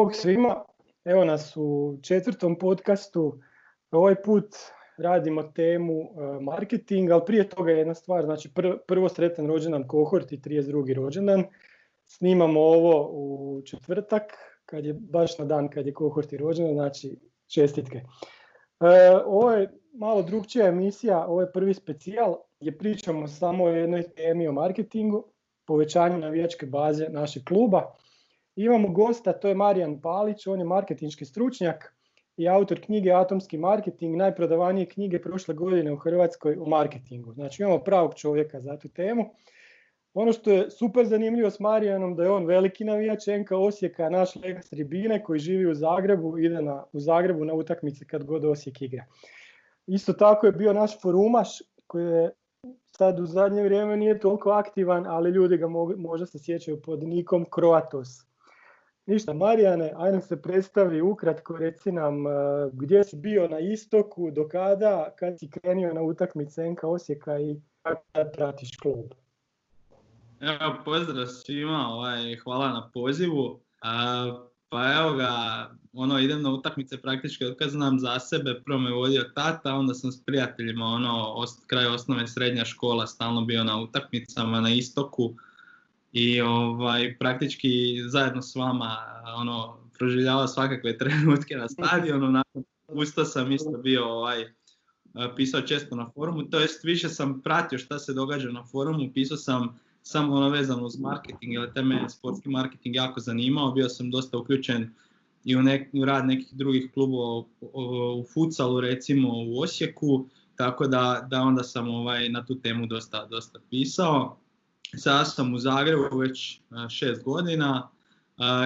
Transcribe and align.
Bog 0.00 0.14
svima. 0.14 0.64
Evo 1.04 1.24
nas 1.24 1.56
u 1.56 1.98
četvrtom 2.02 2.58
podcastu. 2.58 3.40
Ovaj 3.90 4.22
put 4.22 4.56
radimo 4.98 5.42
temu 5.42 5.92
e, 5.92 6.06
marketing, 6.40 7.10
ali 7.10 7.22
prije 7.26 7.48
toga 7.48 7.72
jedna 7.72 7.94
stvar, 7.94 8.24
znači 8.24 8.50
prvo 8.86 9.08
sretan 9.08 9.46
rođendan 9.46 9.88
kohort 9.88 10.32
i 10.32 10.38
32. 10.38 10.94
rođendan. 10.94 11.44
Snimamo 12.06 12.60
ovo 12.60 13.10
u 13.12 13.62
četvrtak, 13.62 14.22
kad 14.64 14.84
je 14.84 14.94
baš 14.94 15.38
na 15.38 15.44
dan 15.44 15.68
kad 15.68 15.86
je 15.86 15.94
kohort 15.94 16.32
i 16.32 16.36
rođendan, 16.36 16.74
znači 16.74 17.18
čestitke. 17.46 17.96
E, 18.80 19.10
ovo 19.26 19.52
je 19.52 19.70
malo 19.92 20.22
drugčija 20.22 20.66
emisija, 20.66 21.26
ovo 21.26 21.40
je 21.40 21.52
prvi 21.52 21.74
specijal 21.74 22.36
gdje 22.60 22.78
pričamo 22.78 23.28
samo 23.28 23.64
o 23.64 23.68
jednoj 23.68 24.02
temi 24.02 24.48
o 24.48 24.52
marketingu, 24.52 25.24
povećanju 25.66 26.18
navijačke 26.18 26.66
baze 26.66 27.08
našeg 27.08 27.44
kluba. 27.44 27.94
Imamo 28.64 28.88
gosta, 28.88 29.32
to 29.32 29.48
je 29.48 29.54
Marijan 29.54 30.00
Palić, 30.00 30.46
on 30.46 30.58
je 30.58 30.64
marketinški 30.64 31.24
stručnjak 31.24 31.94
i 32.36 32.48
autor 32.48 32.80
knjige 32.80 33.12
Atomski 33.12 33.58
marketing, 33.58 34.16
najprodavanije 34.16 34.86
knjige 34.86 35.22
prošle 35.22 35.54
godine 35.54 35.92
u 35.92 35.96
Hrvatskoj 35.96 36.56
u 36.56 36.66
marketingu. 36.66 37.32
Znači 37.32 37.62
imamo 37.62 37.78
pravog 37.78 38.14
čovjeka 38.14 38.60
za 38.60 38.76
tu 38.76 38.88
temu. 38.88 39.24
Ono 40.14 40.32
što 40.32 40.50
je 40.50 40.70
super 40.70 41.06
zanimljivo 41.06 41.50
s 41.50 41.60
Marijanom 41.60 42.16
da 42.16 42.22
je 42.22 42.30
on 42.30 42.46
veliki 42.46 42.84
navijač 42.84 43.26
NK 43.26 43.52
Osijeka, 43.52 44.10
naš 44.10 44.36
lega 44.36 44.60
Ribine 44.70 45.22
koji 45.24 45.38
živi 45.38 45.70
u 45.70 45.74
Zagrebu, 45.74 46.38
ide 46.38 46.62
na, 46.62 46.84
u 46.92 47.00
Zagrebu 47.00 47.44
na 47.44 47.54
utakmice 47.54 48.04
kad 48.04 48.24
god 48.24 48.44
Osijek 48.44 48.82
igra. 48.82 49.04
Isto 49.86 50.12
tako 50.12 50.46
je 50.46 50.52
bio 50.52 50.72
naš 50.72 51.00
forumaš 51.00 51.58
koji 51.86 52.04
je 52.04 52.30
sad 52.86 53.20
u 53.20 53.26
zadnje 53.26 53.62
vrijeme 53.62 53.96
nije 53.96 54.18
toliko 54.18 54.50
aktivan, 54.50 55.06
ali 55.06 55.30
ljudi 55.30 55.56
ga 55.56 55.68
možda 55.96 56.26
se 56.26 56.38
sjećaju 56.38 56.82
pod 56.82 57.02
nikom 57.02 57.46
Kroatos. 57.50 58.29
Ništa, 59.06 59.32
Marijane, 59.32 59.92
ajde 59.96 60.20
se 60.20 60.42
predstavi 60.42 61.00
ukratko, 61.00 61.56
reci 61.56 61.92
nam 61.92 62.26
e, 62.26 62.30
gdje 62.72 63.04
si 63.04 63.16
bio 63.16 63.48
na 63.48 63.58
istoku, 63.58 64.30
do 64.30 64.48
kada, 64.48 65.14
kad 65.18 65.38
si 65.38 65.50
krenio 65.50 65.94
na 65.94 66.02
utakmice 66.02 66.70
NK 66.70 66.84
Osijeka 66.84 67.38
i 67.38 67.60
kada 67.82 68.30
pratiš 68.30 68.76
klub. 68.76 69.04
Evo, 70.40 70.74
pozdrav 70.84 71.26
svima, 71.26 71.88
ovaj, 71.88 72.36
hvala 72.36 72.68
na 72.68 72.90
pozivu. 72.94 73.60
pa 74.68 74.92
evo 75.00 75.16
ga, 75.16 75.30
ono, 75.92 76.18
idem 76.18 76.42
na 76.42 76.50
utakmice 76.50 77.02
praktički 77.02 77.44
od 77.44 77.56
kad 77.56 77.70
znam 77.70 77.98
za 77.98 78.18
sebe, 78.18 78.62
prvo 78.64 78.78
me 78.78 78.92
vodio 78.92 79.22
tata, 79.34 79.74
onda 79.74 79.94
sam 79.94 80.12
s 80.12 80.24
prijateljima, 80.24 80.84
ono, 80.84 81.44
kraj 81.66 81.86
osnove 81.86 82.26
srednja 82.26 82.64
škola, 82.64 83.06
stalno 83.06 83.44
bio 83.44 83.64
na 83.64 83.80
utakmicama 83.80 84.60
na 84.60 84.70
istoku 84.70 85.34
i 86.12 86.40
ovaj, 86.40 87.18
praktički 87.18 87.68
zajedno 88.08 88.42
s 88.42 88.54
vama 88.54 88.96
ono, 89.36 89.76
proživljava 89.98 90.48
svakakve 90.48 90.98
trenutke 90.98 91.56
na 91.56 91.68
stadionu. 91.68 92.30
Nakon 92.30 92.64
usta 92.88 93.24
sam 93.24 93.52
isto 93.52 93.70
bio 93.70 94.04
ovaj, 94.04 94.46
pisao 95.36 95.60
često 95.60 95.96
na 95.96 96.10
forumu, 96.14 96.42
to 96.42 96.60
jest 96.60 96.84
više 96.84 97.08
sam 97.08 97.40
pratio 97.40 97.78
šta 97.78 97.98
se 97.98 98.14
događa 98.14 98.48
na 98.48 98.64
forumu, 98.64 99.10
pisao 99.14 99.36
sam 99.36 99.80
samo 100.02 100.34
ono 100.34 100.48
vezano 100.48 100.84
uz 100.84 100.98
marketing, 100.98 101.52
jer 101.52 101.72
te 101.72 101.82
me 101.82 102.08
sportski 102.08 102.48
marketing 102.48 102.96
jako 102.96 103.20
zanimao, 103.20 103.72
bio 103.72 103.88
sam 103.88 104.10
dosta 104.10 104.38
uključen 104.38 104.94
i 105.44 105.56
u, 105.56 105.62
nek, 105.62 105.88
u 105.92 106.04
rad 106.04 106.26
nekih 106.26 106.48
drugih 106.52 106.90
klubova 106.94 107.44
u, 107.60 108.24
futsalu 108.34 108.80
recimo 108.80 109.28
u 109.32 109.60
Osijeku, 109.60 110.26
tako 110.56 110.86
da, 110.86 111.26
da 111.30 111.40
onda 111.40 111.62
sam 111.62 111.88
ovaj, 111.88 112.28
na 112.28 112.44
tu 112.44 112.54
temu 112.54 112.86
dosta, 112.86 113.26
dosta 113.26 113.58
pisao. 113.70 114.36
Sada 114.96 115.24
sam 115.24 115.54
u 115.54 115.58
Zagrebu 115.58 116.18
već 116.18 116.60
šest 116.88 117.24
godina 117.24 117.88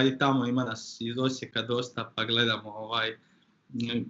i 0.07 0.17
tamo 0.17 0.45
ima 0.45 0.63
nas 0.63 0.97
iz 0.99 1.17
Osijeka 1.17 1.61
dosta 1.61 2.11
pa 2.15 2.25
gledamo 2.25 2.69
ovaj, 2.69 3.17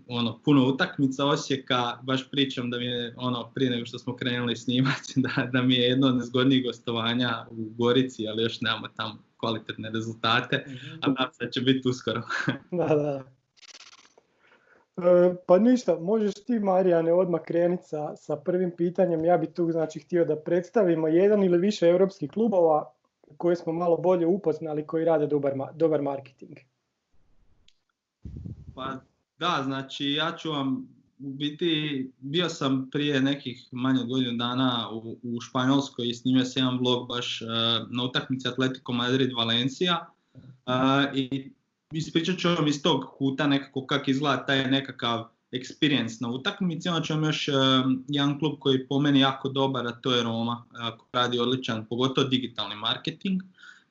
ono, 0.08 0.40
puno 0.46 0.68
utakmica 0.68 1.26
Osijeka, 1.26 2.00
baš 2.04 2.30
pričam 2.32 2.70
da 2.70 2.78
mi 2.78 2.86
je 2.86 3.14
ono, 3.18 3.52
prije 3.56 3.72
nego 3.72 3.86
što 3.86 4.00
smo 4.00 4.16
krenuli 4.16 4.56
snimati, 4.56 5.14
da, 5.26 5.50
da 5.54 5.62
mi 5.62 5.76
je 5.76 5.82
jedno 5.82 6.08
od 6.08 6.16
nezgodnijih 6.16 6.64
gostovanja 6.66 7.46
u 7.52 7.70
Gorici, 7.78 8.28
ali 8.28 8.44
još 8.44 8.62
nemamo 8.62 8.88
tamo 8.88 9.18
kvalitetne 9.38 9.90
rezultate, 9.90 10.66
mhm. 10.68 10.96
a 11.02 11.08
nadam 11.08 11.34
se 11.34 11.46
da 11.46 11.52
će 11.52 11.62
biti 11.62 11.90
uskoro. 11.90 12.22
da, 12.72 12.88
da. 12.88 13.35
E, 14.98 15.36
pa 15.48 15.60
ništa, 15.60 16.00
možeš 16.00 16.34
ti 16.34 16.60
Marijane 16.60 17.14
odmah 17.14 17.42
krenuti 17.42 17.84
sa, 17.84 18.16
sa 18.16 18.36
prvim 18.36 18.72
pitanjem. 18.78 19.26
Ja 19.26 19.38
bih 19.38 19.50
tu 19.56 19.72
znači 19.72 20.00
htio 20.00 20.26
da 20.26 20.36
predstavimo 20.36 21.08
jedan 21.08 21.44
ili 21.44 21.58
više 21.58 21.88
europskih 21.88 22.32
klubova 22.32 22.92
koje 23.38 23.56
smo 23.56 23.74
malo 23.74 23.98
bolje 23.98 24.26
upoznali 24.26 24.88
koji 24.88 25.06
rade 25.06 25.28
dobar, 25.28 25.54
dobar 25.74 26.02
marketing. 26.02 26.58
Pa 28.76 28.96
da, 29.40 29.62
znači 29.64 30.12
ja 30.12 30.36
ću 30.38 30.52
vam 30.52 30.88
biti, 31.18 32.12
bio 32.20 32.50
sam 32.50 32.90
prije 32.92 33.22
nekih 33.22 33.68
manje 33.72 34.04
godinu 34.04 34.38
dana 34.38 34.90
u, 34.94 35.18
u 35.24 35.42
Španjolskoj 35.42 36.10
i 36.10 36.14
snimio 36.14 36.46
sam 36.46 36.64
jedan 36.64 36.78
vlog 36.80 37.08
baš 37.08 37.42
uh, 37.42 37.48
na 37.92 38.04
utakmici 38.04 38.48
Atletico 38.48 38.92
Madrid 38.92 39.30
Valencija 39.38 40.08
uh, 40.34 40.44
i 41.14 41.52
ispričat 41.94 42.38
ću 42.38 42.50
vam 42.50 42.68
iz 42.68 42.82
tog 42.82 43.06
kuta 43.18 43.48
nekako 43.48 43.86
kako 43.86 44.12
izgleda 44.12 44.46
taj 44.46 44.72
nekakav 44.72 45.26
experience 45.52 46.22
na 46.22 46.30
utakmici. 46.30 46.90
Onda 46.90 47.02
ću 47.02 47.14
vam 47.14 47.24
još 47.24 47.50
jedan 48.08 48.40
klub 48.40 48.60
koji 48.60 48.76
je 48.76 48.88
po 48.88 49.00
meni 49.00 49.20
jako 49.20 49.50
dobar, 49.50 49.88
a 49.88 49.92
to 49.92 50.12
je 50.12 50.24
Roma, 50.24 50.64
koji 50.72 51.10
radi 51.14 51.40
odličan, 51.40 51.86
pogotovo 51.86 52.28
digitalni 52.28 52.76
marketing 52.76 53.42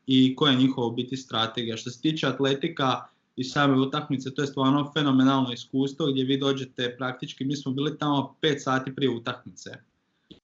i 0.06 0.36
koja 0.36 0.52
je 0.52 0.58
njihova 0.58 0.94
biti 0.94 1.16
strategija. 1.16 1.76
Što 1.76 1.90
se 1.90 2.00
tiče 2.00 2.26
atletika 2.26 3.00
i 3.36 3.44
same 3.44 3.80
utakmice, 3.80 4.34
to 4.34 4.42
je 4.42 4.46
stvarno 4.46 4.92
fenomenalno 4.94 5.52
iskustvo 5.52 6.06
gdje 6.06 6.24
vi 6.24 6.38
dođete 6.38 6.96
praktički, 6.98 7.44
mi 7.44 7.56
smo 7.56 7.72
bili 7.72 7.98
tamo 7.98 8.34
5 8.42 8.58
sati 8.58 8.94
prije 8.94 9.10
utakmice 9.10 9.70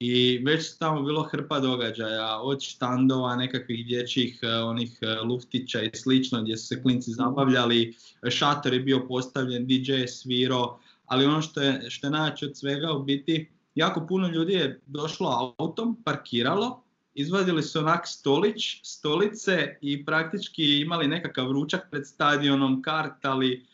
i 0.01 0.43
već 0.45 0.79
tamo 0.79 1.03
bilo 1.03 1.23
hrpa 1.23 1.61
događaja, 1.61 2.39
od 2.41 2.63
štandova, 2.63 3.37
nekakvih 3.37 3.87
dječjih 3.87 4.39
e, 4.43 4.49
onih 4.49 4.99
e, 5.01 5.21
luftića 5.21 5.83
i 5.83 5.91
slično 5.95 6.43
gdje 6.43 6.57
su 6.57 6.67
se 6.67 6.83
klinci 6.83 7.11
zabavljali, 7.11 7.95
šator 8.31 8.75
je 8.75 8.81
bio 8.81 9.07
postavljen, 9.09 9.67
DJ 9.67 9.93
je 9.93 10.09
svirao, 10.09 10.81
ali 11.07 11.27
ono 11.27 11.43
što 11.43 11.63
je, 11.63 11.91
što 11.91 12.07
je 12.07 12.11
najjače 12.11 12.47
od 12.47 12.57
svega 12.57 12.93
u 12.93 13.03
biti, 13.03 13.49
jako 13.75 14.07
puno 14.07 14.29
ljudi 14.29 14.53
je 14.53 14.81
došlo 14.87 15.55
autom, 15.59 16.03
parkiralo, 16.05 16.83
izvadili 17.15 17.63
su 17.63 17.79
onak 17.79 18.07
stolić, 18.07 18.81
stolice 18.83 19.79
i 19.81 20.05
praktički 20.05 20.81
imali 20.81 21.09
nekakav 21.09 21.53
ručak 21.53 21.91
pred 21.91 22.07
stadionom, 22.07 22.83
kartali, 22.83 23.67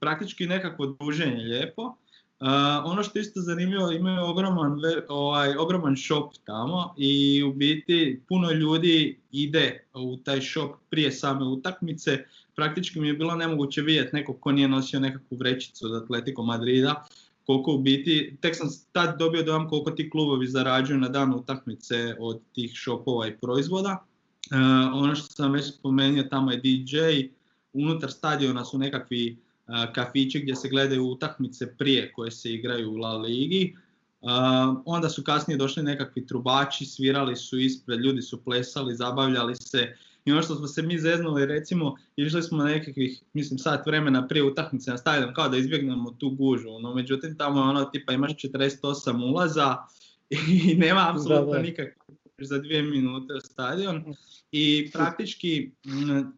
praktički 0.00 0.46
nekakvo 0.46 0.86
druženje 0.86 1.44
lijepo 1.44 1.96
ono 2.84 3.02
što 3.02 3.18
isto 3.18 3.40
zanimljivo, 3.40 3.90
imaju 3.90 4.24
ogroman, 4.24 4.80
ovaj, 5.08 5.56
ogroman 5.56 5.96
shop 5.96 6.34
tamo 6.44 6.94
i 6.96 7.42
u 7.42 7.52
biti 7.52 8.20
puno 8.28 8.50
ljudi 8.52 9.20
ide 9.32 9.86
u 9.94 10.16
taj 10.16 10.40
shop 10.40 10.70
prije 10.90 11.12
same 11.12 11.44
utakmice. 11.44 12.24
Praktički 12.54 13.00
mi 13.00 13.08
je 13.08 13.14
bilo 13.14 13.36
nemoguće 13.36 13.82
vidjeti 13.82 14.16
nekog 14.16 14.40
ko 14.40 14.52
nije 14.52 14.68
nosio 14.68 15.00
nekakvu 15.00 15.36
vrećicu 15.36 15.86
od 15.86 16.02
Atletico 16.02 16.42
Madrida, 16.42 17.04
koliko 17.46 17.72
u 17.72 17.78
biti, 17.78 18.36
tek 18.40 18.56
sam 18.56 18.68
tad 18.92 19.18
dobio 19.18 19.42
dojam 19.42 19.68
koliko 19.68 19.90
ti 19.90 20.10
klubovi 20.10 20.46
zarađuju 20.46 20.98
na 20.98 21.08
dan 21.08 21.34
utakmice 21.34 22.16
od 22.18 22.40
tih 22.54 22.72
shopova 22.74 23.26
i 23.26 23.36
proizvoda. 23.36 24.04
ono 24.94 25.14
što 25.14 25.26
sam 25.26 25.52
već 25.52 25.74
spomenuo, 25.74 26.22
tamo 26.22 26.50
je 26.50 26.60
DJ, 26.60 26.98
unutar 27.72 28.10
stadiona 28.10 28.64
su 28.64 28.78
nekakvi 28.78 29.36
kafići 29.94 30.40
gdje 30.40 30.54
se 30.54 30.68
gledaju 30.68 31.06
utakmice 31.06 31.76
prije 31.76 32.12
koje 32.12 32.30
se 32.30 32.52
igraju 32.52 32.90
u 32.90 32.96
La 32.96 33.16
Ligi. 33.16 33.74
Onda 34.84 35.08
su 35.08 35.22
kasnije 35.22 35.58
došli 35.58 35.82
nekakvi 35.82 36.26
trubači, 36.26 36.86
svirali 36.86 37.36
su 37.36 37.58
ispred, 37.58 38.00
ljudi 38.00 38.22
su 38.22 38.44
plesali, 38.44 38.96
zabavljali 38.96 39.56
se. 39.56 39.96
I 40.24 40.32
ono 40.32 40.42
što 40.42 40.54
smo 40.54 40.66
se 40.66 40.82
mi 40.82 40.98
zeznuli, 40.98 41.46
recimo, 41.46 41.96
išli 42.16 42.42
smo 42.42 42.58
na 42.58 42.64
nekakvih, 42.64 43.22
mislim, 43.32 43.58
sat 43.58 43.86
vremena 43.86 44.28
prije 44.28 44.44
utakmice 44.44 44.90
na 44.90 44.98
stadion, 44.98 45.34
kao 45.34 45.48
da 45.48 45.56
izbjegnemo 45.56 46.10
tu 46.10 46.30
gužu. 46.30 46.78
No, 46.80 46.94
međutim, 46.94 47.36
tamo 47.38 47.60
je 47.60 47.68
ono, 47.68 47.84
tipa, 47.84 48.12
imaš 48.12 48.32
48 48.32 49.32
ulaza 49.32 49.76
i 50.30 50.74
nema 50.84 51.10
apsolutno 51.10 51.58
nikakve 51.58 52.04
za 52.38 52.58
dvije 52.58 52.82
minute 52.82 53.34
u 53.34 53.40
stadion 53.40 54.14
i 54.52 54.90
praktički 54.92 55.70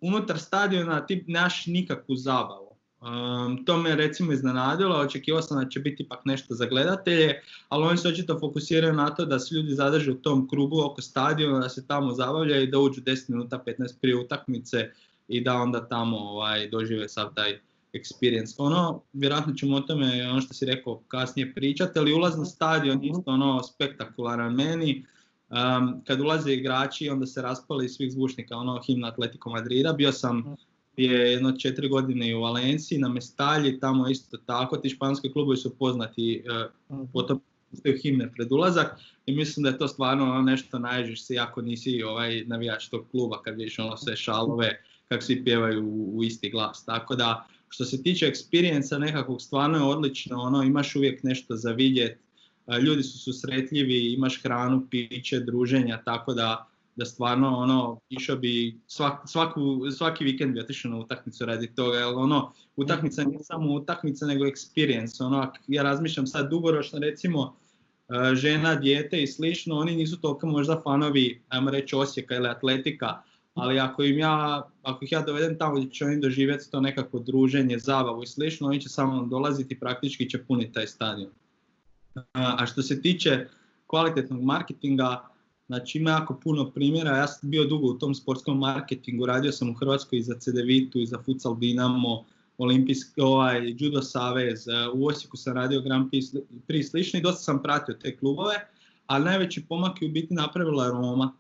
unutar 0.01 0.39
stadiona 0.39 1.07
ti 1.07 1.25
nemaš 1.27 1.67
nikakvu 1.67 2.17
zabavu. 2.17 2.66
Um, 3.07 3.65
to 3.65 3.77
me 3.77 3.97
recimo 3.97 4.33
iznenadilo, 4.33 4.97
očekivao 4.97 5.43
sam 5.43 5.65
da 5.65 5.71
će 5.71 5.81
biti 5.81 6.03
ipak 6.03 6.21
nešto 6.25 6.55
za 6.55 6.67
gledatelje, 6.67 7.41
ali 7.69 7.85
oni 7.87 7.99
se 7.99 8.09
očito 8.09 8.39
fokusiraju 8.41 8.95
na 8.95 9.11
to 9.11 9.25
da 9.25 9.39
se 9.39 9.55
ljudi 9.55 9.75
zadrže 9.75 10.11
u 10.11 10.23
tom 10.23 10.49
krugu 10.49 10.81
oko 10.81 11.03
stadiona, 11.03 11.59
da 11.59 11.69
se 11.69 11.87
tamo 11.87 12.13
zabavljaju 12.13 12.63
i 12.63 12.71
da 12.71 12.79
uđu 12.79 13.01
10 13.01 13.31
minuta, 13.31 13.63
15 13.67 14.01
prije 14.01 14.17
utakmice 14.17 14.91
i 15.29 15.41
da 15.41 15.55
onda 15.55 15.89
tamo 15.89 16.17
ovaj, 16.17 16.69
dožive 16.69 17.09
sav 17.09 17.35
taj 17.35 17.59
experience. 17.93 18.55
Ono, 18.59 19.03
vjerojatno 19.13 19.55
ćemo 19.55 19.77
o 19.77 19.81
tome, 19.81 20.29
ono 20.31 20.41
što 20.41 20.55
si 20.55 20.67
rekao, 20.67 21.03
kasnije 21.09 21.55
pričati, 21.55 21.99
ali 21.99 22.13
ulaz 22.13 22.39
na 22.39 22.45
stadion 22.45 23.05
isto 23.05 23.31
ono 23.31 23.63
spektakularan 23.63 24.55
meni. 24.55 25.05
Um, 25.51 26.03
kad 26.07 26.21
ulaze 26.21 26.53
igrači, 26.53 27.09
onda 27.09 27.27
se 27.27 27.43
raspali 27.43 27.85
iz 27.87 27.93
svih 27.93 28.13
zvučnika, 28.13 28.57
ono 28.57 28.83
himna 28.87 29.09
Atletico 29.09 29.51
Madrida. 29.51 29.93
Bio 29.93 30.13
sam 30.13 30.57
prije 30.97 31.31
jedno 31.33 31.53
četiri 31.53 31.89
godine 31.89 32.29
i 32.29 32.35
u 32.35 32.41
Valenciji 32.41 32.99
na 32.99 33.09
Mestalji, 33.09 33.81
tamo 33.81 34.09
isto 34.09 34.37
tako, 34.37 34.77
ti 34.77 34.89
španski 34.89 35.33
klubovi 35.33 35.57
su 35.57 35.77
poznati 35.79 36.45
uh, 36.91 37.11
po 37.13 37.23
tom 37.23 37.41
himne 38.03 38.33
pred 38.33 38.53
ulazak. 38.53 39.01
I 39.27 39.37
mislim 39.37 39.65
da 39.65 39.71
je 39.71 39.79
to 39.79 39.89
stvarno 39.89 40.25
ono 40.25 40.43
nešto 40.43 40.79
naježiš 40.79 41.23
se 41.23 41.39
ako 41.39 41.63
nisi 41.63 42.03
ovaj 42.03 42.45
navijač 42.47 42.89
tog 42.89 43.07
kluba 43.11 43.43
kad 43.43 43.57
vidiš 43.57 43.79
ono 43.79 43.97
sve 43.97 44.17
šalove 44.17 44.83
kako 45.09 45.23
svi 45.23 45.45
pjevaju 45.45 45.85
u, 45.85 46.19
u 46.19 46.25
isti 46.25 46.51
glas. 46.51 46.85
Tako 46.85 47.15
da 47.15 47.47
što 47.69 47.85
se 47.85 48.03
tiče 48.03 48.27
experience 48.27 48.99
nekakvog 48.99 49.43
stvarno 49.43 49.79
je 49.79 49.85
odlično, 49.85 50.39
ono 50.39 50.63
imaš 50.63 50.97
uvijek 50.97 51.23
nešto 51.23 51.57
za 51.57 51.71
vidjet, 51.71 52.19
ljudi 52.83 53.03
su 53.03 53.19
susretljivi, 53.19 54.13
imaš 54.13 54.43
hranu, 54.43 54.87
piće, 54.91 55.41
druženja, 55.41 56.03
tako 56.05 56.35
da 56.35 56.69
da 56.97 57.05
stvarno 57.05 57.59
ono 57.59 58.01
išao 58.09 58.37
bi 58.37 58.81
svak, 58.87 59.23
svaku, 59.27 59.91
svaki 59.91 60.25
vikend 60.25 60.55
bi 60.55 60.61
otišao 60.61 60.91
na 60.91 60.99
utakmicu 60.99 61.45
radi 61.45 61.75
toga, 61.75 61.99
jer 61.99 62.15
ono 62.15 62.53
utakmica 62.77 63.25
nije 63.25 63.39
samo 63.43 63.75
utakmica 63.75 64.27
nego 64.27 64.45
experience, 64.45 65.25
ono 65.25 65.53
ja 65.69 65.83
razmišljam 65.83 66.27
sad 66.27 66.51
dugoročno 66.51 66.99
recimo 66.99 67.57
žena, 68.35 68.75
dijete 68.75 69.23
i 69.23 69.27
slično, 69.27 69.77
oni 69.77 69.97
nisu 69.97 70.21
toliko 70.21 70.47
možda 70.47 70.81
fanovi, 70.85 71.43
ajmo 71.49 71.71
reći 71.71 71.97
Osijeka 71.97 72.35
ili 72.35 72.49
Atletika, 72.49 73.23
ali 73.55 73.79
ako 73.79 74.03
im 74.03 74.19
ja, 74.19 74.69
ako 74.83 75.05
ih 75.05 75.13
ja 75.13 75.23
dovedem 75.23 75.59
tamo 75.59 75.75
gdje 75.75 75.91
će 75.91 76.05
oni 76.05 76.21
doživjeti 76.21 76.71
to 76.71 76.81
nekako 76.81 77.19
druženje, 77.19 77.79
zabavu 77.79 78.23
i 78.23 78.27
slično, 78.27 78.69
oni 78.69 78.81
će 78.81 78.89
samo 78.89 79.27
dolaziti 79.27 79.75
i 79.75 79.79
praktički 79.79 80.31
će 80.31 80.45
puniti 80.45 80.73
taj 80.73 80.87
stadion. 80.87 81.31
A 82.33 82.67
što 82.67 82.83
se 82.83 83.03
tiče 83.03 83.49
kvalitetnog 83.87 84.43
marketinga, 84.43 85.29
znači 85.67 85.99
ima 85.99 86.11
jako 86.11 86.41
puno 86.45 86.71
primjera, 86.71 87.17
ja 87.17 87.27
sam 87.27 87.51
bio 87.51 87.65
dugo 87.65 87.87
u 87.87 87.99
tom 87.99 88.15
sportskom 88.15 88.59
marketingu, 88.59 89.27
radio 89.27 89.53
sam 89.53 89.71
u 89.71 89.75
Hrvatskoj 89.75 90.19
i 90.19 90.23
za 90.23 90.35
CDVitu 90.39 91.01
i 91.01 91.07
za 91.07 91.19
Futsal 91.23 91.57
Dinamo, 91.57 92.25
Olimpijski, 92.59 93.21
ovaj, 93.21 93.75
Judo 93.79 94.03
Savez, 94.03 94.67
u 94.95 95.07
Osijeku 95.07 95.37
sam 95.37 95.55
radio 95.55 95.81
Grand 95.81 96.11
Prix 96.69 96.91
slično 96.91 97.19
i 97.19 97.23
dosta 97.23 97.43
sam 97.43 97.63
pratio 97.63 97.95
te 97.95 98.17
klubove, 98.17 98.55
ali 99.07 99.25
najveći 99.25 99.65
pomak 99.69 100.03
je 100.03 100.09
u 100.09 100.13
biti 100.13 100.35
napravila 100.35 100.89
Roma. 100.89 101.33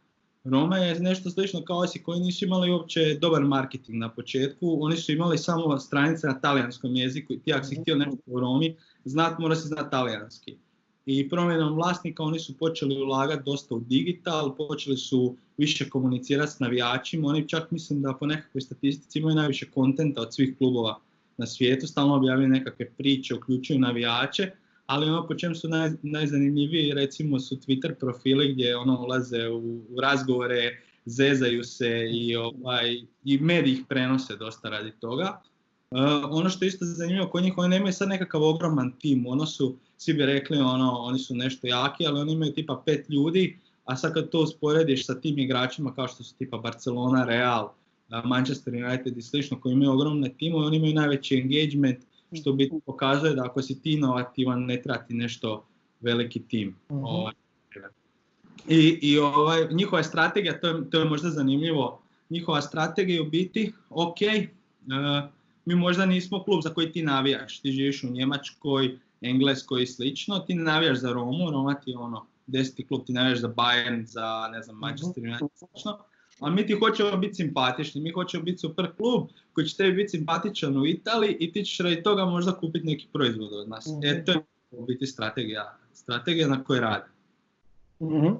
Roma 0.45 0.77
je 0.77 1.01
nešto 1.01 1.31
slično 1.31 1.65
kao 1.65 1.79
Osijek. 1.79 2.05
Koji 2.05 2.21
nisu 2.21 2.45
imali 2.45 2.71
uopće 2.71 3.19
dobar 3.21 3.43
marketing 3.43 3.99
na 3.99 4.11
početku, 4.11 4.79
oni 4.81 4.97
su 4.97 5.13
imali 5.13 5.39
samo 5.39 5.79
stranice 5.79 6.27
na 6.27 6.41
talijanskom 6.41 6.97
jeziku 6.97 7.33
i 7.33 7.39
ti 7.39 7.53
ako 7.53 7.65
si 7.65 7.77
htio 7.77 7.97
nešto 7.97 8.19
u 8.27 8.41
Romi, 8.41 8.77
znat 9.05 9.39
mora 9.39 9.57
se 9.57 9.69
znati 9.69 9.91
talijanski. 9.91 10.57
I 11.07 11.29
promjenom 11.29 11.75
vlasnika 11.75 12.23
oni 12.23 12.39
su 12.39 12.57
počeli 12.57 13.03
ulagati 13.03 13.43
dosta 13.45 13.75
u 13.75 13.81
digital, 13.81 14.57
počeli 14.57 14.97
su 14.97 15.37
više 15.57 15.89
komunicirati 15.89 16.53
s 16.53 16.59
navijačima, 16.59 17.29
oni 17.29 17.49
čak 17.49 17.71
mislim 17.71 18.03
da 18.03 18.15
po 18.21 18.27
nekakvoj 18.27 18.61
statistici 18.61 19.19
imaju 19.19 19.37
najviše 19.37 19.71
kontenta 19.71 20.21
od 20.21 20.35
svih 20.35 20.59
klubova 20.59 21.01
na 21.37 21.47
svijetu, 21.47 21.87
stalno 21.87 22.15
objavljaju 22.15 22.49
nekakve 22.49 22.91
priče, 22.91 23.35
uključuju 23.35 23.79
navijače, 23.79 24.51
ali 24.87 25.09
ono 25.09 25.27
po 25.27 25.35
čem 25.35 25.55
su 25.55 25.69
naj, 25.69 25.91
najzanimljiviji 26.03 26.95
recimo 26.95 27.41
su 27.41 27.57
Twitter 27.57 27.95
profili 27.95 28.53
gdje 28.53 28.77
ono 28.77 29.01
ulaze 29.03 29.49
u, 29.49 29.59
u 29.91 30.01
razgovore, 30.01 30.83
zezaju 31.05 31.65
se 31.65 32.09
i, 32.13 32.37
ovaj, 32.37 32.97
i 33.25 33.39
mediji 33.39 33.73
ih 33.73 33.85
prenose 33.89 34.37
dosta 34.37 34.69
radi 34.69 34.93
toga. 35.01 35.41
Uh, 35.91 36.01
ono 36.31 36.51
što 36.51 36.65
je 36.65 36.69
isto 36.69 36.85
zanimljivo 36.85 37.29
kod 37.29 37.43
njih, 37.43 37.59
oni 37.59 37.69
nemaju 37.69 37.93
sad 37.93 38.09
nekakav 38.09 38.43
ogroman 38.43 38.93
tim, 38.99 39.27
ono 39.27 39.47
su, 39.47 39.77
svi 39.97 40.15
bi 40.15 40.27
rekli, 40.27 40.59
ono, 40.59 40.93
oni 40.93 41.19
su 41.19 41.35
nešto 41.35 41.67
jaki, 41.67 42.07
ali 42.07 42.21
oni 42.21 42.33
imaju 42.33 42.53
tipa 42.53 42.83
pet 42.87 43.11
ljudi, 43.11 43.59
a 43.85 43.97
sad 43.97 44.15
kad 44.15 44.31
to 44.31 44.41
usporediš 44.41 45.07
sa 45.07 45.21
tim 45.21 45.39
igračima 45.39 45.95
kao 45.95 46.09
što 46.09 46.25
su 46.25 46.35
tipa 46.35 46.59
Barcelona, 46.59 47.25
Real, 47.25 47.73
Manchester 48.25 48.75
United 48.75 49.17
i 49.17 49.23
slično, 49.23 49.61
koji 49.61 49.73
imaju 49.73 49.93
ogromne 49.93 50.29
timove, 50.39 50.67
oni 50.67 50.77
imaju 50.77 50.95
najveći 50.95 51.37
engagement, 51.37 51.99
što 52.33 52.53
bi 52.53 52.71
pokazuje 52.87 53.35
da 53.35 53.45
ako 53.45 53.63
si 53.63 53.83
ti 53.83 53.93
inovativan 53.93 54.65
ne 54.65 54.83
trati 54.83 55.15
nešto 55.15 55.65
veliki 56.01 56.43
tim. 56.43 56.77
Uh-huh. 56.89 57.03
Ovaj. 57.05 57.33
I, 58.69 58.99
i 59.03 59.19
ovaj, 59.19 59.69
njihova 59.71 60.03
strategija, 60.03 60.61
to 60.61 60.69
je, 60.69 60.91
to 60.91 60.99
je 60.99 61.05
možda 61.05 61.31
zanimljivo, 61.31 62.03
njihova 62.31 62.63
strategija 62.63 63.23
u 63.23 63.25
biti, 63.25 63.73
ok, 63.91 64.17
uh, 64.21 65.31
mi 65.65 65.75
možda 65.75 66.07
nismo 66.07 66.43
klub 66.43 66.63
za 66.63 66.71
koji 66.75 66.93
ti 66.93 67.03
navijaš, 67.03 67.61
ti 67.61 67.73
živiš 67.73 68.05
u 68.05 68.11
Njemačkoj, 68.11 68.99
Engleskoj 69.21 69.83
i 69.83 69.87
slično, 69.87 70.39
ti 70.39 70.55
navijaš 70.55 70.99
za 70.99 71.13
Romu, 71.13 71.51
Roma 71.51 71.75
ti 71.75 71.91
je 71.91 71.99
ono, 71.99 72.27
deseti 72.47 72.87
klub, 72.87 73.07
ti 73.07 73.13
navijaš 73.13 73.39
za 73.39 73.49
Bayern, 73.49 74.05
za 74.05 74.49
ne 74.53 74.63
znam, 74.63 74.77
Manchester 74.79 75.25
United 75.25 75.49
i 75.55 75.59
slično, 75.59 75.99
a 76.41 76.51
mi 76.51 76.67
ti 76.67 76.73
hoćemo 76.73 77.17
biti 77.17 77.35
simpatični, 77.35 78.01
mi 78.01 78.11
hoćemo 78.11 78.45
biti 78.45 78.59
super 78.59 78.91
klub 78.97 79.29
koji 79.53 79.67
će 79.67 79.77
tebi 79.77 79.93
biti 79.93 80.09
simpatičan 80.09 80.77
u 80.77 80.87
Italiji 80.87 81.37
i 81.41 81.53
ti 81.53 81.65
ćeš 81.65 81.79
radi 81.79 82.03
toga 82.03 82.25
možda 82.25 82.53
kupiti 82.53 82.87
neki 82.87 83.09
proizvod 83.13 83.53
od 83.53 83.69
nas. 83.69 83.87
Mm-hmm. 83.87 84.05
E, 84.05 84.25
to 84.25 84.33
je 84.33 84.41
biti 84.87 85.07
strategija, 85.07 85.79
strategija 85.93 86.49
na 86.49 86.65
kojoj 86.65 86.81
radi. 86.81 87.11
Mm-hmm. 88.01 88.37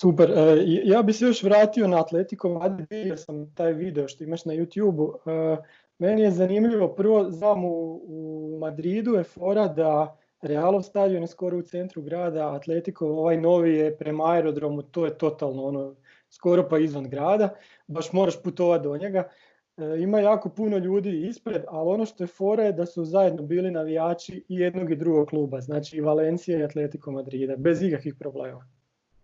Super, 0.00 0.30
e, 0.30 0.64
ja 0.84 1.02
bih 1.02 1.16
se 1.16 1.24
još 1.24 1.42
vratio 1.42 1.88
na 1.88 2.00
Atletico 2.00 2.48
Madrid, 2.48 2.86
vidio 2.90 3.16
sam 3.16 3.54
taj 3.54 3.72
video 3.72 4.08
što 4.08 4.24
imaš 4.24 4.44
na 4.44 4.52
YouTube-u. 4.52 5.30
E, 5.30 5.56
meni 6.04 6.22
je 6.22 6.30
zanimljivo, 6.30 6.88
prvo 6.88 7.30
znam 7.30 7.64
u, 7.64 8.00
u 8.06 8.58
Madridu 8.60 9.14
je 9.14 9.24
fora 9.24 9.68
da 9.68 10.16
Realov 10.42 10.82
stadion 10.82 11.22
je 11.22 11.28
skoro 11.28 11.58
u 11.58 11.62
centru 11.62 12.02
grada, 12.02 12.54
Atletico 12.54 13.06
ovaj 13.06 13.36
novi 13.40 13.74
je 13.74 13.96
prema 13.96 14.24
aerodromu, 14.32 14.82
to 14.82 15.04
je 15.04 15.18
totalno 15.18 15.64
ono 15.64 15.94
skoro 16.30 16.68
pa 16.68 16.78
izvan 16.78 17.08
grada, 17.10 17.54
baš 17.86 18.12
moraš 18.12 18.42
putovati 18.42 18.84
do 18.84 18.96
njega. 18.96 19.28
E, 19.76 20.02
ima 20.02 20.20
jako 20.20 20.48
puno 20.48 20.78
ljudi 20.78 21.26
ispred, 21.28 21.62
ali 21.68 21.90
ono 21.90 22.06
što 22.06 22.24
je 22.24 22.28
fora 22.28 22.64
je 22.64 22.72
da 22.72 22.86
su 22.86 23.04
zajedno 23.04 23.42
bili 23.42 23.70
navijači 23.70 24.44
i 24.48 24.56
jednog 24.56 24.90
i 24.90 24.96
drugog 24.96 25.28
kluba, 25.28 25.60
znači 25.60 25.96
i 25.96 26.00
Valencija 26.00 26.58
i 26.58 26.64
Atletico 26.64 27.10
Madrida, 27.10 27.56
bez 27.56 27.82
ikakvih 27.82 28.14
problema. 28.14 28.68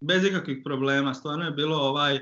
Bez 0.00 0.24
ikakvih 0.24 0.58
problema, 0.64 1.14
stvarno 1.14 1.44
je 1.44 1.50
bilo 1.50 1.76
ovaj, 1.76 2.18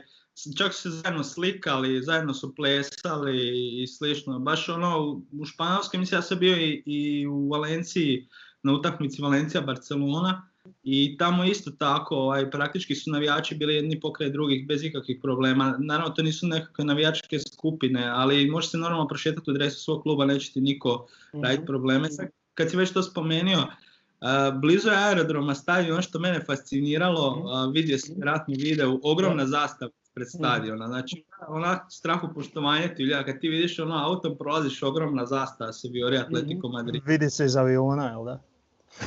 čak 0.58 0.74
su 0.74 0.82
se 0.82 0.90
zajedno 0.90 1.24
slikali, 1.24 2.02
zajedno 2.02 2.34
su 2.34 2.54
plesali 2.54 3.82
i 3.82 3.86
slično. 3.86 4.38
Baš 4.38 4.68
ono, 4.68 5.20
u 5.32 5.44
Španjolskoj 5.44 6.00
mislim 6.00 6.18
ja 6.18 6.22
sam 6.22 6.38
bio 6.38 6.56
i, 6.56 6.82
i 6.86 7.26
u 7.26 7.48
Valenciji, 7.48 8.28
na 8.62 8.72
utakmici 8.72 9.22
Valencija-Barcelona, 9.22 10.48
i 10.82 11.16
tamo 11.18 11.44
isto 11.44 11.70
tako, 11.70 12.16
ovaj, 12.16 12.50
praktički 12.50 12.94
su 12.94 13.10
navijači 13.10 13.54
bili 13.54 13.74
jedni 13.74 14.00
pokraj 14.00 14.30
drugih 14.30 14.66
bez 14.66 14.84
ikakvih 14.84 15.18
problema. 15.22 15.76
Naravno, 15.78 16.14
to 16.14 16.22
nisu 16.22 16.46
nekakve 16.46 16.84
navijačke 16.84 17.38
skupine, 17.38 18.06
ali 18.06 18.50
može 18.50 18.68
se 18.68 18.78
normalno 18.78 19.08
prošetati 19.08 19.50
u 19.50 19.54
dresu 19.54 19.80
svog 19.80 20.02
kluba, 20.02 20.26
neće 20.26 20.52
ti 20.52 20.60
niko 20.60 21.06
mm-hmm. 21.28 21.44
raditi 21.44 21.66
probleme. 21.66 22.10
Sad, 22.10 22.28
kad 22.54 22.70
si 22.70 22.76
već 22.76 22.90
to 22.90 23.02
spomenuo, 23.02 23.62
uh, 23.62 24.60
blizu 24.60 24.88
je 24.88 24.96
aerodroma 24.96 25.54
stadion, 25.54 25.92
ono 25.92 26.02
što 26.02 26.18
mene 26.18 26.40
fasciniralo, 26.46 27.28
uh, 27.28 27.72
vidio 27.72 27.98
sam 27.98 28.22
ratni 28.22 28.56
video, 28.56 28.98
ogromna 29.02 29.46
zastava 29.46 29.90
pred 30.18 30.28
stadiona. 30.30 30.86
Znači, 30.86 31.24
onak 31.48 31.82
strahu 31.90 32.28
poštovanje 32.34 32.94
ti 32.94 33.12
kad 33.26 33.40
ti 33.40 33.48
vidiš 33.48 33.78
ono 33.78 33.94
autom 33.94 34.36
prolaziš 34.38 34.82
ogromna 34.82 35.26
zastava 35.26 35.72
se 35.72 35.88
viori 35.88 36.18
Atletico 36.18 36.68
Madrid. 36.68 37.02
Vidi 37.06 37.30
se 37.30 37.44
iz 37.44 37.56
aviona, 37.56 38.08
jel 38.08 38.24
da? 38.24 38.40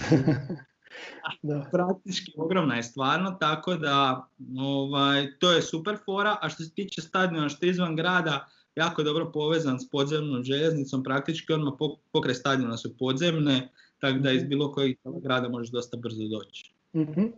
da. 1.50 1.66
Praktički 1.72 2.32
ogromna 2.38 2.76
je 2.76 2.84
stvarno, 2.84 3.32
tako 3.32 3.76
da 3.76 4.28
ovaj, 4.60 5.28
to 5.40 5.52
je 5.52 5.62
super 5.62 5.98
fora, 6.06 6.38
a 6.42 6.50
što 6.50 6.64
se 6.64 6.74
tiče 6.74 7.02
stadiona 7.02 7.50
što 7.50 7.66
je 7.66 7.70
izvan 7.70 7.96
grada, 7.96 8.48
jako 8.76 9.02
je 9.02 9.06
dobro 9.06 9.32
povezan 9.32 9.80
s 9.80 9.90
podzemnom 9.90 10.44
željeznicom, 10.44 11.04
praktički 11.04 11.54
odmah 11.54 11.74
pokraj 12.12 12.36
stadiona 12.36 12.78
su 12.78 12.98
podzemne, 12.98 13.70
tako 14.00 14.20
da 14.20 14.32
iz 14.32 14.42
mhm. 14.42 14.50
bilo 14.50 14.72
kojeg 14.72 14.98
grada 15.04 15.50
možeš 15.50 15.72
dosta 15.72 15.98
brzo 15.98 16.28
doći. 16.28 16.74
Mm-hmm. 16.96 17.34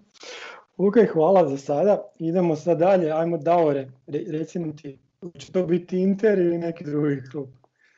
Ok, 0.77 0.95
hvala 1.13 1.49
za 1.49 1.57
sada. 1.57 2.01
Idemo 2.19 2.55
sad 2.55 2.77
dalje, 2.77 3.11
ajmo 3.11 3.37
Daore, 3.37 3.91
Re, 4.07 4.23
recimo 4.27 4.73
ti, 4.73 4.99
će 5.37 5.51
to 5.51 5.65
biti 5.65 6.01
Inter 6.01 6.39
ili 6.39 6.57
neki 6.57 6.83
drugi 6.83 7.21
klub? 7.31 7.47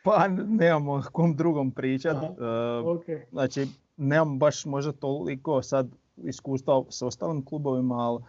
Pa 0.04 0.28
nemamo 0.48 0.94
o 0.94 1.02
kom 1.12 1.36
drugom 1.36 1.72
pričat. 1.72 2.16
Uh, 2.16 2.38
okay. 2.84 3.22
Znači, 3.32 3.68
nemam 3.98 4.40
baš 4.40 4.66
možda 4.66 4.92
toliko 4.92 5.62
sad 5.62 5.88
iskustva 6.24 6.84
s 6.90 7.02
ostalim 7.02 7.46
klubovima, 7.46 7.96
ali 7.96 8.22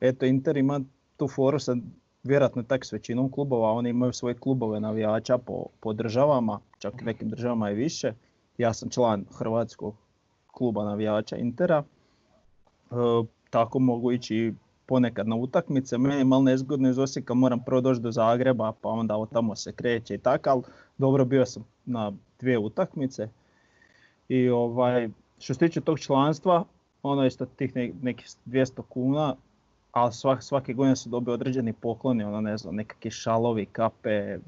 eto 0.00 0.26
Inter 0.26 0.56
ima 0.56 0.80
tu 1.16 1.28
foru 1.28 1.58
sad 1.58 1.78
vjerojatno 2.22 2.62
tak 2.62 2.84
s 2.84 2.92
većinom 2.92 3.30
klubova, 3.30 3.72
oni 3.72 3.90
imaju 3.90 4.12
svoje 4.12 4.34
klubove 4.34 4.80
navijača 4.80 5.38
po, 5.38 5.66
po 5.80 5.92
državama, 5.92 6.60
čak 6.78 7.02
nekim 7.04 7.28
državama 7.28 7.70
i 7.70 7.74
više. 7.74 8.12
Ja 8.58 8.72
sam 8.72 8.90
član 8.90 9.24
hrvatskog 9.38 9.94
kluba 10.46 10.84
navijača 10.84 11.36
Intera, 11.36 11.82
e, 12.90 12.94
tako 13.50 13.78
mogu 13.78 14.12
ići 14.12 14.54
ponekad 14.86 15.28
na 15.28 15.36
utakmice. 15.36 15.98
Meni 15.98 16.16
je 16.16 16.24
malo 16.24 16.42
nezgodno 16.42 16.88
iz 16.88 16.98
Osijeka, 16.98 17.34
moram 17.34 17.64
prvo 17.64 17.80
doći 17.80 18.00
do 18.00 18.10
Zagreba, 18.10 18.72
pa 18.80 18.88
onda 18.88 19.16
od 19.16 19.30
tamo 19.32 19.56
se 19.56 19.72
kreće 19.72 20.14
i 20.14 20.18
tako, 20.18 20.50
ali 20.50 20.62
dobro 20.98 21.24
bio 21.24 21.46
sam 21.46 21.64
na 21.84 22.12
dvije 22.40 22.58
utakmice. 22.58 23.28
I 24.28 24.48
ovaj, 24.48 25.08
što 25.38 25.54
se 25.54 25.60
tiče 25.60 25.80
tog 25.80 25.98
članstva, 25.98 26.64
ono 27.02 27.22
je 27.22 27.28
isto 27.28 27.46
tih 27.46 27.76
nekih 28.02 28.26
200 28.46 28.82
kuna, 28.88 29.36
ali 29.92 30.12
svak, 30.12 30.42
svake 30.42 30.72
godine 30.72 30.96
se 30.96 31.08
dobio 31.08 31.34
određeni 31.34 31.72
pokloni, 31.72 32.24
ono 32.24 32.40
ne 32.40 32.56
znam, 32.56 32.74
nekakvi 32.74 33.10
šalovi, 33.10 33.66
kape, 33.66 34.38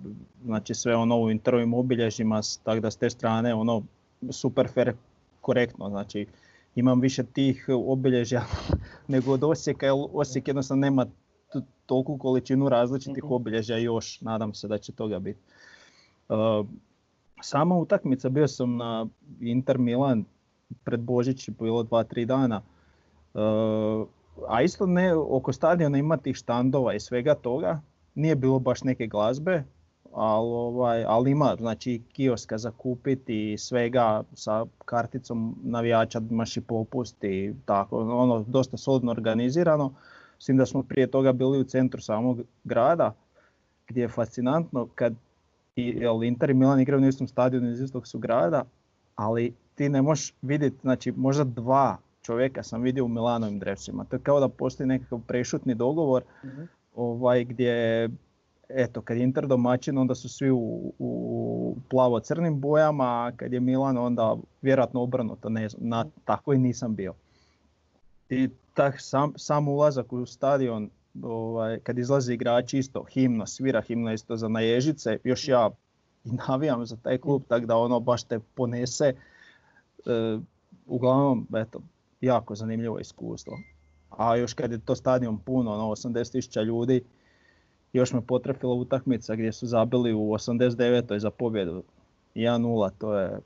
znači 0.44 0.74
sve 0.74 0.96
ono 0.96 1.20
u 1.20 1.30
interovim 1.30 1.74
obilježjima, 1.74 2.40
tako 2.62 2.80
da 2.80 2.90
s 2.90 2.96
te 2.96 3.10
strane 3.10 3.54
ono 3.54 3.82
super 4.30 4.68
fair 4.74 4.92
korektno, 5.40 5.88
znači 5.88 6.26
imam 6.78 7.00
više 7.00 7.22
tih 7.22 7.68
obilježja 7.86 8.42
nego 9.12 9.32
od 9.32 9.44
Osijeka, 9.44 9.86
jer 9.86 9.94
Osijek 10.12 10.48
jednostavno 10.48 10.80
nema 10.80 11.06
toliku 11.86 12.18
količinu 12.18 12.68
različitih 12.68 13.24
mhm. 13.24 13.32
obilježja 13.32 13.78
još, 13.78 14.20
nadam 14.20 14.54
se 14.54 14.68
da 14.68 14.78
će 14.78 14.92
toga 14.92 15.18
biti. 15.18 15.40
Uh, 16.28 16.66
sama 17.42 17.76
utakmica, 17.76 18.28
bio 18.28 18.48
sam 18.48 18.76
na 18.76 19.06
Inter 19.40 19.78
Milan 19.78 20.24
pred 20.84 21.00
Božić, 21.00 21.50
bilo 21.50 21.82
dva, 21.82 22.04
tri 22.04 22.24
dana. 22.24 22.62
Uh, 23.34 24.08
a 24.48 24.62
isto 24.62 24.86
ne, 24.86 25.14
oko 25.14 25.52
stadiona 25.52 25.98
ima 25.98 26.16
tih 26.16 26.36
štandova 26.36 26.94
i 26.94 27.00
svega 27.00 27.34
toga. 27.34 27.80
Nije 28.14 28.36
bilo 28.36 28.58
baš 28.58 28.82
neke 28.82 29.06
glazbe, 29.06 29.64
ali, 30.14 30.48
ovaj, 30.48 31.04
ali 31.04 31.30
ima 31.30 31.56
znači 31.58 32.02
kioska 32.12 32.58
za 32.58 32.70
kupiti 32.70 33.52
i 33.52 33.58
svega 33.58 34.22
sa 34.34 34.66
karticom 34.84 35.56
navijača 35.64 36.20
imaš 36.30 36.56
i 36.56 36.60
popust 36.60 37.24
i 37.24 37.54
tako, 37.64 37.98
ono 37.98 38.44
dosta 38.48 38.76
solidno 38.76 39.10
organizirano. 39.10 39.92
S 40.38 40.46
tim 40.46 40.56
da 40.56 40.66
smo 40.66 40.82
prije 40.82 41.06
toga 41.06 41.32
bili 41.32 41.60
u 41.60 41.64
centru 41.64 42.00
samog 42.00 42.40
grada 42.64 43.14
gdje 43.88 44.02
je 44.02 44.08
fascinantno 44.08 44.88
kad 44.94 45.14
jel, 45.76 46.24
Inter 46.24 46.50
i 46.50 46.54
Milan 46.54 46.80
igraju 46.80 47.00
na 47.00 47.08
istom 47.08 47.28
stadionu 47.28 47.70
iz 47.70 47.80
istog 47.80 48.06
su 48.06 48.18
grada, 48.18 48.64
ali 49.16 49.54
ti 49.74 49.88
ne 49.88 50.02
možeš 50.02 50.34
vidjeti, 50.42 50.76
znači 50.82 51.12
možda 51.12 51.44
dva 51.44 51.96
čovjeka 52.22 52.62
sam 52.62 52.82
vidio 52.82 53.04
u 53.04 53.08
Milanovim 53.08 53.58
dresima. 53.58 54.04
To 54.04 54.16
je 54.16 54.20
kao 54.22 54.40
da 54.40 54.48
postoji 54.48 54.86
nekakav 54.86 55.20
prešutni 55.26 55.74
dogovor 55.74 56.22
uh 56.42 56.50
ovaj, 56.98 57.44
gdje 57.44 58.08
eto, 58.68 59.02
kad 59.02 59.16
je 59.16 59.22
Inter 59.22 59.46
domaćin 59.46 59.98
onda 59.98 60.14
su 60.14 60.28
svi 60.28 60.50
u, 60.50 60.92
u 60.98 61.76
plavo-crnim 61.90 62.60
bojama, 62.60 63.04
a 63.04 63.32
kad 63.36 63.52
je 63.52 63.60
Milan 63.60 63.98
onda 63.98 64.36
vjerojatno 64.62 65.02
obrnuto, 65.02 65.48
ne 65.48 65.68
znam, 65.68 65.88
na, 65.88 66.06
tako 66.24 66.52
i 66.52 66.58
nisam 66.58 66.94
bio. 66.94 67.14
I 68.28 68.48
tak, 68.74 68.94
sam, 68.98 69.32
sam 69.36 69.68
ulazak 69.68 70.12
u 70.12 70.26
stadion, 70.26 70.90
ovaj, 71.22 71.78
kad 71.78 71.98
izlaze 71.98 72.34
igrači 72.34 72.78
isto, 72.78 73.04
himna, 73.04 73.46
svira 73.46 73.80
himna 73.80 74.12
isto 74.12 74.36
za 74.36 74.48
naježice, 74.48 75.18
još 75.24 75.48
ja 75.48 75.70
i 76.24 76.30
navijam 76.48 76.86
za 76.86 76.96
taj 76.96 77.18
klub, 77.18 77.42
tako 77.48 77.66
da 77.66 77.76
ono 77.76 78.00
baš 78.00 78.24
te 78.24 78.40
ponese. 78.54 79.04
E, 79.04 80.38
uglavnom, 80.86 81.46
eto, 81.56 81.80
jako 82.20 82.54
zanimljivo 82.54 82.98
iskustvo. 82.98 83.58
A 84.10 84.36
još 84.36 84.54
kad 84.54 84.72
je 84.72 84.78
to 84.78 84.94
stadion 84.94 85.38
puno, 85.38 85.72
ono 85.72 85.84
80.000 85.84 86.64
ljudi, 86.64 87.04
još 87.92 88.12
me 88.12 88.20
potrefila 88.20 88.74
utakmica 88.74 89.34
gdje 89.34 89.52
su 89.52 89.66
zabili 89.66 90.14
u 90.14 90.18
89. 90.18 91.18
za 91.18 91.30
pobjedu 91.30 91.82
1-0, 92.34 92.90
to 92.98 93.18
je 93.18 93.38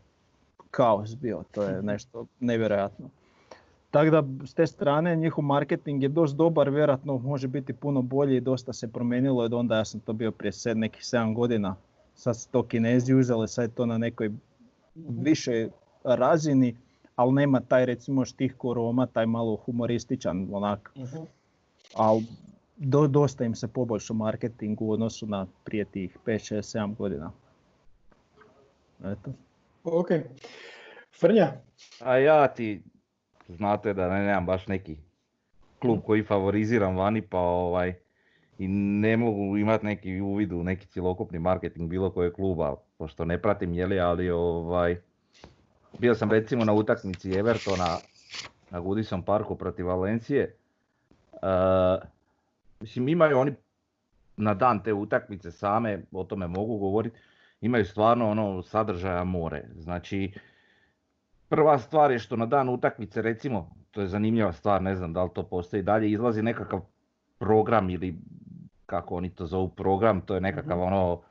kaos 0.71 1.17
bio, 1.17 1.43
to 1.51 1.63
je 1.63 1.83
nešto 1.93 2.27
nevjerojatno. 2.41 3.09
Tako 3.91 4.11
da 4.11 4.47
s 4.47 4.55
te 4.55 4.67
strane 4.67 5.17
njihov 5.17 5.45
marketing 5.45 6.03
je 6.03 6.09
dosta 6.09 6.37
dobar, 6.37 6.71
vjerojatno 6.71 7.19
može 7.19 7.49
biti 7.49 7.73
puno 7.73 8.03
bolji 8.03 8.37
i 8.37 8.41
dosta 8.41 8.73
se 8.73 8.93
promijenilo 8.93 9.43
od 9.43 9.55
onda 9.55 9.77
ja 9.77 9.85
sam 9.85 10.01
to 10.01 10.13
bio 10.13 10.31
prije 10.31 10.53
sed, 10.53 10.77
nekih 10.77 11.03
7 11.03 11.35
godina. 11.35 11.77
Sad 12.15 12.37
se 12.37 12.49
to 12.49 12.63
kinezi 12.63 13.15
uzeli, 13.15 13.49
sad 13.49 13.63
je 13.63 13.75
to 13.75 13.87
na 13.87 13.99
nekoj 13.99 14.31
više 14.95 15.69
razini 16.05 16.77
ali 17.17 17.33
nema 17.33 17.61
taj 17.61 17.87
recimo 17.87 18.25
štih 18.25 18.55
koroma, 18.59 19.07
taj 19.07 19.27
malo 19.27 19.57
humorističan 19.57 20.49
onak. 20.53 20.93
Uh-huh. 20.97 21.25
Ali 21.95 22.25
do, 22.83 23.07
dosta 23.07 23.45
im 23.45 23.55
se 23.55 23.69
poboljšao 23.69 24.17
marketing 24.17 24.83
u 24.83 24.93
odnosu 24.93 25.27
na 25.27 25.47
prije 25.65 25.85
tih 25.85 26.17
5, 26.27 26.55
6, 26.55 26.79
7 26.79 26.97
godina. 26.97 27.33
Eto. 29.05 29.33
Ok. 29.85 30.09
Frnja? 31.21 31.53
A 32.01 32.17
ja 32.17 32.49
ti, 32.49 32.83
znate 33.49 33.95
da 33.95 34.09
ne, 34.09 34.27
nemam 34.27 34.47
baš 34.47 34.67
neki 34.67 34.97
klub 35.79 36.01
koji 36.07 36.25
favoriziram 36.25 36.97
vani, 36.97 37.23
pa 37.23 37.39
ovaj, 37.39 37.95
i 38.59 38.69
ne 38.69 39.17
mogu 39.17 39.57
imati 39.57 39.87
neki 39.87 40.21
uvid 40.21 40.53
u 40.53 40.63
neki 40.63 40.87
cjelokupni 40.87 41.39
marketing 41.39 41.91
bilo 41.91 42.11
kojeg 42.11 42.33
kluba, 42.33 42.77
pošto 42.99 43.25
ne 43.25 43.43
pratim 43.43 43.73
jeli, 43.73 44.01
ali 44.01 44.31
ovaj, 44.31 45.01
bio 45.99 46.15
sam 46.15 46.31
recimo 46.31 46.65
na 46.65 46.73
utakmici 46.73 47.33
Evertona 47.33 47.97
na 48.71 48.81
Goodison 48.81 49.23
parku 49.23 49.57
protiv 49.57 49.87
Valencije. 49.87 50.57
Uh, 51.33 52.09
mislim 52.83 53.09
imaju 53.09 53.39
oni 53.39 53.55
na 54.37 54.55
dan 54.55 54.83
te 54.83 54.93
utakmice 54.93 55.51
same, 55.51 56.03
o 56.13 56.25
tome 56.25 56.47
mogu 56.47 56.79
govoriti, 56.79 57.19
imaju 57.61 57.85
stvarno 57.85 58.31
ono 58.31 58.63
sadržaja 58.63 59.25
more. 59.25 59.65
Znači, 59.75 60.33
prva 61.49 61.79
stvar 61.79 62.11
je 62.11 62.19
što 62.19 62.37
na 62.37 62.47
dan 62.47 62.69
utakmice 62.69 63.23
recimo, 63.23 63.71
to 63.91 64.01
je 64.01 64.07
zanimljiva 64.07 64.53
stvar, 64.53 64.83
ne 64.83 64.97
znam 64.97 65.13
da 65.13 65.25
li 65.25 65.31
to 65.35 65.43
postoji 65.43 65.83
dalje, 65.83 66.11
izlazi 66.11 66.43
nekakav 66.43 66.81
program 67.39 67.91
ili 67.91 68.19
kako 68.87 69.17
oni 69.17 69.31
to 69.31 69.47
zovu 69.47 69.69
program, 69.69 70.21
to 70.21 70.35
je 70.35 70.41
nekakav 70.41 70.79
mhm. 70.79 70.87
ono 70.87 71.23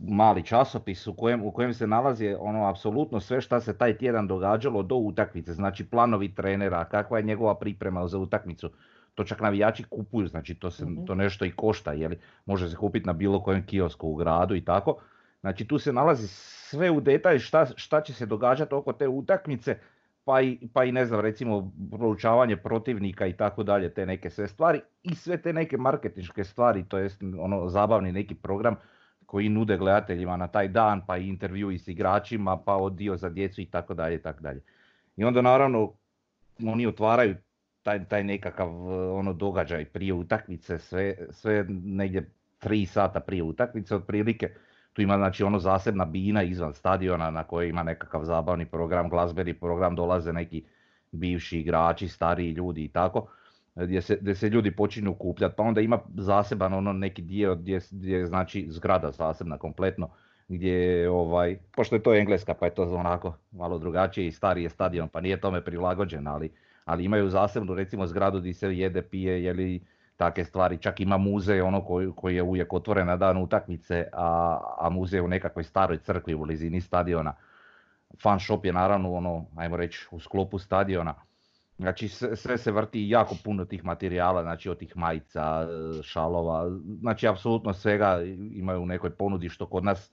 mali 0.00 0.42
časopis 0.42 1.06
u 1.06 1.14
kojem, 1.14 1.44
u 1.44 1.50
kojem 1.50 1.74
se 1.74 1.86
nalazi 1.86 2.36
ono 2.40 2.66
apsolutno 2.66 3.20
sve 3.20 3.40
što 3.40 3.60
se 3.60 3.78
taj 3.78 3.96
tjedan 3.96 4.28
događalo 4.28 4.82
do 4.82 4.96
utakmice, 4.96 5.52
znači 5.52 5.86
planovi 5.90 6.34
trenera, 6.34 6.84
kakva 6.84 7.18
je 7.18 7.24
njegova 7.24 7.58
priprema 7.58 8.06
za 8.06 8.18
utakmicu. 8.18 8.70
To 9.14 9.24
čak 9.24 9.40
navijači 9.40 9.84
kupuju, 9.84 10.28
znači 10.28 10.54
to, 10.54 10.70
se, 10.70 10.84
mhm. 10.84 11.04
to 11.04 11.14
nešto 11.14 11.44
i 11.44 11.50
košta, 11.50 11.92
jeli, 11.92 12.18
može 12.46 12.70
se 12.70 12.76
kupiti 12.76 13.06
na 13.06 13.12
bilo 13.12 13.42
kojem 13.42 13.66
kiosku 13.66 14.08
u 14.08 14.14
gradu 14.14 14.54
i 14.54 14.64
tako. 14.64 14.96
Znači 15.40 15.64
tu 15.64 15.78
se 15.78 15.92
nalazi 15.92 16.28
sve 16.28 16.90
u 16.90 17.00
detalj 17.00 17.38
šta, 17.38 17.66
šta 17.76 18.00
će 18.00 18.12
se 18.12 18.26
događati 18.26 18.74
oko 18.74 18.92
te 18.92 19.08
utakmice, 19.08 19.78
pa 20.24 20.40
i, 20.40 20.68
pa 20.72 20.84
i 20.84 20.92
ne 20.92 21.06
znam 21.06 21.20
recimo 21.20 21.72
proučavanje 21.90 22.56
protivnika 22.56 23.26
i 23.26 23.32
tako 23.32 23.62
dalje, 23.62 23.94
te 23.94 24.06
neke 24.06 24.30
sve 24.30 24.48
stvari 24.48 24.80
i 25.02 25.14
sve 25.14 25.36
te 25.36 25.52
neke 25.52 25.76
marketinške 25.76 26.44
stvari, 26.44 26.84
to 26.88 26.98
jest 26.98 27.22
ono 27.38 27.68
zabavni 27.68 28.12
neki 28.12 28.34
program 28.34 28.76
koji 29.26 29.48
nude 29.48 29.76
gledateljima 29.76 30.36
na 30.36 30.48
taj 30.48 30.68
dan, 30.68 31.06
pa 31.06 31.16
i 31.16 31.28
intervjui 31.28 31.78
s 31.78 31.88
igračima, 31.88 32.56
pa 32.56 32.76
od 32.76 32.92
dio 32.92 33.16
za 33.16 33.28
djecu 33.28 33.60
i 33.60 33.66
tako 33.66 33.94
dalje, 33.94 34.22
tako 34.22 34.40
dalje. 34.40 34.60
I 35.16 35.24
onda 35.24 35.42
naravno 35.42 35.92
oni 36.66 36.86
otvaraju 36.86 37.36
taj, 37.82 38.04
taj 38.04 38.24
nekakav 38.24 38.68
ono 39.14 39.32
događaj 39.32 39.84
prije 39.84 40.12
utakmice, 40.12 40.78
sve, 40.78 41.16
sve 41.30 41.66
negdje 41.68 42.30
tri 42.58 42.86
sata 42.86 43.20
prije 43.20 43.42
utakmice 43.42 43.96
otprilike. 43.96 44.54
Tu 44.92 45.02
ima 45.02 45.16
znači 45.16 45.44
ono 45.44 45.58
zasebna 45.58 46.04
bina 46.04 46.42
izvan 46.42 46.74
stadiona 46.74 47.30
na 47.30 47.44
kojoj 47.44 47.68
ima 47.68 47.82
nekakav 47.82 48.24
zabavni 48.24 48.66
program, 48.66 49.08
glazbeni 49.08 49.54
program, 49.54 49.96
dolaze 49.96 50.32
neki 50.32 50.64
bivši 51.12 51.58
igrači, 51.58 52.08
stariji 52.08 52.50
ljudi 52.50 52.84
i 52.84 52.88
tako 52.88 53.26
gdje 53.74 54.02
se, 54.02 54.18
gdje 54.20 54.34
se 54.34 54.48
ljudi 54.48 54.76
počinju 54.76 55.14
kupljati, 55.14 55.54
pa 55.56 55.62
onda 55.62 55.80
ima 55.80 55.98
zaseban 56.14 56.74
ono 56.74 56.92
neki 56.92 57.22
dio 57.22 57.54
gdje, 57.54 57.80
gdje 57.90 58.26
znači 58.26 58.66
zgrada 58.68 59.10
zasebna 59.10 59.58
kompletno, 59.58 60.10
gdje 60.48 61.10
ovaj, 61.10 61.58
pošto 61.76 61.96
je 61.96 62.02
to 62.02 62.14
engleska 62.14 62.54
pa 62.54 62.66
je 62.66 62.74
to 62.74 62.82
onako 62.82 63.36
malo 63.50 63.78
drugačije 63.78 64.26
i 64.26 64.32
stariji 64.32 64.64
je 64.64 64.70
stadion 64.70 65.08
pa 65.08 65.20
nije 65.20 65.40
tome 65.40 65.64
prilagođen, 65.64 66.26
ali, 66.26 66.52
ali 66.84 67.04
imaju 67.04 67.28
zasebnu 67.28 67.74
recimo 67.74 68.06
zgradu 68.06 68.40
gdje 68.40 68.54
se 68.54 68.76
jede, 68.76 69.02
pije, 69.02 69.44
jeli 69.44 69.80
takve 70.16 70.44
stvari, 70.44 70.78
čak 70.78 71.00
ima 71.00 71.18
muzej 71.18 71.60
ono 71.60 71.84
koji, 71.84 72.12
koji 72.16 72.36
je 72.36 72.42
uvijek 72.42 72.72
otvoren 72.72 73.06
na 73.06 73.16
dan 73.16 73.36
utakmice, 73.36 74.06
a, 74.12 74.58
a 74.78 74.90
muzej 74.90 75.20
u 75.20 75.28
nekakvoj 75.28 75.64
staroj 75.64 75.98
crkvi 75.98 76.34
u 76.34 76.38
blizini 76.38 76.80
stadiona. 76.80 77.34
Fan 78.22 78.40
shop 78.40 78.64
je 78.64 78.72
naravno 78.72 79.12
ono, 79.12 79.46
ajmo 79.56 79.76
reći, 79.76 80.06
u 80.10 80.20
sklopu 80.20 80.58
stadiona. 80.58 81.14
Znači 81.78 82.08
sve 82.08 82.58
se 82.58 82.72
vrti 82.72 83.08
jako 83.08 83.34
puno 83.44 83.64
tih 83.64 83.84
materijala, 83.84 84.42
znači 84.42 84.70
od 84.70 84.78
tih 84.78 84.96
majica, 84.96 85.66
šalova, 86.02 86.70
znači 87.00 87.28
apsolutno 87.28 87.72
svega 87.72 88.20
imaju 88.54 88.82
u 88.82 88.86
nekoj 88.86 89.10
ponudi 89.10 89.48
što 89.48 89.66
kod 89.66 89.84
nas 89.84 90.12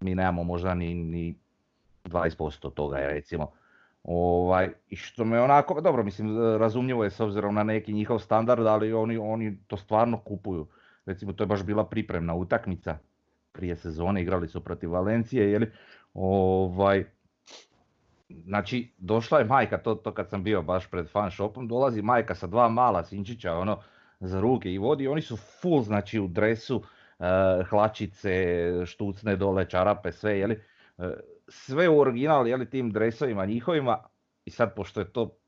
mi 0.00 0.14
nemamo 0.14 0.44
možda 0.44 0.74
ni, 0.74 0.94
ni 0.94 1.34
20% 2.04 2.74
toga 2.74 2.96
recimo. 2.96 3.52
Ovaj, 4.06 4.70
I 4.88 4.96
što 4.96 5.24
me 5.24 5.40
onako, 5.40 5.80
dobro 5.80 6.04
mislim 6.04 6.56
razumljivo 6.58 7.04
je 7.04 7.10
s 7.10 7.20
obzirom 7.20 7.54
na 7.54 7.62
neki 7.62 7.92
njihov 7.92 8.18
standard, 8.18 8.66
ali 8.66 8.92
oni, 8.92 9.18
oni 9.18 9.58
to 9.66 9.76
stvarno 9.76 10.18
kupuju. 10.18 10.66
Recimo 11.06 11.32
to 11.32 11.42
je 11.44 11.48
baš 11.48 11.64
bila 11.64 11.84
pripremna 11.84 12.34
utakmica 12.34 12.98
prije 13.52 13.76
sezone, 13.76 14.22
igrali 14.22 14.48
su 14.48 14.60
protiv 14.60 14.92
Valencije, 14.92 15.50
jeli, 15.50 15.70
ovaj, 16.14 17.04
Znači, 18.28 18.92
došla 18.98 19.38
je 19.38 19.44
majka, 19.44 19.78
to, 19.78 19.94
to 19.94 20.14
kad 20.14 20.28
sam 20.28 20.42
bio 20.42 20.62
baš 20.62 20.90
pred 20.90 21.08
fan 21.08 21.30
shopom, 21.30 21.68
dolazi 21.68 22.02
majka 22.02 22.34
sa 22.34 22.46
dva 22.46 22.68
mala 22.68 23.04
sinčića 23.04 23.54
ono, 23.54 23.78
za 24.20 24.40
ruke 24.40 24.72
i 24.72 24.78
vodi, 24.78 25.08
oni 25.08 25.22
su 25.22 25.36
full 25.36 25.82
znači 25.82 26.20
u 26.20 26.28
dresu, 26.28 26.76
uh, 26.76 27.26
hlačice, 27.68 28.32
štucne 28.86 29.36
dole, 29.36 29.68
čarape, 29.68 30.12
sve, 30.12 30.38
jeli, 30.38 30.60
uh, 30.96 31.06
sve 31.48 31.88
u 31.88 32.00
original, 32.00 32.48
jeli, 32.48 32.70
tim 32.70 32.90
dresovima 32.90 33.46
njihovima 33.46 33.98
i 34.44 34.50
sad 34.50 34.74
pošto 34.74 35.00
je 35.00 35.12
to 35.12 35.38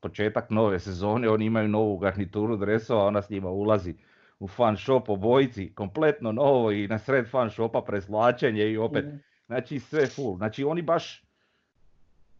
početak 0.00 0.50
nove 0.50 0.78
sezone, 0.78 1.28
oni 1.28 1.44
imaju 1.44 1.68
novu 1.68 1.98
garnituru 1.98 2.56
dresova, 2.56 3.04
ona 3.04 3.22
s 3.22 3.30
njima 3.30 3.50
ulazi 3.50 3.94
u 4.38 4.48
fan 4.48 4.76
shop 4.76 5.08
obojici, 5.08 5.74
kompletno 5.74 6.32
novo 6.32 6.72
i 6.72 6.88
na 6.88 6.98
sred 6.98 7.30
fan 7.30 7.50
shopa 7.50 7.82
preslačenje 7.82 8.70
i 8.70 8.78
opet, 8.78 9.04
mhm. 9.04 9.16
znači 9.46 9.78
sve 9.78 10.06
full. 10.06 10.36
Znači 10.36 10.64
oni 10.64 10.82
baš 10.82 11.24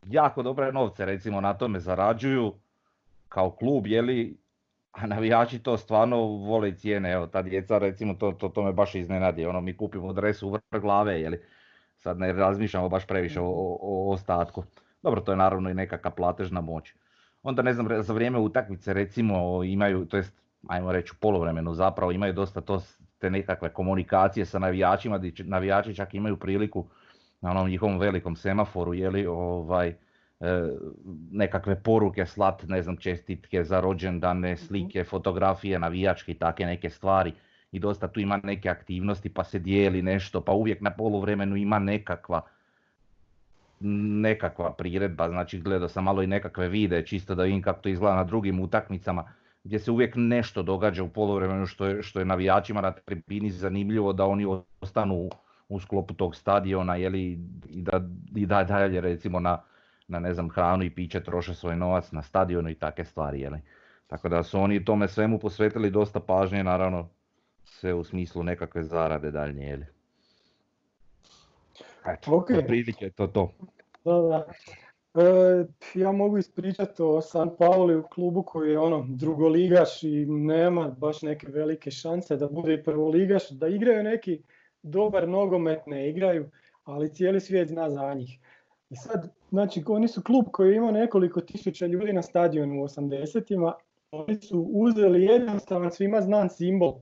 jako 0.07 0.43
dobre 0.43 0.73
novce 0.73 1.05
recimo 1.05 1.41
na 1.41 1.55
tome 1.55 1.81
zarađuju 1.81 2.55
kao 3.29 3.51
klub, 3.51 3.87
jeli, 3.87 4.39
a 4.93 5.07
navijači 5.07 5.59
to 5.59 5.77
stvarno 5.77 6.17
vole 6.17 6.69
i 6.69 6.75
cijene, 6.75 7.13
evo 7.13 7.27
ta 7.27 7.43
djeca 7.43 7.79
recimo 7.79 8.15
to, 8.15 8.33
to, 8.33 8.49
to 8.49 8.63
me 8.63 8.73
baš 8.73 8.95
iznenadi, 8.95 9.47
ono 9.47 9.61
mi 9.61 9.77
kupimo 9.77 10.13
dresu 10.13 10.49
u 10.49 10.51
vrh 10.51 10.81
glave, 10.81 11.21
jeli, 11.21 11.41
sad 11.99 12.19
ne 12.19 12.33
razmišljamo 12.33 12.89
baš 12.89 13.07
previše 13.07 13.41
o, 13.41 13.47
o, 13.81 14.13
ostatku. 14.13 14.65
Dobro, 15.03 15.21
to 15.21 15.33
je 15.33 15.37
naravno 15.37 15.71
i 15.71 15.75
nekakva 15.75 16.11
platežna 16.11 16.61
moć. 16.61 16.95
Onda 17.43 17.63
ne 17.63 17.73
znam, 17.73 18.03
za 18.03 18.13
vrijeme 18.13 18.39
utakmice 18.39 18.93
recimo 18.93 19.65
imaju, 19.65 20.05
to 20.05 20.17
jest 20.17 20.43
ajmo 20.67 20.93
reći 20.93 21.13
u 21.13 21.21
polovremenu 21.21 21.75
zapravo 21.75 22.13
imaju 22.13 22.33
dosta 22.33 22.61
to, 22.61 22.83
te 23.19 23.31
nekakve 23.31 23.73
komunikacije 23.73 24.47
sa 24.47 24.59
navijačima, 24.59 25.19
gdje 25.19 25.45
navijači 25.45 25.95
čak 25.95 26.15
imaju 26.15 26.37
priliku 26.37 26.87
na 27.41 27.51
onom 27.51 27.69
njihovom 27.69 27.99
velikom 27.99 28.37
semaforu, 28.37 28.95
jeli, 28.95 29.27
ovaj, 29.27 29.89
e, 29.89 29.95
nekakve 31.31 31.83
poruke 31.83 32.27
slat, 32.27 32.63
ne 32.67 32.83
znam, 32.83 32.97
čestitke 32.97 33.65
za 33.65 33.81
rođendane, 33.81 34.53
mhm. 34.53 34.63
slike, 34.63 35.05
fotografije, 35.05 35.79
navijačke 35.79 36.33
i 36.33 36.39
take 36.39 36.67
neke 36.67 36.91
stvari. 36.91 37.33
I 37.73 37.79
dosta 37.79 38.09
tu 38.09 38.21
ima 38.21 38.41
neke 38.43 38.69
aktivnosti, 38.69 39.29
pa 39.35 39.45
se 39.45 39.59
dijeli 39.59 40.03
nešto, 40.03 40.41
pa 40.41 40.53
uvijek 40.53 40.81
na 40.81 40.91
poluvremenu 40.91 41.57
ima 41.57 41.79
nekakva 41.79 42.43
nekakva 43.81 44.73
priredba, 44.73 45.29
znači 45.29 45.61
gledao 45.61 45.89
sam 45.89 46.05
malo 46.05 46.23
i 46.23 46.27
nekakve 46.27 46.69
vide, 46.69 47.07
čisto 47.07 47.35
da 47.35 47.43
vidim 47.43 47.63
kako 47.63 47.81
to 47.81 47.89
izgleda 47.89 48.17
na 48.17 48.25
drugim 48.25 48.61
utakmicama, 48.61 49.33
gdje 49.65 49.79
se 49.79 49.91
uvijek 49.91 50.15
nešto 50.17 50.63
događa 50.63 51.03
u 51.03 51.09
poluvremenu 51.09 51.67
što 51.67 51.87
je, 51.87 52.03
što 52.03 52.19
je 52.19 52.25
navijačima 52.25 52.81
na 52.81 52.93
tribini 52.93 53.51
zanimljivo 53.51 54.13
da 54.13 54.25
oni 54.25 54.63
ostanu 54.81 55.29
u 55.69 55.81
sklopu 55.81 56.15
tog 56.15 56.37
stadiona 56.37 56.97
jeli, 56.97 57.39
i 57.69 57.83
da 57.83 58.01
i 58.35 58.47
da 58.47 58.65
dalje 58.65 59.01
recimo 59.01 59.41
na, 59.41 59.63
na 60.09 60.19
ne 60.19 60.35
znam 60.35 60.51
hranu 60.51 60.85
i 60.85 60.91
piće 60.91 61.21
troše 61.21 61.55
svoj 61.55 61.77
novac 61.77 62.13
na 62.13 62.23
stadionu 62.23 62.71
i 62.71 62.75
takve 62.75 63.05
stvari 63.05 63.41
jeli. 63.41 63.61
Tako 64.07 64.29
da 64.29 64.43
su 64.43 64.61
oni 64.61 64.85
tome 64.85 65.09
svemu 65.09 65.39
posvetili 65.39 65.91
dosta 65.91 66.21
pažnje 66.21 66.65
naravno 66.65 67.09
sve 67.71 67.95
u 67.95 68.05
smislu 68.05 68.43
nekakve 68.43 68.83
zarade 68.83 69.31
daljnje 69.31 69.67
jeli. 69.67 69.87
Eto, 72.07 72.31
okay. 72.31 72.67
prilike 72.67 73.11
to 73.11 73.27
to. 73.27 73.53
Da, 74.05 74.13
da. 74.13 74.47
E, 75.15 75.67
ja 75.95 76.13
mogu 76.13 76.39
ispričati 76.39 77.03
o 77.03 77.21
San 77.21 77.51
Pauli 77.59 77.97
u 77.97 78.03
klubu 78.03 78.43
koji 78.43 78.71
je 78.71 78.79
ono 78.79 79.07
drugoligaš 79.09 80.03
i 80.03 80.27
nema 80.27 80.89
baš 80.89 81.23
neke 81.23 81.47
velike 81.47 81.91
šanse 81.91 82.37
da 82.37 82.49
bude 82.49 82.83
prvoligaš, 82.83 83.51
da 83.51 83.69
igraju 83.69 84.03
neki 84.03 84.43
dobar 84.83 85.29
nogomet, 85.29 85.87
ne 85.87 86.11
igraju, 86.11 86.51
ali 86.85 87.15
cijeli 87.15 87.41
svijet 87.41 87.69
zna 87.69 87.91
za 87.91 88.15
njih. 88.15 88.39
I 88.91 88.97
sad, 88.97 89.33
znači, 89.51 89.85
oni 89.87 90.09
su 90.09 90.23
klub 90.23 90.45
koji 90.53 90.77
ima 90.77 90.91
nekoliko 90.91 91.41
tisuća 91.41 91.87
ljudi 91.87 92.13
na 92.13 92.23
stadionu 92.23 92.83
u 92.83 92.85
80-ima, 92.85 93.75
oni 94.11 94.35
su 94.35 94.71
uzeli 94.73 95.25
jednostavan 95.25 95.91
svima 95.91 96.21
znan 96.21 96.51
simbol, 96.51 97.01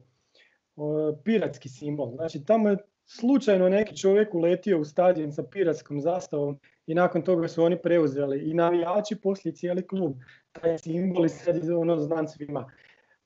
piratski 1.24 1.68
simbol. 1.68 2.10
Znači, 2.16 2.44
tamo 2.44 2.68
je 2.68 2.76
slučajno 3.06 3.68
neki 3.68 3.96
čovjek 3.96 4.34
uletio 4.34 4.80
u 4.80 4.84
stadion 4.84 5.32
sa 5.32 5.42
piratskom 5.42 6.00
zastavom 6.00 6.58
i 6.86 6.94
nakon 6.94 7.22
toga 7.22 7.48
su 7.48 7.62
oni 7.62 7.82
preuzeli 7.82 8.50
i 8.50 8.54
navijači 8.54 9.16
poslije 9.16 9.54
cijeli 9.54 9.86
klub. 9.86 10.12
Taj 10.52 10.78
simbol 10.78 11.26
i 11.26 11.28
sad 11.28 11.70
ono 11.70 12.00
znan 12.00 12.28
svima. 12.28 12.70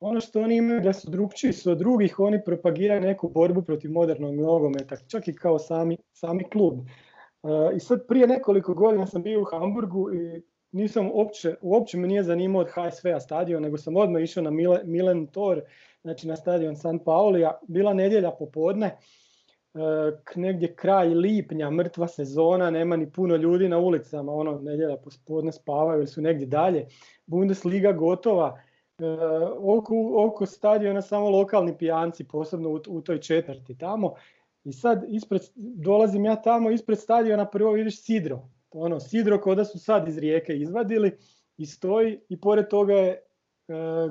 Ono 0.00 0.20
što 0.20 0.40
oni 0.40 0.56
imaju 0.56 0.80
da 0.80 0.92
su 0.92 1.10
drugčiji 1.10 1.52
su 1.52 1.70
od 1.70 1.78
drugih, 1.78 2.18
oni 2.20 2.44
propagiraju 2.44 3.00
neku 3.00 3.28
borbu 3.28 3.62
protiv 3.62 3.90
modernog 3.92 4.34
nogometa, 4.34 4.96
čak 5.08 5.28
i 5.28 5.34
kao 5.34 5.58
sami, 5.58 5.96
sami 6.12 6.44
klub. 6.44 6.78
Uh, 7.42 7.50
I 7.76 7.80
sad 7.80 8.06
prije 8.06 8.26
nekoliko 8.26 8.74
godina 8.74 9.06
sam 9.06 9.22
bio 9.22 9.40
u 9.40 9.44
Hamburgu 9.44 10.14
i 10.14 10.42
nisam 10.72 11.10
uopće, 11.12 11.54
uopće 11.60 11.98
me 11.98 12.08
nije 12.08 12.22
zanimao 12.22 12.60
od 12.60 12.68
HSV-a 12.68 13.20
stadion, 13.20 13.62
nego 13.62 13.78
sam 13.78 13.96
odmah 13.96 14.22
išao 14.22 14.42
na 14.42 14.50
Milen 14.84 15.26
Tor, 15.26 15.62
znači 16.02 16.28
na 16.28 16.36
stadion 16.36 16.76
San 16.76 16.98
Paulija. 16.98 17.58
Bila 17.68 17.94
nedjelja 17.94 18.30
popodne, 18.30 18.96
negdje 20.34 20.74
kraj 20.74 21.08
lipnja, 21.08 21.70
mrtva 21.70 22.08
sezona, 22.08 22.70
nema 22.70 22.96
ni 22.96 23.12
puno 23.12 23.36
ljudi 23.36 23.68
na 23.68 23.78
ulicama, 23.78 24.32
ono 24.32 24.58
nedjelja 24.58 24.96
pospodne 24.96 25.52
spavaju 25.52 25.98
ili 25.98 26.06
su 26.06 26.22
negdje 26.22 26.46
dalje. 26.46 26.86
Bundesliga 27.26 27.92
gotova, 27.92 28.60
oko, 29.58 30.12
oko 30.14 30.46
stadiona 30.46 31.02
samo 31.02 31.30
lokalni 31.30 31.78
pijanci, 31.78 32.28
posebno 32.28 32.80
u, 32.88 33.00
toj 33.00 33.20
četvrti 33.20 33.78
tamo. 33.78 34.14
I 34.64 34.72
sad 34.72 35.04
ispred, 35.08 35.42
dolazim 35.56 36.24
ja 36.24 36.42
tamo, 36.42 36.70
ispred 36.70 36.98
stadiona 36.98 37.44
prvo 37.44 37.72
vidiš 37.72 38.02
sidro. 38.02 38.48
Ono, 38.70 39.00
sidro 39.00 39.40
ko 39.40 39.54
da 39.54 39.64
su 39.64 39.78
sad 39.78 40.08
iz 40.08 40.18
rijeke 40.18 40.56
izvadili 40.56 41.16
i 41.56 41.66
stoji 41.66 42.20
i 42.28 42.40
pored 42.40 42.68
toga 42.68 42.94
je 42.94 43.22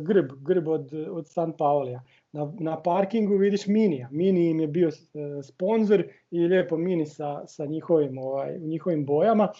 grb, 0.02 0.32
grb 0.42 0.68
od, 0.68 0.94
od 1.12 1.28
San 1.28 1.54
Paulija. 1.58 2.02
Na, 2.32 2.54
na 2.60 2.82
parkingu 2.82 3.38
vidiš 3.38 3.68
Minija. 3.68 4.08
Mini 4.12 4.50
im 4.50 4.60
je 4.60 4.68
bio 4.68 4.88
e, 4.88 5.44
sponsor 5.44 6.04
i 6.32 6.40
lijepo 6.40 6.78
Mini 6.78 7.06
sa, 7.06 7.48
sa 7.48 7.66
njihovim, 7.66 8.18
ovaj, 8.18 8.58
u 8.58 8.68
njihovim 8.68 9.06
bojama. 9.06 9.52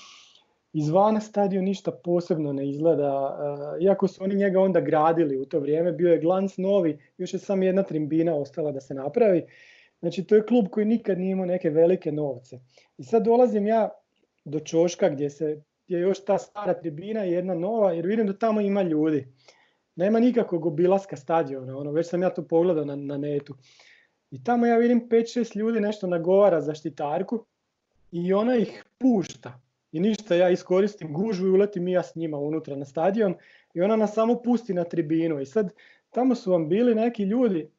Izvana 0.74 1.20
stadion 1.20 1.64
ništa 1.64 1.92
posebno 1.92 2.54
ne 2.54 2.70
izgleda, 2.70 3.38
e, 3.80 3.84
iako 3.84 4.08
su 4.08 4.24
oni 4.24 4.36
njega 4.36 4.60
onda 4.60 4.82
gradili 4.82 5.38
u 5.38 5.46
to 5.46 5.60
vrijeme, 5.60 5.92
bio 5.92 6.12
je 6.12 6.20
glanc 6.20 6.58
novi, 6.58 7.00
još 7.18 7.34
je 7.34 7.40
samo 7.40 7.64
jedna 7.64 7.84
trimbina 7.84 8.36
ostala 8.36 8.72
da 8.72 8.82
se 8.82 8.94
napravi. 8.94 9.46
Znači 10.00 10.24
to 10.24 10.36
je 10.36 10.46
klub 10.46 10.68
koji 10.72 10.86
nikad 10.86 11.20
nije 11.20 11.32
imao 11.32 11.46
neke 11.46 11.70
velike 11.70 12.12
novce. 12.12 12.60
I 12.98 13.04
sad 13.04 13.24
dolazim 13.24 13.68
ja 13.68 13.90
do 14.46 14.60
Čoška 14.60 15.10
gdje, 15.10 15.30
se, 15.30 15.62
je 15.88 16.00
još 16.00 16.26
ta 16.26 16.38
stara 16.38 16.74
tribina 16.74 17.26
i 17.26 17.32
jedna 17.32 17.54
nova, 17.54 17.92
jer 17.92 18.08
vidim 18.08 18.28
da 18.28 18.38
tamo 18.38 18.62
ima 18.62 18.82
ljudi 18.82 19.28
nema 20.00 20.20
nikakvog 20.20 20.66
obilaska 20.66 21.18
stadiona, 21.18 21.78
ono, 21.78 21.92
već 21.92 22.10
sam 22.10 22.22
ja 22.22 22.30
to 22.30 22.44
pogledao 22.44 22.86
na, 22.86 22.96
na 22.96 23.18
netu. 23.18 23.56
I 24.32 24.44
tamo 24.44 24.66
ja 24.66 24.78
vidim 24.78 25.10
5-6 25.10 25.58
ljudi 25.58 25.80
nešto 25.80 26.08
nagovara 26.08 26.62
za 26.62 26.74
štitarku 26.74 27.46
i 28.12 28.34
ona 28.34 28.56
ih 28.56 28.84
pušta. 28.98 29.60
I 29.92 30.00
ništa, 30.00 30.36
ja 30.36 30.50
iskoristim 30.50 31.14
gužvu 31.14 31.48
i 31.48 31.50
uletim 31.50 31.88
i 31.88 31.92
ja 31.92 32.04
s 32.04 32.16
njima 32.16 32.38
unutra 32.38 32.76
na 32.76 32.86
stadion 32.86 33.36
i 33.74 33.82
ona 33.82 33.96
nas 33.96 34.14
samo 34.14 34.42
pusti 34.42 34.74
na 34.74 34.84
tribinu. 34.84 35.40
I 35.40 35.46
sad 35.46 35.74
tamo 36.10 36.36
su 36.36 36.52
vam 36.52 36.70
bili 36.70 36.96
neki 36.96 37.24
ljudi, 37.24 37.70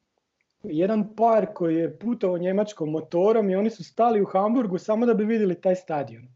jedan 0.63 1.15
par 1.15 1.47
koji 1.53 1.75
je 1.75 1.99
putovao 1.99 2.37
njemačkom 2.37 2.89
motorom 2.89 3.49
i 3.49 3.55
oni 3.55 3.69
su 3.69 3.83
stali 3.83 4.21
u 4.21 4.25
Hamburgu 4.25 4.77
samo 4.77 5.05
da 5.05 5.13
bi 5.13 5.25
vidjeli 5.25 5.61
taj 5.61 5.75
stadion. 5.75 6.27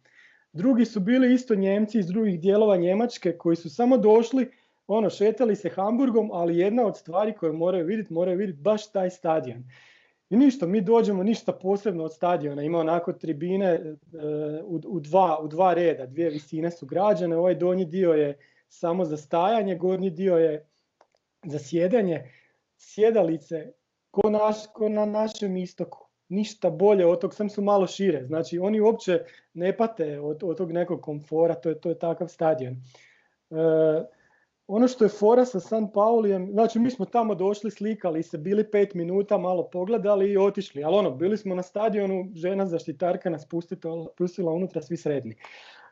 Drugi 0.54 0.86
su 0.86 1.00
bili 1.00 1.34
isto 1.34 1.56
Njemci 1.56 2.00
iz 2.00 2.08
drugih 2.08 2.40
dijelova 2.40 2.78
Njemačke 2.78 3.38
koji 3.38 3.56
su 3.56 3.70
samo 3.70 3.98
došli 3.98 4.52
ono, 4.88 5.10
šetali 5.10 5.56
se 5.56 5.70
Hamburgom, 5.70 6.30
ali 6.34 6.58
jedna 6.58 6.86
od 6.86 6.98
stvari 6.98 7.34
koje 7.34 7.52
moraju 7.52 7.86
vidjeti, 7.86 8.14
moraju 8.14 8.38
vidjeti 8.38 8.62
baš 8.62 8.92
taj 8.92 9.10
stadion. 9.10 9.64
I 10.30 10.36
ništa, 10.38 10.66
mi 10.66 10.82
dođemo 10.82 11.24
ništa 11.24 11.54
posebno 11.54 12.04
od 12.04 12.14
stadiona, 12.14 12.64
ima 12.64 12.80
onako 12.80 13.14
tribine 13.14 13.66
e, 13.66 13.94
u, 14.64 14.82
u, 14.88 15.00
dva, 15.00 15.40
u 15.42 15.48
dva 15.48 15.74
reda, 15.74 16.06
dvije 16.06 16.30
visine 16.30 16.72
su 16.72 16.86
građane, 16.86 17.38
ovaj 17.38 17.56
donji 17.56 17.86
dio 17.86 18.14
je 18.14 18.38
samo 18.70 19.06
za 19.06 19.18
stajanje, 19.18 19.76
gornji 19.76 20.10
dio 20.10 20.38
je 20.38 20.66
za 21.46 21.60
sjedanje, 21.60 22.32
sjedalice 22.78 23.72
ko, 24.12 24.30
naš, 24.30 24.56
ko 24.74 24.90
na 24.90 25.06
našem 25.06 25.58
istoku. 25.58 26.08
Ništa 26.30 26.70
bolje 26.70 27.06
od 27.06 27.22
tog, 27.22 27.34
sam 27.34 27.50
su 27.50 27.62
malo 27.62 27.88
šire. 27.88 28.26
Znači 28.26 28.60
oni 28.60 28.82
uopće 28.82 29.24
ne 29.54 29.78
pate 29.78 30.20
od, 30.20 30.44
od 30.44 30.58
tog 30.58 30.72
nekog 30.72 31.02
komfora, 31.02 31.56
to 31.56 31.70
je, 31.70 31.80
to 31.80 31.90
je 31.90 32.00
takav 32.00 32.28
stadion. 32.28 32.74
E, 32.74 32.76
ono 34.68 34.88
što 34.88 35.06
je 35.06 35.10
fora 35.10 35.46
sa 35.46 35.60
San 35.60 35.92
Paulijem, 35.92 36.52
znači 36.52 36.80
mi 36.80 36.92
smo 36.92 37.06
tamo 37.06 37.36
došli, 37.36 37.72
slikali 37.72 38.24
se, 38.24 38.38
bili 38.38 38.72
pet 38.72 38.94
minuta, 38.94 39.38
malo 39.38 39.70
pogledali 39.70 40.32
i 40.32 40.38
otišli. 40.38 40.84
Ali 40.84 40.96
ono, 40.96 41.12
bili 41.12 41.38
smo 41.38 41.56
na 41.56 41.64
stadionu, 41.64 42.32
žena 42.36 42.66
zaštitarka 42.66 43.30
nas 43.30 43.48
pustila 44.18 44.52
unutra, 44.52 44.82
svi 44.82 44.98
sredni. 44.98 45.36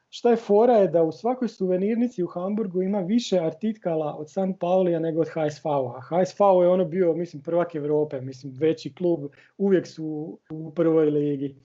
Šta 0.10 0.30
je 0.30 0.36
fora 0.36 0.74
je 0.74 0.88
da 0.88 1.04
u 1.04 1.12
svakoj 1.12 1.48
suvenirnici 1.48 2.24
u 2.24 2.28
Hamburgu 2.28 2.82
ima 2.82 3.00
više 3.00 3.40
artikala 3.40 4.16
od 4.16 4.32
San 4.32 4.54
Paulija 4.54 5.00
nego 5.00 5.22
od 5.22 5.28
HSV-a. 5.28 6.02
HSV 6.02 6.44
je 6.44 6.70
ono 6.70 6.86
bio, 6.86 7.14
mislim, 7.14 7.44
prvak 7.44 7.76
Europe, 7.76 8.22
mislim, 8.22 8.54
veći 8.60 8.96
klub, 8.96 9.20
uvijek 9.58 9.88
su 9.88 10.40
u 10.52 10.72
prvoj 10.72 11.06
ligi. 11.06 11.56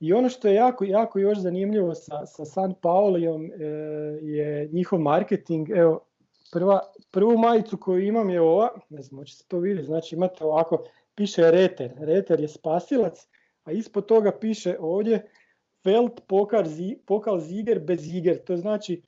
I 0.00 0.12
ono 0.12 0.28
što 0.28 0.48
je 0.48 0.54
jako, 0.54 0.84
jako 0.84 1.18
još 1.18 1.38
zanimljivo 1.38 1.94
sa, 1.94 2.26
sa 2.26 2.44
San 2.44 2.74
Paulijom 2.82 3.44
e, 3.44 3.64
je 4.22 4.68
njihov 4.72 4.98
marketing. 4.98 5.70
Evo, 5.70 6.09
Prva, 6.52 6.80
prvu 7.10 7.38
majicu 7.38 7.76
koju 7.76 8.06
imam 8.06 8.30
je 8.30 8.40
ova, 8.40 8.68
ne 8.88 9.02
znam, 9.02 9.26
se 9.26 9.44
to 9.48 9.58
vidjeti, 9.58 9.86
znači 9.86 10.14
imate 10.14 10.44
ovako, 10.44 10.84
piše 11.14 11.50
Reter, 11.50 11.92
Reter 11.98 12.40
je 12.40 12.48
spasilac, 12.48 13.26
a 13.64 13.72
ispod 13.72 14.06
toga 14.06 14.38
piše 14.40 14.76
ovdje 14.80 15.30
Felt 15.82 16.20
pokal, 16.26 16.64
pokal 17.06 17.38
ziger 17.40 17.78
bez 17.78 18.00
ziger, 18.00 18.44
to 18.44 18.56
znači 18.56 19.02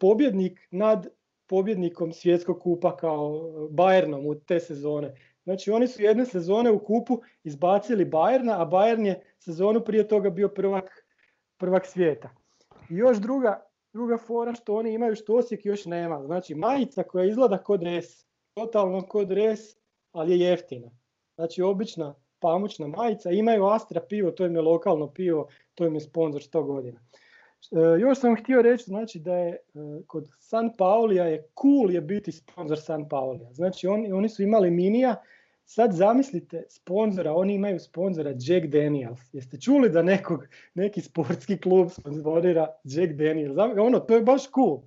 pobjednik 0.00 0.60
nad 0.70 1.06
pobjednikom 1.46 2.12
svjetskog 2.12 2.60
kupa 2.60 2.96
kao 2.96 3.30
Bayernom 3.70 4.26
u 4.26 4.34
te 4.34 4.60
sezone. 4.60 5.14
Znači 5.44 5.70
oni 5.70 5.88
su 5.88 6.02
jedne 6.02 6.26
sezone 6.26 6.70
u 6.70 6.78
kupu 6.78 7.20
izbacili 7.44 8.04
Bayerna, 8.04 8.62
a 8.62 8.66
Bayern 8.70 9.06
je 9.06 9.22
sezonu 9.38 9.80
prije 9.80 10.08
toga 10.08 10.30
bio 10.30 10.48
prvak, 10.48 11.06
prvak 11.56 11.86
svijeta. 11.86 12.30
I 12.90 12.96
još 12.96 13.18
druga, 13.18 13.62
druga 13.92 14.18
fora 14.18 14.54
što 14.54 14.74
oni 14.74 14.92
imaju 14.92 15.16
što 15.16 15.34
Osijek 15.34 15.66
još 15.66 15.84
nema. 15.84 16.22
Znači 16.26 16.54
majica 16.54 17.02
koja 17.02 17.24
izgleda 17.24 17.58
kod 17.58 17.80
dres, 17.80 18.26
totalno 18.54 19.02
kod 19.02 19.28
dres, 19.28 19.60
ali 20.12 20.32
je 20.32 20.48
jeftina. 20.48 20.90
Znači 21.34 21.62
obična 21.62 22.14
pamučna 22.38 22.86
majica, 22.86 23.30
imaju 23.30 23.64
Astra 23.64 24.00
pivo, 24.08 24.30
to 24.30 24.46
im 24.46 24.54
je 24.54 24.62
lokalno 24.62 25.12
pivo, 25.12 25.48
to 25.74 25.86
im 25.86 25.94
je 25.94 26.00
sponsor 26.00 26.42
100 26.42 26.66
godina. 26.66 27.00
E, 27.72 28.00
još 28.00 28.18
sam 28.18 28.36
htio 28.36 28.62
reći 28.62 28.84
znači 28.84 29.18
da 29.18 29.34
je 29.34 29.50
e, 29.50 29.58
kod 30.06 30.28
San 30.38 30.70
Paulija 30.78 31.24
je 31.24 31.48
cool 31.62 31.90
je 31.90 32.00
biti 32.00 32.32
sponsor 32.32 32.80
San 32.80 33.08
Paulija. 33.08 33.52
Znači 33.52 33.86
oni, 33.86 34.12
oni 34.12 34.28
su 34.28 34.42
imali 34.42 34.70
minija, 34.70 35.22
sad 35.64 35.92
zamislite 35.92 36.64
sponzora, 36.68 37.32
oni 37.32 37.54
imaju 37.54 37.80
sponzora 37.80 38.30
Jack 38.30 38.66
Daniels. 38.66 39.34
Jeste 39.34 39.60
čuli 39.60 39.90
da 39.90 40.02
nekog, 40.02 40.46
neki 40.74 41.00
sportski 41.00 41.58
klub 41.58 41.90
sponzorira 41.90 42.66
Jack 42.84 43.12
Daniels? 43.12 43.56
Ono, 43.78 44.00
to 44.00 44.14
je 44.14 44.22
baš 44.22 44.42
cool. 44.54 44.80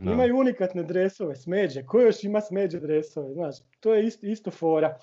Imaju 0.00 0.36
unikatne 0.36 0.82
dresove, 0.82 1.36
smeđe. 1.36 1.82
Ko 1.86 2.00
još 2.00 2.24
ima 2.24 2.40
smeđe 2.40 2.80
dresove? 2.80 3.32
Znači, 3.32 3.62
to 3.80 3.94
je 3.94 4.06
isto, 4.06 4.26
isto 4.26 4.50
fora. 4.50 4.98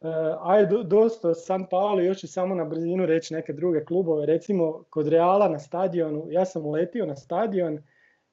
Uh, 0.00 0.08
ajde, 0.42 0.76
dosta 0.84 1.34
San 1.34 1.66
Paolo, 1.70 2.00
još 2.00 2.18
ću 2.18 2.28
samo 2.28 2.54
na 2.54 2.64
brzinu 2.64 3.06
reći 3.06 3.34
neke 3.34 3.52
druge 3.52 3.84
klubove. 3.84 4.26
Recimo, 4.26 4.84
kod 4.90 5.08
Reala 5.08 5.48
na 5.48 5.58
stadionu, 5.58 6.26
ja 6.30 6.44
sam 6.44 6.66
uletio 6.66 7.06
na 7.06 7.16
stadion 7.16 7.78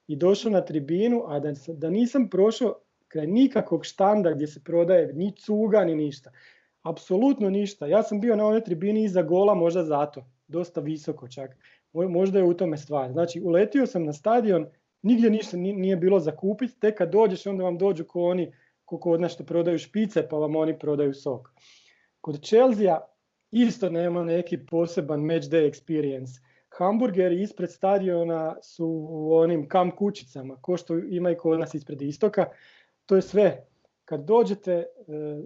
i 0.07 0.15
došao 0.15 0.51
na 0.51 0.61
tribinu, 0.61 1.23
a 1.27 1.39
da, 1.39 1.53
da 1.67 1.89
nisam 1.89 2.29
prošao 2.29 2.75
kraj 3.07 3.27
nikakvog 3.27 3.85
štanda 3.85 4.31
gdje 4.31 4.47
se 4.47 4.63
prodaje 4.63 5.13
ni 5.13 5.31
cuga 5.31 5.85
ni 5.85 5.95
ništa. 5.95 6.31
Apsolutno 6.81 7.49
ništa. 7.49 7.87
Ja 7.87 8.03
sam 8.03 8.21
bio 8.21 8.35
na 8.35 8.45
onoj 8.45 8.63
tribini 8.63 9.03
iza 9.03 9.21
gola 9.21 9.53
možda 9.53 9.83
zato. 9.83 10.25
Dosta 10.47 10.81
visoko 10.81 11.27
čak. 11.27 11.57
Možda 11.93 12.39
je 12.39 12.45
u 12.45 12.53
tome 12.53 12.77
stvar. 12.77 13.11
Znači, 13.11 13.41
uletio 13.41 13.85
sam 13.85 14.03
na 14.03 14.13
stadion, 14.13 14.67
nigdje 15.01 15.29
ništa 15.29 15.57
nije 15.57 15.95
bilo 15.95 16.19
za 16.19 16.35
kupiti, 16.35 16.79
tek 16.79 16.97
kad 16.97 17.11
dođeš 17.11 17.47
onda 17.47 17.63
vam 17.63 17.77
dođu 17.77 18.05
ko 18.05 18.23
oni 18.23 18.51
ko 18.85 18.99
kod 18.99 19.21
nas 19.21 19.31
što 19.31 19.43
prodaju 19.43 19.79
špice 19.79 20.27
pa 20.29 20.37
vam 20.37 20.55
oni 20.55 20.79
prodaju 20.79 21.13
sok. 21.13 21.51
Kod 22.21 22.41
Chelsea 22.41 22.99
isto 23.51 23.89
nema 23.89 24.23
neki 24.23 24.57
poseban 24.65 25.21
match 25.21 25.47
day 25.47 25.71
experience. 25.71 26.41
Hamburgeri 26.77 27.41
ispred 27.41 27.71
stadiona 27.71 28.55
su 28.61 29.07
u 29.09 29.35
onim 29.35 29.67
kam 29.67 29.91
kućicama, 29.91 30.55
ko 30.61 30.77
što 30.77 30.97
ima 30.97 31.31
i 31.31 31.35
kod 31.35 31.59
nas 31.59 31.73
ispred 31.73 32.01
istoka. 32.01 32.45
To 33.05 33.15
je 33.15 33.21
sve. 33.21 33.65
Kad 34.05 34.23
dođete, 34.23 34.71
e, 34.73 34.85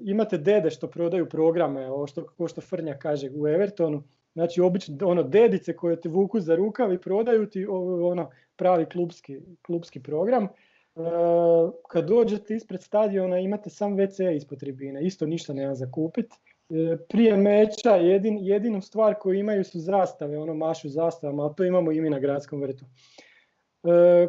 imate 0.02 0.38
dede 0.38 0.69
što 0.69 0.88
prodaju 0.88 1.30
programe, 1.30 1.91
ovo 1.91 2.08
što, 2.08 2.26
ko 2.38 2.48
što 2.48 2.62
Frnja 2.62 2.98
kaže 2.98 3.30
u 3.36 3.48
Evertonu, 3.48 4.04
znači 4.34 4.62
obično 4.62 5.08
ono 5.08 5.24
dedice 5.24 5.76
koje 5.76 6.02
te 6.02 6.10
vuku 6.10 6.39
za 6.39 6.56
rukav 6.56 6.93
i 6.93 7.02
prodaju 7.02 7.50
ti 7.50 7.65
ono 7.65 8.30
pravi 8.56 8.86
klubski, 8.86 9.39
klubski 9.62 10.04
program. 10.04 10.43
Eh, 10.43 10.52
kad 11.89 12.08
dođete 12.08 12.56
ispred 12.56 12.82
stadiona 12.82 13.39
imate 13.39 13.69
sam 13.69 13.98
WC 13.98 14.36
ispod 14.36 14.60
tribine, 14.60 15.06
isto 15.06 15.26
ništa 15.26 15.54
nema 15.54 15.76
za 15.76 15.91
kupit. 15.91 16.34
Eh, 16.69 16.98
prije 17.10 17.38
meča 17.38 17.95
jedin, 17.95 18.38
jedinu 18.41 18.82
stvar 18.82 19.15
koju 19.15 19.39
imaju 19.39 19.63
su 19.63 19.80
zastave, 19.80 20.38
ono 20.38 20.54
mašu 20.54 20.89
zastavama, 20.89 21.43
ali 21.43 21.56
to 21.56 21.63
imamo 21.63 21.91
i 21.91 22.02
mi 22.02 22.10
na 22.10 22.19
gradskom 22.19 22.62
vrtu. 22.62 22.86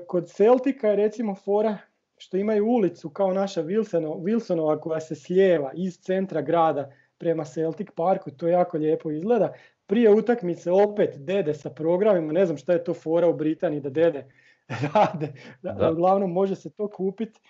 Kod 0.06 0.30
Celtika 0.30 0.88
je 0.88 0.96
recimo 0.96 1.34
fora 1.34 1.78
što 2.20 2.36
imaju 2.36 2.66
ulicu 2.66 3.10
kao 3.10 3.32
naša 3.32 3.62
Wilsonova 3.62 4.80
koja 4.80 5.00
se 5.00 5.14
slijeva 5.14 5.72
iz 5.74 5.98
centra 5.98 6.42
grada 6.42 6.90
prema 7.18 7.44
Celtic 7.44 7.88
Parku, 7.94 8.30
to 8.30 8.48
jako 8.48 8.78
lijepo 8.78 9.10
izgleda. 9.10 9.52
Prije 9.86 10.10
utakmice 10.14 10.70
opet 10.70 11.14
dede 11.16 11.54
sa 11.54 11.70
programima, 11.70 12.32
ne 12.32 12.46
znam 12.46 12.58
šta 12.58 12.72
je 12.72 12.84
to 12.84 12.94
fora 12.94 13.28
u 13.28 13.36
Britaniji 13.36 13.80
da 13.80 13.90
dede 13.90 14.26
rade. 14.94 15.32
Da. 15.62 15.90
Uglavnom 15.92 16.32
može 16.32 16.56
se 16.56 16.70
to 16.70 16.88
kupiti. 16.88 17.40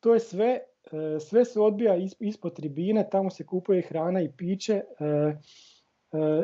To 0.00 0.14
je 0.14 0.20
sve, 0.20 0.58
e, 0.92 1.20
sve 1.20 1.44
se 1.44 1.60
odbija 1.60 1.96
ispod 2.20 2.56
tribine, 2.56 3.08
tamo 3.10 3.30
se 3.30 3.46
kupuje 3.46 3.82
hrana 3.82 4.20
i 4.20 4.32
piće. 4.36 4.72
E, 4.72 5.04
e, 5.04 5.36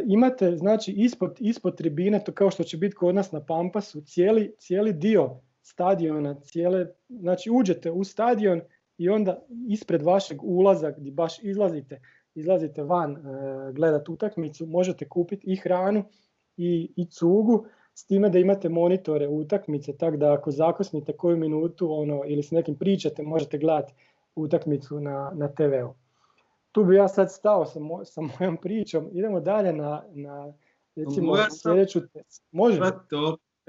imate 0.07 0.57
znači 0.57 0.93
ispod, 0.93 1.37
ispod 1.41 1.77
tribine, 1.77 2.25
to 2.25 2.33
kao 2.33 2.51
što 2.51 2.65
će 2.65 2.77
biti 2.77 2.95
kod 2.95 3.15
nas 3.15 3.33
na 3.33 3.45
Pampasu, 3.45 4.01
cijeli, 4.01 4.55
cijeli 4.59 4.93
dio 4.93 5.41
stadiona, 5.69 6.41
cijele, 6.41 6.87
znači 7.09 7.51
uđete 7.51 7.91
u 7.91 8.05
stadion 8.05 8.61
i 8.99 9.09
onda 9.09 9.43
ispred 9.69 10.03
vašeg 10.03 10.43
ulaza 10.43 10.91
gdje 10.91 11.13
baš 11.13 11.43
izlazite, 11.43 12.01
izlazite 12.35 12.83
van 12.83 13.17
gledati 13.73 14.11
utakmicu, 14.11 14.67
možete 14.67 15.09
kupiti 15.09 15.53
i 15.53 15.57
hranu 15.57 16.05
i, 16.57 16.93
i 16.97 17.07
cugu 17.07 17.67
s 17.95 18.07
time 18.07 18.29
da 18.29 18.39
imate 18.39 18.69
monitore 18.69 19.29
utakmice, 19.29 19.97
tako 19.97 20.17
da 20.17 20.33
ako 20.33 20.51
zakosnite 20.51 21.13
koju 21.17 21.37
minutu 21.37 21.93
ono, 21.93 22.23
ili 22.27 22.43
s 22.43 22.51
nekim 22.51 22.75
pričate, 22.75 23.23
možete 23.23 23.59
gledati 23.59 23.95
utakmicu 24.35 25.01
na, 25.01 25.33
na 25.35 25.49
TV-u. 25.49 25.95
Tu 26.73 26.85
bi 26.85 26.97
ja 26.97 27.09
sad 27.09 27.33
stao 27.33 27.67
sa, 27.67 27.81
sa 28.05 28.21
mojom 28.21 28.57
pričom. 28.57 29.09
Idemo 29.13 29.41
dalje 29.41 29.73
na, 29.73 30.05
na 30.13 30.53
recimo 30.97 31.37
sljedeću... 31.63 32.01
Može? 32.51 32.81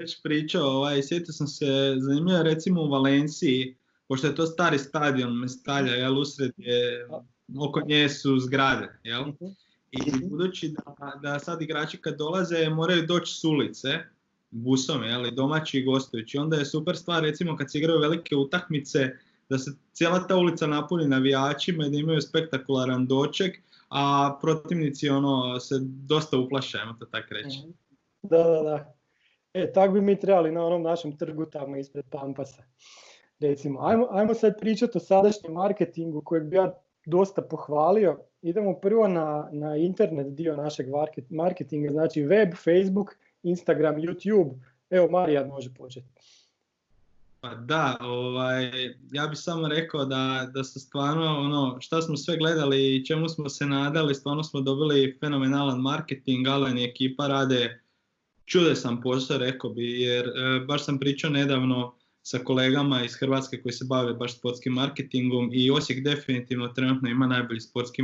Već 0.00 0.22
pričao, 0.22 0.68
ovaj, 0.68 1.02
sjetio 1.02 1.32
sam 1.32 1.46
se, 1.46 1.96
zanimljivo 1.98 2.42
recimo 2.42 2.82
u 2.82 2.88
Valenciji, 2.88 3.76
pošto 4.08 4.26
je 4.26 4.34
to 4.34 4.46
stari 4.46 4.78
stadion 4.78 5.38
Mestalja, 5.38 5.92
jel, 5.92 6.18
usred 6.18 6.52
je, 6.56 7.06
oko 7.58 7.80
nje 7.86 8.08
su 8.08 8.38
zgrade, 8.38 8.98
jel? 9.04 9.22
Mhm. 9.22 9.44
I 9.90 10.28
budući 10.28 10.68
da, 10.68 11.12
da 11.22 11.38
sad 11.38 11.62
igrači 11.62 11.98
kad 11.98 12.18
dolaze 12.18 12.68
moraju 12.68 13.06
doći 13.06 13.34
s 13.34 13.44
ulice, 13.44 13.98
busom, 14.50 15.04
jeli, 15.04 15.30
domaći 15.30 15.78
i 15.78 15.84
gostujući. 15.84 16.38
Onda 16.38 16.56
je 16.56 16.64
super 16.64 16.96
stvar, 16.96 17.22
recimo 17.22 17.56
kad 17.56 17.70
se 17.70 17.78
igraju 17.78 18.00
velike 18.00 18.36
utakmice, 18.36 19.10
da 19.48 19.58
se 19.58 19.70
cijela 19.92 20.26
ta 20.26 20.36
ulica 20.36 20.66
napuni 20.66 21.08
navijačima 21.08 21.86
i 21.86 21.90
da 21.90 21.96
imaju 21.96 22.20
spektakularan 22.20 23.06
doček, 23.06 23.58
a 23.88 24.38
protivnici 24.42 25.08
ono 25.08 25.60
se 25.60 25.74
dosta 25.82 26.38
uplaše, 26.38 26.78
ajmo 26.78 26.92
to 26.92 27.06
tako 27.06 27.34
reći. 27.34 27.58
Mhm. 27.58 27.70
Da, 28.22 28.38
da, 28.38 28.62
da. 28.62 28.99
E, 29.54 29.72
tako 29.72 29.92
bi 29.92 30.00
mi 30.00 30.20
trebali 30.20 30.52
na 30.52 30.64
onom 30.64 30.82
našem 30.82 31.16
trgu 31.16 31.46
tamo 31.46 31.76
ispred 31.76 32.04
Pampasa. 32.10 32.62
Recimo, 33.40 33.80
ajmo, 33.80 34.06
ajmo 34.10 34.34
sad 34.34 34.60
pričati 34.60 34.98
o 34.98 35.00
sadašnjem 35.00 35.52
marketingu 35.52 36.22
kojeg 36.24 36.44
bi 36.44 36.56
ja 36.56 36.74
dosta 37.06 37.42
pohvalio. 37.42 38.18
Idemo 38.42 38.74
prvo 38.74 39.08
na, 39.08 39.48
na 39.52 39.76
internet 39.76 40.26
dio 40.26 40.56
našeg 40.56 40.86
marketinga, 41.30 41.92
znači 41.92 42.22
web, 42.22 42.48
Facebook, 42.54 43.16
Instagram, 43.42 43.94
YouTube. 43.94 44.54
Evo 44.90 45.08
Marijan 45.10 45.48
može 45.48 45.74
početi. 45.74 46.08
Pa 47.40 47.54
da, 47.54 47.96
ovaj, 48.00 48.70
ja 49.12 49.26
bih 49.26 49.38
samo 49.38 49.68
rekao 49.68 50.04
da, 50.04 50.50
da 50.54 50.64
se 50.64 50.80
stvarno 50.80 51.38
ono 51.38 51.80
šta 51.80 52.02
smo 52.02 52.16
sve 52.16 52.36
gledali 52.36 52.96
i 52.96 53.04
čemu 53.06 53.28
smo 53.28 53.48
se 53.48 53.66
nadali, 53.66 54.14
stvarno 54.14 54.42
smo 54.42 54.60
dobili 54.60 55.16
fenomenalan 55.20 55.80
marketing, 55.80 56.48
Alen 56.48 56.78
i 56.78 56.84
ekipa 56.84 57.26
rade 57.26 57.80
čudesan 58.50 59.00
posao, 59.00 59.38
rekao 59.38 59.70
bi, 59.70 60.00
jer 60.00 60.26
e, 60.26 60.60
baš 60.66 60.84
sam 60.84 60.98
pričao 60.98 61.30
nedavno 61.30 61.94
sa 62.22 62.38
kolegama 62.38 63.04
iz 63.04 63.14
Hrvatske 63.14 63.62
koji 63.62 63.72
se 63.72 63.84
bave 63.88 64.14
baš 64.14 64.38
sportskim 64.38 64.72
marketingom 64.72 65.50
i 65.52 65.70
Osijek 65.70 66.04
definitivno 66.04 66.68
trenutno 66.68 67.08
ima 67.08 67.26
najbolji 67.26 67.60
sportski, 67.60 68.02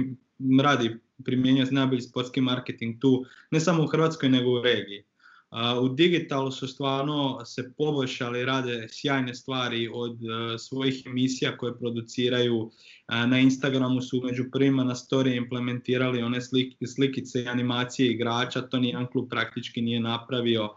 radi 0.62 0.96
primjenjuje 1.24 1.66
najbolji 1.70 2.00
sportski 2.00 2.40
marketing 2.40 3.00
tu, 3.00 3.24
ne 3.50 3.60
samo 3.60 3.84
u 3.84 3.86
Hrvatskoj 3.86 4.28
nego 4.28 4.50
u 4.50 4.62
regiji. 4.62 5.04
U 5.82 5.88
digitalu 5.88 6.50
su 6.50 6.68
stvarno 6.68 7.44
se 7.44 7.72
poboljšali, 7.78 8.44
rade 8.44 8.86
sjajne 8.90 9.34
stvari 9.34 9.90
od 9.94 10.18
e, 10.22 10.58
svojih 10.58 11.02
emisija 11.06 11.56
koje 11.56 11.78
produciraju. 11.78 12.70
Na 13.26 13.38
Instagramu 13.38 14.02
su 14.02 14.20
među 14.24 14.44
prvima 14.52 14.84
na 14.84 14.94
story 14.94 15.36
implementirali 15.36 16.22
one 16.22 16.40
slikice 16.86 17.42
i 17.42 17.48
animacije 17.48 18.10
igrača, 18.10 18.62
to 18.62 18.78
nijedan 18.78 19.06
klub 19.06 19.28
praktički 19.30 19.82
nije 19.82 20.00
napravio. 20.00 20.68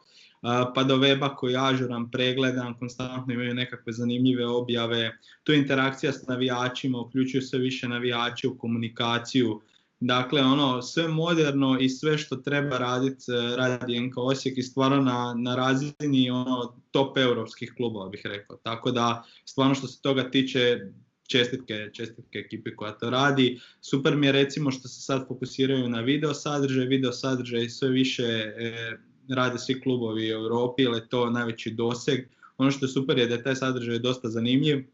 Pa 0.76 0.84
do 0.84 0.98
weba 0.98 1.36
koji 1.36 1.52
je 1.52 1.70
ažuran, 1.70 2.12
pregledan, 2.12 2.74
konstantno 2.80 3.34
imaju 3.34 3.54
nekakve 3.54 3.94
zanimljive 3.94 4.48
objave. 4.48 5.18
Tu 5.44 5.54
interakcija 5.54 6.12
s 6.12 6.28
navijačima, 6.28 7.00
uključuju 7.00 7.42
sve 7.42 7.60
više 7.60 7.88
navijači 7.88 8.48
u 8.48 8.58
komunikaciju 8.58 9.62
Dakle, 10.00 10.42
ono, 10.42 10.82
sve 10.82 11.08
moderno 11.08 11.78
i 11.80 11.90
sve 11.90 12.18
što 12.18 12.36
treba 12.36 12.78
raditi 12.78 13.32
e, 13.32 13.56
radi 13.56 14.00
NK 14.00 14.18
Osijek 14.18 14.58
i 14.58 14.64
stvarno 14.64 15.02
na, 15.02 15.36
na 15.38 15.56
razini 15.56 16.30
ono, 16.32 16.82
top 16.92 17.18
europskih 17.18 17.74
klubova 17.78 18.10
bih 18.10 18.22
rekao. 18.24 18.58
Tako 18.58 18.92
da, 18.92 19.24
stvarno 19.46 19.76
što 19.76 19.88
se 19.88 20.02
toga 20.02 20.32
tiče, 20.32 20.80
čestitke, 21.28 21.90
čestitke 21.94 22.38
ekipi 22.40 22.76
koja 22.76 22.92
to 22.92 23.10
radi. 23.10 23.60
Super 23.82 24.16
mi 24.16 24.26
je 24.26 24.32
recimo 24.32 24.72
što 24.72 24.88
se 24.88 25.02
sad 25.02 25.28
fokusiraju 25.28 25.90
na 25.90 26.02
video 26.02 26.34
sadržaj, 26.34 26.86
video 26.86 27.12
sadržaj 27.12 27.70
sve 27.70 27.90
više 27.90 28.24
e, 28.24 28.98
rade 29.30 29.58
svi 29.58 29.82
klubovi 29.82 30.34
u 30.34 30.38
Europi, 30.38 30.84
jer 30.84 30.94
je 30.94 31.10
to 31.10 31.30
najveći 31.30 31.72
doseg 31.72 32.20
ono 32.60 32.72
što 32.72 32.86
je 32.86 32.90
super 32.90 33.18
je 33.18 33.28
da 33.28 33.36
je 33.36 33.44
taj 33.44 33.56
sadržaj 33.56 34.00
dosta 34.00 34.30
zanimljiv, 34.30 34.86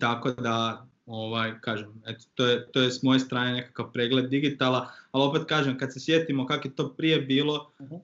tako 0.00 0.30
da 0.30 0.88
ovaj, 1.06 1.52
kažem, 1.60 2.02
eto, 2.06 2.24
to, 2.34 2.46
je, 2.46 2.66
to 2.72 2.80
je 2.80 2.90
s 2.90 3.02
moje 3.02 3.20
strane 3.20 3.52
nekakav 3.52 3.92
pregled 3.92 4.30
digitala, 4.30 4.88
ali 5.12 5.24
opet 5.24 5.44
kažem, 5.44 5.78
kad 5.78 5.92
se 5.92 6.00
sjetimo 6.00 6.46
kako 6.46 6.68
je 6.68 6.74
to 6.74 6.94
prije 6.96 7.20
bilo, 7.20 7.70
uh 7.78 7.98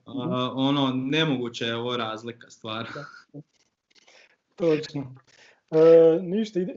ono, 0.55 0.91
nemoguće 0.95 1.65
je 1.65 1.75
ovo 1.75 1.97
razlika 1.97 2.49
stvar. 2.49 2.87
Točno. 4.55 5.15
E, 5.71 6.19
ništa, 6.21 6.59
e, 6.59 6.67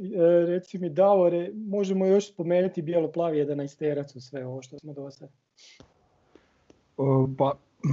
reci 0.46 0.78
mi 0.78 0.90
Davore, 0.90 1.50
možemo 1.54 2.06
još 2.06 2.32
spomenuti 2.32 2.82
bijelo-plavi 2.82 3.38
11 3.38 4.16
u 4.16 4.20
sve 4.20 4.46
ovo 4.46 4.62
što 4.62 4.78
smo 4.78 4.92
do 4.92 5.10
sada. 5.10 5.32
Pa, 7.38 7.52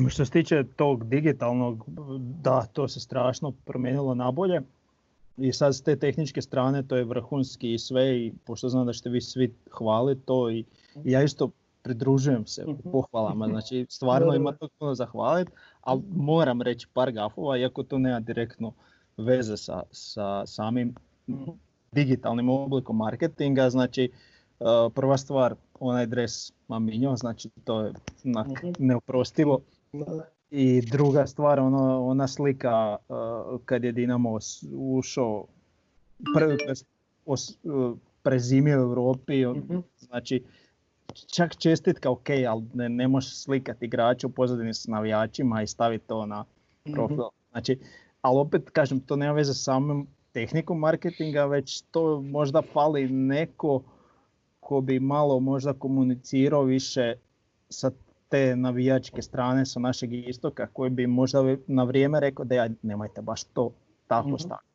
što 0.09 0.25
se 0.25 0.31
tiče 0.31 0.63
tog 0.75 1.09
digitalnog, 1.09 1.85
da, 2.41 2.65
to 2.73 2.87
se 2.87 2.99
strašno 2.99 3.51
promijenilo 3.65 4.15
na 4.15 4.31
bolje. 4.31 4.61
I 5.37 5.53
sad 5.53 5.75
s 5.75 5.81
te 5.81 5.95
tehničke 5.95 6.41
strane 6.41 6.83
to 6.83 6.95
je 6.95 7.03
vrhunski 7.03 7.73
i 7.73 7.79
sve 7.79 8.17
i 8.17 8.33
pošto 8.45 8.69
znam 8.69 8.85
da 8.85 8.93
ćete 8.93 9.09
vi 9.09 9.21
svi 9.21 9.53
hvaliti 9.71 10.21
to 10.25 10.49
i, 10.49 10.65
ja 11.03 11.23
isto 11.23 11.51
pridružujem 11.83 12.45
se 12.45 12.65
mhm. 12.67 12.91
pohvalama, 12.91 13.47
znači 13.53 13.85
stvarno 13.89 14.33
ima 14.33 14.51
to 14.51 14.69
puno 14.79 14.95
zahvaliti, 14.95 15.51
ali 15.81 16.01
moram 16.15 16.61
reći 16.61 16.87
par 16.93 17.11
gafova, 17.11 17.57
iako 17.57 17.83
to 17.83 17.97
nema 17.97 18.19
direktno 18.19 18.73
veze 19.17 19.57
sa, 19.57 19.83
sa 19.91 20.45
samim 20.45 20.95
mhm. 21.27 21.51
digitalnim 21.91 22.49
oblikom 22.49 22.97
marketinga, 22.97 23.69
znači 23.69 24.11
uh, 24.59 24.67
prva 24.95 25.17
stvar, 25.17 25.55
onaj 25.79 26.05
dres 26.05 26.51
Maminjo, 26.67 27.15
znači 27.15 27.49
to 27.63 27.81
je 27.81 27.93
onak, 28.25 28.47
mhm. 28.47 28.71
neoprostivo. 28.79 29.59
I 30.51 30.81
druga 30.81 31.27
stvar, 31.27 31.59
ono, 31.59 32.05
ona 32.05 32.27
slika 32.27 32.97
uh, 33.09 33.61
kad 33.65 33.83
je 33.83 33.91
Dinamo 33.91 34.39
ušao, 34.71 35.45
pre, 36.35 36.57
os, 37.25 37.57
uh, 37.63 37.97
prezimio 38.23 38.79
u 38.79 38.81
Europi, 38.81 39.45
mm 39.45 39.83
znači 39.99 40.43
čak 41.33 41.55
čestitka 41.55 42.09
ok, 42.09 42.29
ali 42.49 42.63
ne, 42.73 42.89
ne 42.89 43.07
možeš 43.07 43.43
slikati 43.43 43.85
igrača 43.85 44.27
u 44.27 44.29
pozadini 44.29 44.73
s 44.73 44.87
navijačima 44.87 45.61
i 45.61 45.67
staviti 45.67 46.07
to 46.07 46.25
na 46.25 46.45
profil. 46.93 47.23
Znači, 47.51 47.79
ali 48.21 48.39
opet 48.39 48.69
kažem, 48.69 48.99
to 48.99 49.15
nema 49.15 49.33
veze 49.33 49.53
sa 49.53 49.59
samom 49.59 50.07
tehnikom 50.33 50.79
marketinga, 50.79 51.45
već 51.45 51.81
to 51.81 52.21
možda 52.21 52.61
fali 52.73 53.09
neko 53.09 53.81
ko 54.59 54.81
bi 54.81 54.99
malo 54.99 55.39
možda 55.39 55.73
komunicirao 55.73 56.63
više 56.63 57.13
sa 57.69 57.91
te 58.31 58.55
navijačke 58.55 59.21
strane 59.21 59.65
sa 59.65 59.79
našeg 59.79 60.13
istoka 60.13 60.67
koji 60.73 60.89
bi 60.89 61.07
možda 61.07 61.39
na 61.67 61.83
vrijeme 61.83 62.19
rekao 62.19 62.45
da 62.45 62.55
ja 62.55 62.69
nemojte 62.81 63.21
baš 63.21 63.43
to 63.43 63.71
tako 64.07 64.29
mm 64.29 64.39
staviti. 64.39 64.71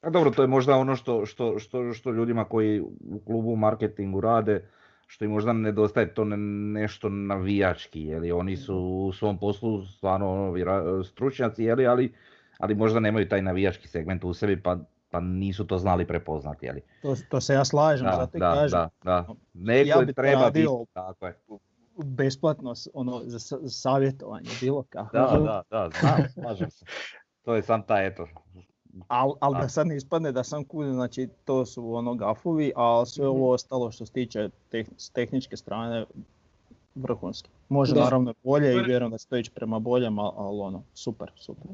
A 0.00 0.10
dobro, 0.10 0.30
to 0.30 0.42
je 0.42 0.48
možda 0.48 0.76
ono 0.76 0.96
što, 0.96 1.26
što, 1.26 1.58
što, 1.58 1.92
što 1.92 2.12
ljudima 2.12 2.44
koji 2.44 2.80
u 2.80 3.20
klubu 3.26 3.56
marketingu 3.56 4.20
rade, 4.20 4.68
što 5.06 5.24
im 5.24 5.30
možda 5.30 5.52
nedostaje 5.52 6.14
to 6.14 6.24
nešto 6.24 7.08
navijački, 7.08 8.02
jeli 8.02 8.32
oni 8.32 8.56
su 8.56 8.76
u 8.78 9.12
svom 9.12 9.38
poslu 9.38 9.84
stvarno 9.84 10.32
ono, 10.32 11.04
stručnjaci, 11.04 11.64
jeli, 11.64 11.86
ali, 11.86 12.12
ali 12.58 12.74
možda 12.74 13.00
nemaju 13.00 13.28
taj 13.28 13.42
navijački 13.42 13.88
segment 13.88 14.24
u 14.24 14.34
sebi, 14.34 14.62
pa, 14.62 14.78
pa 15.10 15.20
nisu 15.20 15.66
to 15.66 15.78
znali 15.78 16.06
prepoznati. 16.06 16.66
Jeli. 16.66 16.80
To, 17.02 17.16
to 17.28 17.40
se 17.40 17.54
ja 17.54 17.64
slažem, 17.64 18.06
da, 18.06 18.16
zato 18.16 18.38
da, 18.38 18.54
kažem. 18.54 18.78
Da, 18.78 18.90
da. 19.04 19.26
Neko 19.54 19.98
ja 20.00 20.04
bi 20.04 20.12
treba 20.12 20.50
biti, 20.50 20.68
tako 20.92 21.26
je 21.26 21.34
besplatno 22.04 22.74
ono, 22.94 23.22
za 23.24 23.38
savjetovanje, 23.68 24.50
bilo 24.60 24.82
kako. 24.82 25.16
Da, 25.16 25.38
da, 25.38 25.62
da, 25.70 25.90
znam, 26.00 26.28
slažem 26.28 26.70
se. 26.70 26.84
To 27.42 27.54
je 27.54 27.62
sam 27.62 27.82
taj 27.82 28.06
eto. 28.06 28.26
Al, 29.08 29.34
al 29.40 29.52
da 29.52 29.68
sad 29.68 29.86
ne 29.86 29.96
ispadne 29.96 30.32
da 30.32 30.44
sam 30.44 30.64
kudim, 30.64 30.94
znači 30.94 31.28
to 31.44 31.66
su 31.66 31.94
ono 31.94 32.14
gafovi, 32.14 32.72
a 32.76 33.04
sve 33.06 33.28
ovo 33.28 33.46
mhm. 33.46 33.54
ostalo 33.54 33.90
što 33.90 34.06
se 34.06 34.12
tiče 34.12 34.50
s 34.96 35.10
tehničke 35.10 35.56
strane 35.56 36.06
vrhunski. 36.94 37.50
Može 37.68 37.94
da. 37.94 38.00
naravno 38.00 38.34
bolje 38.42 38.74
i 38.74 38.82
vjerujem 38.82 39.10
da 39.10 39.18
se 39.18 39.28
to 39.28 39.36
ići 39.36 39.50
prema 39.50 39.78
boljem, 39.78 40.18
ali 40.18 40.60
ono, 40.60 40.82
super, 40.94 41.30
super. 41.36 41.66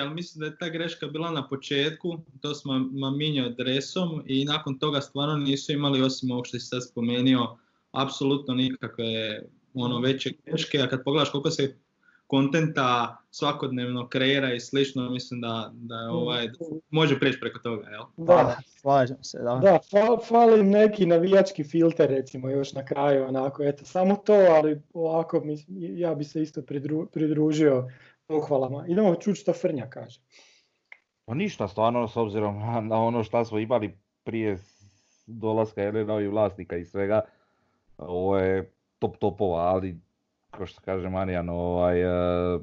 ali 0.00 0.14
mislim 0.14 0.40
da 0.40 0.46
je 0.46 0.58
ta 0.58 0.68
greška 0.68 1.06
bila 1.06 1.30
na 1.30 1.48
početku, 1.48 2.18
to 2.40 2.54
smo 2.54 2.78
maminio 2.78 3.46
adresom 3.46 4.22
i 4.26 4.44
nakon 4.44 4.78
toga 4.78 5.00
stvarno 5.00 5.36
nisu 5.36 5.72
imali 5.72 6.02
osim 6.02 6.30
ovog 6.30 6.46
što 6.46 6.58
si 6.58 6.66
sad 6.66 6.88
spomenuo, 6.90 7.58
apsolutno 7.92 8.54
nikakve 8.54 9.42
ono 9.74 10.00
veće 10.00 10.30
greške, 10.44 10.78
a 10.78 10.88
kad 10.88 11.04
pogledaš 11.04 11.30
koliko 11.30 11.50
se 11.50 11.76
kontenta 12.28 13.16
svakodnevno 13.30 14.08
kreira 14.08 14.54
i 14.54 14.60
slično, 14.60 15.10
mislim 15.10 15.40
da, 15.40 15.70
da 15.74 15.94
je 15.94 16.08
ovaj, 16.08 16.48
može 16.90 17.18
prijeći 17.18 17.40
preko 17.40 17.58
toga, 17.58 17.88
jel? 17.88 18.02
Da, 18.16 18.56
slažem 18.80 19.24
se, 19.24 19.38
da. 19.38 19.54
Da, 19.54 19.78
fali 20.28 20.62
neki 20.62 21.06
navijački 21.06 21.64
filter 21.64 22.10
recimo 22.10 22.50
još 22.50 22.72
na 22.72 22.84
kraju, 22.84 23.24
onako, 23.28 23.62
eto, 23.62 23.84
samo 23.84 24.16
to, 24.16 24.32
ali 24.32 24.82
ovako 24.92 25.42
ja 25.78 26.14
bi 26.14 26.24
se 26.24 26.42
isto 26.42 26.62
pridružio 27.12 27.88
pohvalama. 28.26 28.84
Idemo 28.88 29.14
čuti 29.14 29.40
što 29.40 29.52
Frnja 29.52 29.90
kaže. 29.90 30.20
Pa 31.24 31.34
ništa, 31.34 31.68
stvarno, 31.68 32.08
s 32.08 32.16
obzirom 32.16 32.58
na 32.90 33.02
ono 33.02 33.24
što 33.24 33.44
smo 33.44 33.58
imali 33.58 33.98
prije 34.24 34.58
dolaska 35.26 35.82
ili 35.82 36.04
novih 36.04 36.30
vlasnika 36.30 36.76
i 36.76 36.84
svega, 36.84 37.20
ovo 37.98 38.38
je 38.38 38.70
top 38.98 39.16
topova, 39.16 39.60
ali 39.60 40.00
kao 40.50 40.66
što 40.66 40.80
kaže 40.80 41.08
Marijan, 41.08 41.48
ovaj, 41.48 42.04
uh, 42.04 42.62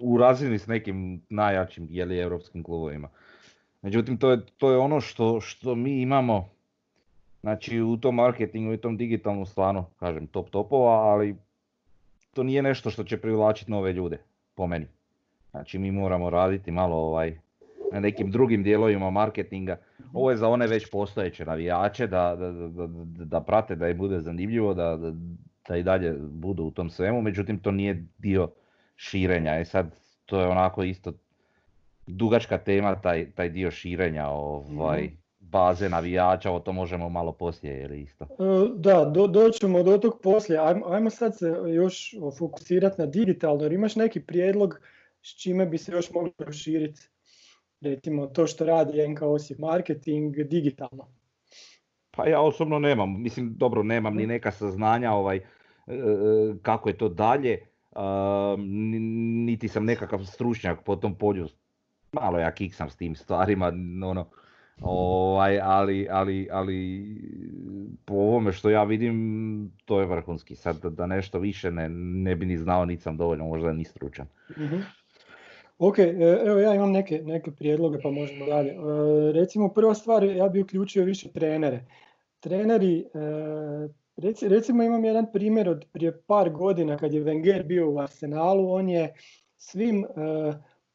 u 0.00 0.18
razini 0.18 0.58
s 0.58 0.66
nekim 0.66 1.22
najjačim 1.28 1.86
jeli, 1.90 2.18
europskim 2.18 2.62
klubovima. 2.62 3.08
Međutim, 3.82 4.16
to 4.16 4.30
je, 4.30 4.40
to 4.58 4.70
je 4.70 4.78
ono 4.78 5.00
što, 5.00 5.40
što 5.40 5.74
mi 5.74 6.00
imamo 6.00 6.48
znači, 7.40 7.80
u 7.80 7.96
tom 7.96 8.14
marketingu 8.14 8.72
i 8.72 8.80
tom 8.80 8.96
digitalnom 8.96 9.46
stvarno, 9.46 9.90
kažem, 9.96 10.26
top 10.26 10.50
topova, 10.50 10.92
ali 10.92 11.36
to 12.34 12.42
nije 12.42 12.62
nešto 12.62 12.90
što 12.90 13.04
će 13.04 13.20
privlačiti 13.20 13.70
nove 13.70 13.92
ljude, 13.92 14.18
po 14.54 14.66
meni. 14.66 14.86
Znači, 15.50 15.78
mi 15.78 15.90
moramo 15.90 16.30
raditi 16.30 16.70
malo 16.70 16.96
ovaj, 16.96 17.38
nekim 18.00 18.30
drugim 18.30 18.62
dijelovima 18.62 19.10
marketinga. 19.10 19.76
Ovo 20.12 20.30
je 20.30 20.36
za 20.36 20.48
one 20.48 20.66
već 20.66 20.90
postojeće 20.90 21.44
navijače 21.44 22.06
da, 22.06 22.36
da, 22.36 22.52
da, 22.52 22.86
da 23.24 23.40
prate, 23.40 23.74
da 23.74 23.88
im 23.88 23.98
bude 23.98 24.20
zanimljivo, 24.20 24.74
da, 24.74 24.96
da, 25.68 25.76
i 25.76 25.82
dalje 25.82 26.12
budu 26.18 26.64
u 26.64 26.70
tom 26.70 26.90
svemu, 26.90 27.22
međutim 27.22 27.58
to 27.58 27.70
nije 27.70 28.06
dio 28.18 28.50
širenja. 28.96 29.60
E 29.60 29.64
sad, 29.64 29.94
to 30.26 30.40
je 30.40 30.46
onako 30.46 30.82
isto 30.82 31.12
dugačka 32.06 32.58
tema, 32.58 33.00
taj, 33.00 33.30
taj 33.30 33.48
dio 33.48 33.70
širenja 33.70 34.28
ovaj, 34.28 35.02
mhm. 35.02 35.14
baze 35.40 35.88
navijača, 35.88 36.50
o 36.50 36.60
to 36.60 36.72
možemo 36.72 37.08
malo 37.08 37.32
poslije, 37.32 37.82
ili 37.82 38.02
isto? 38.02 38.24
E, 38.24 38.28
da, 38.76 39.04
do, 39.04 39.26
doćemo 39.26 39.82
do 39.82 39.98
tog 39.98 40.20
poslije. 40.22 40.58
Ajmo, 40.58 40.86
ajmo 40.86 41.10
sad 41.10 41.38
se 41.38 41.54
još 41.74 42.14
fokusirati 42.38 43.00
na 43.00 43.06
digitalno, 43.06 43.62
jer 43.62 43.72
imaš 43.72 43.96
neki 43.96 44.20
prijedlog 44.20 44.80
s 45.22 45.42
čime 45.42 45.66
bi 45.66 45.78
se 45.78 45.92
još 45.92 46.10
moglo 46.10 46.30
proširiti 46.30 47.08
recimo 47.84 48.26
to 48.26 48.46
što 48.46 48.64
radi 48.64 49.08
NK 49.08 49.22
Osijek 49.22 49.58
marketing 49.58 50.36
digitalno? 50.36 51.08
Pa 52.10 52.26
ja 52.26 52.40
osobno 52.40 52.78
nemam, 52.78 53.22
mislim 53.22 53.54
dobro 53.56 53.82
nemam 53.82 54.16
ni 54.16 54.26
neka 54.26 54.50
saznanja 54.50 55.12
ovaj, 55.12 55.36
e, 55.36 55.42
e, 55.86 55.94
kako 56.62 56.88
je 56.88 56.98
to 56.98 57.08
dalje, 57.08 57.58
niti 59.46 59.68
sam 59.68 59.84
nekakav 59.84 60.24
stručnjak 60.24 60.84
po 60.84 60.96
tom 60.96 61.14
polju, 61.14 61.48
malo 62.12 62.38
ja 62.38 62.50
kiksam 62.50 62.90
s 62.90 62.96
tim 62.96 63.14
stvarima, 63.14 63.72
ono, 64.04 64.30
ovaj, 64.80 65.60
ali, 65.60 66.08
ali, 66.10 66.48
ali 66.52 67.04
po 68.04 68.14
ovome 68.14 68.52
što 68.52 68.70
ja 68.70 68.84
vidim 68.84 69.72
to 69.84 70.00
je 70.00 70.06
vrhunski, 70.06 70.56
sad 70.56 70.84
da 70.86 71.06
nešto 71.06 71.38
više 71.38 71.70
ne, 71.70 71.88
ne 71.88 72.36
bi 72.36 72.46
ni 72.46 72.56
znao, 72.56 72.84
niti 72.84 73.02
sam 73.02 73.16
dovoljno 73.16 73.44
možda 73.44 73.72
ni 73.72 73.84
stručan. 73.84 74.26
uh 74.48 75.03
Ok, 75.78 75.98
e, 75.98 76.42
evo 76.46 76.58
ja 76.58 76.74
imam 76.74 76.92
neke, 76.92 77.22
neke 77.22 77.50
prijedloge 77.50 77.98
pa 78.02 78.10
možemo 78.10 78.46
dalje. 78.46 78.70
E, 78.70 78.76
recimo 79.32 79.68
prva 79.68 79.94
stvar, 79.94 80.24
ja 80.24 80.48
bi 80.48 80.60
uključio 80.60 81.04
više 81.04 81.32
trenere. 81.32 81.84
Treneri, 82.40 83.00
e, 83.00 84.48
recimo 84.48 84.82
imam 84.82 85.04
jedan 85.04 85.32
primjer 85.32 85.68
od 85.68 85.84
prije 85.92 86.22
par 86.22 86.50
godina 86.50 86.96
kad 86.96 87.14
je 87.14 87.24
Wenger 87.24 87.66
bio 87.66 87.90
u 87.90 87.98
Arsenalu, 87.98 88.72
on 88.72 88.88
je 88.88 89.14
svim 89.56 90.04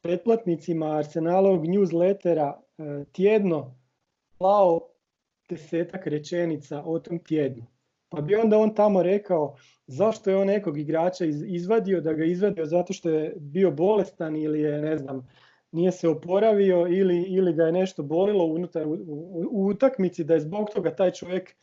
pretplatnicima 0.01 0.97
Arsenalovog 0.97 1.65
newslettera 1.65 2.53
tjedno 3.11 3.75
slao 4.37 4.79
desetak 5.49 6.07
rečenica 6.07 6.83
o 6.85 6.99
tom 6.99 7.19
tjednu. 7.19 7.65
Pa 8.09 8.21
bi 8.21 8.35
onda 8.35 8.57
on 8.57 8.75
tamo 8.75 9.03
rekao 9.03 9.55
zašto 9.87 10.29
je 10.29 10.37
on 10.37 10.47
nekog 10.47 10.77
igrača 10.77 11.25
izvadio, 11.25 12.01
da 12.01 12.13
ga 12.13 12.25
izvadio 12.25 12.65
zato 12.65 12.93
što 12.93 13.09
je 13.09 13.33
bio 13.37 13.71
bolestan 13.71 14.35
ili 14.35 14.61
je, 14.61 14.81
ne 14.81 14.97
znam, 14.97 15.27
nije 15.71 15.91
se 15.91 16.07
oporavio 16.07 16.87
ili, 16.89 17.23
ili 17.23 17.53
ga 17.53 17.63
je 17.63 17.71
nešto 17.71 18.03
bolilo 18.03 18.45
unutar 18.45 18.87
u, 18.87 18.93
u, 19.51 19.65
utakmici, 19.67 20.23
da 20.23 20.33
je 20.33 20.39
zbog 20.39 20.69
toga 20.69 20.95
taj 20.95 21.11
čovjek 21.11 21.55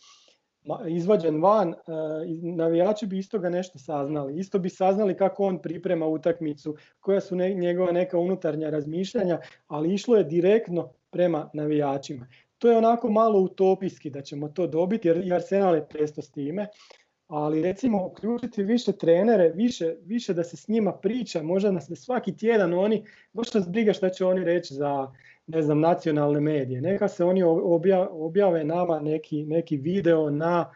izvađen 0.89 1.43
van, 1.43 1.73
e, 1.73 1.75
navijači 2.57 3.07
bi 3.07 3.19
isto 3.19 3.39
ga 3.39 3.51
nešto 3.51 3.79
saznali. 3.79 4.39
Isto 4.39 4.59
bi 4.59 4.69
saznali 4.69 5.17
kako 5.17 5.45
on 5.45 5.63
priprema 5.63 6.07
utakmicu, 6.07 6.77
koja 7.01 7.21
su 7.21 7.37
njegova 7.37 7.93
neka 7.93 8.19
unutarnja 8.19 8.71
razmišljanja, 8.71 9.41
ali 9.67 9.95
išlo 9.95 10.17
je 10.17 10.25
direktno 10.25 10.93
prema 11.11 11.51
navijačima. 11.53 12.27
To 12.59 12.71
je 12.71 12.77
onako 12.77 13.11
malo 13.11 13.41
utopijski 13.41 14.11
da 14.11 14.23
ćemo 14.23 14.49
to 14.49 14.67
dobiti 14.67 15.09
jer 15.09 15.35
Arsenal 15.35 15.75
je 15.75 15.89
presto 15.89 16.23
s 16.23 16.31
time, 16.31 16.69
ali 17.29 17.63
recimo 17.63 18.07
uključiti 18.07 18.63
više 18.63 18.93
trenere, 18.93 19.53
više, 19.55 19.95
više 20.05 20.35
da 20.35 20.45
se 20.45 20.57
s 20.57 20.69
njima 20.69 20.93
priča, 20.93 21.43
možda 21.43 21.71
nas 21.71 21.91
svaki 21.95 22.37
tjedan 22.37 22.75
oni, 22.75 23.05
baš 23.33 23.55
nas 23.55 23.69
briga 23.69 23.93
šta 23.93 24.11
će 24.11 24.25
oni 24.25 24.45
reći 24.45 24.75
za 24.75 25.13
ne 25.47 25.63
znam, 25.63 25.81
nacionalne 25.81 26.41
medije. 26.41 26.81
Neka 26.81 27.09
se 27.09 27.25
oni 27.25 27.43
objave 28.11 28.65
nama 28.65 29.01
neki, 29.01 29.45
neki 29.45 29.77
video 29.77 30.31
na 30.31 30.71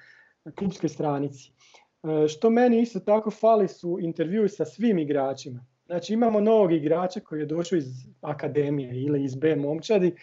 klubskoj 0.55 0.89
stranici. 0.89 1.53
E, 2.03 2.29
što 2.29 2.51
meni 2.51 2.81
isto 2.81 3.01
tako 3.01 3.31
fali 3.31 3.69
su 3.69 3.99
intervjui 4.01 4.49
sa 4.49 4.65
svim 4.65 4.99
igračima. 4.99 5.67
Znači 5.87 6.15
imamo 6.15 6.41
novog 6.41 6.73
igrača 6.73 7.21
koji 7.21 7.41
je 7.41 7.47
došao 7.47 7.77
iz 7.77 7.87
akademije 8.21 9.03
ili 9.03 9.25
iz 9.25 9.35
B 9.35 9.57
momčadi, 9.57 10.15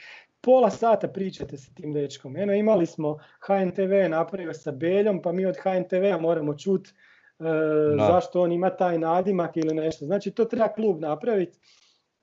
pola 0.42 0.70
sata 0.70 1.08
pričate 1.08 1.58
sa 1.58 1.72
tim 1.74 1.94
dečkom. 1.94 2.38
Eno 2.38 2.54
imali 2.54 2.86
smo 2.86 3.18
HNTV 3.40 4.10
napravio 4.10 4.54
sa 4.54 4.72
Beljom, 4.72 5.22
pa 5.22 5.32
mi 5.32 5.46
od 5.46 5.58
HNTV-a 5.58 6.18
moramo 6.18 6.58
čuti 6.58 6.90
e, 6.90 7.44
zašto 8.08 8.42
on 8.42 8.52
ima 8.52 8.70
taj 8.70 8.98
nadimak 8.98 9.58
ili 9.58 9.76
nešto. 9.76 10.06
Znači 10.06 10.32
to 10.32 10.46
treba 10.46 10.68
klub 10.68 11.00
napraviti. 11.00 11.60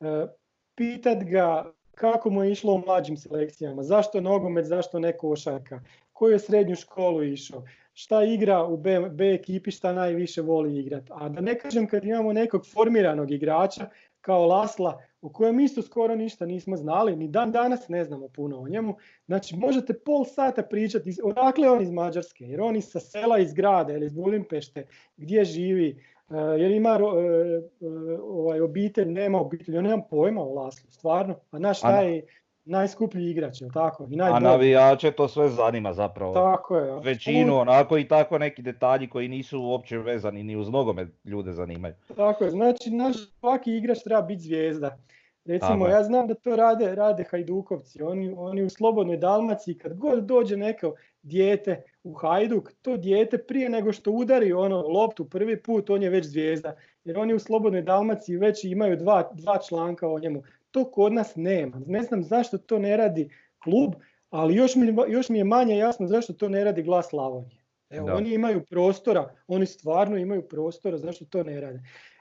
E, 0.01 0.27
pitat 0.75 1.25
ga 1.25 1.73
kako 1.95 2.31
mu 2.31 2.45
je 2.45 2.53
išlo 2.53 2.75
u 2.75 2.79
mlađim 2.79 3.17
selekcijama, 3.17 3.83
zašto 3.83 4.21
nogomet, 4.21 4.67
zašto 4.67 4.99
ne 4.99 5.17
košarka, 5.17 5.81
koju 6.13 6.33
je 6.33 6.39
srednju 6.39 6.77
školu 6.77 7.23
išao, 7.23 7.65
šta 7.95 8.25
igra 8.25 8.65
u 8.65 8.77
B, 8.77 9.01
B 9.01 9.35
ekipi, 9.35 9.71
šta 9.71 9.93
najviše 9.93 10.43
voli 10.43 10.79
igrati. 10.79 11.11
A 11.15 11.29
da 11.29 11.41
ne 11.41 11.59
kažem 11.59 11.87
kad 11.87 12.05
imamo 12.05 12.33
nekog 12.33 12.67
formiranog 12.67 13.31
igrača 13.31 13.87
kao 14.21 14.47
Lasla, 14.47 15.03
o 15.25 15.29
kojem 15.29 15.61
isto 15.61 15.83
skoro 15.83 16.15
ništa 16.17 16.47
nismo 16.47 16.77
znali, 16.77 17.17
ni 17.17 17.29
dan 17.29 17.53
danas 17.53 17.89
ne 17.89 18.05
znamo 18.05 18.29
puno 18.29 18.59
o 18.59 18.69
njemu. 18.69 18.97
Znači 19.27 19.57
možete 19.57 19.95
pol 19.95 20.25
sata 20.25 20.63
pričati, 20.63 21.17
odakle 21.23 21.71
on 21.71 21.83
iz 21.83 21.91
Mađarske, 21.91 22.45
jer 22.45 22.61
on 22.61 22.77
iz 22.77 22.85
sa 22.85 23.01
sela, 23.01 23.39
iz 23.39 23.55
grada 23.55 23.93
ili 23.93 24.07
iz 24.07 24.13
Budimpešte, 24.13 24.87
gdje 25.17 25.45
živi, 25.45 25.97
E, 26.31 26.61
jer 26.61 26.71
ima 26.71 26.91
e, 26.91 26.95
e, 26.95 28.19
ovaj, 28.23 28.61
obitelj, 28.61 29.09
nema 29.09 29.41
obitelj, 29.41 29.79
on 29.79 29.85
nema 29.85 30.03
pojma 30.03 30.41
o 30.41 30.55
Laslu, 30.55 30.91
stvarno. 30.91 31.35
A 31.51 31.59
naš 31.59 31.81
taj 31.81 32.23
najskuplji 32.65 33.31
igrač, 33.31 33.61
je 33.61 33.69
tako? 33.75 34.09
I 34.11 34.21
A 34.21 34.41
navijače 34.41 35.11
to 35.11 35.29
sve 35.29 35.49
zanima 35.49 35.93
zapravo. 35.93 36.35
Tako 36.35 36.77
je. 36.77 37.01
Većinu 37.01 37.57
onako 37.57 37.99
i 37.99 38.09
tako 38.09 38.39
neki 38.39 38.63
detalji 38.63 39.09
koji 39.09 39.29
nisu 39.29 39.61
uopće 39.63 39.99
vezani 39.99 40.43
ni 40.43 40.57
uz 40.57 40.71
nogomet 40.71 41.09
ljude 41.25 41.53
zanimaju. 41.53 41.95
Tako 42.17 42.45
je, 42.45 42.51
znači 42.51 42.91
naš 42.91 43.17
svaki 43.41 43.77
igrač 43.77 43.99
treba 44.05 44.23
biti 44.23 44.43
zvijezda. 44.43 44.99
Recimo, 45.45 45.89
ja 45.89 46.03
znam 46.03 46.27
da 46.27 46.35
to 46.35 46.57
rade, 46.57 46.95
rade 46.95 47.25
Hajdukovci, 47.31 48.03
oni, 48.03 48.35
oni 48.37 48.63
u 48.63 48.71
Slobodnoj 48.71 49.17
Dalmaciji, 49.17 49.79
kad 49.79 49.95
god 49.95 50.25
dođe 50.25 50.57
neko 50.57 50.95
dijete 51.23 51.83
u 52.05 52.13
Hajduk, 52.13 52.73
to 52.83 52.97
dijete 52.97 53.39
prije 53.39 53.69
nego 53.69 53.93
što 53.93 54.11
udari 54.11 54.53
ono 54.53 54.81
loptu 54.81 55.25
prvi 55.25 55.63
put, 55.63 55.91
on 55.91 56.03
je 56.03 56.11
već 56.11 56.27
zvijezda. 56.27 56.77
Jer 57.05 57.19
oni 57.19 57.35
u 57.35 57.39
Slobodnoj 57.39 57.83
Dalmaciji 57.83 58.37
već 58.37 58.65
imaju 58.65 58.97
dva, 58.97 59.31
dva 59.33 59.59
članka 59.59 60.09
o 60.09 60.19
njemu. 60.19 60.43
To 60.75 60.85
kod 60.91 61.13
nas 61.13 61.37
nema. 61.37 61.81
Ne 61.87 62.03
znam 62.03 62.23
zašto 62.23 62.59
to 62.59 62.79
ne 62.79 62.97
radi 62.97 63.29
klub, 63.63 63.95
ali 64.31 64.55
još 64.55 64.75
mi, 64.77 64.95
još 65.09 65.29
mi 65.29 65.39
je 65.39 65.45
manje 65.45 65.79
jasno 65.79 66.07
zašto 66.07 66.33
to 66.33 66.49
ne 66.49 66.65
radi 66.65 66.83
glas 66.83 67.09
Slavonije. 67.09 67.65
Evo, 67.91 68.09
oni 68.15 68.35
imaju 68.35 68.65
prostora, 68.71 69.35
oni 69.47 69.67
stvarno 69.67 70.17
imaju 70.17 70.49
prostora, 70.49 70.99
zašto 70.99 71.25
to 71.25 71.43
ne 71.43 71.61
rade. 71.61 71.81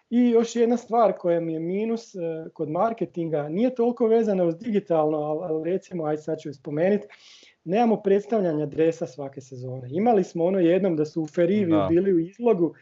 I 0.09 0.29
još 0.29 0.55
jedna 0.55 0.77
stvar 0.77 1.13
koja 1.17 1.39
mi 1.39 1.53
je 1.53 1.59
minus 1.59 2.15
e, 2.15 2.19
kod 2.53 2.69
marketinga, 2.69 3.49
nije 3.49 3.75
toliko 3.75 4.07
vezana 4.07 4.43
uz 4.43 4.57
digitalno, 4.57 5.17
ali 5.17 5.71
recimo, 5.71 6.05
aj 6.05 6.17
sad 6.17 6.39
ću 6.39 6.53
spomenuti, 6.53 7.07
nemamo 7.63 8.01
predstavljanja 8.01 8.65
dresa 8.65 9.07
svake 9.07 9.41
sezone. 9.41 9.89
Imali 9.91 10.23
smo 10.23 10.45
ono 10.45 10.59
jednom 10.59 10.95
da 10.95 11.05
su 11.05 11.21
u 11.21 11.27
Ferivi 11.27 11.73
bili 11.89 12.13
u 12.13 12.19
izlogu, 12.19 12.75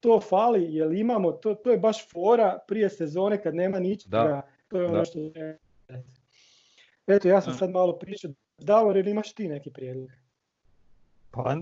to 0.00 0.20
fali 0.20 0.74
jer 0.74 0.92
imamo, 0.92 1.32
to, 1.32 1.54
to 1.54 1.70
je 1.70 1.78
baš 1.78 2.10
fora 2.10 2.58
prije 2.68 2.88
sezone 2.88 3.42
kad 3.42 3.54
nema 3.54 3.78
ničega, 3.78 4.42
to 4.76 4.82
je 4.82 4.88
ono 4.88 5.04
što 5.04 5.18
Eto, 7.06 7.28
ja 7.28 7.40
sam 7.40 7.54
sad 7.54 7.70
malo 7.70 7.98
pričao. 7.98 8.30
Davor, 8.58 8.96
ili 8.96 9.10
imaš 9.10 9.32
ti 9.32 9.48
neki 9.48 9.70
prijedlog? 9.70 10.08
Pa 11.30 11.56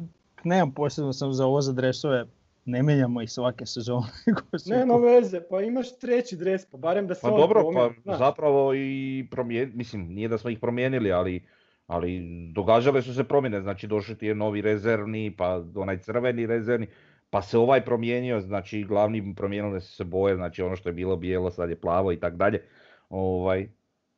nemam 0.44 0.74
posebno 0.74 1.12
sam 1.12 1.32
za 1.32 1.46
ovo 1.46 1.60
za 1.60 1.72
dresove, 1.72 2.24
ne 2.64 2.82
mijenjamo 2.82 3.22
ih 3.22 3.30
svake 3.30 3.66
sezone. 3.66 4.06
Nema 4.76 4.96
veze, 4.96 5.40
pa 5.50 5.60
imaš 5.60 5.98
treći 5.98 6.36
dres, 6.36 6.66
pa 6.66 6.78
barem 6.78 7.06
da 7.06 7.14
se 7.14 7.20
Pa 7.22 7.30
dobro, 7.30 7.64
pa 8.04 8.16
zapravo 8.16 8.74
i 8.74 9.26
promijen, 9.30 9.72
mislim, 9.74 10.02
nije 10.02 10.28
da 10.28 10.38
smo 10.38 10.50
ih 10.50 10.58
promijenili, 10.58 11.12
ali 11.12 11.46
ali 11.86 12.22
događale 12.52 13.02
su 13.02 13.14
se 13.14 13.24
promjene, 13.24 13.60
znači 13.60 13.86
došli 13.86 14.18
ti 14.18 14.26
je 14.26 14.34
novi 14.34 14.60
rezervni, 14.60 15.34
pa 15.36 15.62
onaj 15.74 15.98
crveni 15.98 16.46
rezervni, 16.46 16.86
pa 17.30 17.42
se 17.42 17.58
ovaj 17.58 17.84
promijenio, 17.84 18.40
znači 18.40 18.84
glavni 18.84 19.34
promijenile 19.36 19.80
su 19.80 19.94
se 19.94 20.04
boje, 20.04 20.36
znači 20.36 20.62
ono 20.62 20.76
što 20.76 20.88
je 20.88 20.92
bilo 20.92 21.16
bijelo 21.16 21.50
sad 21.50 21.70
je 21.70 21.76
plavo 21.76 22.12
i 22.12 22.20
tako 22.20 22.36
dalje. 22.36 22.62
Ovaj, 23.10 23.68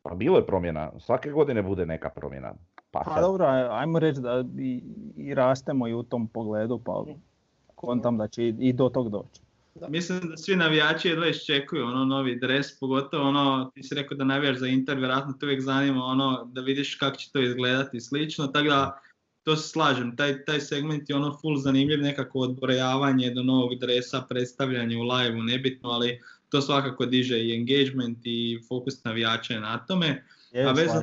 pa 0.03 0.15
bilo 0.15 0.37
je 0.37 0.47
promjena, 0.47 0.91
svake 0.99 1.31
godine 1.31 1.63
bude 1.63 1.87
neka 1.87 2.11
promjena. 2.11 2.55
Pa, 2.91 3.01
pa 3.15 3.21
dobro, 3.21 3.47
ajmo 3.71 3.99
reći 3.99 4.21
da 4.21 4.45
i, 4.59 4.83
i 5.17 5.35
rastemo 5.35 5.89
i 5.89 5.95
u 5.95 6.03
tom 6.03 6.29
pogledu, 6.29 6.81
pa 6.85 7.05
kontam 7.75 8.19
da 8.19 8.29
će 8.29 8.49
i 8.49 8.73
do 8.73 8.89
tog 8.89 9.11
doći. 9.11 9.41
Mislim 9.89 10.21
da 10.21 10.37
svi 10.37 10.57
navijači 10.57 11.09
jedva 11.09 11.29
iščekuju 11.29 11.85
ono 11.85 12.05
novi 12.05 12.39
dres, 12.41 12.79
pogotovo 12.81 13.29
ono, 13.29 13.71
ti 13.75 13.83
si 13.83 13.95
rekao 13.95 14.17
da 14.17 14.25
navijaš 14.25 14.57
za 14.59 14.67
Inter, 14.67 14.99
vjerojatno 14.99 15.33
te 15.41 15.47
uvijek 15.47 15.63
zanima 15.63 16.05
ono 16.05 16.45
da 16.45 16.61
vidiš 16.61 16.95
kako 16.95 17.17
će 17.17 17.33
to 17.33 17.41
izgledati 17.41 17.97
i 17.97 18.01
slično, 18.01 18.47
tako 18.47 18.69
da 18.69 19.01
to 19.43 19.57
se 19.57 19.69
slažem, 19.69 20.17
taj, 20.17 20.45
taj 20.45 20.61
segment 20.61 21.11
je 21.11 21.17
ono 21.17 21.39
full 21.41 21.57
zanimljiv, 21.57 22.03
nekako 22.03 22.39
odbrojavanje 22.39 23.31
do 23.31 23.43
novog 23.43 23.75
dresa, 23.75 24.25
predstavljanje 24.29 24.97
u 24.97 25.03
live 25.03 25.43
nebitno, 25.43 25.89
ali 25.89 26.21
to 26.57 26.63
svakako 26.63 27.07
diže 27.07 27.39
i 27.45 27.55
engagement 27.55 28.19
i 28.25 28.61
fokus 28.69 29.05
navijača 29.05 29.61
na 29.61 29.79
tome. 29.87 30.25
A 30.67 30.73
vezano, 30.73 31.03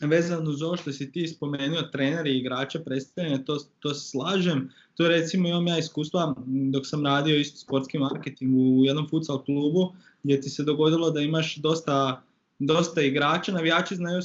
vezano 0.00 0.50
uz 0.50 0.62
ovo 0.62 0.76
što 0.76 0.92
si 0.92 1.12
ti 1.12 1.28
spomenuo, 1.28 1.82
treneri 1.82 2.30
i 2.30 2.38
igrača 2.38 2.80
predstavljanja, 2.80 3.44
to, 3.44 3.58
to 3.80 3.94
slažem. 3.94 4.70
To 4.96 5.08
recimo 5.08 5.48
imam 5.48 5.66
ja 5.66 5.78
iskustva 5.78 6.34
dok 6.46 6.86
sam 6.86 7.06
radio 7.06 7.36
isto 7.36 7.58
sportski 7.58 7.98
marketing 7.98 8.54
u 8.56 8.84
jednom 8.84 9.08
futsal 9.08 9.44
klubu 9.44 9.92
gdje 10.22 10.40
ti 10.40 10.50
se 10.50 10.64
dogodilo 10.64 11.10
da 11.10 11.20
imaš 11.20 11.56
dosta, 11.56 12.22
dosta 12.58 13.02
igrača, 13.02 13.52
navijači 13.52 13.96
znaju 13.96 14.20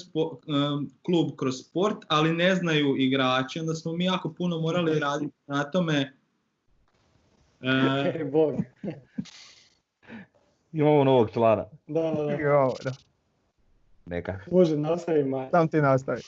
klub 1.05 1.31
kroz 1.35 1.59
sport, 1.59 1.97
ali 2.07 2.33
ne 2.33 2.55
znaju 2.55 2.95
igrače, 2.97 3.59
onda 3.59 3.75
smo 3.75 3.93
mi 3.93 4.05
jako 4.05 4.33
puno 4.33 4.59
morali 4.59 4.99
raditi 5.07 5.33
na 5.47 5.63
tome. 5.63 6.13
E, 7.61 8.23
Bog. 8.31 8.55
Imamo 10.73 11.03
novog 11.03 11.31
člana. 11.31 11.65
Da, 11.88 12.01
da, 12.01 12.23
da. 12.83 12.91
Neka. 14.05 14.39
Može, 14.51 14.77
nastavi 14.77 15.25
Sam 15.51 15.67
ti 15.67 15.81
nastavi. 15.81 16.21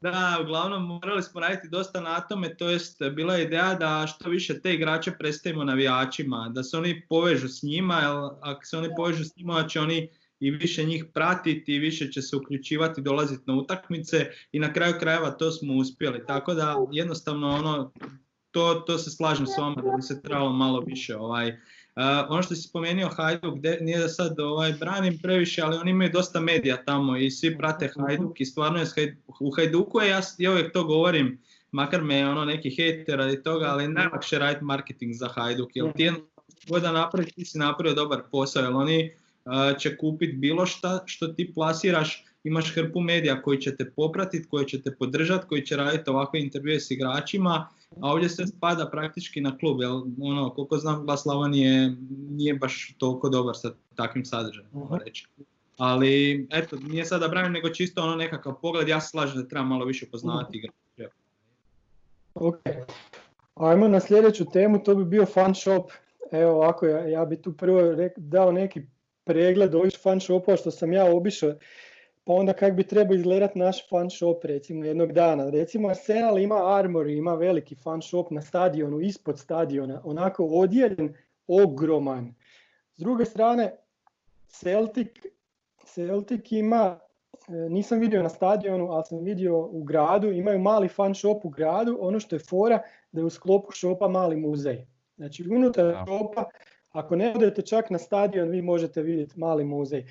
Da, 0.00 0.38
uglavnom 0.42 0.86
morali 0.86 1.22
smo 1.22 1.40
raditi 1.40 1.68
dosta 1.68 2.00
na 2.00 2.20
tome, 2.20 2.56
to 2.56 2.68
jest 2.68 3.02
bila 3.16 3.34
je 3.34 3.44
ideja 3.44 3.74
da 3.74 4.06
što 4.06 4.30
više 4.30 4.60
te 4.60 4.74
igrače 4.74 5.12
predstavimo 5.18 5.64
navijačima, 5.64 6.50
da 6.54 6.62
se 6.62 6.76
oni 6.76 7.06
povežu 7.08 7.48
s 7.48 7.62
njima, 7.62 7.94
jer 7.94 8.10
ako 8.40 8.64
se 8.64 8.78
oni 8.78 8.88
povežu 8.96 9.24
s 9.24 9.36
njima 9.36 9.68
će 9.68 9.80
oni 9.80 10.08
i 10.40 10.50
više 10.50 10.84
njih 10.84 11.04
pratiti, 11.14 11.74
i 11.74 11.78
više 11.78 12.12
će 12.12 12.22
se 12.22 12.36
uključivati, 12.36 13.02
dolaziti 13.02 13.42
na 13.46 13.54
utakmice 13.54 14.30
i 14.52 14.58
na 14.58 14.72
kraju 14.72 14.94
krajeva 15.00 15.30
to 15.30 15.50
smo 15.50 15.74
uspjeli. 15.74 16.26
Tako 16.26 16.54
da 16.54 16.76
jednostavno 16.92 17.48
ono, 17.48 17.92
to, 18.50 18.74
to 18.74 18.98
se 18.98 19.10
slažem 19.10 19.46
s 19.46 19.58
vama 19.58 19.82
da 19.82 19.96
bi 19.96 20.02
se 20.02 20.22
trebalo 20.22 20.52
malo 20.52 20.80
više 20.80 21.16
ovaj, 21.16 21.56
ono 22.28 22.42
što 22.42 22.54
si 22.54 22.62
spomenuo 22.62 23.08
Hajduk, 23.08 23.58
nije 23.80 23.98
da 23.98 24.08
sad 24.08 24.40
ovaj, 24.40 24.72
branim 24.72 25.18
previše, 25.22 25.62
ali 25.62 25.76
oni 25.76 25.90
imaju 25.90 26.10
dosta 26.12 26.40
medija 26.40 26.84
tamo 26.84 27.16
i 27.16 27.30
svi 27.30 27.58
prate 27.58 27.90
Hajduk 27.96 28.40
i 28.40 28.44
stvarno 28.44 28.78
je 28.80 29.16
u 29.40 29.50
Hajduku 29.56 30.00
je, 30.00 30.08
ja, 30.08 30.20
ja 30.38 30.50
uvijek 30.50 30.72
to 30.72 30.84
govorim, 30.84 31.40
makar 31.72 32.02
me 32.02 32.28
ono 32.28 32.44
neki 32.44 32.70
hejter 32.70 33.18
radi 33.18 33.42
toga, 33.42 33.66
ali 33.66 33.88
najlakše 33.88 34.38
raditi 34.38 34.64
marketing 34.64 35.14
za 35.14 35.28
Hajduk, 35.28 35.70
jer 35.74 35.92
ti 35.92 36.10
god 36.68 36.82
da 36.82 36.92
napraviš, 36.92 37.32
ti 37.32 37.44
si 37.44 37.58
napravio 37.58 37.94
dobar 37.94 38.22
posao, 38.30 38.62
jer 38.62 38.72
oni 38.72 39.12
će 39.78 39.96
kupiti 39.96 40.32
bilo 40.32 40.66
šta 40.66 41.02
što 41.06 41.28
ti 41.28 41.52
plasiraš, 41.54 42.24
imaš 42.44 42.74
hrpu 42.74 43.00
medija 43.00 43.42
koji 43.42 43.60
će 43.60 43.76
te 43.76 43.90
popratiti, 43.90 44.48
koji 44.48 44.66
će 44.66 44.82
te 44.82 44.96
podržati, 44.96 45.46
koji 45.46 45.66
će 45.66 45.76
raditi 45.76 46.10
ovakve 46.10 46.40
intervjue 46.40 46.80
s 46.80 46.90
igračima, 46.90 47.68
a 48.00 48.12
ovdje 48.12 48.28
se 48.28 48.46
spada 48.46 48.90
praktički 48.90 49.40
na 49.40 49.58
klub, 49.58 49.80
jer 49.80 49.90
ono, 50.22 50.50
koliko 50.50 50.76
znam 50.76 51.06
Glas 51.06 51.22
Slavonije 51.22 51.96
nije 52.30 52.54
baš 52.54 52.94
toliko 52.98 53.28
dobar 53.28 53.56
sa 53.56 53.72
takvim 53.94 54.24
sadržajem, 54.24 54.70
reći. 55.04 55.26
Ali, 55.76 56.46
eto, 56.50 56.76
nije 56.76 57.04
sada 57.04 57.28
branim, 57.28 57.52
nego 57.52 57.68
čisto 57.68 58.02
ono 58.02 58.16
nekakav 58.16 58.54
pogled, 58.62 58.88
ja 58.88 59.00
slažem 59.00 59.42
da 59.42 59.48
treba 59.48 59.64
malo 59.64 59.84
više 59.84 60.06
poznavati 60.06 60.58
igrače. 60.58 61.14
Ok. 62.34 62.60
Ajmo 63.54 63.88
na 63.88 64.00
sljedeću 64.00 64.44
temu, 64.52 64.82
to 64.82 64.94
bi 64.94 65.04
bio 65.04 65.26
fan 65.26 65.54
shop. 65.54 65.90
Evo 66.32 66.52
ovako, 66.52 66.86
ja, 66.86 67.08
ja 67.08 67.24
bi 67.24 67.42
tu 67.42 67.52
prvo 67.52 67.80
dao 68.16 68.52
neki 68.52 68.82
pregled 69.24 69.74
ovih 69.74 69.98
fan 70.02 70.20
shopova 70.20 70.56
što 70.56 70.70
sam 70.70 70.92
ja 70.92 71.04
obišao 71.04 71.54
pa 72.24 72.32
onda 72.32 72.52
kako 72.52 72.76
bi 72.76 72.86
trebao 72.86 73.14
izgledati 73.14 73.58
naš 73.58 73.88
fan 73.88 74.10
shop 74.10 74.44
recimo 74.44 74.84
jednog 74.84 75.12
dana. 75.12 75.50
Recimo 75.50 75.88
Arsenal 75.88 76.38
ima 76.38 76.76
Armor, 76.78 77.06
ima 77.06 77.34
veliki 77.34 77.74
fan 77.74 78.02
shop 78.02 78.30
na 78.30 78.42
stadionu, 78.42 79.00
ispod 79.00 79.38
stadiona, 79.38 80.00
onako 80.04 80.44
odjeljen, 80.44 81.14
ogroman. 81.46 82.34
S 82.96 83.00
druge 83.00 83.24
strane, 83.24 83.76
Celtic, 84.48 85.08
Celtic 85.84 86.52
ima, 86.52 86.98
e, 87.48 87.52
nisam 87.52 87.98
vidio 87.98 88.22
na 88.22 88.28
stadionu, 88.28 88.90
ali 88.90 89.04
sam 89.04 89.18
vidio 89.18 89.58
u 89.58 89.82
gradu, 89.84 90.32
imaju 90.32 90.58
mali 90.58 90.88
fan 90.88 91.14
shop 91.14 91.44
u 91.44 91.48
gradu, 91.48 91.98
ono 92.00 92.20
što 92.20 92.36
je 92.36 92.40
fora 92.40 92.82
da 93.12 93.20
je 93.20 93.24
u 93.24 93.30
sklopu 93.30 93.72
shopa 93.72 94.08
mali 94.08 94.36
muzej. 94.36 94.86
Znači 95.16 95.48
unutar 95.50 95.94
shopa, 96.06 96.44
ako 96.90 97.16
ne 97.16 97.32
odete 97.36 97.62
čak 97.62 97.90
na 97.90 97.98
stadion, 97.98 98.48
vi 98.48 98.62
možete 98.62 99.02
vidjeti 99.02 99.38
mali 99.38 99.64
muzej. 99.64 100.04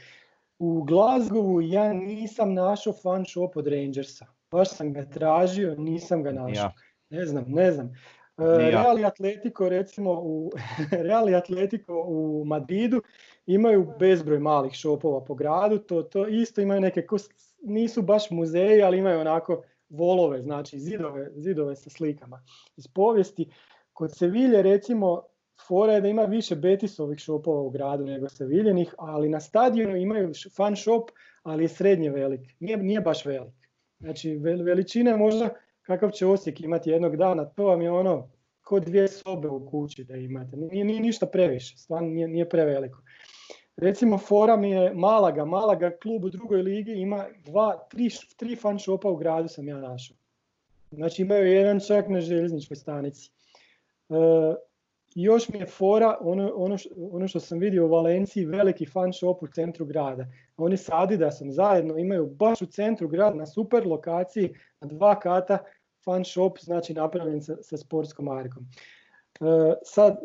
U 0.59 0.83
Glasgowu 0.83 1.61
ja 1.61 1.93
nisam 1.93 2.53
našao 2.53 2.93
fan 2.93 3.25
shop 3.25 3.57
od 3.57 3.67
Rangersa. 3.67 4.25
Baš 4.51 4.69
sam 4.69 4.93
ga 4.93 5.05
tražio, 5.05 5.75
nisam 5.75 6.23
ga 6.23 6.31
našao. 6.31 6.71
Ne 7.09 7.25
znam, 7.25 7.45
ne 7.47 7.71
znam. 7.71 7.87
E, 7.87 7.91
Reali 8.57 9.05
Atletico 9.05 9.69
recimo 9.69 10.11
u 10.23 10.51
Reali 11.07 11.35
Atletico 11.35 12.03
u 12.05 12.43
Madridu 12.45 13.01
imaju 13.45 13.93
bezbroj 13.99 14.39
malih 14.39 14.77
shopova 14.77 15.25
po 15.25 15.35
gradu, 15.35 15.77
to, 15.77 16.03
to 16.03 16.27
isto 16.27 16.61
imaju 16.61 16.81
neke, 16.81 17.07
nisu 17.63 18.01
baš 18.01 18.29
muzeji, 18.29 18.81
ali 18.81 18.97
imaju 18.97 19.19
onako 19.19 19.61
volove, 19.89 20.41
znači 20.41 20.79
zidove, 20.79 21.31
zidove 21.35 21.75
sa 21.75 21.89
slikama 21.89 22.43
iz 22.77 22.87
povijesti. 22.87 23.49
Kod 23.93 24.17
Sevilje 24.17 24.61
recimo 24.61 25.23
fora 25.67 25.93
je 25.93 26.01
da 26.01 26.07
ima 26.07 26.23
više 26.23 26.55
Betisovih 26.55 27.21
shopova 27.21 27.61
u 27.61 27.69
gradu 27.69 28.05
nego 28.05 28.29
Seviljenih, 28.29 28.95
ali 28.97 29.29
na 29.29 29.39
stadionu 29.39 29.95
imaju 29.95 30.31
fan 30.55 30.75
shop, 30.75 31.09
ali 31.43 31.63
je 31.63 31.67
srednje 31.67 32.09
velik, 32.09 32.41
nije, 32.59 32.77
nije 32.77 33.01
baš 33.01 33.25
velik. 33.25 33.53
Znači 33.99 34.35
veličina 34.37 35.17
možda 35.17 35.49
kakav 35.81 36.11
će 36.11 36.25
Osijek 36.25 36.61
imati 36.61 36.89
jednog 36.89 37.17
dana, 37.17 37.45
to 37.45 37.65
vam 37.65 37.81
je 37.81 37.91
ono 37.91 38.29
ko 38.61 38.79
dvije 38.79 39.07
sobe 39.07 39.47
u 39.47 39.69
kući 39.69 40.03
da 40.03 40.15
imate, 40.15 40.57
nije, 40.57 40.85
nije 40.85 40.99
ništa 40.99 41.25
previše, 41.25 41.77
stvarno 41.77 42.09
nije, 42.09 42.27
nije 42.27 42.49
preveliko. 42.49 43.01
Recimo 43.77 44.17
fora 44.17 44.57
mi 44.57 44.71
je 44.71 44.93
Malaga, 44.93 45.45
Malaga 45.45 45.91
klub 46.01 46.23
u 46.23 46.29
drugoj 46.29 46.61
ligi 46.61 46.91
ima 46.91 47.25
dva, 47.45 47.87
tri, 47.89 48.09
tri 48.37 48.55
fan 48.55 48.79
shopa 48.79 49.09
u 49.09 49.15
gradu 49.15 49.47
sam 49.47 49.67
ja 49.67 49.77
našao. 49.77 50.17
Znači 50.91 51.21
imaju 51.21 51.47
jedan 51.47 51.79
čak 51.87 52.09
na 52.09 52.21
željezničkoj 52.21 52.75
stanici. 52.75 53.31
E, 54.09 54.15
još 55.23 55.49
mi 55.49 55.59
je 55.59 55.65
fora 55.65 56.17
ono, 56.21 56.51
ono, 56.55 56.77
ono 57.11 57.27
što 57.27 57.39
sam 57.39 57.59
vidio 57.59 57.85
u 57.85 57.89
Valenciji, 57.89 58.45
veliki 58.45 58.85
fan 58.85 59.13
shop 59.13 59.43
u 59.43 59.47
centru 59.47 59.85
grada. 59.85 60.25
Oni 60.57 60.77
sa 60.77 61.01
Adidasom 61.01 61.51
zajedno 61.51 61.97
imaju 61.97 62.27
baš 62.27 62.61
u 62.61 62.65
centru 62.65 63.07
grada 63.07 63.35
na 63.35 63.45
super 63.45 63.87
lokaciji 63.87 64.53
na 64.81 64.87
dva 64.87 65.19
kata 65.19 65.57
fan 66.05 66.25
shop, 66.25 66.59
znači 66.59 66.93
napravljen 66.93 67.41
sa, 67.41 67.55
sa 67.61 67.77
sportskom 67.77 68.25
markom. 68.25 68.63
E, 69.41 69.73
sad, 69.83 70.19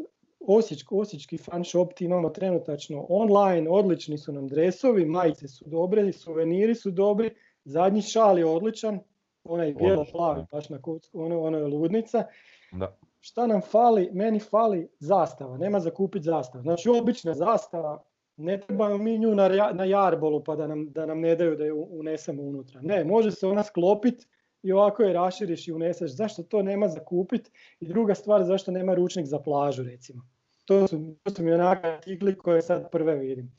osječki 0.90 1.38
fan 1.38 1.64
shop 1.64 2.00
imamo 2.00 2.30
trenutačno 2.30 3.06
online, 3.08 3.70
odlični 3.70 4.18
su 4.18 4.32
nam 4.32 4.48
dresovi, 4.48 5.06
majice 5.06 5.48
su 5.48 5.64
dobre, 5.68 6.12
suveniri 6.12 6.74
su 6.74 6.90
dobri, 6.90 7.30
zadnji 7.64 8.02
šal 8.02 8.38
je 8.38 8.46
odličan, 8.46 9.00
onaj 9.44 9.74
bijelo 9.74 10.04
plavi, 10.12 10.44
baš 10.52 10.68
na 10.68 10.82
kocku, 10.82 11.20
ono, 11.20 11.40
ono 11.40 11.58
je 11.58 11.66
ludnica. 11.66 12.24
Da 12.72 12.96
šta 13.24 13.46
nam 13.46 13.60
fali? 13.60 14.10
Meni 14.12 14.40
fali 14.40 14.88
zastava, 14.98 15.56
nema 15.58 15.80
za 15.80 15.90
kupiti 15.90 16.24
zastava. 16.24 16.62
Znači 16.62 16.88
obična 16.88 17.34
zastava, 17.34 18.02
ne 18.36 18.60
trebamo 18.60 18.98
mi 18.98 19.18
nju 19.18 19.34
na, 19.34 19.48
na 19.72 19.84
jarbolu 19.84 20.44
pa 20.44 20.56
da 20.56 20.66
nam, 20.66 20.90
da 20.92 21.06
nam 21.06 21.20
ne 21.20 21.36
daju 21.36 21.56
da 21.56 21.64
ju 21.64 21.86
unesemo 21.90 22.42
unutra. 22.42 22.80
Ne, 22.82 23.04
može 23.04 23.30
se 23.30 23.46
ona 23.46 23.62
sklopiti 23.62 24.26
i 24.62 24.72
ovako 24.72 25.02
je 25.02 25.12
raširiš 25.12 25.68
i 25.68 25.72
uneseš. 25.72 26.10
Zašto 26.16 26.42
to 26.42 26.62
nema 26.62 26.88
za 26.88 27.00
kupiti? 27.00 27.50
I 27.80 27.88
druga 27.88 28.14
stvar, 28.14 28.44
zašto 28.44 28.72
nema 28.72 28.94
ručnik 28.94 29.26
za 29.26 29.38
plažu 29.38 29.82
recimo. 29.82 30.22
To 30.64 30.88
su, 30.88 31.16
to 31.22 31.30
su 31.30 31.42
mi 31.42 31.52
onaka 31.52 31.88
artikli 31.88 32.38
koje 32.38 32.62
sad 32.62 32.90
prve 32.90 33.14
vidim. 33.14 33.52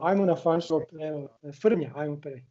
Ajmo 0.00 0.24
na 0.24 0.36
fan 0.36 0.60
shop, 0.60 0.82
evo, 1.00 1.28
Frnja, 1.62 1.92
ajmo 1.94 2.20
prvi. 2.20 2.44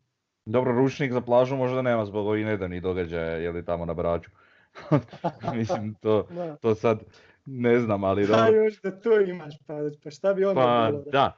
Dobro, 0.46 0.74
ručnik 0.74 1.14
za 1.14 1.22
plažu 1.22 1.56
možda 1.56 1.82
nema 1.82 2.06
zbog 2.06 2.28
ovih 2.28 2.46
nedavnih 2.46 2.82
događaja, 2.82 3.38
je 3.38 3.52
li 3.52 3.66
tamo 3.66 3.86
na 3.86 3.94
Braču. 3.94 4.32
Mislim, 5.58 5.94
to, 5.94 6.28
to 6.62 6.76
sad 6.76 7.00
ne 7.46 7.80
znam, 7.80 8.04
ali. 8.04 8.28
Pa 8.28 8.48
još 8.48 8.82
da 8.82 8.92
to 8.92 9.20
imaš, 9.20 9.54
pa, 9.68 9.74
pa 10.04 10.12
šta 10.12 10.34
bi 10.34 10.46
onda 10.46 10.62
pa, 10.62 10.88
bilo? 10.92 11.04
Da. 11.12 11.38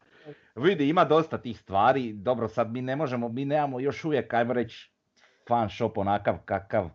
Vidi, 0.56 0.90
ima 0.90 1.06
dosta 1.06 1.38
tih 1.38 1.60
stvari, 1.60 2.14
dobro 2.14 2.48
sad 2.48 2.72
mi 2.72 2.82
ne 2.82 2.96
možemo, 2.96 3.30
mi 3.30 3.46
nemamo 3.46 3.80
još 3.80 4.06
uvijek, 4.06 4.34
ajmo 4.34 4.54
reći, 4.54 4.92
fan 5.48 5.70
shop 5.70 5.98
onakav 5.98 6.38
kakav, 6.46 6.90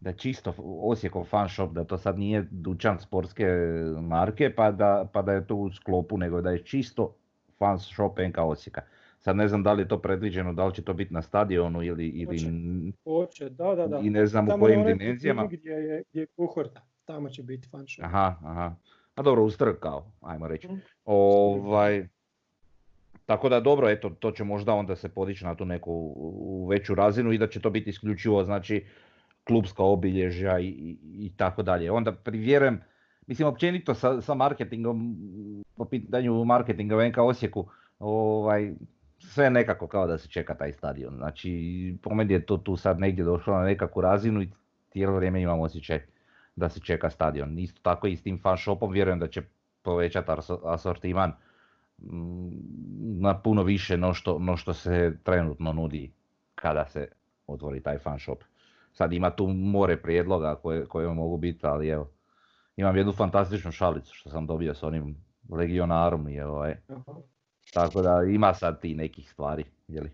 da 0.00 0.12
čisto 0.12 0.54
Osijekov 0.82 1.24
fan 1.24 1.48
shop, 1.48 1.70
da 1.70 1.84
to 1.84 1.98
sad 1.98 2.18
nije 2.18 2.46
dućan 2.50 2.98
sportske 3.00 3.46
marke, 4.00 4.54
pa 4.54 4.70
da, 4.70 5.08
pa 5.12 5.22
da 5.22 5.32
je 5.32 5.46
to 5.46 5.54
u 5.54 5.70
sklopu, 5.70 6.18
nego 6.18 6.40
da 6.40 6.50
je 6.50 6.64
čisto 6.64 7.14
fan 7.58 7.78
shop 7.78 8.18
NK 8.28 8.38
Osijeka. 8.38 8.80
Sad 9.20 9.36
ne 9.36 9.48
znam 9.48 9.62
da 9.62 9.72
li 9.72 9.82
je 9.82 9.88
to 9.88 9.98
predviđeno, 9.98 10.52
da 10.52 10.66
li 10.66 10.74
će 10.74 10.82
to 10.82 10.94
biti 10.94 11.14
na 11.14 11.22
stadionu 11.22 11.82
ili... 11.82 12.08
ili 12.08 12.38
Hoće, 13.04 13.50
da, 13.50 13.74
da, 13.74 13.86
da. 13.86 13.98
I 13.98 14.10
ne 14.10 14.26
znam 14.26 14.48
u 14.48 14.58
kojim 14.60 14.84
dimenzijama. 14.84 15.46
Gdje 15.46 15.70
je, 15.70 16.02
gdje 16.10 16.20
je 16.20 16.26
kuhorta, 16.26 16.80
tamo 17.04 17.28
će 17.28 17.42
biti 17.42 17.68
fan 17.68 17.84
show. 17.84 18.04
Aha, 18.04 18.36
aha. 18.42 18.74
A 19.14 19.22
dobro, 19.22 19.44
ustrg 19.44 19.76
kao, 19.80 20.12
ajmo 20.20 20.48
reći. 20.48 20.68
Mm. 20.68 20.80
Ovaj, 21.04 22.08
tako 23.26 23.48
da 23.48 23.60
dobro, 23.60 23.88
eto, 23.88 24.10
to 24.10 24.30
će 24.30 24.44
možda 24.44 24.74
onda 24.74 24.96
se 24.96 25.08
podići 25.08 25.44
na 25.44 25.54
tu 25.54 25.64
neku 25.64 25.92
u 26.16 26.66
veću 26.66 26.94
razinu 26.94 27.32
i 27.32 27.38
da 27.38 27.46
će 27.46 27.60
to 27.60 27.70
biti 27.70 27.90
isključivo, 27.90 28.44
znači, 28.44 28.84
klubska 29.44 29.82
obilježja 29.82 30.58
i, 30.58 30.66
i, 30.66 30.98
i 31.02 31.32
tako 31.36 31.62
dalje. 31.62 31.90
Onda 31.90 32.12
privjerujem, 32.12 32.80
mislim 33.26 33.48
općenito 33.48 33.94
sa, 33.94 34.20
sa 34.20 34.34
marketingom, 34.34 35.16
po 35.76 35.84
pitanju 35.84 36.44
marketinga 36.44 36.96
u 36.96 37.08
NK 37.08 37.18
Osijeku, 37.18 37.68
ovaj, 37.98 38.72
sve 39.18 39.50
nekako 39.50 39.86
kao 39.86 40.06
da 40.06 40.18
se 40.18 40.28
čeka 40.28 40.54
taj 40.54 40.72
stadion. 40.72 41.14
Znači, 41.16 41.98
po 42.02 42.14
meni 42.14 42.32
je 42.32 42.46
to 42.46 42.56
tu 42.56 42.76
sad 42.76 43.00
negdje 43.00 43.24
došlo 43.24 43.54
na 43.54 43.64
nekakvu 43.64 44.00
razinu 44.00 44.42
i 44.42 44.50
cijelo 44.90 45.16
vrijeme 45.16 45.42
imamo 45.42 45.62
osjećaj 45.62 46.00
da 46.56 46.68
se 46.68 46.80
čeka 46.80 47.10
stadion. 47.10 47.58
Isto 47.58 47.80
tako 47.82 48.06
i 48.06 48.16
s 48.16 48.22
tim 48.22 48.38
fan 48.42 48.56
shopom 48.56 48.92
vjerujem 48.92 49.18
da 49.18 49.28
će 49.28 49.42
povećati 49.82 50.30
asortiman 50.64 51.32
mm, 51.98 52.50
na 53.20 53.38
puno 53.38 53.62
više 53.62 53.96
no 53.96 54.14
što, 54.14 54.38
no 54.38 54.56
što 54.56 54.74
se 54.74 55.16
trenutno 55.22 55.72
nudi 55.72 56.12
kada 56.54 56.86
se 56.86 57.08
otvori 57.46 57.82
taj 57.82 57.98
fan 57.98 58.18
shop. 58.18 58.38
Sad 58.92 59.12
ima 59.12 59.30
tu 59.30 59.46
more 59.46 59.96
prijedloga 60.02 60.54
koje, 60.54 60.86
koje 60.86 61.08
mogu 61.08 61.36
biti, 61.36 61.66
ali 61.66 61.88
evo, 61.88 62.10
imam 62.76 62.96
jednu 62.96 63.12
fantastičnu 63.12 63.72
šalicu 63.72 64.14
što 64.14 64.30
sam 64.30 64.46
dobio 64.46 64.74
s 64.74 64.82
onim 64.82 65.16
legionarom 65.50 66.28
i 66.28 66.40
ovaj, 66.40 66.76
tako 67.72 68.02
da 68.02 68.22
ima 68.30 68.54
sad 68.54 68.80
ti 68.80 68.94
nekih 68.94 69.30
stvari, 69.30 69.64
jeli? 69.88 70.10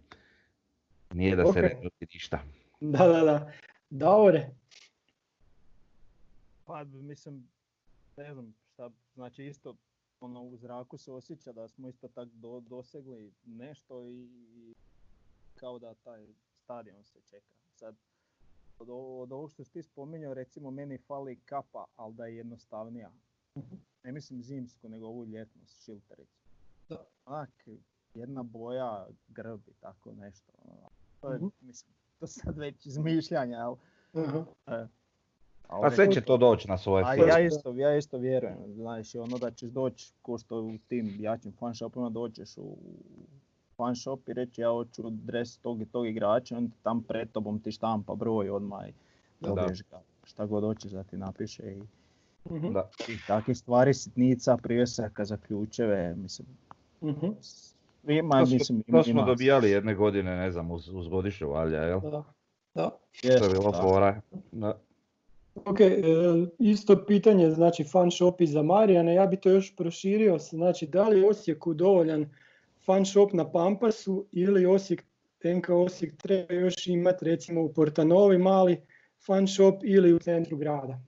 Nije 1.12 1.36
da 1.36 1.52
se 1.52 1.62
ne 1.62 1.80
ništa. 2.14 2.38
Da, 2.80 3.06
da, 3.06 3.20
da. 3.20 3.52
Daure. 3.90 4.50
Pa 6.64 6.84
mislim, 6.84 7.48
ne 8.16 8.34
znam 8.34 8.54
šta, 8.72 8.90
znači 9.14 9.44
isto 9.44 9.76
ono 10.20 10.42
u 10.42 10.56
zraku 10.56 10.98
se 10.98 11.12
osjeća 11.12 11.52
da 11.52 11.68
smo 11.68 11.88
isto 11.88 12.08
tak 12.08 12.28
do, 12.28 12.60
dosegli 12.60 13.32
nešto 13.44 14.08
i, 14.08 14.28
kao 15.56 15.78
da 15.78 15.94
taj 15.94 16.26
stadion 16.64 17.04
se 17.04 17.20
čeka. 17.30 17.54
Sad, 17.74 17.96
od, 18.78 18.88
od 18.90 19.32
ovog 19.32 19.50
što 19.50 19.64
si 19.64 19.72
ti 19.72 19.82
spominjao, 19.82 20.34
recimo 20.34 20.70
meni 20.70 20.98
fali 20.98 21.40
kapa, 21.44 21.84
ali 21.96 22.14
da 22.14 22.26
je 22.26 22.36
jednostavnija. 22.36 23.12
Ne 24.04 24.12
mislim 24.12 24.42
zimsku, 24.42 24.88
nego 24.88 25.06
ovu 25.06 25.24
ljetnu 25.24 25.62
šiltericu. 25.84 26.43
Tak, 27.24 27.50
jedna 28.14 28.42
boja, 28.42 29.06
grb 29.28 29.60
i 29.68 29.72
tako 29.80 30.12
nešto. 30.12 30.52
Ono. 30.64 30.90
To 31.20 31.32
je, 31.32 31.38
uh 31.38 31.52
mislim, 31.60 31.94
to 32.18 32.26
sad 32.26 32.58
već 32.58 32.86
izmišljanja, 32.86 33.58
ali... 33.58 33.76
Uh-huh. 34.12 34.44
E, 34.66 34.86
pa 35.68 35.90
sve 35.90 36.12
će 36.12 36.20
to 36.20 36.36
doći 36.36 36.68
na 36.68 36.78
svoje 36.78 37.04
A 37.06 37.14
ja 37.14 37.40
isto, 37.40 37.72
ja 37.72 37.96
isto 37.96 38.18
vjerujem, 38.18 38.74
znaš, 38.74 39.14
ono 39.14 39.38
da 39.38 39.50
ćeš 39.50 39.70
doći, 39.70 40.12
ko 40.22 40.38
što 40.38 40.60
u 40.60 40.78
tim 40.88 41.16
jačim 41.18 41.52
fan 41.52 41.74
shopima 41.74 42.10
dođeš 42.10 42.58
u 42.58 42.76
fan 43.76 43.96
shop 43.96 44.28
i 44.28 44.32
reći 44.32 44.60
ja 44.60 44.70
hoću 44.70 45.10
dres 45.10 45.58
tog 45.58 45.80
i 45.80 45.86
tog 45.86 46.06
igrača, 46.06 46.56
on 46.56 46.70
tam 46.82 47.02
pred 47.02 47.32
tobom 47.32 47.60
ti 47.60 47.72
štampa 47.72 48.14
broj 48.14 48.50
odmah 48.50 48.88
i 48.88 48.92
dobiješ 49.40 49.82
ga. 49.90 50.00
Šta 50.24 50.46
god 50.46 50.64
hoćeš 50.64 50.92
da 50.92 51.02
ti 51.02 51.16
napiše 51.16 51.62
i, 51.62 51.82
uh 52.44 52.72
da. 52.72 52.90
i 53.08 53.16
takve 53.26 53.54
stvari, 53.54 53.94
sitnica, 53.94 54.56
privesaka 54.56 55.24
za 55.24 55.36
ključeve, 55.36 56.14
mislim, 56.14 56.48
Uh-huh. 57.04 57.34
Ima, 58.08 58.44
to, 58.44 58.50
mislim, 58.50 58.82
to 58.82 59.02
smo 59.02 59.10
ima. 59.10 59.22
dobijali 59.22 59.70
jedne 59.70 59.94
godine, 59.94 60.36
ne 60.36 60.50
znam, 60.50 60.70
uz, 60.70 60.88
uz 60.88 61.08
godišnju 61.08 61.50
valja, 61.50 61.82
jel? 61.82 62.00
Da. 62.00 62.24
da. 62.74 62.90
to 63.38 63.44
je 63.44 63.50
bilo 63.50 63.72
fora. 63.72 64.20
Da. 64.52 64.80
Ok, 65.54 65.80
e, 65.80 66.02
isto 66.58 67.04
pitanje, 67.06 67.50
znači 67.50 67.84
fan 67.84 68.10
shop 68.10 68.40
i 68.40 68.46
za 68.46 68.62
Marijana, 68.62 69.12
ja 69.12 69.26
bi 69.26 69.36
to 69.36 69.50
još 69.50 69.76
proširio, 69.76 70.38
znači 70.38 70.86
da 70.86 71.08
li 71.08 71.24
Osijeku 71.24 71.74
dovoljan 71.74 72.26
fan 72.86 73.04
shop 73.04 73.32
na 73.32 73.50
Pampasu 73.50 74.26
ili 74.32 74.66
Osijek, 74.66 75.04
NK 75.44 75.68
Osijek 75.68 76.16
treba 76.16 76.54
još 76.54 76.86
imati 76.86 77.24
recimo 77.24 77.62
u 77.62 77.72
Portanovi 77.72 78.38
mali 78.38 78.80
fan 79.26 79.46
shop 79.46 79.74
ili 79.82 80.12
u 80.12 80.18
centru 80.18 80.56
grada? 80.56 81.00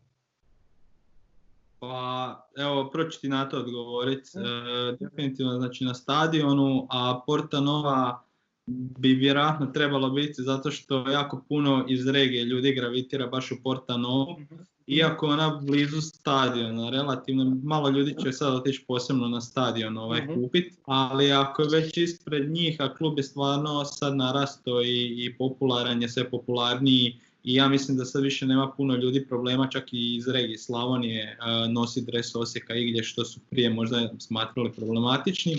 Pa 1.79 2.49
evo, 2.57 2.91
proći 2.91 3.21
ti 3.21 3.29
na 3.29 3.49
to 3.49 3.59
odgovoriti. 3.59 4.31
E, 4.39 4.97
definitivno 5.01 5.57
znači 5.57 5.85
na 5.85 5.95
stadionu, 5.95 6.87
a 6.91 7.21
Porta 7.27 7.61
Nova 7.61 8.27
bi 8.67 9.09
vjerojatno 9.09 9.67
trebalo 9.67 10.11
biti 10.11 10.43
zato 10.43 10.71
što 10.71 11.11
jako 11.11 11.45
puno 11.49 11.85
iz 11.89 12.09
regije 12.09 12.45
ljudi 12.45 12.75
gravitira 12.75 13.27
baš 13.27 13.53
u 13.53 13.57
Porta 13.63 13.97
Novu. 13.97 14.33
Mhm. 14.41 14.55
Iako 14.87 15.27
ona 15.27 15.61
blizu 15.63 16.01
stadiona, 16.01 16.91
relativno 16.91 17.61
malo 17.63 17.89
ljudi 17.89 18.15
će 18.23 18.33
sad 18.33 18.55
otići 18.55 18.85
posebno 18.89 19.29
na 19.29 19.41
stadion 19.41 19.99
ovaj 19.99 20.23
mhm. 20.23 20.35
kupit, 20.35 20.75
ali 20.85 21.33
ako 21.33 21.63
je 21.63 21.69
već 21.69 21.97
ispred 21.97 22.51
njih, 22.51 22.77
a 22.81 22.95
klub 22.95 23.19
je 23.19 23.23
stvarno 23.23 23.85
sad 23.85 24.17
narasto 24.17 24.83
i, 24.83 25.25
i 25.25 25.35
popularan 25.39 26.03
je 26.03 26.09
sve 26.09 26.31
popularniji 26.31 27.21
i 27.47 27.55
ja 27.55 27.69
mislim 27.69 27.97
da 27.97 28.05
sad 28.05 28.23
više 28.23 28.47
nema 28.47 28.73
puno 28.77 28.97
ljudi 28.97 29.27
problema 29.27 29.69
čak 29.69 29.93
i 29.93 30.17
iz 30.17 30.29
regije 30.29 30.59
Slavonije 30.59 31.39
uh, 31.41 31.73
nosi 31.73 32.05
dres 32.05 32.35
Osijeka 32.35 32.75
igdje 32.75 33.03
što 33.03 33.25
su 33.25 33.41
prije 33.51 33.71
možda 33.71 34.11
smatrali 34.19 34.73
problematičnim. 34.73 35.59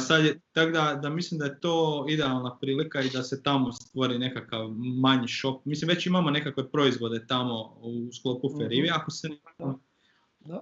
sad 0.00 0.24
je, 0.24 0.40
tako 0.52 0.70
da, 0.70 0.98
da 1.02 1.10
mislim 1.10 1.38
da 1.38 1.44
je 1.44 1.60
to 1.60 2.06
idealna 2.08 2.58
prilika 2.60 3.00
i 3.00 3.10
da 3.10 3.22
se 3.22 3.42
tamo 3.42 3.72
stvori 3.72 4.18
nekakav 4.18 4.68
manji 4.78 5.28
shop. 5.28 5.64
Mislim 5.64 5.88
već 5.88 6.06
imamo 6.06 6.30
nekakve 6.30 6.70
proizvode 6.70 7.26
tamo 7.26 7.76
u 7.80 8.12
sklopu 8.12 8.48
mhm. 8.48 8.58
Ferivi, 8.58 8.90
ako 8.90 9.10
se 9.10 9.28
ne 9.28 9.36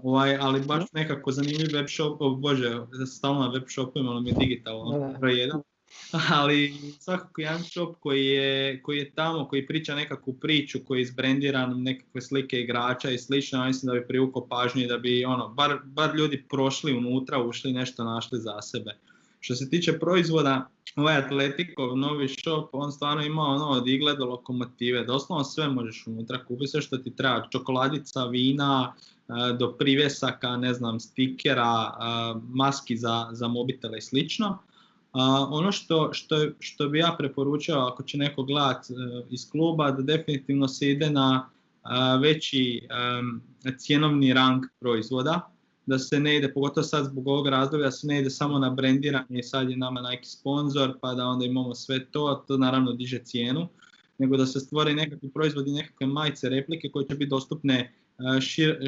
Ovaj, 0.03 0.37
ali 0.37 0.61
baš 0.61 0.85
nekako 0.93 1.33
zanimljiv 1.33 1.69
web 1.73 1.87
shop, 1.89 2.21
oh, 2.21 2.39
bože, 2.39 2.81
stalno 3.07 3.41
na 3.41 3.49
web 3.49 3.63
shopu 3.69 3.99
imamo 3.99 4.21
mi 4.21 4.33
digitalno, 4.33 5.15
broj 5.21 5.41
jedan 5.41 5.63
ali 6.39 6.75
svakako 7.01 7.41
jedan 7.41 7.63
shop 7.63 7.97
koji 8.01 8.27
je, 8.27 8.83
koji 8.83 8.99
je 8.99 9.11
tamo, 9.11 9.49
koji 9.49 9.67
priča 9.67 9.95
nekakvu 9.95 10.33
priču, 10.33 10.79
koji 10.85 10.99
je 10.99 11.03
izbrendiran, 11.03 11.83
nekakve 11.83 12.21
slike 12.21 12.61
igrača 12.61 13.11
i 13.11 13.19
slično, 13.19 13.65
mislim 13.65 13.93
da 13.93 14.01
bi 14.01 14.07
privukao 14.07 14.47
pažnju 14.47 14.83
i 14.83 14.87
da 14.87 14.99
bi 14.99 15.25
ono, 15.25 15.49
bar, 15.49 15.79
bar 15.85 16.17
ljudi 16.17 16.45
prošli 16.51 16.97
unutra, 16.97 17.43
ušli 17.43 17.73
nešto 17.73 18.05
našli 18.05 18.41
za 18.41 18.63
sebe. 18.63 18.97
Što 19.41 19.55
se 19.55 19.71
tiče 19.71 19.99
proizvoda, 19.99 20.69
ovaj 20.97 21.17
Atletikov 21.17 21.97
novi 21.97 22.29
shop, 22.29 22.69
on 22.73 22.93
stvarno 22.93 23.23
ima 23.23 23.43
ono 23.43 23.69
od 23.69 23.89
igle 23.89 24.17
do 24.17 24.25
lokomotive, 24.25 25.05
doslovno 25.05 25.45
sve 25.45 25.69
možeš 25.69 26.07
unutra 26.07 26.45
kupiti, 26.45 26.69
sve 26.69 26.83
što 26.83 26.99
ti 26.99 27.17
treba, 27.17 27.49
čokoladica, 27.51 28.25
vina, 28.25 28.95
e, 29.29 29.33
do 29.59 29.73
privesaka, 29.73 30.57
ne 30.57 30.75
znam, 30.75 31.01
stikera, 31.01 31.63
e, 31.63 32.41
maski 32.49 32.97
za, 32.97 33.29
za 33.33 33.49
mobitele 33.49 33.99
i 33.99 34.03
slično 34.03 34.59
ono 35.51 35.73
što, 35.73 36.11
što, 36.13 36.37
što 36.59 36.89
bi 36.89 36.99
ja 36.99 37.15
preporučio 37.19 37.79
ako 37.79 38.03
će 38.03 38.19
neko 38.19 38.43
gledat 38.43 38.91
e, 38.91 38.95
iz 39.31 39.51
kluba 39.51 39.91
da 39.91 40.03
definitivno 40.03 40.69
se 40.69 40.91
ide 40.91 41.11
na 41.11 41.51
veći 42.21 42.89
cjenovni 43.79 44.33
rang 44.33 44.65
proizvoda, 44.81 45.51
da 45.87 45.99
se 45.99 46.21
ne 46.21 46.37
ide, 46.37 46.53
pogotovo 46.53 46.85
sad 46.85 47.05
zbog 47.05 47.29
ovog 47.29 47.47
razloga, 47.47 47.85
da 47.85 47.91
se 47.91 48.07
ne 48.07 48.21
ide 48.21 48.31
samo 48.31 48.59
na 48.59 48.71
brendiranje, 48.71 49.43
sad 49.43 49.71
je 49.71 49.77
nama 49.77 50.01
Nike 50.11 50.25
sponsor, 50.25 50.99
pa 51.01 51.15
da 51.15 51.27
onda 51.27 51.47
imamo 51.47 51.75
sve 51.75 52.05
to, 52.05 52.45
to 52.49 52.57
naravno 52.57 52.93
diže 52.93 53.19
cijenu, 53.25 53.69
nego 54.19 54.37
da 54.37 54.47
se 54.47 54.61
stvore 54.61 54.95
nekakvi 54.95 55.31
proizvodi, 55.31 55.71
nekakve 55.71 56.07
majice, 56.07 56.49
replike 56.49 56.89
koje 56.89 57.07
će 57.09 57.15
biti 57.15 57.31
dostupne 57.31 57.93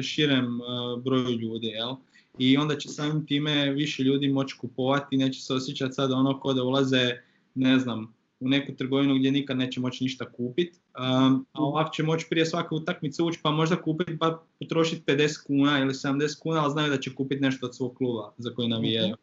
širem 0.01 0.59
broju 1.03 1.29
ljudi. 1.29 1.67
Jel? 1.67 1.95
I 2.37 2.57
onda 2.57 2.75
će 2.75 2.89
samim 2.89 3.25
time 3.25 3.71
više 3.71 4.03
ljudi 4.03 4.29
moći 4.29 4.57
kupovati, 4.57 5.17
neće 5.17 5.41
se 5.41 5.53
osjećati 5.53 5.93
sad 5.93 6.11
ono 6.11 6.39
ko 6.39 6.53
da 6.53 6.63
ulaze, 6.63 7.11
ne 7.55 7.79
znam, 7.79 8.13
u 8.39 8.47
neku 8.49 8.75
trgovinu 8.75 9.15
gdje 9.15 9.31
nikad 9.31 9.57
neće 9.57 9.79
moći 9.79 10.03
ništa 10.03 10.31
kupiti. 10.31 10.79
Um, 10.99 11.45
a 11.53 11.63
ovako 11.63 11.93
će 11.93 12.03
moći 12.03 12.25
prije 12.29 12.45
svake 12.45 12.75
utakmice 12.75 13.23
ući 13.23 13.39
pa 13.43 13.51
možda 13.51 13.81
kupiti 13.81 14.19
pa 14.19 14.43
potrošiti 14.59 15.03
50 15.11 15.47
kuna 15.47 15.79
ili 15.79 15.93
70 15.93 16.39
kuna, 16.39 16.63
ali 16.63 16.71
znaju 16.71 16.89
da 16.89 16.97
će 16.97 17.15
kupiti 17.15 17.41
nešto 17.41 17.65
od 17.65 17.75
svog 17.75 17.95
kluba 17.97 18.33
za 18.37 18.49
koji 18.49 18.67
navijaju. 18.67 19.15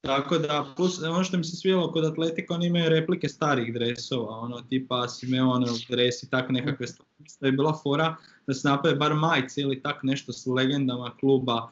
Tako 0.00 0.38
da, 0.38 0.72
plus 0.76 1.02
ono 1.02 1.24
što 1.24 1.36
mi 1.36 1.44
se 1.44 1.56
svijelo 1.56 1.92
kod 1.92 2.04
Atletika, 2.04 2.54
oni 2.54 2.66
imaju 2.66 2.88
replike 2.88 3.28
starih 3.28 3.74
dresova, 3.74 4.38
ono 4.38 4.60
tipa 4.60 5.08
Simeone 5.08 5.66
dres 5.88 6.22
i 6.22 6.30
tako 6.30 6.52
nekakve 6.52 6.86
stvari. 6.86 7.10
Da 7.40 7.46
je 7.46 7.52
bila 7.52 7.78
fora 7.82 8.16
da 8.46 8.54
se 8.54 8.68
naprave 8.68 8.96
bar 8.96 9.14
majice 9.14 9.60
ili 9.60 9.82
tak 9.82 10.02
nešto 10.02 10.32
s 10.32 10.46
legendama 10.46 11.16
kluba 11.20 11.70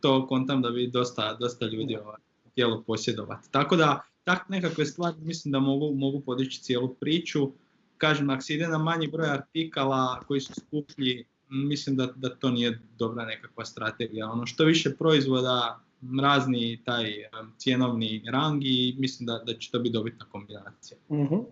to 0.00 0.26
kontam 0.26 0.62
da 0.62 0.70
bi 0.70 0.86
dosta, 0.86 1.34
dosta 1.40 1.66
ljudi 1.66 1.96
ovaj, 1.96 2.20
htjelo 2.50 2.82
posjedovati. 2.86 3.50
Tako 3.50 3.76
da, 3.76 4.02
tak 4.24 4.48
nekakve 4.48 4.86
stvari 4.86 5.16
mislim 5.20 5.52
da 5.52 5.58
mogu, 5.58 5.94
mogu 5.94 6.20
podići 6.20 6.62
cijelu 6.62 6.94
priču. 6.94 7.50
Kažem, 7.96 8.30
ako 8.30 8.42
se 8.42 8.54
ide 8.54 8.68
na 8.68 8.78
manji 8.78 9.08
broj 9.08 9.30
artikala 9.30 10.20
koji 10.20 10.40
su 10.40 10.52
skuplji, 10.54 11.24
mislim 11.48 11.96
da, 11.96 12.06
da 12.16 12.34
to 12.34 12.50
nije 12.50 12.80
dobra 12.98 13.24
nekakva 13.24 13.64
strategija. 13.64 14.30
Ono 14.30 14.46
što 14.46 14.64
više 14.64 14.96
proizvoda, 14.96 15.80
razni 16.22 16.82
taj 16.84 17.12
cjenovni 17.58 18.22
rang 18.32 18.64
i 18.64 18.96
mislim 18.98 19.26
da, 19.26 19.42
da 19.46 19.54
će 19.54 19.70
to 19.70 19.78
biti 19.78 19.92
dobitna 19.92 20.24
kombinacija. 20.24 20.98
uh 21.08 21.44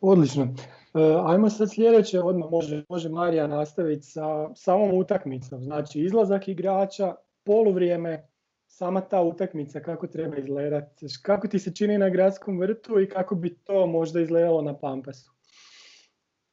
Odlično. 0.00 0.54
E, 0.94 1.00
ajmo 1.26 1.50
sad 1.50 1.72
sljedeće, 1.72 2.20
odmah 2.20 2.50
može, 2.50 2.84
može 2.88 3.08
Marija 3.08 3.46
nastaviti 3.46 4.06
sa 4.06 4.54
samom 4.54 4.94
utakmicom. 4.94 5.62
Znači 5.62 6.00
izlazak 6.00 6.48
igrača, 6.48 7.14
poluvrijeme, 7.44 8.28
sama 8.66 9.00
ta 9.00 9.22
utakmica 9.22 9.80
kako 9.80 10.06
treba 10.06 10.36
izgledati. 10.36 11.06
Kako 11.22 11.48
ti 11.48 11.58
se 11.58 11.74
čini 11.74 11.98
na 11.98 12.08
gradskom 12.08 12.60
vrtu 12.60 13.00
i 13.00 13.08
kako 13.08 13.34
bi 13.34 13.54
to 13.54 13.86
možda 13.86 14.20
izgledalo 14.20 14.62
na 14.62 14.78
Pampasu? 14.78 15.30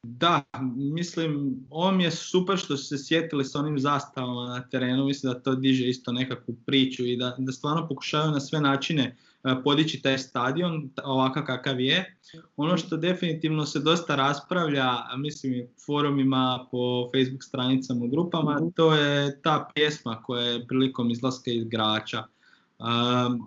Da, 0.06 0.42
mislim, 0.74 1.56
ovo 1.70 2.00
je 2.00 2.10
super 2.10 2.56
što 2.56 2.76
su 2.76 2.84
se 2.84 3.04
sjetili 3.04 3.44
s 3.44 3.54
onim 3.54 3.78
zastavama 3.78 4.46
na 4.48 4.68
terenu, 4.68 5.04
mislim 5.04 5.32
da 5.32 5.40
to 5.40 5.54
diže 5.54 5.88
isto 5.88 6.12
nekakvu 6.12 6.54
priču 6.66 7.06
i 7.06 7.16
da, 7.16 7.36
da 7.38 7.52
stvarno 7.52 7.88
pokušavaju 7.88 8.32
na 8.32 8.40
sve 8.40 8.60
načine 8.60 9.16
podići 9.64 10.02
taj 10.02 10.18
stadion 10.18 10.90
ovakav 11.04 11.44
kakav 11.46 11.80
je. 11.80 12.16
Ono 12.56 12.76
što 12.76 12.96
definitivno 12.96 13.66
se 13.66 13.80
dosta 13.80 14.16
raspravlja, 14.16 14.88
mislim 15.16 15.66
forumima, 15.86 16.66
po 16.70 17.10
Facebook 17.14 17.44
stranicama, 17.44 18.06
grupama, 18.06 18.60
to 18.76 18.94
je 18.94 19.42
ta 19.42 19.68
pjesma 19.74 20.22
koja 20.22 20.42
je 20.42 20.66
prilikom 20.66 21.10
izlaska 21.10 21.50
igrača. 21.50 22.18
E, 22.18 22.24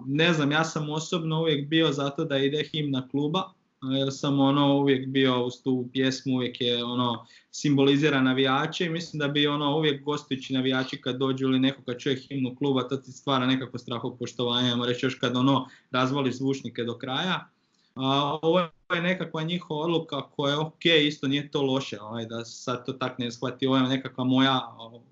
ne 0.05 0.33
znam, 0.33 0.51
ja 0.51 0.63
sam 0.63 0.89
osobno 0.89 1.41
uvijek 1.41 1.67
bio 1.67 1.91
zato 1.91 2.25
da 2.25 2.37
ide 2.37 2.63
himna 2.71 3.07
kluba, 3.11 3.51
jer 3.91 4.07
sam 4.11 4.39
ono 4.39 4.77
uvijek 4.77 5.07
bio 5.07 5.45
uz 5.45 5.53
tu 5.63 5.89
pjesmu, 5.93 6.35
uvijek 6.35 6.61
je 6.61 6.83
ono 6.83 7.25
simbolizira 7.51 8.21
navijače 8.21 8.85
i 8.85 8.89
mislim 8.89 9.19
da 9.19 9.27
bi 9.27 9.47
ono 9.47 9.77
uvijek 9.77 10.03
gostujući 10.03 10.53
navijači 10.53 11.01
kad 11.01 11.17
dođu 11.17 11.45
ili 11.45 11.59
neko 11.59 11.81
kad 11.81 11.97
čuje 11.99 12.15
himnu 12.15 12.55
kluba, 12.55 12.87
to 12.87 12.97
ti 12.97 13.11
stvara 13.11 13.45
nekako 13.45 13.77
strahopoštovanje, 13.77 14.69
ajmo 14.69 14.85
reći 14.85 15.05
još 15.05 15.15
kad 15.15 15.37
ono 15.37 15.67
razvali 15.91 16.31
zvučnike 16.31 16.83
do 16.83 16.97
kraja. 16.97 17.49
A, 17.95 18.39
ovo 18.41 18.69
je 18.93 19.01
nekakva 19.01 19.43
njihova 19.43 19.85
odluka 19.85 20.21
koja 20.21 20.51
je 20.51 20.59
ok, 20.59 20.85
isto 20.85 21.27
nije 21.27 21.51
to 21.51 21.61
loše, 21.61 22.01
ovaj, 22.01 22.25
da 22.25 22.45
sad 22.45 22.85
to 22.85 22.93
tak 22.93 23.19
ne 23.19 23.31
shvati, 23.31 23.67
ovo 23.67 23.77
je 23.77 23.83
nekakva 23.83 24.23
moja, 24.23 24.61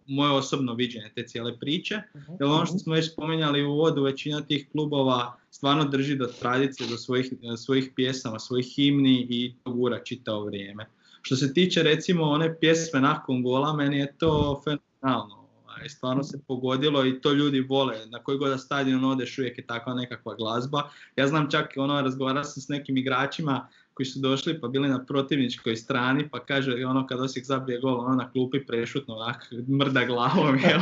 moje 0.08 0.32
osobno 0.32 0.74
viđenje 0.74 1.12
te 1.16 1.24
cijele 1.24 1.60
priče. 1.60 2.02
Mhm. 2.16 2.32
Jer 2.40 2.44
ono 2.44 2.66
što 2.66 2.78
smo 2.78 2.94
već 2.94 3.12
spomenjali 3.12 3.64
u 3.64 3.72
uvodu, 3.72 4.04
većina 4.04 4.42
tih 4.42 4.68
klubova 4.72 5.38
stvarno 5.52 5.86
drži 5.86 6.16
do 6.16 6.26
tradicije, 6.26 6.90
do 6.90 6.98
svojih, 6.98 7.34
svojih 7.58 7.92
pjesama, 7.96 8.40
svojih 8.40 8.68
himni 8.76 9.28
i 9.30 9.56
to 9.64 9.72
gura 9.72 10.04
čitavo 10.04 10.46
vrijeme. 10.46 10.86
Što 11.22 11.36
se 11.36 11.54
tiče 11.54 11.84
recimo 11.84 12.24
one 12.24 12.60
pjesme 12.60 13.02
nakon 13.02 13.44
gola, 13.44 13.74
meni 13.74 13.98
je 13.98 14.16
to 14.18 14.62
fenomenalno 14.64 15.43
i 15.86 15.90
stvarno 15.90 16.24
se 16.24 16.40
pogodilo 16.48 17.06
i 17.06 17.22
to 17.22 17.34
ljudi 17.34 17.62
vole. 17.62 18.06
Na 18.06 18.24
koji 18.24 18.38
god 18.38 18.62
stadion 18.62 19.06
odeš 19.06 19.38
uvijek 19.38 19.58
je 19.58 19.68
takva 19.68 19.94
nekakva 19.94 20.36
glazba. 20.36 20.90
Ja 21.16 21.28
znam 21.28 21.52
čak 21.52 21.74
ono, 21.76 22.02
razgovarao 22.02 22.44
sam 22.44 22.62
s 22.62 22.68
nekim 22.68 22.98
igračima 22.98 23.68
koji 23.94 24.06
su 24.06 24.20
došli 24.20 24.62
pa 24.62 24.68
bili 24.68 24.90
na 24.90 25.06
protivničkoj 25.06 25.76
strani 25.76 26.30
pa 26.30 26.46
kaže 26.46 26.86
ono 26.86 27.08
kad 27.08 27.20
Osijek 27.20 27.46
zabije 27.46 27.80
gol 27.80 28.00
ono 28.00 28.16
na 28.16 28.32
klupi 28.32 28.66
prešutno 28.66 29.16
onak 29.16 29.54
mrda 29.80 30.06
glavom. 30.06 30.58
Jel? 30.58 30.82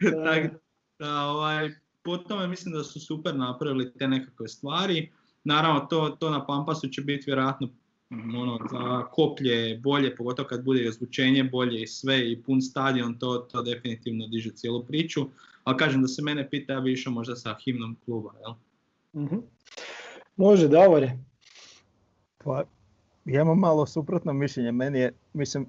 da, 0.98 1.22
ovaj, 1.26 1.70
po 2.02 2.16
tome 2.16 2.46
mislim 2.46 2.74
da 2.74 2.84
su 2.84 3.00
super 3.00 3.36
napravili 3.36 3.92
te 3.92 4.08
nekakve 4.08 4.48
stvari. 4.48 5.12
Naravno 5.44 5.80
to, 5.80 6.16
to 6.20 6.30
na 6.30 6.46
Pampasu 6.46 6.88
će 6.88 7.02
biti 7.02 7.24
vjerojatno 7.26 7.68
ono, 8.36 8.58
za 8.70 9.04
koplje 9.04 9.78
bolje, 9.78 10.16
pogotovo 10.16 10.48
kad 10.48 10.64
bude 10.64 10.88
ozvučenje 10.88 11.44
bolje 11.44 11.82
i 11.82 11.86
sve 11.86 12.32
i 12.32 12.42
pun 12.42 12.62
stadion, 12.62 13.18
to, 13.18 13.38
to 13.38 13.62
definitivno 13.62 14.26
diže 14.26 14.50
cijelu 14.50 14.84
priču. 14.84 15.20
Ali 15.64 15.76
kažem 15.76 16.02
da 16.02 16.08
se 16.08 16.22
mene 16.22 16.50
pita, 16.50 16.72
ja 16.72 16.80
bi 16.80 16.92
išao 16.92 17.12
možda 17.12 17.36
sa 17.36 17.56
himnom 17.64 17.96
kluba, 18.04 18.30
jel? 18.40 18.54
mm 19.24 19.42
Može, 20.36 20.68
Davore. 20.68 21.18
Pa, 22.44 22.64
ja 23.24 23.42
imam 23.42 23.58
malo 23.58 23.86
suprotno 23.86 24.32
mišljenje. 24.32 24.72
Meni 24.72 24.98
je, 24.98 25.12
mislim, 25.32 25.66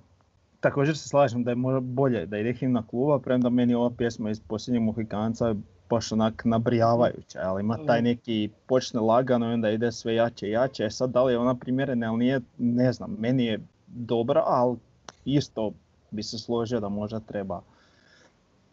također 0.60 0.98
se 0.98 1.10
slažem 1.10 1.44
da 1.44 1.52
je 1.52 1.56
možda 1.56 1.80
bolje 1.80 2.26
da 2.26 2.38
ide 2.38 2.54
himna 2.54 2.88
kluba, 2.88 3.20
premda 3.20 3.50
meni 3.50 3.74
ova 3.74 3.92
pjesma 3.98 4.30
iz 4.30 4.40
posljednjeg 4.40 4.84
Mohikanca 4.84 5.56
baš 5.94 6.12
onak 6.12 6.46
nabrijavajuća, 6.46 7.40
ali 7.44 7.62
ima 7.62 7.78
taj 7.88 8.02
mm. 8.02 8.04
neki 8.04 8.50
počne 8.68 9.00
lagano 9.00 9.50
i 9.50 9.54
onda 9.54 9.70
ide 9.70 9.92
sve 9.92 10.16
jače 10.16 10.48
i 10.48 10.52
jače. 10.52 10.86
E 10.86 10.90
sad 10.90 11.10
da 11.10 11.24
li 11.24 11.34
je 11.34 11.38
ona 11.38 11.56
primjerena 11.56 12.08
ili 12.08 12.18
nije, 12.18 12.42
ne 12.58 12.94
znam, 12.94 13.16
meni 13.20 13.46
je 13.46 13.60
dobra, 13.88 14.44
ali 14.46 14.78
isto 15.26 15.72
bi 16.12 16.24
se 16.24 16.38
složio 16.38 16.80
da 16.80 16.90
možda 16.90 17.20
treba 17.20 17.62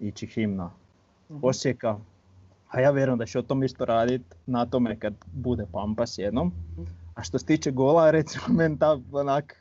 ići 0.01 0.27
himna 0.27 0.71
mhm. 1.31 1.41
Osijeka. 1.43 1.99
A 2.69 2.81
ja 2.81 2.91
vjerujem 2.91 3.19
da 3.19 3.27
će 3.27 3.39
o 3.39 3.43
tom 3.43 3.63
isto 3.63 3.85
raditi 3.85 4.37
na 4.47 4.67
tome 4.67 4.99
kad 4.99 5.15
bude 5.33 5.67
Pampas 5.73 6.19
jednom. 6.19 6.53
A 7.15 7.23
što 7.23 7.39
se 7.39 7.47
tiče 7.47 7.71
gola, 7.71 8.11
recimo 8.11 8.45
meni 8.59 8.79
ta 8.79 8.99
onak, 9.13 9.57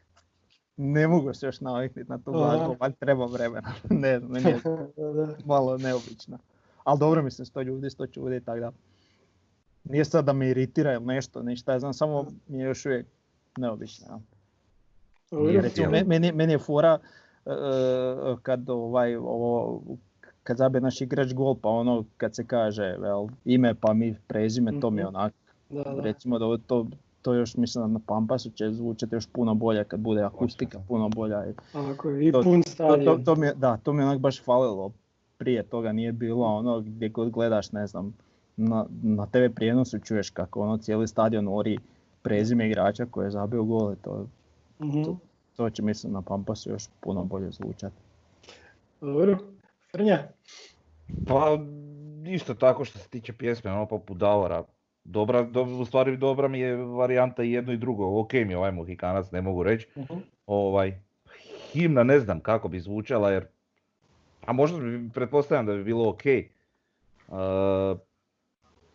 ne 0.78 1.08
mogu 1.08 1.34
se 1.34 1.46
još 1.46 1.62
naviknuti 1.62 2.10
na 2.10 2.18
tu 2.18 2.32
glazbu, 2.32 2.76
ali 2.80 2.94
treba 2.94 3.26
vremena. 3.26 3.74
ne 4.04 4.20
znam, 4.20 4.44
malo 5.46 5.78
neobično. 5.78 6.38
Ali 6.84 7.00
dobro 7.00 7.24
mislim, 7.24 7.46
sto 7.46 7.62
ljudi, 7.62 7.90
sto 7.90 8.08
čudi, 8.08 8.42
tako 8.42 8.60
da. 8.60 8.72
Nije 9.84 10.06
sad 10.06 10.26
da 10.26 10.34
me 10.34 10.50
iritira 10.50 10.94
ili 10.94 11.06
nešto, 11.06 11.44
ništa, 11.44 11.72
ja 11.72 11.80
znam, 11.80 11.94
samo 11.94 12.26
mi 12.48 12.60
je 12.60 12.66
još 12.66 12.86
uvijek 12.86 13.06
neobično. 13.58 14.22
recimo, 15.62 15.92
meni, 16.06 16.32
meni 16.32 16.54
je 16.54 16.60
fora 16.60 17.00
uh, 17.46 18.40
kad 18.42 18.70
ovaj, 18.70 19.16
ovo, 19.16 19.82
kad 20.44 20.58
zabije 20.58 20.82
naš 20.82 21.02
igrač 21.02 21.34
gol, 21.34 21.56
pa 21.56 21.70
ono 21.70 22.06
kad 22.18 22.36
se 22.36 22.46
kaže 22.48 22.96
vel, 23.00 23.28
ime 23.46 23.76
pa 23.76 23.94
mi 23.94 24.16
prezime, 24.28 24.80
to 24.80 24.90
mi 24.90 25.02
je 25.02 25.06
mhm. 25.06 25.16
onak, 25.16 25.34
da, 25.70 25.84
da. 25.84 26.02
recimo 26.02 26.40
da 26.40 26.58
to, 26.68 26.86
to 27.22 27.34
još 27.34 27.56
mislim 27.56 27.94
na 27.94 28.00
Pampasu 28.06 28.50
će 28.50 28.72
zvučati 28.72 29.16
još 29.16 29.28
puno 29.28 29.56
bolje 29.56 29.84
kad 29.84 30.00
bude 30.00 30.22
akustika 30.22 30.80
puno 30.88 31.10
bolja. 31.10 31.46
I, 31.50 31.54
Ako, 31.74 32.12
i 32.12 32.32
pun 32.32 32.64
to, 32.78 32.98
to, 33.06 33.20
to, 33.26 33.36
mi 33.36 33.48
je, 33.48 33.54
da, 33.54 33.78
to 33.78 33.94
mi 33.94 34.02
je 34.02 34.06
onak 34.06 34.20
baš 34.20 34.44
falilo. 34.44 34.92
Prije 35.40 35.64
toga 35.64 35.92
nije 35.92 36.12
bilo 36.12 36.46
ono 36.46 36.80
gdje 36.80 37.10
god 37.10 37.30
gledaš, 37.30 37.72
ne 37.72 37.88
znam, 37.88 38.14
na, 38.58 38.86
na 39.04 39.26
TV 39.26 39.54
prijenosu 39.56 40.00
čuješ 40.00 40.30
kako 40.30 40.62
ono 40.62 40.78
cijeli 40.78 41.08
stadion 41.08 41.48
ori 41.48 41.78
prezime 42.22 42.68
igrača 42.68 43.06
koji 43.06 43.26
je 43.26 43.32
zabio 43.32 43.64
gol 43.64 43.96
to, 44.02 44.28
mm 44.80 45.04
to, 45.04 45.18
to, 45.56 45.70
će 45.70 45.84
mislim 45.84 46.14
na 46.14 46.22
Pampasu 46.22 46.70
još 46.70 46.84
puno 47.00 47.24
bolje 47.24 47.52
zvučati. 47.52 47.96
Dobro, 49.02 49.38
Frnja? 49.92 50.28
Pa 51.28 51.58
isto 52.28 52.54
tako 52.54 52.86
što 52.86 53.00
se 53.00 53.10
tiče 53.10 53.34
pjesme, 53.34 53.72
ono 53.72 53.86
poput 53.86 54.18
Davora, 54.18 54.64
dobra, 55.04 55.44
do, 55.44 55.64
u 55.64 55.86
stvari 55.86 56.18
dobra 56.18 56.48
mi 56.48 56.60
je 56.60 56.76
varijanta 56.76 57.44
i 57.44 57.52
jedno 57.52 57.74
i 57.74 57.78
drugo. 57.78 58.20
Ok 58.20 58.34
mi 58.34 58.54
je 58.54 58.58
ovaj 58.58 58.72
Mohikanac, 58.72 59.32
ne 59.32 59.42
mogu 59.42 59.64
reći. 59.64 59.88
Uh-huh. 59.96 60.20
Ovaj, 60.46 61.02
himna 61.72 62.04
ne 62.04 62.20
znam 62.20 62.40
kako 62.40 62.68
bi 62.68 62.80
zvučala 62.80 63.32
jer, 63.32 63.46
a 64.46 64.54
možda 64.54 64.78
pretpostavljam 65.14 65.66
da 65.66 65.74
bi 65.74 65.84
bilo 65.84 66.10
ok. 66.10 66.22
Uh, 67.28 67.36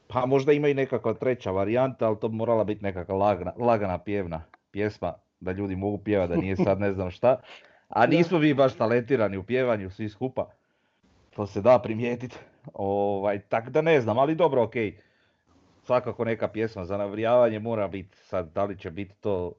pa 0.06 0.26
možda 0.26 0.52
ima 0.52 0.68
i 0.68 0.74
nekakva 0.74 1.14
treća 1.14 1.50
varijanta, 1.50 2.06
ali 2.06 2.20
to 2.20 2.28
bi 2.28 2.36
morala 2.36 2.64
biti 2.64 2.84
nekakva 2.84 3.14
lagana, 3.14 3.52
lagana 3.58 3.98
pjevna 3.98 4.42
pjesma, 4.70 5.12
da 5.40 5.52
ljudi 5.52 5.76
mogu 5.76 5.98
pjevati, 5.98 6.32
da 6.32 6.40
nije 6.40 6.56
sad 6.56 6.80
ne 6.80 6.92
znam 6.92 7.10
šta. 7.10 7.40
A 7.88 8.06
nismo 8.06 8.38
vi 8.38 8.54
baš 8.54 8.74
talentirani 8.74 9.36
u 9.36 9.42
pjevanju 9.42 9.90
svi 9.90 10.08
skupa. 10.08 10.50
To 11.36 11.46
se 11.46 11.60
da 11.60 11.78
primijetiti. 11.78 12.36
Ovaj, 12.74 13.40
tak 13.40 13.70
da 13.70 13.82
ne 13.82 14.00
znam, 14.00 14.18
ali 14.18 14.34
dobro, 14.34 14.62
ok 14.62 14.74
svakako 15.84 16.24
neka 16.24 16.48
pjesma 16.48 16.84
za 16.84 16.96
navrijavanje 16.96 17.58
mora 17.58 17.88
biti, 17.88 18.16
sad 18.16 18.52
da 18.52 18.64
li 18.64 18.78
će 18.78 18.90
biti 18.90 19.14
to 19.20 19.52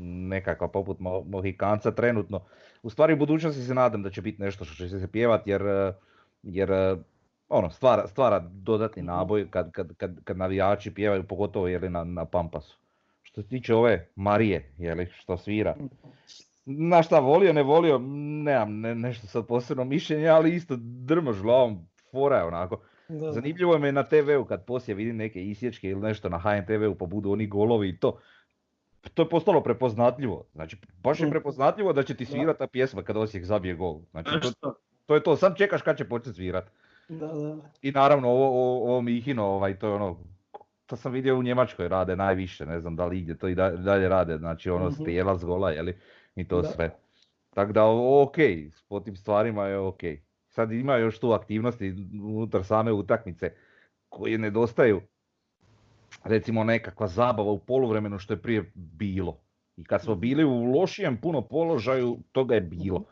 nekakva 0.00 0.68
poput 0.68 0.96
Mohikanca 1.26 1.90
trenutno. 1.90 2.40
U 2.82 2.90
stvari 2.90 3.12
u 3.12 3.16
budućnosti 3.16 3.62
se 3.62 3.74
nadam 3.74 4.02
da 4.02 4.10
će 4.10 4.22
biti 4.22 4.42
nešto 4.42 4.64
što 4.64 4.74
će 4.74 5.00
se 5.00 5.12
pjevati 5.12 5.50
jer, 5.50 5.62
jer 6.42 6.70
ono, 7.48 7.70
stvara, 7.70 8.08
stvara 8.08 8.38
dodatni 8.38 9.02
naboj 9.02 9.50
kad, 9.50 9.72
kad, 9.72 9.94
kad, 9.96 10.24
kad 10.24 10.36
navijači 10.36 10.94
pjevaju, 10.94 11.26
pogotovo 11.28 11.68
jeli, 11.68 11.90
na, 11.90 12.04
na 12.04 12.24
Pampasu. 12.24 12.78
Što 13.22 13.42
se 13.42 13.48
tiče 13.48 13.74
ove 13.74 14.08
Marije, 14.16 14.72
jeli, 14.78 15.08
što 15.12 15.36
svira, 15.36 15.76
na 16.64 17.02
šta 17.02 17.18
volio, 17.18 17.52
ne 17.52 17.62
volio, 17.62 17.98
nemam 18.44 18.80
ne, 18.80 18.94
nešto 18.94 19.26
sad 19.26 19.46
posebno 19.46 19.84
mišljenje, 19.84 20.28
ali 20.28 20.54
isto 20.54 20.76
drmaš 20.80 21.36
glavom, 21.38 21.88
fora 22.10 22.36
je 22.36 22.44
onako. 22.44 22.80
Da. 23.08 23.32
Zanimljivo 23.32 23.74
je 23.74 23.92
na 23.92 24.02
TV-u 24.02 24.44
kad 24.44 24.64
poslije 24.64 24.94
vidim 24.94 25.16
neke 25.16 25.44
isječke 25.44 25.88
ili 25.88 26.00
nešto 26.00 26.28
na 26.28 26.38
HNTV-u 26.38 26.94
pa 26.94 27.06
budu 27.06 27.32
oni 27.32 27.46
golovi 27.46 27.88
i 27.88 27.98
to. 27.98 28.18
To 29.14 29.22
je 29.22 29.28
postalo 29.28 29.62
prepoznatljivo. 29.62 30.44
Znači, 30.52 30.76
baš 31.02 31.20
je 31.20 31.26
mm. 31.26 31.30
prepoznatljivo 31.30 31.92
da 31.92 32.02
će 32.02 32.16
ti 32.16 32.26
svirati 32.26 32.58
ta 32.58 32.66
pjesma 32.66 33.02
kad 33.02 33.16
Osijek 33.16 33.44
zabije 33.44 33.74
gol. 33.74 34.00
Znači, 34.10 34.30
to, 34.60 34.74
to 35.06 35.14
je 35.14 35.22
to, 35.22 35.36
sam 35.36 35.54
čekaš 35.54 35.82
kad 35.82 35.96
će 35.96 36.04
početi 36.04 36.36
svirat. 36.36 36.70
Da, 37.08 37.26
da. 37.26 37.56
I 37.82 37.92
naravno 37.92 38.28
ovo, 38.28 38.46
ovo, 38.46 38.90
ovo 38.90 39.02
Mihino, 39.02 39.44
ovaj, 39.44 39.78
to 39.78 39.86
je 39.86 39.94
ono, 39.94 40.18
to 40.86 40.96
sam 40.96 41.12
vidio 41.12 41.38
u 41.38 41.42
Njemačkoj 41.42 41.88
rade 41.88 42.16
najviše, 42.16 42.66
ne 42.66 42.80
znam 42.80 42.96
da 42.96 43.06
li 43.06 43.18
igdje 43.18 43.38
to 43.38 43.48
i 43.48 43.54
dalje 43.54 44.08
rade, 44.08 44.38
znači 44.38 44.70
ono 44.70 44.84
mm-hmm. 44.84 44.94
strijelac 44.94 45.42
gola, 45.42 45.70
jeli, 45.70 45.96
i 46.36 46.48
to 46.48 46.62
sve. 46.62 46.96
Tako 47.54 47.72
da 47.72 47.84
ok, 48.22 48.36
po 48.88 49.00
tim 49.00 49.16
stvarima 49.16 49.66
je 49.66 49.78
ok 49.78 50.00
sad 50.50 50.72
ima 50.72 50.96
još 50.96 51.18
tu 51.18 51.32
aktivnosti 51.32 51.94
unutar 52.22 52.64
same 52.64 52.92
utakmice 52.92 53.52
koje 54.08 54.38
nedostaju. 54.38 55.00
Recimo 56.24 56.64
nekakva 56.64 57.06
zabava 57.06 57.50
u 57.50 57.58
poluvremenu 57.58 58.18
što 58.18 58.32
je 58.32 58.42
prije 58.42 58.72
bilo. 58.74 59.40
I 59.76 59.84
kad 59.84 60.02
smo 60.02 60.14
bili 60.14 60.44
u 60.44 60.64
lošijem 60.64 61.20
puno 61.20 61.42
položaju, 61.42 62.18
toga 62.32 62.54
je 62.54 62.60
bilo. 62.60 63.04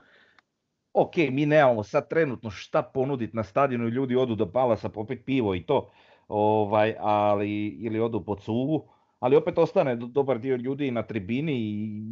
Ok, 0.92 1.16
mi 1.16 1.46
nemamo 1.46 1.82
sad 1.82 2.08
trenutno 2.08 2.50
šta 2.50 2.82
ponuditi 2.82 3.36
na 3.36 3.42
stadionu 3.42 3.88
i 3.88 3.90
ljudi 3.90 4.16
odu 4.16 4.34
do 4.34 4.52
Palasa 4.52 4.88
popit 4.88 5.24
pivo 5.24 5.54
i 5.54 5.62
to, 5.62 5.90
ovaj, 6.28 6.94
ali, 6.98 7.68
ili 7.68 8.00
odu 8.00 8.24
po 8.24 8.36
cugu, 8.36 8.88
ali 9.20 9.36
opet 9.36 9.58
ostane 9.58 9.96
dobar 9.96 10.38
dio 10.38 10.56
ljudi 10.56 10.90
na 10.90 11.02
tribini 11.02 11.52
i 11.52 12.02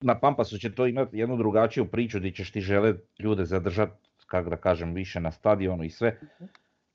na 0.00 0.18
Pampasu 0.18 0.58
će 0.58 0.74
to 0.74 0.86
imati 0.86 1.18
jednu 1.18 1.36
drugačiju 1.36 1.86
priču 1.86 2.18
gdje 2.18 2.30
ćeš 2.30 2.52
ti 2.52 2.60
žele 2.60 2.94
ljude 3.18 3.44
zadržati 3.44 4.12
kako 4.32 4.50
da 4.50 4.56
kažem, 4.56 4.94
više 4.94 5.20
na 5.20 5.30
stadionu 5.32 5.84
i 5.84 5.90
sve. 5.90 6.20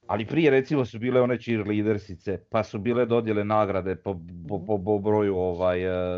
Ali 0.07 0.25
prije 0.25 0.51
recimo 0.51 0.85
su 0.85 0.99
bile 0.99 1.21
one 1.21 1.37
cheerleadersice, 1.37 2.37
pa 2.49 2.63
su 2.63 2.79
bile 2.79 3.05
dodjele 3.05 3.43
nagrade 3.43 3.95
po, 3.95 4.19
po, 4.49 4.79
po, 4.85 4.99
broju 4.99 5.37
ovaj, 5.37 5.83
e, 5.83 6.17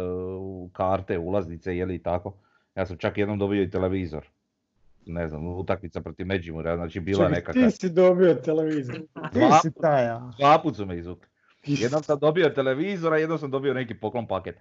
karte, 0.74 1.18
ulaznice, 1.18 1.78
jeli 1.78 2.04
tako. 2.04 2.34
Ja 2.76 2.86
sam 2.86 2.98
čak 2.98 3.18
jednom 3.18 3.40
dobio 3.40 3.64
i 3.64 3.70
televizor. 3.70 4.26
Ne 5.06 5.28
znam, 5.28 5.48
utakmica 5.48 6.02
protiv 6.02 6.28
Međimurja, 6.28 6.76
znači 6.76 7.00
bila 7.00 7.26
Čekaj, 7.26 7.36
nekakva... 7.36 7.62
ti 7.62 7.72
si 7.72 7.90
dobio 7.90 8.34
televizor. 8.34 9.00
Dva, 9.34 9.60
si 9.62 9.72
taj, 9.82 10.06
ja. 10.06 10.32
dva 10.40 10.60
put 10.64 10.76
su 10.76 10.86
me 10.86 10.98
izvukli. 10.98 11.30
Jednom 11.66 12.04
sam 12.04 12.20
dobio 12.20 12.50
televizor, 12.50 13.14
a 13.14 13.18
jednom 13.18 13.38
sam 13.38 13.52
dobio 13.52 13.74
neki 13.74 13.94
poklon 13.94 14.28
paket. 14.28 14.56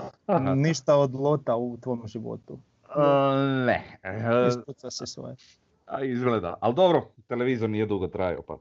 Ništa 0.66 0.96
od 0.96 1.14
lota 1.14 1.56
u 1.56 1.78
tvom 1.80 2.02
životu. 2.06 2.52
Uh, 2.52 3.66
ne. 3.66 3.98
Ispuca 4.48 4.90
se 4.90 5.06
svoje. 5.06 5.36
A 5.86 6.04
izgleda, 6.04 6.54
ali 6.60 6.74
dobro, 6.74 7.08
televizor 7.28 7.70
nije 7.70 7.86
dugo 7.86 8.08
trajao 8.08 8.42
pa. 8.42 8.56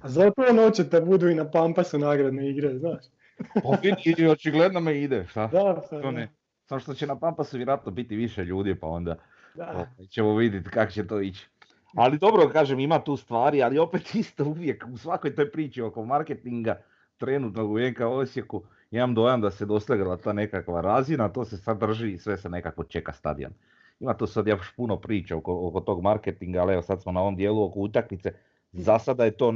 A 0.00 0.08
zato 0.08 0.84
te 0.90 1.00
budu 1.00 1.28
i 1.28 1.34
na 1.34 1.50
Pampasu 1.50 1.98
nagradne 1.98 2.50
igre, 2.50 2.78
znaš. 2.78 3.04
Pa 3.62 3.78
i 4.04 4.26
očigledno 4.26 4.80
me 4.80 5.00
ide, 5.00 5.26
šta? 5.28 5.46
Da, 5.46 5.74
to 5.74 6.10
ne. 6.10 6.28
Samo 6.66 6.80
što 6.80 6.94
će 6.94 7.06
na 7.06 7.18
Pampasu 7.18 7.56
vjerojatno 7.56 7.92
biti 7.92 8.16
više 8.16 8.44
ljudi, 8.44 8.74
pa 8.74 8.86
onda 8.86 9.16
da. 9.54 9.70
Ovaj, 9.74 10.06
ćemo 10.10 10.36
vidjeti 10.36 10.70
kako 10.70 10.92
će 10.92 11.06
to 11.06 11.20
ići. 11.20 11.48
Ali 11.94 12.18
dobro, 12.18 12.48
kažem, 12.48 12.80
ima 12.80 12.98
tu 13.04 13.16
stvari, 13.16 13.62
ali 13.62 13.78
opet 13.78 14.14
isto 14.14 14.44
uvijek 14.44 14.84
u 14.92 14.96
svakoj 14.96 15.34
toj 15.34 15.50
priči 15.50 15.82
oko 15.82 16.04
marketinga 16.04 16.80
trenutno 17.16 17.64
u 17.64 17.78
NK 17.78 18.00
Osijeku 18.00 18.62
imam 18.90 19.14
dojam 19.14 19.40
da 19.40 19.50
se 19.50 19.66
dosegla 19.66 20.16
ta 20.16 20.32
nekakva 20.32 20.80
razina, 20.80 21.28
to 21.28 21.44
se 21.44 21.56
sad 21.56 21.80
drži 21.80 22.12
i 22.12 22.18
sve 22.18 22.36
se 22.36 22.48
nekako 22.48 22.84
čeka 22.84 23.12
stadion 23.12 23.52
ima 24.00 24.14
tu 24.14 24.26
sad 24.26 24.46
još 24.46 24.72
puno 24.76 24.96
priča 24.96 25.36
oko, 25.36 25.68
oko 25.68 25.80
tog 25.80 26.02
marketinga, 26.02 26.60
ali 26.60 26.72
evo 26.72 26.82
sad 26.82 27.02
smo 27.02 27.12
na 27.12 27.20
ovom 27.20 27.36
dijelu 27.36 27.64
oko 27.64 27.80
utakmice. 27.80 28.32
Za 28.72 28.98
sada 28.98 29.24
je 29.24 29.36
to 29.36 29.52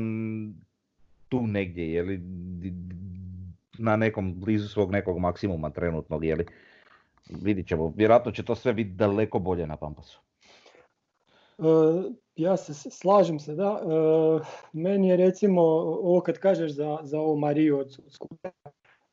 tu 1.29 1.47
negdje, 1.47 1.93
je 1.93 2.03
li, 2.03 2.21
na 3.79 3.97
nekom 3.97 4.41
blizu 4.41 4.69
svog 4.69 4.93
nekog 4.93 5.19
maksimuma 5.19 5.71
trenutnog, 5.71 6.25
je 6.25 6.37
li. 6.37 6.47
Vidit 7.43 7.69
ćemo, 7.69 7.93
vjerojatno 7.97 8.33
će 8.33 8.43
to 8.43 8.55
sve 8.55 8.73
biti 8.73 8.91
daleko 8.91 9.39
bolje 9.39 9.67
na 9.67 9.77
Pampasu. 9.77 10.21
E, 11.59 11.63
ja 12.37 12.57
se 12.57 12.91
slažem 12.91 13.39
se, 13.39 13.55
da. 13.55 13.81
E, 13.83 14.45
meni 14.73 15.09
je 15.09 15.17
recimo, 15.17 15.63
ovo 15.63 16.21
kad 16.21 16.39
kažeš 16.39 16.73
za, 16.73 16.99
za 17.03 17.21
ovo 17.21 17.37
Mariju 17.37 17.79
od 17.79 17.99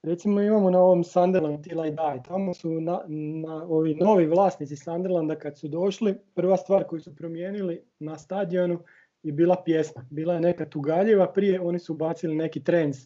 Recimo 0.03 0.41
imamo 0.41 0.69
na 0.69 0.79
ovom 0.79 1.03
Sunderland 1.03 1.63
Till 1.63 1.85
I 1.85 1.91
Die, 1.91 2.23
tamo 2.27 2.53
su 2.53 2.81
na, 2.81 3.01
na, 3.07 3.65
ovi 3.69 3.95
novi 3.95 4.25
vlasnici 4.25 4.75
Sunderlanda 4.75 5.35
kad 5.35 5.57
su 5.57 5.67
došli, 5.67 6.15
prva 6.35 6.57
stvar 6.57 6.83
koju 6.83 7.01
su 7.01 7.15
promijenili 7.15 7.83
na 7.99 8.17
stadionu 8.17 8.79
je 9.23 9.31
bila 9.31 9.63
pjesma. 9.65 10.05
Bila 10.09 10.33
je 10.33 10.41
neka 10.41 10.65
tugaljiva, 10.65 11.31
prije 11.33 11.61
oni 11.61 11.79
su 11.79 11.93
bacili 11.93 12.35
neki 12.35 12.63
trends 12.63 12.97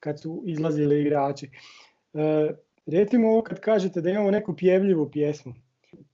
kad 0.00 0.20
su 0.20 0.42
izlazili 0.46 1.00
igrači. 1.00 1.50
E, 2.14 2.50
recimo 2.86 3.28
ovo 3.28 3.42
kad 3.42 3.60
kažete 3.60 4.00
da 4.00 4.10
imamo 4.10 4.30
neku 4.30 4.56
pjevljivu 4.56 5.10
pjesmu. 5.10 5.54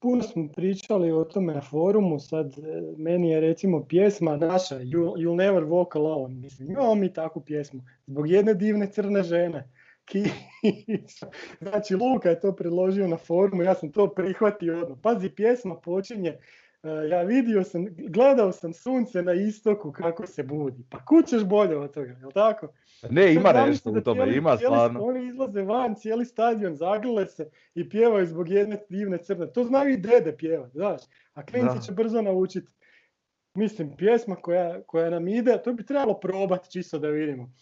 puno 0.00 0.22
smo 0.22 0.48
pričali 0.56 1.12
o 1.12 1.24
tome 1.24 1.54
na 1.54 1.61
forumu, 1.61 2.18
sad 2.18 2.59
e, 2.59 2.62
meni 2.96 3.30
je 3.30 3.40
recimo 3.40 3.84
pjesma 3.88 4.36
naša, 4.36 4.78
You'll 4.78 5.36
Never 5.36 5.62
Walk 5.62 5.96
Alone, 5.96 6.34
mislim, 6.34 6.70
imamo 6.70 6.94
mi 6.94 7.12
takvu 7.12 7.42
pjesmu, 7.42 7.82
zbog 8.06 8.30
jedne 8.30 8.54
divne 8.54 8.92
crne 8.92 9.22
žene. 9.22 9.68
Znači 11.61 11.94
Luka 11.94 12.30
je 12.30 12.40
to 12.40 12.56
predložio 12.56 13.09
na 13.09 13.16
forumu, 13.16 13.62
ja 13.62 13.74
sam 13.74 13.92
to 13.92 14.14
prihvatio. 14.14 14.96
Pazi, 15.02 15.30
pjesma 15.30 15.76
počinje, 15.76 16.38
ja 17.11 17.22
vidio 17.22 17.64
sam, 17.64 17.87
gledao 18.09 18.53
sam 18.53 18.72
sunce 18.72 19.22
na 19.22 19.33
istoku 19.33 19.93
kako 19.93 20.26
se 20.26 20.43
budi. 20.43 20.85
Pa 20.91 21.05
kućeš 21.05 21.45
bolje 21.45 21.76
od 21.76 21.95
toga, 21.95 22.16
jel 22.20 22.31
tako? 22.31 22.68
Ne, 23.11 23.35
ima 23.35 23.53
nešto 23.53 23.91
u 23.91 24.01
tome, 24.01 24.37
ima 24.37 24.57
stvarno. 24.57 25.01
Oni 25.03 25.29
izlaze 25.29 25.62
van, 25.62 25.95
cijeli 25.95 26.24
stadion 26.24 26.76
zagrle 26.76 27.26
se 27.26 27.51
i 27.74 27.89
pjevaju 27.89 28.26
zbog 28.26 28.49
jedne 28.49 28.79
divne 28.89 29.18
crne. 29.18 29.53
To 29.53 29.64
znaju 29.64 29.91
i 29.91 29.97
dede 29.97 30.37
pjevati, 30.37 30.72
znaš. 30.72 31.01
A 31.35 31.47
klinci 31.47 31.87
će 31.87 31.93
brzo 31.93 32.22
naučiti. 32.22 32.72
Mislim, 33.55 33.97
pjesma 33.97 34.37
koja, 34.37 34.83
koja 34.83 35.11
nam 35.11 35.29
ide, 35.29 35.59
to 35.64 35.72
bi 35.72 35.87
trebalo 35.87 36.14
probati 36.14 36.70
čisto 36.70 36.99
da 36.99 37.09
vidimo. 37.09 37.53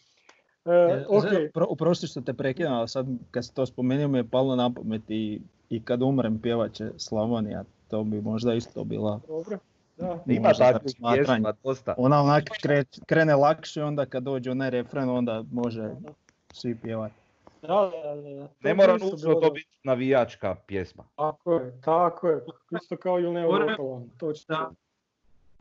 E, 0.65 1.05
okay. 1.09 1.51
Oprosti 1.55 2.07
što 2.07 2.21
te 2.21 2.35
prekidam, 2.35 2.73
ali 2.73 2.89
sad 2.89 3.07
kad 3.31 3.45
se 3.45 3.55
to 3.55 3.67
spomenuo 3.67 4.09
mi 4.09 4.19
je 4.19 4.29
palo 4.31 4.57
na 4.57 4.73
pamet 4.75 5.03
i, 5.09 5.41
i 5.69 5.85
kad 5.85 6.03
umrem 6.03 6.41
pjevat 6.43 6.73
će 6.73 6.91
Slavonija, 6.97 7.65
to 7.91 8.05
bi 8.05 8.21
možda 8.21 8.55
isto 8.55 8.85
bila 8.85 9.21
Dobro. 9.29 9.59
Da. 9.97 10.19
Ima 10.27 10.53
takvih 10.53 10.95
pjesma 11.15 11.53
dosta. 11.65 11.95
Ona 11.99 12.23
onak 12.23 12.45
krene 13.07 13.37
lakše, 13.37 13.85
onda 13.85 14.07
kad 14.07 14.23
dođe 14.23 14.51
onaj 14.51 14.71
refren, 14.71 15.09
onda 15.09 15.45
može 15.53 15.91
svi 16.53 16.79
pjevati. 16.83 17.15
Da, 17.63 17.91
da, 18.05 18.23
da. 18.23 18.49
Ne 18.61 18.75
mora 18.75 18.93
nužno 18.93 19.35
to 19.35 19.51
biti 19.51 19.79
navijačka 19.85 20.57
pjesma. 20.67 21.05
Tako 21.17 21.55
je, 21.55 21.81
tako 21.81 22.29
je. 22.29 22.45
Isto 22.83 22.97
kao 22.97 23.17
You'll 23.19 23.33
Never 23.33 23.77
Walk 23.79 24.09
Točno. 24.19 24.73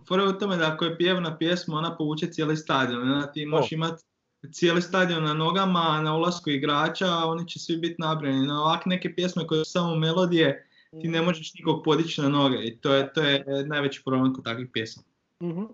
Fora 0.07 0.23
je 0.23 0.30
u 0.30 0.39
tome 0.39 0.57
da 0.57 0.71
ako 0.73 0.86
je 0.86 0.97
pjevna 0.97 1.38
pjesma, 1.38 1.78
ona 1.78 1.97
povuče 1.97 2.28
cijeli 2.28 2.57
stadion. 2.57 3.01
Ona 3.01 3.32
ti 3.32 3.45
možeš 3.45 3.71
imati 3.71 4.03
cijeli 4.51 4.82
stadion 4.82 5.23
na 5.23 5.34
nogama, 5.34 6.01
na 6.03 6.15
ulasku 6.15 6.49
igrača, 6.49 7.07
oni 7.07 7.47
će 7.47 7.59
svi 7.59 7.78
biti 7.78 7.95
nabrani. 7.97 8.47
Na 8.47 8.63
ovak 8.63 8.86
neke 8.86 9.15
pjesme 9.15 9.47
koje 9.47 9.65
su 9.65 9.71
samo 9.71 9.95
melodije, 9.95 10.64
ti 11.01 11.07
ne 11.07 11.21
možeš 11.21 11.53
nikog 11.53 11.83
podići 11.83 12.21
na 12.21 12.29
noge 12.29 12.57
i 12.63 12.77
to 12.77 12.93
je, 12.93 13.13
to 13.13 13.21
je 13.21 13.45
najveći 13.65 14.01
problem 14.05 14.33
kod 14.33 14.43
takvih 14.43 14.67
pjesama. 14.73 15.05
mm 15.43 15.65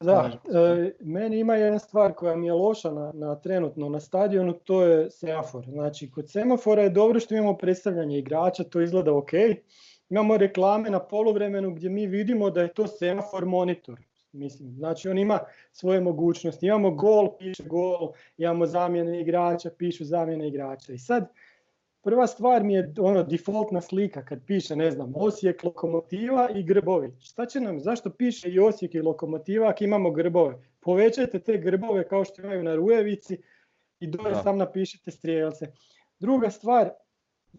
Da, 0.00 0.30
e, 0.44 0.92
meni 1.00 1.38
ima 1.38 1.54
jedna 1.54 1.78
stvar 1.78 2.14
koja 2.14 2.36
mi 2.36 2.46
je 2.46 2.52
loša 2.52 2.90
na, 2.90 3.12
na 3.14 3.34
trenutno 3.40 3.88
na 3.88 4.00
stadionu, 4.00 4.52
to 4.52 4.82
je 4.82 5.10
semafor. 5.10 5.64
Znači, 5.64 6.10
kod 6.10 6.30
semafora 6.30 6.82
je 6.82 6.90
dobro 6.90 7.20
što 7.20 7.34
imamo 7.34 7.56
predstavljanje 7.56 8.18
igrača, 8.18 8.64
to 8.64 8.80
izgleda 8.80 9.14
ok. 9.14 9.32
Imamo 10.10 10.36
reklame 10.36 10.90
na 10.90 11.00
poluvremenu 11.00 11.74
gdje 11.74 11.90
mi 11.90 12.06
vidimo 12.06 12.50
da 12.50 12.62
je 12.62 12.74
to 12.74 12.86
semafor 12.86 13.46
monitor. 13.46 14.00
Mislim, 14.32 14.72
znači 14.72 15.08
on 15.08 15.18
ima 15.18 15.38
svoje 15.72 16.00
mogućnosti. 16.00 16.66
Imamo 16.66 16.90
gol, 16.90 17.28
piše 17.38 17.62
gol, 17.62 18.12
imamo 18.36 18.66
zamjene 18.66 19.20
igrača, 19.20 19.70
pišu 19.78 20.04
zamjene 20.04 20.48
igrača. 20.48 20.92
I 20.92 20.98
sad, 20.98 21.28
prva 22.08 22.26
stvar 22.26 22.64
mi 22.64 22.74
je 22.74 22.92
ono 23.00 23.22
defaultna 23.22 23.80
slika 23.80 24.24
kad 24.24 24.44
piše, 24.46 24.76
ne 24.76 24.90
znam, 24.90 25.12
Osijek, 25.16 25.64
Lokomotiva 25.64 26.48
i 26.54 26.62
Grbovi. 26.62 27.12
Šta 27.20 27.46
će 27.46 27.60
nam, 27.60 27.80
zašto 27.80 28.10
piše 28.10 28.48
i 28.48 28.58
Osijek 28.58 28.94
i 28.94 29.00
Lokomotiva 29.00 29.68
ako 29.68 29.84
imamo 29.84 30.10
Grbove? 30.10 30.54
Povećajte 30.80 31.38
te 31.38 31.58
Grbove 31.58 32.08
kao 32.08 32.24
što 32.24 32.42
imaju 32.42 32.62
na 32.62 32.74
Rujevici 32.74 33.38
i 34.00 34.06
dole 34.06 34.34
sam 34.42 34.58
napišite 34.58 35.10
strijelce. 35.10 35.66
Druga 36.18 36.50
stvar, 36.50 36.90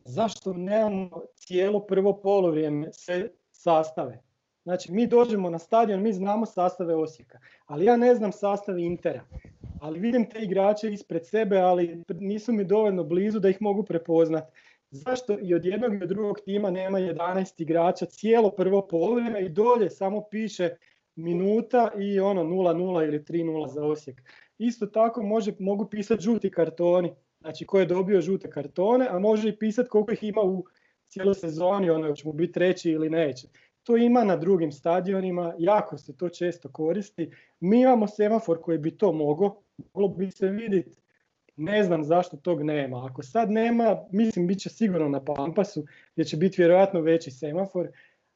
zašto 0.05 0.53
nemamo 0.53 1.21
cijelo 1.35 1.79
prvo 1.79 2.21
polovrijeme 2.21 2.89
sve 2.93 3.29
sastave? 3.51 4.23
Znači, 4.63 4.91
mi 4.91 5.07
dođemo 5.07 5.49
na 5.49 5.59
stadion, 5.59 6.01
mi 6.01 6.13
znamo 6.13 6.45
sastave 6.45 6.95
Osijeka, 6.95 7.39
ali 7.65 7.85
ja 7.85 7.97
ne 7.97 8.15
znam 8.15 8.31
sastave 8.31 8.83
Intera. 8.83 9.25
Ali 9.81 9.99
vidim 9.99 10.29
te 10.29 10.39
igrače 10.39 10.93
ispred 10.93 11.27
sebe, 11.27 11.57
ali 11.57 12.03
nisu 12.09 12.53
mi 12.53 12.63
dovoljno 12.65 13.03
blizu 13.03 13.39
da 13.39 13.49
ih 13.49 13.61
mogu 13.61 13.83
prepoznati. 13.83 14.51
Zašto 14.91 15.37
i 15.41 15.53
od 15.53 15.65
jednog 15.65 15.93
i 15.93 16.03
od 16.03 16.09
drugog 16.09 16.39
tima 16.45 16.71
nema 16.71 16.99
11 16.99 17.61
igrača 17.61 18.05
cijelo 18.05 18.51
prvo 18.51 18.87
polovreme 18.87 19.45
i 19.45 19.49
dolje 19.49 19.89
samo 19.89 20.23
piše 20.31 20.69
minuta 21.15 21.91
i 21.99 22.19
ono 22.19 22.43
0-0 22.43 23.07
ili 23.07 23.19
3-0 23.19 23.73
za 23.73 23.85
Osijek. 23.85 24.21
Isto 24.57 24.85
tako 24.85 25.23
može, 25.23 25.53
mogu 25.59 25.89
pisati 25.89 26.23
žuti 26.23 26.51
kartoni, 26.51 27.11
znači 27.41 27.65
ko 27.65 27.79
je 27.79 27.85
dobio 27.85 28.21
žute 28.21 28.49
kartone, 28.49 29.07
a 29.09 29.19
može 29.19 29.49
i 29.49 29.57
pisati 29.57 29.89
koliko 29.89 30.11
ih 30.11 30.23
ima 30.23 30.41
u 30.41 30.65
cijeloj 31.05 31.35
sezoni, 31.35 31.89
ono 31.89 32.13
će 32.13 32.27
mu 32.27 32.33
biti 32.33 32.53
treći 32.53 32.91
ili 32.91 33.09
neće. 33.09 33.47
To 33.83 33.97
ima 33.97 34.23
na 34.23 34.35
drugim 34.35 34.71
stadionima, 34.71 35.53
jako 35.57 35.97
se 35.97 36.17
to 36.17 36.29
često 36.29 36.71
koristi. 36.71 37.31
Mi 37.59 37.81
imamo 37.81 38.07
semafor 38.07 38.61
koji 38.61 38.77
bi 38.77 38.97
to 38.97 39.11
mogao, 39.11 39.61
moglo 39.93 40.07
bi 40.07 40.31
se 40.31 40.47
vidjeti. 40.47 40.97
Ne 41.55 41.83
znam 41.83 42.03
zašto 42.03 42.37
tog 42.37 42.63
nema. 42.63 43.05
Ako 43.05 43.23
sad 43.23 43.51
nema, 43.51 43.97
mislim 44.11 44.47
bit 44.47 44.59
će 44.59 44.69
sigurno 44.69 45.09
na 45.09 45.23
Pampasu 45.25 45.85
gdje 46.13 46.25
će 46.25 46.37
biti 46.37 46.61
vjerojatno 46.61 47.01
veći 47.01 47.31
semafor. 47.31 47.87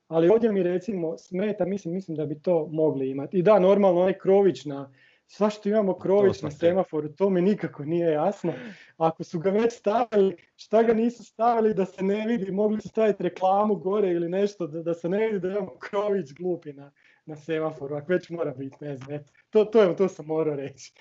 Ali 0.07 0.29
ovdje 0.29 0.51
mi 0.51 0.63
recimo 0.63 1.17
smeta, 1.17 1.65
mislim, 1.65 1.93
mislim 1.93 2.17
da 2.17 2.25
bi 2.25 2.39
to 2.39 2.67
mogli 2.71 3.09
imati. 3.09 3.37
I 3.37 3.41
da, 3.41 3.59
normalno 3.59 4.01
onaj 4.01 4.17
Krović 4.17 4.65
na, 4.65 4.91
Zašto 5.37 5.69
imamo 5.69 5.99
Krović 5.99 6.41
na 6.41 6.51
semaforu, 6.51 7.09
to 7.09 7.29
mi 7.29 7.41
nikako 7.41 7.85
nije 7.85 8.11
jasno. 8.11 8.53
Ako 8.97 9.23
su 9.23 9.39
ga 9.39 9.49
već 9.49 9.73
stavili, 9.73 10.35
šta 10.55 10.83
ga 10.83 10.93
nisu 10.93 11.23
stavili 11.23 11.73
da 11.73 11.85
se 11.85 12.03
ne 12.03 12.27
vidi, 12.27 12.51
mogli 12.51 12.81
su 12.81 12.87
staviti 12.87 13.23
reklamu 13.23 13.75
gore 13.75 14.11
ili 14.11 14.29
nešto, 14.29 14.67
da, 14.67 14.83
da 14.83 14.93
se 14.93 15.09
ne 15.09 15.27
vidi 15.27 15.39
da 15.39 15.47
imamo 15.47 15.75
Krović 15.79 16.33
glupi 16.33 16.73
na, 16.73 16.91
na 17.25 17.35
semaforu, 17.35 17.95
ako 17.95 18.05
već 18.13 18.29
mora 18.29 18.51
biti, 18.51 18.77
ne 18.81 18.97
znam, 18.97 19.19
to, 19.49 19.65
to, 19.65 19.81
je, 19.81 19.95
to 19.95 20.07
sam 20.07 20.25
morao 20.25 20.55
reći. 20.55 20.93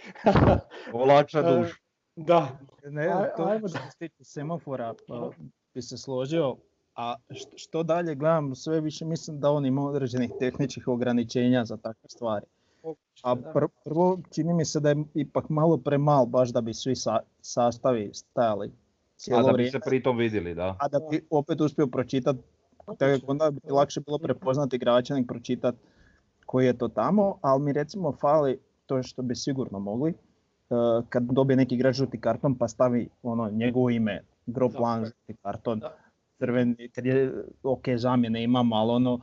Olakša 0.92 1.42
duš. 1.42 1.82
Da. 2.16 2.58
Ne, 2.84 3.10
to 3.36 3.44
ajmo 3.44 3.68
da 3.68 3.90
se 3.90 4.24
semafora 4.24 4.94
pa, 5.08 5.30
bi 5.74 5.82
se 5.82 5.96
složio, 5.96 6.56
a 6.94 7.16
što 7.56 7.82
dalje 7.82 8.14
gledam, 8.14 8.54
sve 8.54 8.80
više 8.80 9.04
mislim 9.04 9.40
da 9.40 9.50
on 9.50 9.66
ima 9.66 9.82
određenih 9.84 10.30
tehničkih 10.38 10.88
ograničenja 10.88 11.64
za 11.64 11.76
takve 11.76 12.08
stvari. 12.08 12.46
A 13.22 13.36
prvo 13.84 14.18
čini 14.34 14.54
mi 14.54 14.64
se 14.64 14.80
da 14.80 14.88
je 14.88 15.04
ipak 15.14 15.48
malo 15.48 15.76
premal 15.76 16.26
baš 16.26 16.48
da 16.48 16.60
bi 16.60 16.74
svi 16.74 16.94
sastavi 17.40 18.10
stajali 18.14 18.72
cijelo 19.16 19.40
A 19.40 19.42
da 19.42 19.52
bi 19.52 19.70
se 19.70 19.80
pritom 19.86 20.16
vidjeli, 20.16 20.54
da. 20.54 20.76
A 20.80 20.88
da 20.88 20.98
bi 21.10 21.26
opet 21.30 21.60
uspio 21.60 21.86
pročitati, 21.86 22.38
onda 23.26 23.50
bi 23.50 23.70
lakše 23.70 24.00
bilo 24.00 24.18
prepoznati 24.18 24.76
igrača 24.76 25.14
nego 25.14 25.26
pročitati 25.26 25.78
koji 26.47 26.66
je 26.66 26.78
to 26.78 26.88
tamo, 26.88 27.38
ali 27.43 27.62
mi 27.62 27.72
recimo 27.72 28.12
fali 28.12 28.59
to 28.86 29.03
što 29.03 29.22
bi 29.22 29.34
sigurno 29.34 29.78
mogli, 29.78 30.11
e, 30.11 30.14
kad 31.09 31.22
dobije 31.22 31.57
neki 31.57 31.74
igrač 31.74 31.97
žuti 31.97 32.20
karton 32.20 32.55
pa 32.55 32.68
stavi 32.68 33.09
ono 33.22 33.51
njegovo 33.51 33.90
ime, 33.90 34.24
gro 34.47 34.68
plan, 34.68 35.05
žuti 35.05 35.36
karton, 35.43 35.80
crveni, 36.38 36.88
kad 36.88 37.07
je 37.07 37.32
ok 37.62 37.84
zamjene 37.97 38.43
imamo, 38.43 38.76
ali 38.76 38.90
ono 38.90 39.20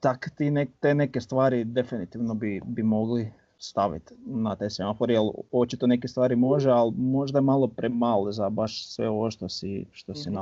tak 0.00 0.30
ti 0.36 0.66
te 0.80 0.94
neke 0.94 1.20
stvari 1.20 1.64
definitivno 1.64 2.34
bi, 2.34 2.60
bi 2.64 2.82
mogli 2.82 3.32
staviti 3.58 4.14
na 4.26 4.56
te 4.56 4.70
semafore, 4.70 5.14
jer 5.14 5.22
očito 5.52 5.86
neke 5.86 6.08
stvari 6.08 6.36
može, 6.36 6.70
ali 6.70 6.92
možda 6.96 7.38
je 7.38 7.42
malo 7.42 7.68
premalo 7.68 8.32
za 8.32 8.50
baš 8.50 8.88
sve 8.88 9.08
ovo 9.08 9.30
što 9.30 9.48
si, 9.48 9.86
što 9.92 10.14
si 10.14 10.30
mm 10.30 10.34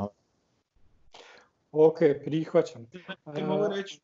Ok, 1.73 1.99
prihvaćam. 2.25 2.87
Ti 3.35 3.43
mogu 3.43 3.65
reći 3.77 4.01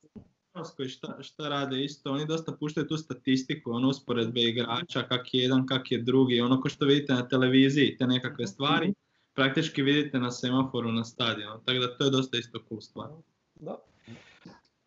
šta, 0.65 1.17
šta 1.23 1.49
rade 1.49 1.85
isto, 1.85 2.13
oni 2.13 2.27
dosta 2.27 2.53
puštaju 2.53 2.87
tu 2.87 2.97
statistiku, 2.97 3.71
ono 3.71 3.89
usporedbe 3.89 4.41
igrača, 4.41 5.03
kak 5.03 5.35
je 5.35 5.43
jedan, 5.43 5.67
kak 5.67 5.93
je 5.93 6.03
drugi, 6.03 6.41
ono 6.41 6.61
ko 6.61 6.69
što 6.69 6.85
vidite 6.85 7.13
na 7.13 7.29
televiziji, 7.29 7.97
te 7.97 8.07
nekakve 8.07 8.43
mhm. 8.45 8.51
stvari, 8.51 8.95
praktički 9.35 9.83
vidite 9.83 10.19
na 10.19 10.31
semaforu 10.31 10.93
na 10.93 11.05
stadionu, 11.05 11.61
tako 11.65 11.79
da 11.79 11.97
to 11.97 12.05
je 12.05 12.11
dosta 12.11 12.39
isto 12.39 12.59
cool 12.69 12.81
stvar. 12.81 13.09
Da. 13.55 13.77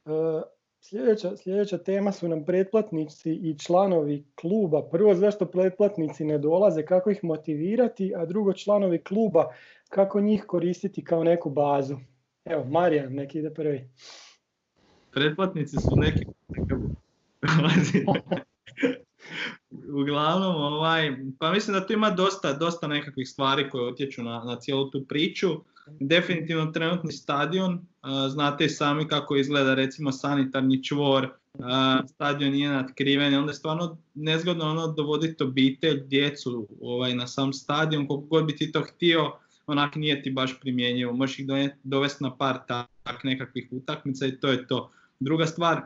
E, 0.05 0.41
sljedeća, 0.81 1.37
sljedeća 1.37 1.77
tema 1.77 2.11
su 2.11 2.27
nam 2.27 2.45
pretplatnici 2.45 3.31
i 3.31 3.59
članovi 3.59 4.25
kluba. 4.35 4.89
Prvo 4.91 5.15
zašto 5.15 5.45
pretplatnici 5.45 6.25
ne 6.25 6.37
dolaze, 6.37 6.85
kako 6.85 7.09
ih 7.09 7.23
motivirati, 7.23 8.13
a 8.15 8.25
drugo 8.25 8.53
članovi 8.53 9.03
kluba, 9.03 9.45
kako 9.89 10.21
njih 10.21 10.43
koristiti 10.47 11.03
kao 11.03 11.23
neku 11.23 11.49
bazu. 11.49 11.97
Evo, 12.45 12.63
Marijan, 12.63 13.13
neki 13.13 13.39
ide 13.39 13.53
prvi. 13.53 13.89
Pretplatnici 15.11 15.77
su 15.77 15.95
neki... 15.95 16.25
Uglavnom, 20.01 20.55
ovaj, 20.55 21.17
pa 21.39 21.51
mislim 21.51 21.73
da 21.73 21.87
tu 21.87 21.93
ima 21.93 22.09
dosta, 22.09 22.53
dosta 22.53 22.87
nekakvih 22.87 23.29
stvari 23.29 23.69
koje 23.69 23.91
utječu 23.91 24.23
na, 24.23 24.43
na 24.43 24.59
cijelu 24.59 24.89
tu 24.89 25.05
priču. 25.05 25.49
Definitivno 25.99 26.65
trenutni 26.65 27.11
stadion, 27.11 27.85
znate 28.29 28.65
i 28.65 28.69
sami 28.69 29.07
kako 29.07 29.35
izgleda 29.35 29.73
recimo 29.73 30.11
sanitarni 30.11 30.83
čvor, 30.83 31.29
stadion 32.07 32.51
nije 32.51 32.69
natkriven, 32.69 33.35
onda 33.35 33.51
je 33.51 33.55
stvarno 33.55 33.97
nezgodno 34.15 34.65
ono 34.65 34.87
dovoditi 34.87 35.43
obitelj, 35.43 36.03
djecu 36.07 36.67
ovaj, 36.81 37.15
na 37.15 37.27
sam 37.27 37.53
stadion, 37.53 38.07
koliko 38.07 38.27
god 38.27 38.45
bi 38.45 38.55
ti 38.55 38.71
to 38.71 38.81
htio, 38.81 39.31
onak 39.67 39.95
nije 39.95 40.21
ti 40.21 40.31
baš 40.31 40.59
primjenjivo. 40.59 41.13
Možeš 41.13 41.39
ih 41.39 41.45
dovesti 41.83 42.23
na 42.23 42.35
par 42.37 42.59
tak 42.67 43.23
nekakvih 43.23 43.67
utakmica 43.71 44.25
i 44.25 44.39
to 44.39 44.47
je 44.47 44.67
to. 44.67 44.91
Druga 45.19 45.45
stvar, 45.45 45.81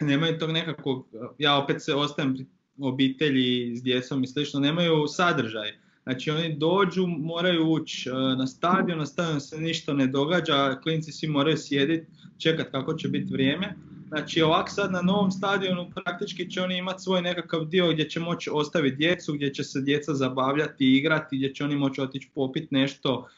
nemaju 0.00 0.38
tog 0.38 0.50
nekakvog, 0.50 1.08
ja 1.38 1.56
opet 1.56 1.82
se 1.82 1.94
ostajem 1.94 2.34
pri 2.34 2.46
obitelji 2.80 3.76
s 3.76 3.82
djecom 3.82 4.24
i 4.24 4.26
slično, 4.26 4.60
nemaju 4.60 5.06
sadržaj. 5.08 5.72
Znači 6.02 6.30
oni 6.30 6.56
dođu, 6.56 7.06
moraju 7.06 7.70
ući 7.70 8.08
e, 8.08 8.12
na 8.12 8.46
stadion, 8.46 8.98
na 8.98 9.06
stadion 9.06 9.40
se 9.40 9.60
ništa 9.60 9.92
ne 9.92 10.06
događa, 10.06 10.80
klinci 10.80 11.12
svi 11.12 11.28
moraju 11.28 11.56
sjediti, 11.56 12.06
čekat 12.38 12.70
kako 12.70 12.94
će 12.94 13.08
biti 13.08 13.32
vrijeme. 13.32 13.74
Znači 14.08 14.42
ovak 14.42 14.70
sad 14.70 14.92
na 14.92 15.02
novom 15.02 15.30
stadionu 15.30 15.90
praktički 15.94 16.50
će 16.50 16.62
oni 16.62 16.76
imati 16.76 17.02
svoj 17.02 17.22
nekakav 17.22 17.64
dio 17.64 17.92
gdje 17.92 18.08
će 18.08 18.20
moći 18.20 18.50
ostaviti 18.52 18.96
djecu, 18.96 19.32
gdje 19.32 19.54
će 19.54 19.64
se 19.64 19.80
djeca 19.80 20.14
zabavljati 20.14 20.84
i 20.84 20.96
igrati, 20.96 21.36
gdje 21.36 21.54
će 21.54 21.64
oni 21.64 21.76
moći 21.76 22.00
otići 22.00 22.30
popiti 22.34 22.68
nešto. 22.70 23.28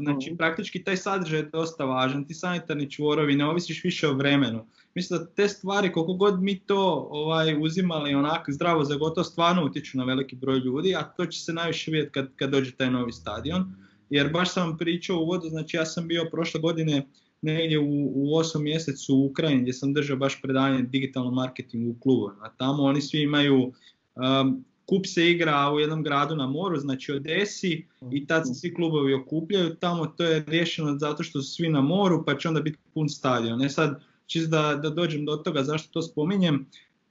Znači 0.00 0.34
praktički 0.38 0.84
taj 0.84 0.96
sadržaj 0.96 1.38
je 1.38 1.50
dosta 1.52 1.84
važan, 1.84 2.24
ti 2.24 2.34
sanitarni 2.34 2.90
čvorovi, 2.90 3.36
ne 3.36 3.46
ovisiš 3.46 3.84
više 3.84 4.08
o 4.08 4.14
vremenu. 4.14 4.66
Mislim 4.94 5.18
da 5.18 5.26
te 5.26 5.48
stvari, 5.48 5.92
koliko 5.92 6.14
god 6.14 6.42
mi 6.42 6.58
to 6.58 7.08
ovaj, 7.10 7.56
uzimali 7.62 8.14
onako 8.14 8.52
zdravo 8.52 8.84
za 8.84 8.96
gotovo, 8.96 9.24
stvarno 9.24 9.64
utječu 9.64 9.98
na 9.98 10.04
veliki 10.04 10.36
broj 10.36 10.58
ljudi, 10.58 10.94
a 10.96 11.02
to 11.02 11.26
će 11.26 11.40
se 11.40 11.52
najviše 11.52 11.90
vidjeti 11.90 12.12
kad, 12.12 12.28
kad 12.36 12.50
dođe 12.50 12.72
taj 12.72 12.90
novi 12.90 13.12
stadion. 13.12 13.74
Jer 14.10 14.32
baš 14.32 14.52
sam 14.52 14.78
pričao 14.78 15.18
u 15.18 15.22
uvodu, 15.22 15.48
znači 15.48 15.76
ja 15.76 15.86
sam 15.86 16.08
bio 16.08 16.28
prošle 16.30 16.60
godine 16.60 17.06
negdje 17.42 17.78
u, 17.78 18.12
u 18.14 18.38
8 18.38 18.62
mjesecu 18.62 19.14
u 19.14 19.26
Ukrajini 19.26 19.62
gdje 19.62 19.72
sam 19.72 19.92
držao 19.92 20.16
baš 20.16 20.42
predavanje 20.42 20.82
digitalnom 20.82 21.34
marketingu 21.34 21.90
u 21.90 22.00
klubovima. 22.00 22.50
Tamo 22.56 22.82
oni 22.82 23.00
svi 23.00 23.22
imaju, 23.22 23.72
um, 24.14 24.64
kup 24.86 25.06
se 25.06 25.30
igra 25.30 25.70
u 25.72 25.80
jednom 25.80 26.02
gradu 26.02 26.36
na 26.36 26.46
moru, 26.46 26.76
znači 26.76 27.12
Odesi 27.12 27.86
i 28.12 28.26
tad 28.26 28.46
se 28.46 28.54
svi 28.54 28.74
klubovi 28.74 29.14
okupljaju, 29.14 29.74
tamo. 29.74 30.06
To 30.06 30.24
je 30.24 30.44
riješeno 30.46 30.98
zato 30.98 31.22
što 31.22 31.42
su 31.42 31.54
svi 31.54 31.68
na 31.68 31.80
moru 31.80 32.24
pa 32.24 32.38
će 32.38 32.48
onda 32.48 32.60
biti 32.60 32.78
pun 32.94 33.08
stadion. 33.08 33.58
Ne 33.58 33.70
sad, 33.70 34.00
čisto 34.26 34.50
da, 34.50 34.74
da 34.82 34.90
dođem 34.90 35.24
do 35.24 35.36
toga 35.36 35.62
zašto 35.62 35.88
to 35.92 36.02
spominjem, 36.02 36.66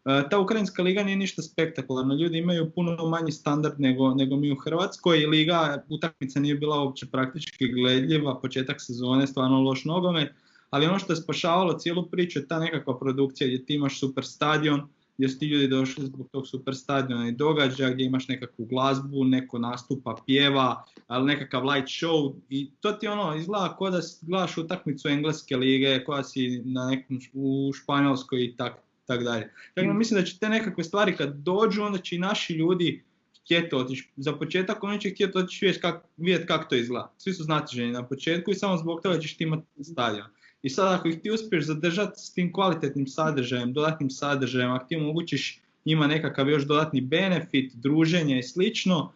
E, 0.05 0.29
ta 0.29 0.39
ukrajinska 0.39 0.83
liga 0.83 1.03
nije 1.03 1.17
ništa 1.17 1.41
spektakularna, 1.41 2.15
ljudi 2.15 2.37
imaju 2.37 2.71
puno 2.71 3.09
manji 3.09 3.31
standard 3.31 3.79
nego, 3.79 4.13
nego 4.13 4.35
mi 4.35 4.51
u 4.51 4.55
Hrvatskoj. 4.55 5.17
Liga, 5.17 5.83
utakmica 5.89 6.39
nije 6.39 6.55
bila 6.55 6.83
uopće 6.83 7.05
praktički 7.05 7.67
gledljiva, 7.67 8.39
početak 8.39 8.81
sezone, 8.81 9.27
stvarno 9.27 9.61
loš 9.61 9.85
nogomet, 9.85 10.33
ali 10.69 10.85
ono 10.85 10.99
što 10.99 11.13
je 11.13 11.17
spašavalo 11.17 11.73
cijelu 11.73 12.05
priču 12.05 12.39
je 12.39 12.47
ta 12.47 12.59
nekakva 12.59 12.99
produkcija 12.99 13.47
gdje 13.47 13.65
ti 13.65 13.73
imaš 13.73 13.99
super 13.99 14.25
stadion, 14.25 14.87
gdje 15.17 15.29
su 15.29 15.39
ti 15.39 15.47
ljudi 15.47 15.67
došli 15.67 16.05
zbog 16.05 16.29
tog 16.31 16.47
super 16.47 16.75
stadiona 16.75 17.27
i 17.27 17.31
događaja, 17.31 17.93
gdje 17.93 18.05
imaš 18.05 18.27
nekakvu 18.27 18.65
glazbu, 18.65 19.23
neko 19.23 19.59
nastupa, 19.59 20.17
pjeva, 20.25 20.85
ali 21.07 21.25
nekakav 21.25 21.65
light 21.65 21.87
show 21.87 22.33
i 22.49 22.71
to 22.79 22.91
ti 22.91 23.07
ono 23.07 23.35
izgleda 23.35 23.75
kao 23.77 23.89
da 23.89 23.99
gledaš 24.21 24.57
utakmicu 24.57 25.07
engleske 25.07 25.57
lige, 25.57 26.03
koja 26.03 26.23
si 26.23 26.61
na 26.65 26.85
nekom 26.85 27.19
u 27.33 27.71
Španjolskoj 27.73 28.43
i 28.43 28.55
tako 28.55 28.81
tako 29.11 29.23
dalje. 29.23 29.51
Dakle, 29.75 29.93
mislim 29.93 30.19
da 30.19 30.25
će 30.25 30.39
te 30.39 30.49
nekakve 30.49 30.83
stvari 30.83 31.15
kad 31.15 31.35
dođu, 31.35 31.83
onda 31.83 31.99
će 31.99 32.15
i 32.15 32.19
naši 32.19 32.53
ljudi 32.53 33.03
htjeti 33.43 33.75
otići. 33.75 34.09
Za 34.15 34.33
početak 34.33 34.83
oni 34.83 35.01
će 35.01 35.09
htjeti 35.09 35.37
otići 35.37 35.73
vidjeti 36.17 36.47
kako 36.47 36.69
to 36.69 36.75
izgleda. 36.75 37.13
Svi 37.17 37.33
su 37.33 37.43
znatiženi 37.43 37.91
na 37.91 38.07
početku 38.07 38.51
i 38.51 38.55
samo 38.55 38.77
zbog 38.77 39.01
toga 39.01 39.19
ćeš 39.19 39.37
ti 39.37 39.43
imati 39.43 39.83
stadion. 39.83 40.27
I 40.63 40.69
sad 40.69 40.99
ako 40.99 41.07
ih 41.07 41.21
ti 41.21 41.31
uspiješ 41.31 41.65
zadržati 41.65 42.21
s 42.21 42.33
tim 42.33 42.53
kvalitetnim 42.53 43.07
sadržajem, 43.07 43.73
dodatnim 43.73 44.09
sadržajem, 44.09 44.71
ako 44.71 44.85
ti 44.85 44.95
omogućiš 44.95 45.61
njima 45.85 46.07
nekakav 46.07 46.49
još 46.49 46.63
dodatni 46.63 47.01
benefit, 47.01 47.73
druženje 47.75 48.39
i 48.39 48.43
slično, 48.43 49.13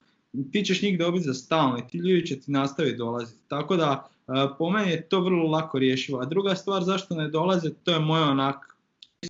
ti 0.51 0.65
ćeš 0.65 0.81
njih 0.81 0.99
dobiti 0.99 1.25
za 1.25 1.33
stalno 1.33 1.77
i 1.77 1.87
ti 1.91 1.97
ljudi 1.97 2.25
će 2.25 2.39
ti 2.39 2.51
nastaviti 2.51 2.97
dolaziti. 2.97 3.39
Tako 3.47 3.75
da 3.75 4.09
po 4.57 4.69
meni 4.69 4.91
je 4.91 5.01
to 5.01 5.21
vrlo 5.21 5.51
lako 5.51 5.79
rješivo. 5.79 6.19
A 6.19 6.25
druga 6.25 6.55
stvar 6.55 6.83
zašto 6.83 7.15
ne 7.15 7.29
dolaze, 7.29 7.69
to 7.83 7.91
je 7.91 7.99
moje 7.99 8.23
onak 8.23 8.75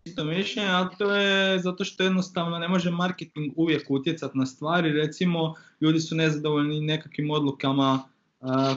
isto 0.06 0.24
mišljenje, 0.24 0.70
ali 0.70 0.90
to 0.98 1.16
je 1.16 1.60
zato 1.60 1.84
što 1.84 2.04
jednostavno 2.04 2.60
ne 2.60 2.68
može 2.68 2.92
marketing 2.92 3.54
uvijek 3.56 3.92
utjecati 3.92 4.38
na 4.38 4.46
stvari. 4.46 4.92
Recimo, 4.92 5.54
ljudi 5.82 6.00
su 6.00 6.16
nezadovoljni 6.16 6.82
nekakvim 6.82 7.32
odlukama 7.32 8.04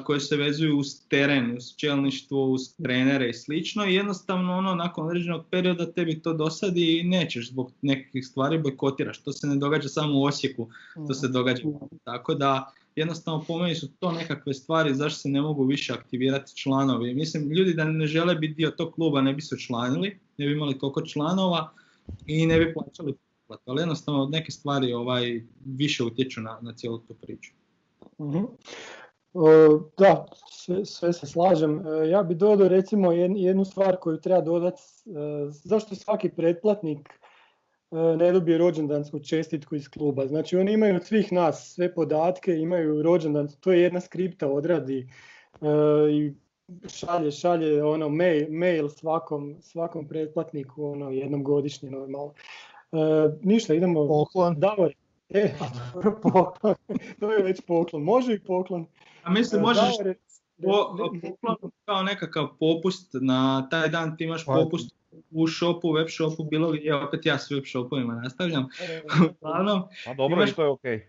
koje 0.04 0.20
se 0.20 0.36
vezuju 0.36 0.78
uz 0.78 0.86
teren, 1.08 1.56
uz 1.56 1.64
čelništvo, 1.76 2.44
uz 2.44 2.60
trenere 2.82 3.28
i 3.28 3.34
slično 3.34 3.86
i 3.86 3.94
jednostavno 3.94 4.56
ono 4.56 4.74
nakon 4.74 5.06
određenog 5.06 5.44
perioda 5.50 5.92
tebi 5.92 6.22
to 6.22 6.32
dosadi 6.32 6.98
i 6.98 7.04
nećeš 7.04 7.50
zbog 7.50 7.72
nekakvih 7.82 8.26
stvari 8.26 8.58
bojkotiraš. 8.58 9.22
To 9.22 9.32
se 9.32 9.46
ne 9.46 9.56
događa 9.56 9.88
samo 9.88 10.20
u 10.20 10.24
Osijeku, 10.24 10.68
to 11.08 11.14
se 11.14 11.28
događa. 11.28 11.62
Tako 12.04 12.34
da 12.34 12.72
jednostavno 12.96 13.44
po 13.48 13.58
meni 13.58 13.74
su 13.74 13.88
to 13.92 14.12
nekakve 14.12 14.54
stvari 14.54 14.94
zašto 14.94 15.18
se 15.18 15.28
ne 15.28 15.40
mogu 15.40 15.64
više 15.64 15.92
aktivirati 15.92 16.56
članovi. 16.56 17.14
Mislim, 17.14 17.52
ljudi 17.52 17.74
da 17.74 17.84
ne 17.84 18.06
žele 18.06 18.34
biti 18.34 18.54
dio 18.54 18.70
tog 18.70 18.94
kluba 18.94 19.20
ne 19.20 19.34
bi 19.34 19.42
se 19.42 19.54
učlanili, 19.54 20.18
ne 20.38 20.46
bi 20.46 20.52
imali 20.52 20.78
toliko 20.78 21.02
članova 21.02 21.72
i 22.26 22.46
ne 22.46 22.58
bi 22.58 22.74
plaćali 22.74 23.14
pretplatu. 23.14 23.62
Ali 23.70 23.82
jednostavno 23.82 24.28
neke 24.32 24.50
stvari 24.50 24.92
ovaj, 24.92 25.42
više 25.64 26.04
utječu 26.04 26.40
na, 26.40 26.58
na 26.62 26.72
cijelu 26.72 26.98
tu 26.98 27.14
priču. 27.14 27.52
uh 28.18 28.44
da, 29.98 30.26
sve, 30.50 30.84
sve, 30.84 31.12
se 31.12 31.26
slažem. 31.26 31.86
E, 31.86 32.08
ja 32.08 32.22
bi 32.22 32.34
dodao 32.34 32.68
recimo 32.68 33.12
jednu 33.12 33.64
stvar 33.64 33.96
koju 33.96 34.20
treba 34.20 34.40
dodati. 34.40 34.82
E, 35.06 35.50
zašto 35.50 35.94
svaki 35.94 36.28
pretplatnik 36.28 37.18
E, 37.90 38.16
ne 38.16 38.32
dobije 38.32 38.58
rođendansku 38.58 39.18
čestitku 39.18 39.76
iz 39.76 39.88
kluba. 39.88 40.26
Znači 40.26 40.56
oni 40.56 40.72
imaju 40.72 40.96
od 40.96 41.04
svih 41.04 41.32
nas 41.32 41.74
sve 41.74 41.94
podatke, 41.94 42.56
imaju 42.56 43.02
rođendan, 43.02 43.48
to 43.60 43.72
je 43.72 43.82
jedna 43.82 44.00
skripta 44.00 44.48
odradi 44.48 45.08
e, 45.60 45.66
i 46.12 46.34
šalje, 46.88 47.30
šalje 47.30 47.84
ono 47.84 48.08
mail, 48.08 48.46
mail 48.50 48.88
svakom, 48.88 49.56
svakom 49.60 50.08
pretplatniku 50.08 50.84
ono, 50.84 51.10
jednom 51.10 51.44
godišnje 51.44 51.90
normalno. 51.90 52.32
E, 52.92 52.96
ništa, 53.42 53.74
idemo... 53.74 54.08
Poklon. 54.08 54.60
Davor. 54.60 54.94
E, 55.28 55.54
poklon. 56.22 56.74
to 57.20 57.32
je 57.32 57.42
već 57.42 57.60
poklon. 57.66 58.02
Može 58.02 58.34
i 58.34 58.40
poklon. 58.40 58.86
A 59.22 59.30
mislim, 59.30 59.62
možeš 59.62 59.94
poklon 60.62 61.70
kao 61.84 62.02
nekakav 62.02 62.48
popust 62.58 63.10
na 63.12 63.68
taj 63.70 63.88
dan 63.88 64.16
ti 64.16 64.24
imaš 64.24 64.44
popust 64.44 64.98
u 65.30 65.48
shopu, 65.48 65.92
web 65.92 66.06
shopu, 66.10 66.44
bilo 66.44 66.72
gdje, 66.72 66.94
opet 66.94 67.26
ja 67.26 67.38
s 67.38 67.50
web 67.50 67.64
shopovima 67.66 68.14
nastavljam. 68.14 68.68
Uglavnom, 69.30 69.82
A 70.06 70.14
dobro, 70.14 70.46
što 70.46 70.62
je 70.62 70.68
okej. 70.68 71.08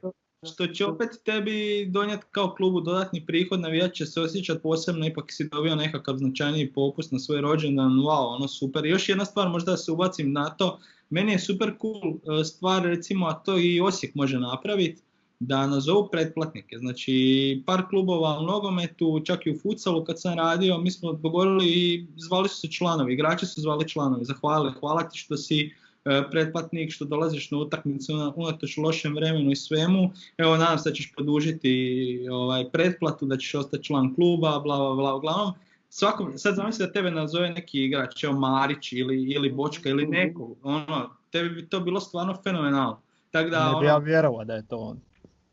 Što 0.53 0.67
će 0.67 0.85
opet 0.85 1.09
tebi 1.25 1.85
donijeti 1.89 2.25
kao 2.31 2.53
klubu 2.57 2.81
dodatni 2.81 3.25
prihod, 3.25 3.59
navijat 3.59 3.93
će 3.93 4.05
se 4.05 4.21
osjećati 4.21 4.61
posebno, 4.61 5.07
ipak 5.07 5.25
si 5.27 5.49
dobio 5.49 5.75
nekakav 5.75 6.15
značajniji 6.17 6.73
popust 6.73 7.11
na 7.11 7.19
svoj 7.19 7.41
rođendan, 7.41 7.91
wow, 7.91 8.35
ono 8.35 8.47
super. 8.47 8.85
I 8.85 8.89
još 8.89 9.09
jedna 9.09 9.25
stvar, 9.25 9.49
možda 9.49 9.77
se 9.77 9.91
ubacim 9.91 10.31
na 10.31 10.49
to, 10.49 10.79
meni 11.09 11.31
je 11.31 11.39
super 11.39 11.73
cool 11.81 12.39
e, 12.39 12.43
stvar 12.43 12.83
recimo, 12.83 13.27
a 13.27 13.33
to 13.33 13.57
i 13.57 13.81
Osijek 13.81 14.15
može 14.15 14.39
napraviti, 14.39 15.01
da 15.39 15.67
nazovu 15.67 16.09
pretplatnike. 16.11 16.77
Znači 16.77 17.63
par 17.65 17.87
klubova 17.89 18.39
u 18.39 18.43
nogometu, 18.43 19.21
čak 19.25 19.45
i 19.45 19.51
u 19.51 19.59
futsalu 19.59 20.03
kad 20.03 20.21
sam 20.21 20.37
radio, 20.37 20.77
mi 20.77 20.91
smo 20.91 21.13
dogovorili 21.13 21.65
i 21.65 22.07
zvali 22.17 22.49
su 22.49 22.55
se 22.55 22.67
članovi, 22.67 23.13
igrači 23.13 23.45
su 23.45 23.61
zvali 23.61 23.89
članovi, 23.89 24.25
zahvalili, 24.25 24.73
hvala 24.79 25.09
ti 25.09 25.17
što 25.17 25.37
si 25.37 25.71
e, 26.05 26.23
pretplatnik, 26.31 26.91
što 26.91 27.05
dolaziš 27.05 27.51
na 27.51 27.57
utakmicu 27.57 28.13
unatoč 28.35 28.77
lošem 28.77 29.15
vremenu 29.15 29.51
i 29.51 29.55
svemu. 29.55 30.11
Evo 30.37 30.57
nadam 30.57 30.79
se 30.79 30.89
da 30.89 30.95
ćeš 30.95 31.13
podužiti 31.17 32.27
ovaj, 32.31 32.69
pretplatu, 32.71 33.25
da 33.25 33.37
ćeš 33.37 33.55
ostati 33.55 33.83
član 33.83 34.15
kluba, 34.15 34.59
bla 34.59 34.77
bla 34.77 34.95
bla. 34.95 35.15
Uglavnom, 35.15 35.53
svakom, 35.89 36.37
sad 36.37 36.55
zamisli 36.55 36.85
da 36.85 36.91
tebe 36.91 37.11
nazove 37.11 37.49
neki 37.49 37.85
igrač, 37.85 38.23
evo 38.23 38.33
Marić 38.33 38.91
ili, 38.93 39.23
ili 39.23 39.51
Bočka 39.51 39.89
ili 39.89 40.07
neko, 40.07 40.55
ono, 40.63 41.09
tebi 41.31 41.49
bi 41.49 41.69
to 41.69 41.79
bilo 41.79 41.99
stvarno 41.99 42.37
fenomenalno. 42.43 43.01
Tak 43.31 43.49
da, 43.49 43.73
ne 43.73 43.79
bi 43.79 43.85
ja 43.85 43.95
ono- 43.95 44.05
vjerovao 44.05 44.45
da 44.45 44.53
je 44.53 44.67
to 44.67 44.77
on. 44.77 44.99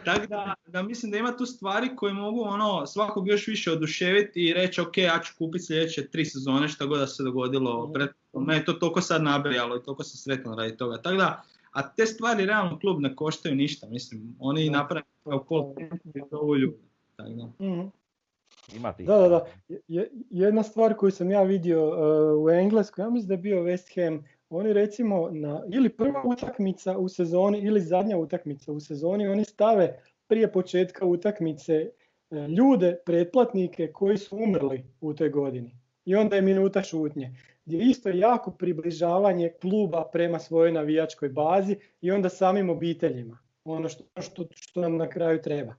Tako 0.05 0.27
da, 0.27 0.55
da, 0.67 0.83
mislim 0.83 1.13
da 1.13 1.19
ima 1.19 1.37
tu 1.37 1.47
stvari 1.47 1.97
koje 1.97 2.13
mogu 2.13 2.43
ono 2.43 2.87
svakog 2.87 3.29
još 3.29 3.47
više 3.47 3.73
oduševiti 3.73 4.49
i 4.49 4.53
reći 4.55 4.81
ok, 4.81 4.99
ja 4.99 5.21
ću 5.25 5.33
kupiti 5.39 5.65
sljedeće 5.65 6.09
tri 6.09 6.25
sezone 6.25 6.69
što 6.69 6.87
god 6.87 6.99
da 6.99 7.07
se 7.07 7.23
dogodilo. 7.23 7.87
Mm. 7.89 7.93
Pred, 7.93 8.09
me 8.33 8.55
je 8.55 8.65
to 8.65 8.73
toliko 8.73 9.01
sad 9.01 9.23
nabrijalo 9.23 9.77
i 9.77 9.83
toliko 9.83 10.03
sam 10.03 10.17
sretan 10.17 10.59
radi 10.59 10.77
toga. 10.77 11.03
Tako 11.03 11.17
da, 11.17 11.43
a 11.71 11.89
te 11.89 12.07
stvari 12.07 12.47
realno 12.47 12.79
klub 12.79 13.01
ne 13.01 13.17
koštaju 13.17 13.55
ništa, 13.55 13.87
mislim, 13.89 14.37
oni 14.39 14.71
naprave 14.71 15.07
kao 15.25 15.45
pol 15.45 15.75
ljudi. 16.59 16.79
Tako 17.17 17.31
da. 17.31 17.49
Mm. 18.75 19.05
Da, 19.05 19.19
da, 19.19 19.29
da. 19.29 19.47
Jedna 20.31 20.63
stvar 20.63 20.97
koju 20.97 21.11
sam 21.11 21.31
ja 21.31 21.43
vidio 21.43 21.89
uh, 21.89 22.45
u 22.45 22.51
Engleskoj, 22.51 23.03
ja 23.03 23.11
mislim 23.11 23.29
da 23.29 23.35
je 23.35 23.39
bio 23.39 23.65
West 23.65 23.95
Ham, 23.95 24.25
oni 24.51 24.73
recimo 24.73 25.31
na 25.31 25.63
ili 25.73 25.89
prva 25.89 26.23
utakmica 26.25 26.99
u 26.99 27.09
sezoni 27.09 27.59
ili 27.59 27.81
zadnja 27.81 28.17
utakmica 28.17 28.73
u 28.73 28.81
sezoni, 28.81 29.29
oni 29.29 29.45
stave 29.45 30.01
prije 30.27 30.53
početka 30.53 31.07
utakmice 31.07 31.75
e, 31.75 31.91
ljude, 32.49 32.97
pretplatnike 33.07 33.93
koji 33.93 34.19
su 34.19 34.37
umrli 34.37 34.85
u 35.01 35.15
toj 35.15 35.29
godini. 35.29 35.77
I 36.05 36.15
onda 36.15 36.37
je 36.37 36.43
minuta 36.43 36.83
šutnje. 36.83 37.37
Gdje 37.65 37.79
je 37.79 37.85
isto 37.85 38.09
jako 38.09 38.51
približavanje 38.51 39.53
kluba 39.61 40.09
prema 40.13 40.39
svojoj 40.39 40.73
navijačkoj 40.73 41.29
bazi 41.29 41.77
i 42.01 42.11
onda 42.11 42.29
samim 42.29 42.71
obiteljima. 42.71 43.39
Ono 43.65 43.89
što, 43.89 44.05
što, 44.21 44.47
što 44.51 44.81
nam 44.81 44.97
na 44.97 45.09
kraju 45.09 45.43
treba. 45.43 45.75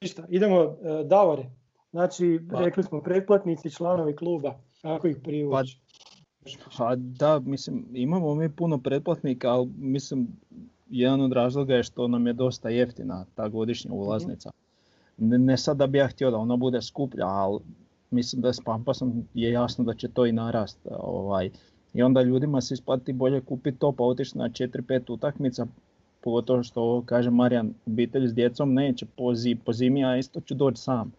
Ništa, 0.00 0.26
idemo 0.28 0.62
uh, 0.62 0.76
Davore. 1.06 1.44
Znači, 1.90 2.40
pa. 2.50 2.60
rekli 2.60 2.82
smo 2.82 3.00
pretplatnici, 3.00 3.70
članovi 3.70 4.16
kluba, 4.16 4.54
kako 4.82 5.08
ih 5.08 5.16
privući? 5.24 5.80
Pa, 6.44 6.50
pa, 6.78 6.96
da, 6.96 7.38
mislim, 7.38 7.86
imamo 7.92 8.34
mi 8.34 8.48
puno 8.48 8.78
pretplatnika, 8.78 9.50
ali 9.50 9.68
mislim, 9.78 10.28
jedan 10.90 11.20
od 11.20 11.32
razloga 11.32 11.74
je 11.74 11.82
što 11.82 12.08
nam 12.08 12.26
je 12.26 12.32
dosta 12.32 12.68
jeftina 12.68 13.26
ta 13.34 13.48
godišnja 13.48 13.90
mhm. 13.90 14.00
ulaznica. 14.00 14.50
Ne, 15.16 15.38
ne 15.38 15.56
sad 15.56 15.76
da 15.76 15.86
bi 15.86 15.98
ja 15.98 16.08
htio 16.08 16.30
da 16.30 16.36
ona 16.36 16.56
bude 16.56 16.82
skuplja, 16.82 17.26
ali 17.26 17.60
mislim 18.10 18.42
da 18.42 18.52
s 18.52 18.60
Pampasom 18.64 19.24
je 19.34 19.50
jasno 19.50 19.84
da 19.84 19.94
će 19.94 20.08
to 20.08 20.26
i 20.26 20.32
narast. 20.32 20.78
Ovaj. 20.90 21.50
I 21.94 22.02
onda 22.02 22.22
ljudima 22.22 22.60
se 22.60 22.74
isplati 22.74 23.12
bolje 23.12 23.40
kupiti 23.40 23.78
to 23.78 23.92
pa 23.92 24.04
otići 24.04 24.38
na 24.38 24.48
4-5 24.48 25.12
utakmica, 25.12 25.66
pogotovo 26.20 26.62
što 26.62 27.02
kaže 27.06 27.30
Marijan, 27.30 27.74
obitelj 27.86 28.28
s 28.28 28.34
djecom 28.34 28.74
neće 28.74 29.06
po, 29.16 29.32
po 29.64 29.72
zimi, 29.72 30.04
a 30.04 30.16
isto 30.16 30.40
ću 30.40 30.54
doći 30.54 30.82
sam. 30.82 31.12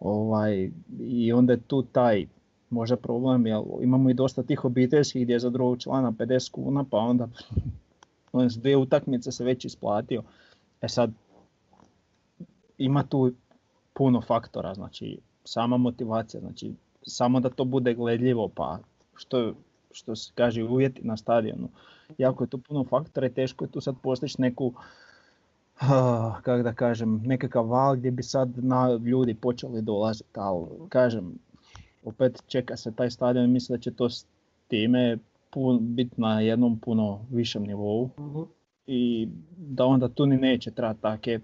Ovaj, 0.00 0.70
I 1.00 1.32
onda 1.32 1.52
je 1.52 1.60
tu 1.60 1.82
taj 1.82 2.26
možda 2.70 2.96
problem, 2.96 3.46
jer 3.46 3.62
imamo 3.82 4.10
i 4.10 4.14
dosta 4.14 4.42
tih 4.42 4.64
obiteljskih 4.64 5.22
gdje 5.22 5.32
je 5.32 5.40
za 5.40 5.50
drugog 5.50 5.80
člana 5.80 6.12
50 6.12 6.50
kuna, 6.50 6.84
pa 6.90 6.96
onda 6.96 7.28
on 8.32 8.50
s 8.50 8.58
dvije 8.58 8.76
utakmice 8.76 9.32
se 9.32 9.44
već 9.44 9.64
isplatio. 9.64 10.22
E 10.82 10.88
sad, 10.88 11.10
ima 12.78 13.02
tu 13.02 13.32
puno 13.92 14.20
faktora, 14.20 14.74
znači 14.74 15.18
sama 15.44 15.76
motivacija, 15.76 16.40
znači 16.40 16.72
samo 17.02 17.40
da 17.40 17.50
to 17.50 17.64
bude 17.64 17.94
gledljivo, 17.94 18.48
pa 18.48 18.78
što, 19.14 19.54
što 19.90 20.16
se 20.16 20.32
kaže 20.34 20.64
uvjeti 20.64 21.06
na 21.06 21.16
stadionu. 21.16 21.68
Jako 22.18 22.44
je 22.44 22.48
tu 22.48 22.58
puno 22.58 22.84
faktora 22.84 23.26
i 23.26 23.34
teško 23.34 23.64
je 23.64 23.70
tu 23.70 23.80
sad 23.80 23.94
postići 24.02 24.40
neku, 24.40 24.72
uh, 25.82 26.40
kako 26.42 26.62
da 26.62 26.72
kažem, 26.72 27.22
nekakav 27.24 27.68
val 27.68 27.96
gdje 27.96 28.10
bi 28.10 28.22
sad 28.22 28.64
na 28.64 28.98
ljudi 29.04 29.34
počeli 29.34 29.82
dolaziti, 29.82 30.30
ali 30.34 30.66
kažem, 30.88 31.34
opet 32.04 32.42
čeka 32.46 32.76
se 32.76 32.92
taj 32.92 33.10
stadion 33.10 33.44
i 33.44 33.48
mislim 33.48 33.76
da 33.76 33.82
će 33.82 33.90
to 33.90 34.10
s 34.10 34.26
time 34.68 35.18
biti 35.80 36.20
na 36.20 36.40
jednom 36.40 36.78
puno 36.78 37.20
višem 37.30 37.62
nivou. 37.62 38.10
Uh 38.16 38.48
i 38.88 39.28
da 39.56 39.84
onda 39.84 40.08
tu 40.08 40.26
ni 40.26 40.36
neće 40.36 40.70
trebati 40.70 41.02
takve 41.02 41.40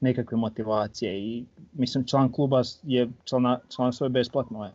nekakve 0.00 0.36
motivacije 0.38 1.20
i 1.20 1.44
mislim 1.72 2.06
član 2.06 2.32
kluba 2.32 2.62
je 2.82 3.08
član 3.68 3.92
svoje 3.92 4.10
besplatno 4.10 4.64
je. 4.64 4.72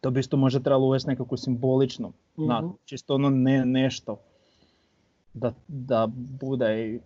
To 0.00 0.10
bi 0.10 0.20
isto 0.20 0.36
možda 0.36 0.60
trebalo 0.60 0.86
uvesti 0.86 1.10
nekako 1.10 1.36
simbolično, 1.36 2.12
uh 2.36 2.48
na, 2.48 2.62
čisto 2.84 3.14
ono 3.14 3.30
ne, 3.30 3.66
nešto 3.66 4.16
da, 5.34 5.52
da 5.68 6.08
bude 6.40 6.98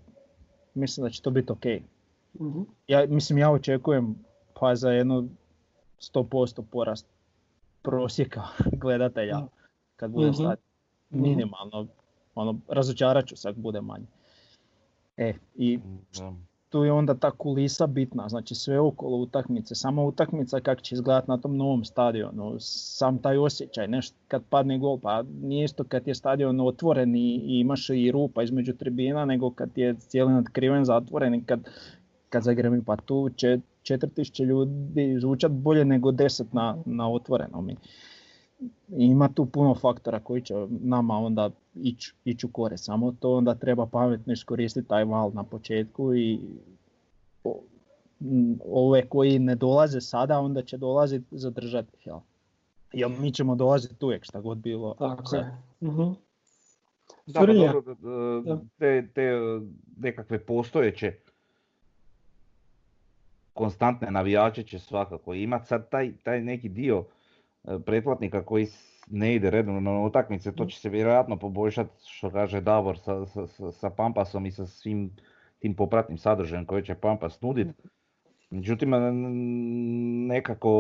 mislim 0.78 1.04
da 1.04 1.10
će 1.10 1.22
to 1.22 1.30
biti 1.30 1.52
ok. 1.52 1.64
uh 2.38 2.66
Ja, 2.86 3.06
mislim 3.06 3.38
ja 3.38 3.50
očekujem 3.50 4.14
pa 4.60 4.74
za 4.74 4.90
jedno 4.90 5.24
100% 6.00 6.62
porast 6.70 7.06
prosjeka 7.82 8.42
gledatelja 8.82 9.46
kad 9.96 10.10
bude 10.10 10.28
uh 10.28 10.54
minimalno, 11.10 11.86
ono, 12.34 12.58
razočarat 12.68 13.26
ću 13.26 13.36
se 13.36 13.48
ako 13.48 13.60
bude 13.60 13.80
manje. 13.80 14.06
E, 15.16 15.34
i 15.54 15.78
tu 16.68 16.84
je 16.84 16.92
onda 16.92 17.14
ta 17.14 17.30
kulisa 17.30 17.86
bitna, 17.86 18.28
znači 18.28 18.54
sve 18.54 18.80
okolo 18.80 19.16
utakmice, 19.16 19.74
sama 19.74 20.02
utakmica 20.02 20.60
kako 20.60 20.80
će 20.80 20.94
izgledati 20.94 21.30
na 21.30 21.38
tom 21.38 21.56
novom 21.56 21.84
stadionu, 21.84 22.56
sam 22.60 23.18
taj 23.18 23.38
osjećaj, 23.38 23.88
nešto 23.88 24.16
kad 24.28 24.42
padne 24.50 24.78
gol, 24.78 24.98
pa 24.98 25.22
nije 25.42 25.64
isto 25.64 25.84
kad 25.84 26.08
je 26.08 26.14
stadion 26.14 26.60
otvoren 26.60 27.16
i, 27.16 27.40
imaš 27.60 27.90
i 27.90 28.10
rupa 28.10 28.42
između 28.42 28.72
tribina, 28.72 29.24
nego 29.24 29.50
kad 29.50 29.70
je 29.76 29.94
cijeli 29.94 30.32
nadkriven, 30.32 30.84
zatvoren 30.84 31.34
i 31.34 31.44
kad, 31.44 31.60
kad 32.28 32.42
zagremi, 32.42 32.84
pa 32.84 32.96
tu 32.96 33.30
će 33.36 33.58
4000 33.82 34.44
ljudi 34.44 35.16
zvučat 35.20 35.52
bolje 35.52 35.84
nego 35.84 36.10
10 36.10 36.44
na, 36.52 36.76
na 36.86 37.12
otvorenom. 37.12 37.70
Ima 38.88 39.28
tu 39.28 39.46
puno 39.46 39.74
faktora 39.74 40.20
koji 40.20 40.42
će 40.42 40.54
nama 40.70 41.18
onda 41.18 41.50
ići 41.74 42.14
ić 42.24 42.44
u 42.44 42.48
kore, 42.52 42.78
samo 42.78 43.12
to 43.12 43.36
onda 43.36 43.54
treba 43.54 43.86
pametno 43.86 44.32
iskoristiti 44.32 44.88
taj 44.88 45.04
val 45.04 45.30
na 45.34 45.44
početku 45.44 46.14
i 46.14 46.40
ove 48.70 49.08
koji 49.08 49.38
ne 49.38 49.54
dolaze 49.54 50.00
sada 50.00 50.40
onda 50.40 50.62
će 50.62 50.76
dolaziti 50.76 51.26
zadržati. 51.30 51.98
Jel? 52.04 52.18
Jel 52.92 53.10
mi 53.20 53.32
ćemo 53.32 53.54
dolaziti 53.54 54.04
uvijek 54.04 54.24
šta 54.24 54.40
god 54.40 54.58
bilo. 54.58 54.94
Tako 54.98 55.36
je. 55.36 55.56
uh 55.80 56.14
Da, 57.26 57.40
pa 57.40 57.46
dobro, 57.46 57.82
te, 58.78 59.08
te 59.14 59.32
nekakve 59.96 60.38
postojeće 60.38 61.12
konstantne 63.54 64.10
navijače 64.10 64.62
će 64.62 64.78
svakako 64.78 65.34
imati. 65.34 65.66
Sad 65.66 65.88
taj, 65.90 66.12
taj 66.22 66.40
neki 66.40 66.68
dio 66.68 67.04
pretplatnika 67.86 68.44
koji 68.44 68.66
ne 69.10 69.34
ide 69.34 69.50
redovno 69.50 69.80
na 69.80 70.00
utakmice, 70.00 70.52
to 70.52 70.66
će 70.66 70.80
se 70.80 70.88
vjerojatno 70.88 71.36
poboljšati, 71.36 71.90
što 72.06 72.30
kaže 72.30 72.60
Davor, 72.60 72.98
sa, 72.98 73.26
sa, 73.26 73.72
sa 73.72 73.90
Pampasom 73.90 74.46
i 74.46 74.50
sa 74.50 74.66
svim 74.66 75.10
tim 75.58 75.74
popratnim 75.74 76.18
sadržajem 76.18 76.64
koje 76.64 76.84
će 76.84 76.94
Pampas 76.94 77.40
nuditi. 77.40 77.72
Međutim, 78.50 78.90
nekako 80.26 80.70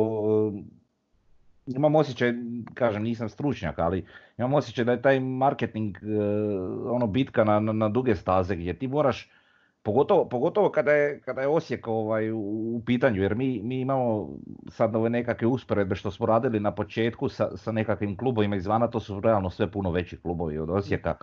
e, 0.56 1.72
imam 1.76 1.94
osjećaj, 1.94 2.32
kažem 2.74 3.02
nisam 3.02 3.28
stručnjak, 3.28 3.78
ali 3.78 4.04
imam 4.38 4.54
osjećaj 4.54 4.84
da 4.84 4.92
je 4.92 5.02
taj 5.02 5.20
marketing 5.20 5.96
e, 5.96 6.00
ono 6.90 7.06
bitka 7.06 7.44
na, 7.44 7.60
na 7.60 7.88
duge 7.88 8.14
staze 8.14 8.56
gdje 8.56 8.78
ti 8.78 8.88
moraš 8.88 9.30
Pogotovo, 9.82 10.28
pogotovo 10.28 10.70
kada, 10.70 10.92
je, 10.92 11.20
kada 11.20 11.40
je 11.40 11.48
Osijek 11.48 11.88
ovaj, 11.88 12.30
u, 12.32 12.82
pitanju, 12.86 13.22
jer 13.22 13.34
mi, 13.34 13.60
mi 13.62 13.80
imamo 13.80 14.28
sad 14.70 14.96
ove 14.96 15.10
nekakve 15.10 15.46
usporedbe 15.46 15.94
što 15.94 16.10
smo 16.10 16.26
radili 16.26 16.60
na 16.60 16.74
početku 16.74 17.28
sa, 17.28 17.56
sa 17.56 17.72
nekakvim 17.72 18.16
klubovima 18.16 18.56
izvana, 18.56 18.90
to 18.90 19.00
su 19.00 19.20
realno 19.20 19.50
sve 19.50 19.70
puno 19.70 19.90
veći 19.90 20.20
klubovi 20.20 20.58
od 20.58 20.70
Osijeka 20.70 21.16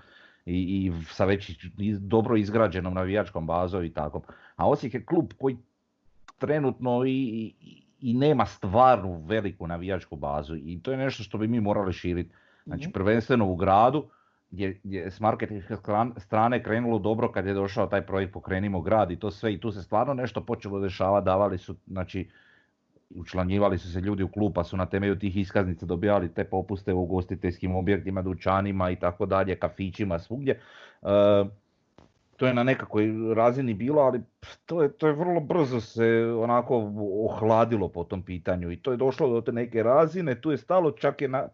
i, 0.45 0.60
i 0.60 0.91
sa 1.06 1.26
već 1.26 1.66
dobro 1.99 2.38
izgrađenom 2.38 2.93
navijačkom 2.93 3.47
bazom 3.47 3.84
i 3.84 3.93
tako. 3.93 4.22
A 4.56 4.70
Osijek 4.70 4.93
je 4.93 5.06
klub 5.06 5.34
koji 5.38 5.58
trenutno 6.38 7.06
i, 7.06 7.12
i, 7.12 7.84
i 7.99 8.14
nema 8.14 8.45
stvarnu 8.45 9.22
veliku 9.26 9.68
navijačku 9.68 10.16
bazu 10.16 10.56
i 10.56 10.80
to 10.84 10.91
je 10.91 10.97
nešto 10.97 11.24
što 11.24 11.38
bi 11.38 11.47
mi 11.47 11.60
morali 11.60 11.93
širiti. 11.93 12.34
Znači 12.66 12.84
mhm. 12.84 12.91
prvenstveno 12.91 13.51
u 13.51 13.56
gradu, 13.56 14.10
gdje 14.56 14.80
je 14.84 15.12
s 15.12 15.20
marketinške 15.20 15.76
strane 16.18 16.64
krenulo 16.64 16.99
dobro 16.99 17.32
kad 17.32 17.45
je 17.45 17.53
došao 17.53 17.88
taj 17.88 18.01
projekt 18.01 18.34
Pokrenimo 18.34 18.82
grad 18.82 19.12
i 19.12 19.20
to 19.20 19.32
sve 19.32 19.53
i 19.53 19.60
tu 19.60 19.72
se 19.72 19.84
stvarno 19.84 20.14
nešto 20.14 20.41
počelo 20.41 20.80
dešavati, 20.80 21.26
davali 21.26 21.58
su, 21.58 21.76
znači 21.88 22.30
učlanjivali 23.10 23.78
su 23.78 23.91
se 23.91 23.99
ljudi 23.99 24.24
u 24.24 24.28
klub 24.28 24.53
pa 24.53 24.64
su 24.64 24.78
na 24.78 24.86
temelju 24.86 25.20
tih 25.20 25.38
iskaznica 25.38 25.86
dobijali 25.86 26.34
te 26.34 26.43
popuste 26.43 26.93
u 26.93 27.03
ugostiteljskim 27.03 27.76
objektima, 27.76 28.22
dućanima 28.22 28.89
i 28.91 28.95
tako 28.95 29.26
dalje, 29.26 29.56
kafićima, 29.56 30.20
svugdje. 30.20 30.60
E, 31.01 31.45
to 32.38 32.47
je 32.47 32.53
na 32.53 32.64
nekakvoj 32.64 33.34
razini 33.36 33.74
bilo, 33.74 34.01
ali 34.01 34.22
to 34.66 34.84
je, 34.84 34.91
to 34.91 35.08
je 35.08 35.14
vrlo 35.14 35.39
brzo 35.39 35.80
se 35.80 36.36
onako 36.39 36.91
ohladilo 37.26 37.88
po 37.89 38.03
tom 38.03 38.24
pitanju 38.24 38.72
i 38.72 38.78
to 38.78 38.91
je 38.91 38.97
došlo 38.97 39.30
do 39.30 39.41
te 39.41 39.51
neke 39.51 39.84
razine, 39.84 40.41
tu 40.41 40.51
je 40.51 40.58
stalo 40.58 40.91
čak 40.91 41.22
je 41.22 41.28
na, 41.28 41.47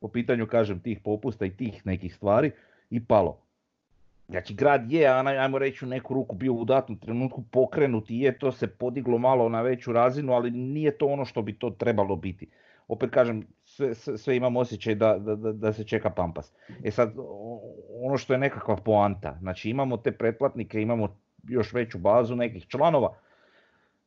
po 0.00 0.08
pitanju 0.08 0.46
kažem 0.46 0.80
tih 0.80 1.00
popusta 1.04 1.46
i 1.46 1.56
tih 1.56 1.86
nekih 1.86 2.14
stvari 2.14 2.50
i 2.90 3.04
palo. 3.04 3.46
Znači 4.28 4.54
grad 4.54 4.92
je, 4.92 5.08
ajmo 5.08 5.58
reći 5.58 5.84
u 5.84 5.88
neku 5.88 6.14
ruku 6.14 6.36
bio 6.36 6.52
u 6.52 6.64
datnom 6.64 6.98
trenutku 6.98 7.42
pokrenut 7.50 8.10
i 8.10 8.20
je 8.20 8.38
to 8.38 8.52
se 8.52 8.66
podiglo 8.66 9.18
malo 9.18 9.48
na 9.48 9.62
veću 9.62 9.92
razinu, 9.92 10.32
ali 10.32 10.50
nije 10.50 10.98
to 10.98 11.06
ono 11.06 11.24
što 11.24 11.42
bi 11.42 11.58
to 11.58 11.70
trebalo 11.70 12.16
biti. 12.16 12.48
Opet 12.88 13.10
kažem, 13.10 13.46
sve, 13.64 13.94
sve 13.94 14.36
imam 14.36 14.56
osjećaj 14.56 14.94
da, 14.94 15.18
da, 15.18 15.52
da, 15.52 15.72
se 15.72 15.84
čeka 15.84 16.10
pampas. 16.10 16.52
E 16.84 16.90
sad, 16.90 17.12
ono 18.02 18.16
što 18.16 18.32
je 18.32 18.38
nekakva 18.38 18.76
poanta, 18.76 19.36
znači 19.40 19.70
imamo 19.70 19.96
te 19.96 20.12
pretplatnike, 20.12 20.82
imamo 20.82 21.16
još 21.48 21.72
veću 21.72 21.98
bazu 21.98 22.36
nekih 22.36 22.66
članova, 22.66 23.16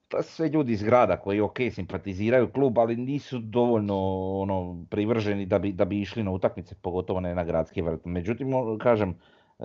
to 0.09 0.23
sve 0.23 0.49
ljudi 0.49 0.73
iz 0.73 0.83
grada 0.83 1.17
koji 1.17 1.41
ok 1.41 1.57
simpatiziraju 1.71 2.51
klub, 2.51 2.79
ali 2.79 2.95
nisu 2.95 3.39
dovoljno 3.39 3.95
ono, 4.39 4.85
privrženi 4.89 5.45
da 5.45 5.59
bi, 5.59 5.71
da 5.71 5.85
bi 5.85 6.01
išli 6.01 6.23
na 6.23 6.31
utakmice, 6.31 6.75
pogotovo 6.81 7.19
ne 7.19 7.35
na 7.35 7.43
gradski 7.43 7.81
vrt. 7.81 8.05
Međutim, 8.05 8.51
kažem, 8.79 9.09
e, 9.59 9.63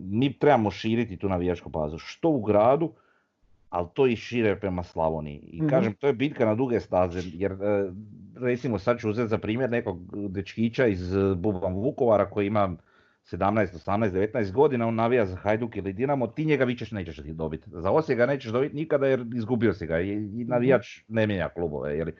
mi 0.00 0.32
trebamo 0.32 0.70
širiti 0.70 1.16
tu 1.16 1.28
navijačku 1.28 1.68
bazu. 1.68 1.98
Što 1.98 2.28
u 2.28 2.40
gradu, 2.40 2.92
ali 3.68 3.86
to 3.94 4.06
i 4.06 4.16
šire 4.16 4.60
prema 4.60 4.82
Slavoniji. 4.82 5.38
I 5.52 5.62
mhm. 5.62 5.70
kažem, 5.70 5.92
to 5.92 6.06
je 6.06 6.12
bitka 6.12 6.46
na 6.46 6.54
duge 6.54 6.80
staze, 6.80 7.20
jer 7.34 7.52
e, 7.52 7.56
recimo 8.40 8.78
sad 8.78 9.00
ću 9.00 9.10
uzeti 9.10 9.28
za 9.28 9.38
primjer 9.38 9.70
nekog 9.70 10.28
dečkića 10.28 10.86
iz 10.86 11.14
Buban 11.36 11.74
Vukovara 11.74 12.30
koji 12.30 12.46
ima 12.46 12.76
17, 13.32 13.74
18, 13.74 14.10
19 14.10 14.52
godina, 14.52 14.86
on 14.86 14.94
navija 14.94 15.26
za 15.26 15.36
Hajduk 15.36 15.76
ili 15.76 15.92
Dinamo, 15.92 16.26
ti 16.26 16.44
njega 16.44 16.64
vićeš 16.64 16.90
nećeš 16.90 17.16
dobiti. 17.16 17.70
Za 17.72 17.90
Osijek 17.90 18.18
ga 18.18 18.26
nećeš 18.26 18.52
dobiti 18.52 18.76
nikada 18.76 19.06
jer 19.06 19.24
izgubio 19.34 19.74
si 19.74 19.86
ga 19.86 20.00
i 20.00 20.44
navijač 20.48 21.00
ne 21.08 21.26
mijenja 21.26 21.48
klubove. 21.48 21.98
Jer 21.98 22.12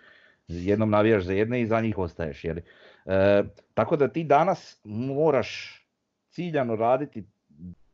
jednom 0.48 0.90
navijaš 0.90 1.24
za 1.24 1.32
jedne 1.32 1.61
i 1.61 1.66
za 1.66 1.80
njih 1.80 1.98
ostaješ. 1.98 2.44
Jer, 2.44 2.61
e, 3.06 3.42
tako 3.74 3.96
da 3.96 4.08
ti 4.08 4.24
danas 4.24 4.80
moraš 4.84 5.80
ciljano 6.30 6.76
raditi, 6.76 7.24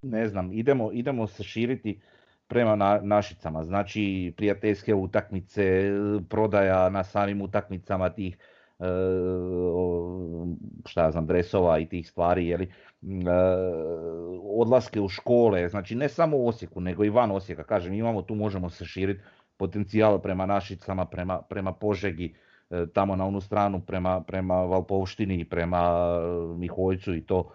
ne 0.02 0.28
znam, 0.28 0.52
idemo, 0.52 0.92
idemo 0.92 1.26
se 1.26 1.42
širiti 1.42 2.00
prema 2.48 2.76
na, 2.76 3.00
našicama. 3.02 3.64
Znači 3.64 4.32
prijateljske 4.36 4.94
utakmice, 4.94 5.90
prodaja 6.28 6.90
na 6.90 7.04
samim 7.04 7.42
utakmicama 7.42 8.10
tih 8.10 8.38
šta 10.84 11.04
ja 11.04 11.10
znam, 11.10 11.26
dresova 11.26 11.78
i 11.78 11.86
tih 11.86 12.08
stvari, 12.08 12.46
jeli, 12.46 12.64
e, 12.64 12.70
odlaske 14.42 15.00
u 15.00 15.08
škole, 15.08 15.68
znači 15.68 15.94
ne 15.94 16.08
samo 16.08 16.36
u 16.36 16.48
Osijeku, 16.48 16.80
nego 16.80 17.04
i 17.04 17.10
van 17.10 17.30
Osijeka, 17.30 17.64
kažem, 17.64 17.92
imamo 17.92 18.22
tu, 18.22 18.34
možemo 18.34 18.70
se 18.70 18.84
širiti 18.84 19.20
potencijal 19.56 20.18
prema 20.18 20.46
Našicama, 20.46 21.04
prema, 21.04 21.42
prema 21.42 21.72
Požegi, 21.72 22.34
e, 22.70 22.86
tamo 22.92 23.16
na 23.16 23.26
onu 23.26 23.40
stranu, 23.40 23.80
prema, 23.80 24.20
prema 24.20 24.54
Valpovštini, 24.54 25.44
prema 25.44 26.08
Miholjcu 26.56 27.14
i 27.14 27.26
to, 27.26 27.50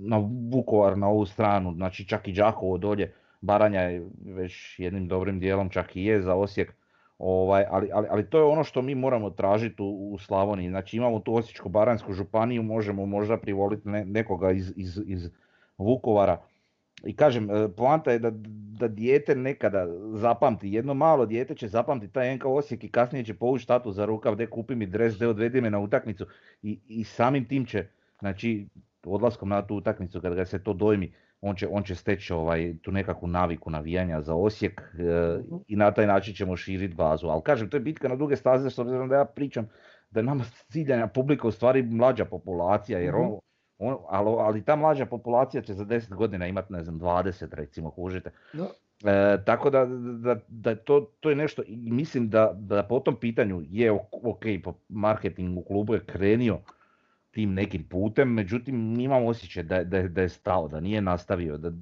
na 0.00 0.16
Vukovar 0.52 0.98
na 0.98 1.08
ovu 1.08 1.26
stranu, 1.26 1.74
znači 1.74 2.08
čak 2.08 2.28
i 2.28 2.32
Đakovo 2.32 2.78
dolje, 2.78 3.14
Baranja 3.40 3.80
je 3.80 4.08
već 4.24 4.78
jednim 4.78 5.08
dobrim 5.08 5.40
dijelom 5.40 5.68
čak 5.68 5.96
i 5.96 6.04
je 6.04 6.22
za 6.22 6.34
Osijek, 6.34 6.74
ovaj, 7.22 7.64
ali, 7.70 7.88
ali, 7.92 8.06
ali 8.10 8.30
to 8.30 8.38
je 8.38 8.44
ono 8.44 8.64
što 8.64 8.82
mi 8.82 8.94
moramo 8.94 9.30
tražiti 9.30 9.82
u, 9.82 10.12
u 10.12 10.18
Slavoniji, 10.18 10.68
znači 10.68 10.96
imamo 10.96 11.20
tu 11.20 11.32
Osječko-Baranjsku 11.32 12.12
županiju, 12.12 12.62
možemo 12.62 13.06
možda 13.06 13.36
privoliti 13.36 13.88
nekoga 13.88 14.50
iz, 14.50 14.72
iz, 14.76 15.00
iz 15.06 15.30
Vukovara, 15.78 16.42
i 17.04 17.16
kažem, 17.16 17.50
e, 17.50 17.68
poanta 17.76 18.12
je 18.12 18.18
da, 18.18 18.30
da 18.78 18.88
dijete 18.88 19.34
nekada 19.34 19.86
zapamti, 20.14 20.72
jedno 20.72 20.94
malo 20.94 21.26
dijete 21.26 21.54
će 21.54 21.68
zapamti 21.68 22.08
taj 22.08 22.36
NK 22.36 22.44
Osijek 22.44 22.84
i 22.84 22.90
kasnije 22.90 23.24
će 23.24 23.34
povući 23.34 23.66
tatu 23.66 23.92
za 23.92 24.04
rukav, 24.04 24.36
de 24.36 24.46
kupi 24.46 24.74
mi 24.74 24.86
dres, 24.86 25.18
de 25.18 25.28
odvedi 25.28 25.60
me 25.60 25.70
na 25.70 25.78
utakmicu. 25.78 26.26
I, 26.62 26.78
i 26.88 27.04
samim 27.04 27.48
tim 27.48 27.66
će 27.66 27.86
Znači, 28.22 28.66
odlaskom 29.04 29.48
na 29.48 29.66
tu 29.66 29.76
utakmicu 29.76 30.20
kad 30.20 30.34
ga 30.34 30.44
se 30.44 30.62
to 30.62 30.72
dojmi, 30.72 31.12
on 31.42 31.56
će, 31.56 31.68
on 31.70 31.82
će 31.82 31.94
steći 31.94 32.32
ovaj, 32.32 32.74
tu 32.82 32.92
nekakvu 32.92 33.28
naviku 33.28 33.70
navijanja 33.70 34.20
za 34.20 34.34
Osijek 34.34 34.80
e, 34.80 35.02
mhm. 35.46 35.56
i 35.68 35.76
na 35.76 35.90
taj 35.90 36.06
način 36.06 36.34
ćemo 36.34 36.56
širiti 36.56 36.94
bazu. 36.94 37.26
Ali 37.26 37.42
kažem, 37.42 37.70
to 37.70 37.76
je 37.76 37.80
bitka 37.80 38.08
na 38.08 38.16
duge 38.16 38.36
staze, 38.36 38.70
s 38.70 38.78
obzirom 38.78 39.08
da 39.08 39.16
ja 39.16 39.24
pričam 39.24 39.68
da 40.10 40.20
je 40.20 40.24
nama 40.24 40.44
ciljanja 40.68 41.06
publika 41.06 41.48
u 41.48 41.50
stvari 41.50 41.82
mlađa 41.82 42.24
populacija, 42.24 42.98
jer 42.98 43.14
mhm. 43.14 43.22
on, 43.22 43.38
on, 43.78 43.96
ali, 44.08 44.36
ali 44.38 44.64
ta 44.64 44.76
mlađa 44.76 45.06
populacija 45.06 45.62
će 45.62 45.74
za 45.74 45.84
10 45.84 46.14
godina 46.14 46.46
imati, 46.46 46.72
ne 46.72 46.82
znam, 46.82 47.00
20 47.00 47.54
recimo, 47.54 47.90
kužite. 47.90 48.30
E, 49.04 49.44
tako 49.44 49.70
da, 49.70 49.86
da, 50.20 50.36
da 50.48 50.74
to, 50.74 51.00
to 51.20 51.30
je 51.30 51.36
nešto, 51.36 51.62
i 51.66 51.76
mislim 51.76 52.28
da, 52.28 52.52
da 52.54 52.82
po 52.82 53.00
tom 53.00 53.16
pitanju 53.16 53.62
je 53.70 53.92
ok, 54.22 54.44
po 54.64 54.74
marketingu 54.88 55.62
klubu 55.62 55.94
je 55.94 56.04
krenio 56.04 56.58
tim 57.32 57.54
nekim 57.54 57.84
putem, 57.88 58.34
međutim 58.34 59.00
imam 59.00 59.26
osjećaj 59.26 59.62
da, 59.62 59.84
da, 59.84 60.02
da 60.08 60.22
je 60.22 60.28
stao, 60.28 60.68
da 60.68 60.80
nije 60.80 61.00
nastavio, 61.00 61.58
da 61.58 61.72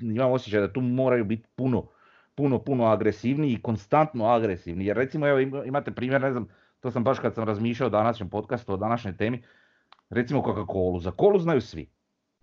imam 0.00 0.32
osjećaj 0.32 0.60
da 0.60 0.72
tu 0.72 0.80
moraju 0.80 1.24
biti 1.24 1.48
puno, 1.54 1.86
puno, 2.34 2.58
puno 2.58 2.84
agresivniji 2.84 3.52
i 3.52 3.62
konstantno 3.62 4.24
agresivni. 4.24 4.86
Jer 4.86 4.96
recimo 4.96 5.26
evo 5.26 5.40
imate 5.64 5.90
primjer, 5.90 6.20
ne 6.20 6.30
znam, 6.32 6.48
to 6.80 6.90
sam 6.90 7.04
baš 7.04 7.18
kad 7.18 7.34
sam 7.34 7.44
razmišljao 7.44 7.86
o 7.86 7.90
današnjem 7.90 8.28
podcastu, 8.28 8.72
o 8.72 8.76
današnjoj 8.76 9.16
temi, 9.16 9.42
recimo 10.10 10.42
Coca-Colu. 10.42 11.00
Za 11.00 11.10
kolu 11.10 11.38
znaju 11.38 11.60
svi. 11.60 11.90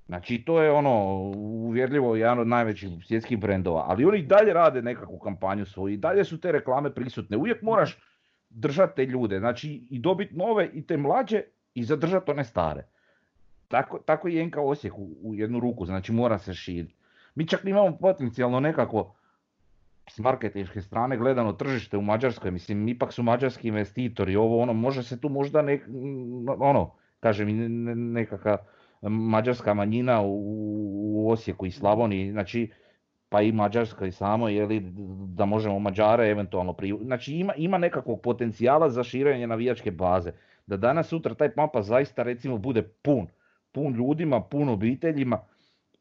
Znači 0.06 0.44
to 0.46 0.62
je 0.62 0.72
ono 0.72 1.06
uvjerljivo 1.36 2.16
jedan 2.16 2.40
od 2.40 2.48
najvećih 2.48 2.90
svjetskih 3.06 3.40
brendova, 3.40 3.86
ali 3.88 4.06
oni 4.06 4.22
dalje 4.22 4.54
rade 4.54 4.82
nekakvu 4.82 5.20
kampanju 5.20 5.66
svoju 5.66 5.94
i 5.94 5.98
dalje 5.98 6.24
su 6.24 6.40
te 6.40 6.52
reklame 6.52 6.94
prisutne. 6.94 7.38
Uvijek 7.38 7.62
moraš 7.62 8.00
držati 8.50 8.96
te 8.96 9.06
ljude, 9.06 9.40
znači 9.40 9.88
i 9.90 10.00
dobiti 10.00 10.36
nove 10.36 10.70
i 10.74 10.88
te 10.88 10.98
mlađe 10.98 11.42
i 11.78 11.84
zadržati 11.84 12.32
one 12.32 12.44
stare. 12.44 12.84
Tako, 13.68 14.00
tako 14.06 14.28
i 14.28 14.46
NK 14.46 14.58
Osijek 14.58 14.94
u, 14.98 15.36
jednu 15.36 15.60
ruku, 15.60 15.86
znači 15.86 16.12
mora 16.12 16.38
se 16.38 16.54
širiti. 16.54 16.96
Mi 17.36 17.48
čak 17.48 17.66
imamo 17.66 17.98
potencijalno 17.98 18.60
nekako 18.60 19.16
s 20.10 20.20
marketinške 20.20 20.82
strane 20.82 21.18
gledano 21.18 21.54
tržište 21.54 21.98
u 21.98 22.02
Mađarskoj, 22.02 22.52
mislim 22.52 22.88
ipak 22.88 23.14
su 23.14 23.24
mađarski 23.24 23.68
investitori, 23.68 24.36
ovo 24.36 24.62
ono, 24.62 24.74
može 24.74 25.04
se 25.04 25.20
tu 25.22 25.30
možda 25.30 25.62
nek, 25.62 25.84
ono, 26.60 26.94
kažem 27.20 27.48
nekakva 28.14 28.58
mađarska 29.02 29.74
manjina 29.74 30.22
u, 30.22 30.34
u 31.04 31.32
Osijeku 31.32 31.66
i 31.66 31.72
Slavoniji, 31.72 32.32
znači 32.32 32.72
pa 33.30 33.42
i 33.42 33.52
Mađarska 33.52 34.06
i 34.06 34.12
samo, 34.12 34.46
li 34.46 34.82
da 35.28 35.46
možemo 35.46 35.80
Mađare 35.80 36.30
eventualno 36.30 36.74
pri... 36.74 36.94
Znači 37.04 37.34
ima, 37.34 37.54
ima 37.54 37.78
nekakvog 37.78 38.22
potencijala 38.22 38.90
za 38.90 39.04
širenje 39.04 39.48
navijačke 39.48 39.92
baze 39.92 40.32
da 40.68 40.78
danas 40.78 41.08
sutra 41.08 41.34
taj 41.34 41.50
mapa 41.56 41.82
zaista 41.82 42.24
recimo 42.24 42.58
bude 42.58 42.82
pun, 42.82 43.28
pun 43.72 43.94
ljudima, 43.94 44.42
pun 44.42 44.70
obiteljima 44.70 45.40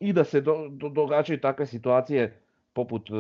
i 0.01 0.13
da 0.13 0.25
se 0.25 0.41
do, 0.41 0.69
događaju 0.71 1.41
takve 1.41 1.67
situacije 1.67 2.43
poput 2.73 3.11
uh, 3.11 3.17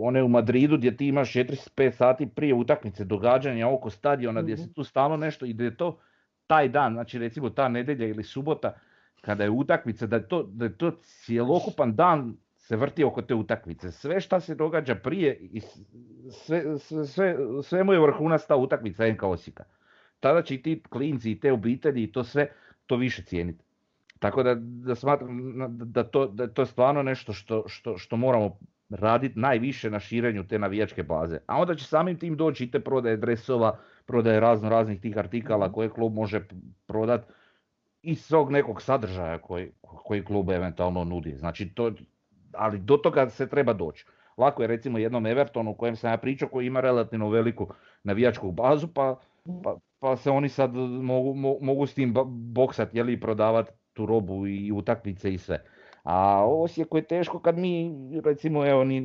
one 0.00 0.22
u 0.22 0.28
Madridu 0.28 0.76
gdje 0.76 0.96
ti 0.96 1.06
imaš 1.06 1.32
4-5 1.32 1.90
sati 1.90 2.26
prije 2.26 2.54
utakmice 2.54 3.04
događanja 3.04 3.68
oko 3.68 3.90
stadiona 3.90 4.42
gdje 4.42 4.56
se 4.56 4.62
mhm. 4.62 4.72
tu 4.72 4.84
stalo 4.84 5.16
nešto 5.16 5.46
i 5.46 5.52
da 5.52 5.64
je 5.64 5.76
to 5.76 5.98
taj 6.46 6.68
dan, 6.68 6.92
znači 6.92 7.18
recimo 7.18 7.50
ta 7.50 7.68
nedjelja 7.68 8.06
ili 8.06 8.24
subota 8.24 8.74
kada 9.20 9.44
je 9.44 9.50
utakmica, 9.50 10.06
da 10.06 10.16
je 10.16 10.28
to, 10.28 10.42
da 10.42 10.64
je 10.64 10.78
to 10.78 10.92
cjelokupan 11.02 11.94
dan 11.94 12.36
se 12.56 12.76
vrti 12.76 13.04
oko 13.04 13.22
te 13.22 13.34
utakmice. 13.34 13.90
Sve 13.90 14.20
šta 14.20 14.40
se 14.40 14.54
događa 14.54 14.94
prije, 14.94 15.38
i 15.40 15.60
sve, 16.30 16.78
sve, 17.06 17.36
sve 17.62 17.84
mu 17.84 17.92
je 17.92 18.00
vrhunac 18.00 18.46
ta 18.46 18.56
utakmica 18.56 19.08
NK 19.12 19.22
Osijeka 19.22 19.64
tada 20.22 20.42
će 20.42 20.54
i 20.54 20.62
ti 20.62 20.82
klinci 20.88 21.30
i 21.30 21.40
te 21.40 21.52
obitelji 21.52 22.02
i 22.02 22.12
to 22.12 22.24
sve 22.24 22.48
to 22.86 22.96
više 22.96 23.22
cijeniti. 23.22 23.64
Tako 24.18 24.42
da, 24.42 24.54
da 24.58 24.94
smatram 24.94 25.38
da 25.68 26.04
to, 26.04 26.26
da 26.26 26.42
je 26.42 26.54
to 26.54 26.66
stvarno 26.66 27.02
nešto 27.02 27.32
što, 27.32 27.64
što, 27.66 27.98
što 27.98 28.16
moramo 28.16 28.58
raditi 28.90 29.38
najviše 29.38 29.90
na 29.90 30.00
širenju 30.00 30.46
te 30.48 30.58
navijačke 30.58 31.02
baze. 31.02 31.38
A 31.46 31.58
onda 31.60 31.74
će 31.74 31.84
samim 31.84 32.18
tim 32.18 32.36
doći 32.36 32.64
i 32.64 32.70
te 32.70 32.80
prodaje 32.80 33.16
dresova, 33.16 33.78
prodaje 34.06 34.40
razno 34.40 34.68
raznih 34.68 35.00
tih 35.00 35.18
artikala 35.18 35.66
mhm. 35.66 35.74
koje 35.74 35.90
klub 35.90 36.14
može 36.14 36.40
prodati 36.86 37.32
i 38.02 38.14
svog 38.14 38.50
nekog 38.50 38.82
sadržaja 38.82 39.38
koji, 39.38 39.70
koji 39.82 40.24
klub 40.24 40.50
eventualno 40.50 41.04
nudi. 41.04 41.36
Znači 41.38 41.68
to, 41.68 41.92
ali 42.52 42.78
do 42.78 42.96
toga 42.96 43.30
se 43.30 43.48
treba 43.48 43.72
doći. 43.72 44.06
Lako 44.36 44.62
je 44.62 44.68
recimo 44.68 44.98
jednom 44.98 45.26
Evertonu 45.26 45.70
u 45.70 45.74
kojem 45.74 45.96
sam 45.96 46.10
ja 46.10 46.16
pričao 46.16 46.48
koji 46.48 46.66
ima 46.66 46.80
relativno 46.80 47.28
veliku 47.28 47.68
navijačku 48.04 48.50
bazu 48.50 48.88
pa, 48.88 49.20
pa, 49.64 49.76
pa 50.02 50.16
se 50.16 50.30
oni 50.30 50.48
sad 50.48 50.74
mogu, 50.74 51.34
mogu 51.60 51.86
s 51.86 51.94
tim 51.94 52.14
boksati 52.28 52.98
i 52.98 53.20
prodavati 53.20 53.72
tu 53.92 54.06
robu 54.06 54.46
i 54.46 54.72
utakmice 54.72 55.34
i 55.34 55.38
sve. 55.38 55.64
A 56.02 56.44
Osijeku 56.46 56.96
je 56.96 57.04
teško 57.04 57.38
kad 57.38 57.58
mi 57.58 57.92
recimo 58.24 58.66
evo 58.66 58.84
ni 58.84 59.02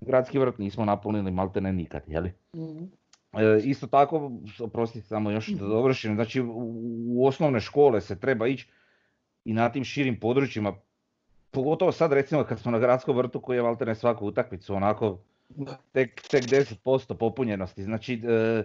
gradski 0.00 0.38
vrt 0.38 0.58
nismo 0.58 0.84
napunili 0.84 1.30
maltene 1.30 1.72
nikad, 1.72 2.02
jeli? 2.06 2.32
mm 2.54 3.00
E, 3.32 3.60
isto 3.64 3.86
tako, 3.86 4.32
oprostite 4.60 5.06
samo 5.06 5.30
još 5.30 5.48
da 5.48 5.66
dovršim, 5.66 6.14
znači 6.14 6.40
u, 6.40 7.26
osnovne 7.26 7.60
škole 7.60 8.00
se 8.00 8.20
treba 8.20 8.46
ići 8.46 8.68
i 9.44 9.52
na 9.52 9.72
tim 9.72 9.84
širim 9.84 10.20
područjima, 10.20 10.74
pogotovo 11.50 11.92
sad 11.92 12.12
recimo 12.12 12.44
kad 12.44 12.60
smo 12.60 12.70
na 12.70 12.78
gradskom 12.78 13.16
vrtu 13.16 13.40
koji 13.40 13.56
je 13.56 13.62
maltene 13.62 13.94
svaku 13.94 14.26
utakmicu 14.26 14.74
onako 14.74 15.18
tek, 15.92 16.22
tek 16.30 16.44
10% 16.44 17.14
popunjenosti, 17.14 17.82
znači 17.82 18.14
e, 18.14 18.62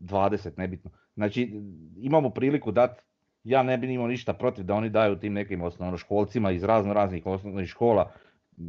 20, 0.00 0.50
nebitno. 0.56 0.90
Znači, 1.14 1.62
imamo 1.96 2.30
priliku 2.30 2.72
dati, 2.72 3.02
ja 3.44 3.62
ne 3.62 3.78
bi 3.78 3.92
imao 3.92 4.06
ništa 4.06 4.32
protiv 4.32 4.64
da 4.64 4.74
oni 4.74 4.90
daju 4.90 5.16
tim 5.16 5.32
nekim 5.32 5.62
osnovnoškolcima 5.62 6.50
iz 6.50 6.64
razno 6.64 6.92
raznih 6.92 7.26
osnovnih 7.26 7.68
škola 7.68 8.10
e, 8.10 8.62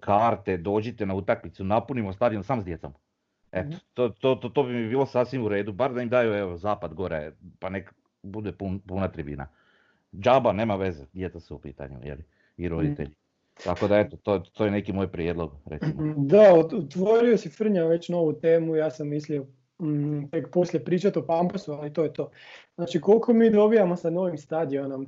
karte, 0.00 0.56
dođite 0.56 1.06
na 1.06 1.14
utakmicu, 1.14 1.64
napunimo 1.64 2.12
stadion 2.12 2.42
sam 2.42 2.60
s 2.60 2.64
djecom. 2.64 2.92
Eto, 3.52 3.68
mhm. 3.68 3.76
to, 3.94 4.08
to, 4.08 4.34
to, 4.34 4.48
to, 4.48 4.62
bi 4.62 4.72
mi 4.72 4.88
bilo 4.88 5.06
sasvim 5.06 5.44
u 5.44 5.48
redu, 5.48 5.72
bar 5.72 5.94
da 5.94 6.02
im 6.02 6.08
daju 6.08 6.32
evo, 6.32 6.56
zapad 6.56 6.94
gore, 6.94 7.32
pa 7.58 7.68
nek 7.68 7.94
bude 8.22 8.52
pun, 8.52 8.80
puna 8.80 9.08
tribina. 9.08 9.46
Džaba, 10.14 10.52
nema 10.52 10.76
veze, 10.76 11.06
djeca 11.12 11.40
su 11.40 11.56
u 11.56 11.58
pitanju, 11.58 11.98
jeli, 12.02 12.24
i 12.56 12.68
roditelji. 12.68 13.14
Tako 13.64 13.88
da 13.88 13.98
eto, 13.98 14.16
to, 14.16 14.38
to 14.38 14.64
je 14.64 14.70
neki 14.70 14.92
moj 14.92 15.12
prijedlog, 15.12 15.52
recimo. 15.66 16.14
Da, 16.16 16.54
otvorio 16.54 17.36
si 17.38 17.48
Frnja 17.48 17.84
već 17.84 18.08
novu 18.08 18.32
temu, 18.32 18.76
ja 18.76 18.90
sam 18.90 19.08
mislio 19.08 19.46
Mm, 19.82 20.28
tek 20.30 20.50
poslije 20.50 20.84
pričati 20.84 21.18
o 21.18 21.26
Pampasu, 21.26 21.72
ali 21.72 21.92
to 21.92 22.02
je 22.02 22.12
to. 22.12 22.30
Znači 22.74 23.00
koliko 23.00 23.32
mi 23.32 23.50
dobijamo 23.50 23.96
sa 23.96 24.10
novim 24.10 24.38
stadionom. 24.38 25.06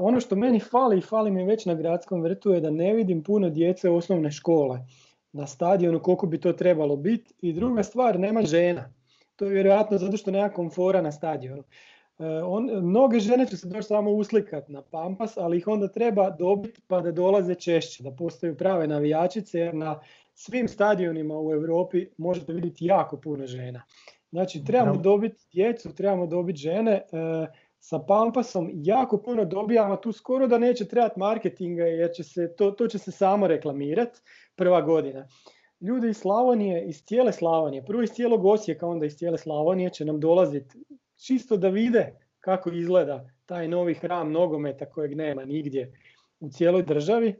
ono 0.00 0.20
što 0.20 0.36
meni 0.36 0.60
fali 0.60 0.98
i 0.98 1.00
fali 1.00 1.30
mi 1.30 1.44
već 1.44 1.66
na 1.66 1.74
gradskom 1.74 2.22
vrtu 2.22 2.50
je 2.50 2.60
da 2.60 2.70
ne 2.70 2.94
vidim 2.94 3.22
puno 3.22 3.50
djece 3.50 3.90
osnovne 3.90 4.30
škole 4.30 4.78
na 5.32 5.46
stadionu 5.46 6.00
koliko 6.00 6.26
bi 6.26 6.40
to 6.40 6.52
trebalo 6.52 6.96
biti. 6.96 7.34
I 7.40 7.52
druga 7.52 7.82
stvar, 7.82 8.20
nema 8.20 8.42
žena. 8.42 8.92
To 9.36 9.44
je 9.44 9.50
vjerojatno 9.50 9.98
zato 9.98 10.16
što 10.16 10.30
nema 10.30 10.48
komfora 10.48 11.02
na 11.02 11.12
stadionu. 11.12 11.62
E, 12.18 12.24
on, 12.44 12.70
mnoge 12.82 13.20
žene 13.20 13.46
će 13.46 13.56
se 13.56 13.68
doći 13.68 13.82
samo 13.82 14.10
uslikat 14.10 14.68
na 14.68 14.82
Pampas, 14.82 15.36
ali 15.36 15.58
ih 15.58 15.68
onda 15.68 15.88
treba 15.88 16.30
dobiti 16.30 16.80
pa 16.86 17.00
da 17.00 17.12
dolaze 17.12 17.54
češće, 17.54 18.02
da 18.02 18.10
postaju 18.10 18.56
prave 18.56 18.86
navijačice, 18.86 19.58
jer 19.58 19.74
na 19.74 20.00
svim 20.38 20.68
stadionima 20.68 21.38
u 21.38 21.52
Europi 21.52 22.06
možete 22.18 22.52
vidjeti 22.52 22.86
jako 22.86 23.16
puno 23.16 23.46
žena. 23.46 23.82
Znači 24.30 24.64
trebamo 24.64 25.00
dobiti 25.00 25.46
djecu, 25.52 25.94
trebamo 25.94 26.26
dobiti 26.26 26.58
žene. 26.58 26.92
E, 26.92 27.02
sa 27.78 27.98
Pampasom 27.98 28.70
jako 28.74 29.18
puno 29.18 29.44
dobijamo, 29.44 29.96
tu 29.96 30.12
skoro 30.12 30.46
da 30.46 30.58
neće 30.58 30.88
trebati 30.88 31.18
marketinga 31.18 31.84
jer 31.84 32.10
će 32.12 32.24
se, 32.24 32.54
to, 32.56 32.70
to 32.70 32.86
će 32.86 32.98
se 32.98 33.10
samo 33.10 33.46
reklamirati 33.46 34.20
prva 34.56 34.80
godina. 34.80 35.28
Ljudi 35.80 36.08
iz 36.08 36.16
Slavonije, 36.16 36.84
iz 36.86 37.04
cijele 37.04 37.32
Slavonije, 37.32 37.84
prvo 37.84 38.02
iz 38.02 38.10
cijelog 38.10 38.44
Osijeka, 38.44 38.86
onda 38.86 39.06
iz 39.06 39.16
cijele 39.16 39.38
Slavonije 39.38 39.90
će 39.90 40.04
nam 40.04 40.20
dolaziti 40.20 40.78
čisto 41.26 41.56
da 41.56 41.68
vide 41.68 42.18
kako 42.40 42.70
izgleda 42.70 43.30
taj 43.46 43.68
novi 43.68 43.94
hram 43.94 44.32
nogometa 44.32 44.86
kojeg 44.86 45.16
nema 45.16 45.44
nigdje 45.44 45.92
u 46.40 46.48
cijeloj 46.48 46.82
državi. 46.82 47.34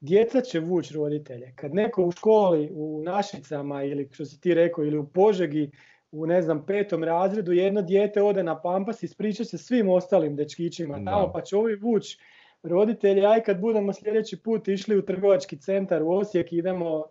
Djeca 0.00 0.40
će 0.40 0.60
vući 0.60 0.94
roditelje. 0.94 1.52
Kad 1.56 1.74
neko 1.74 2.04
u 2.04 2.10
školi, 2.10 2.70
u 2.72 3.02
Našicama 3.04 3.82
ili 3.82 4.08
što 4.12 4.24
si 4.24 4.40
ti 4.40 4.54
rekao, 4.54 4.84
ili 4.84 4.98
u 4.98 5.06
Požegi 5.06 5.70
u 6.10 6.26
ne 6.26 6.42
znam 6.42 6.66
petom 6.66 7.04
razredu 7.04 7.52
jedno 7.52 7.82
dijete 7.82 8.22
ode 8.22 8.42
na 8.42 8.60
pampas 8.60 9.02
i 9.02 9.06
ispriča 9.06 9.44
se 9.44 9.58
svim 9.58 9.88
ostalim 9.88 10.36
dečkićima 10.36 11.04
tamo 11.04 11.32
pa 11.32 11.40
će 11.40 11.56
ovi 11.56 11.76
vući 11.76 12.18
roditelji, 12.62 13.26
aj 13.26 13.42
kad 13.42 13.60
budemo 13.60 13.92
sljedeći 13.92 14.42
put 14.42 14.68
išli 14.68 14.98
u 14.98 15.02
trgovački 15.02 15.56
centar 15.60 16.02
u 16.02 16.10
Osijek 16.10 16.52
idemo, 16.52 17.04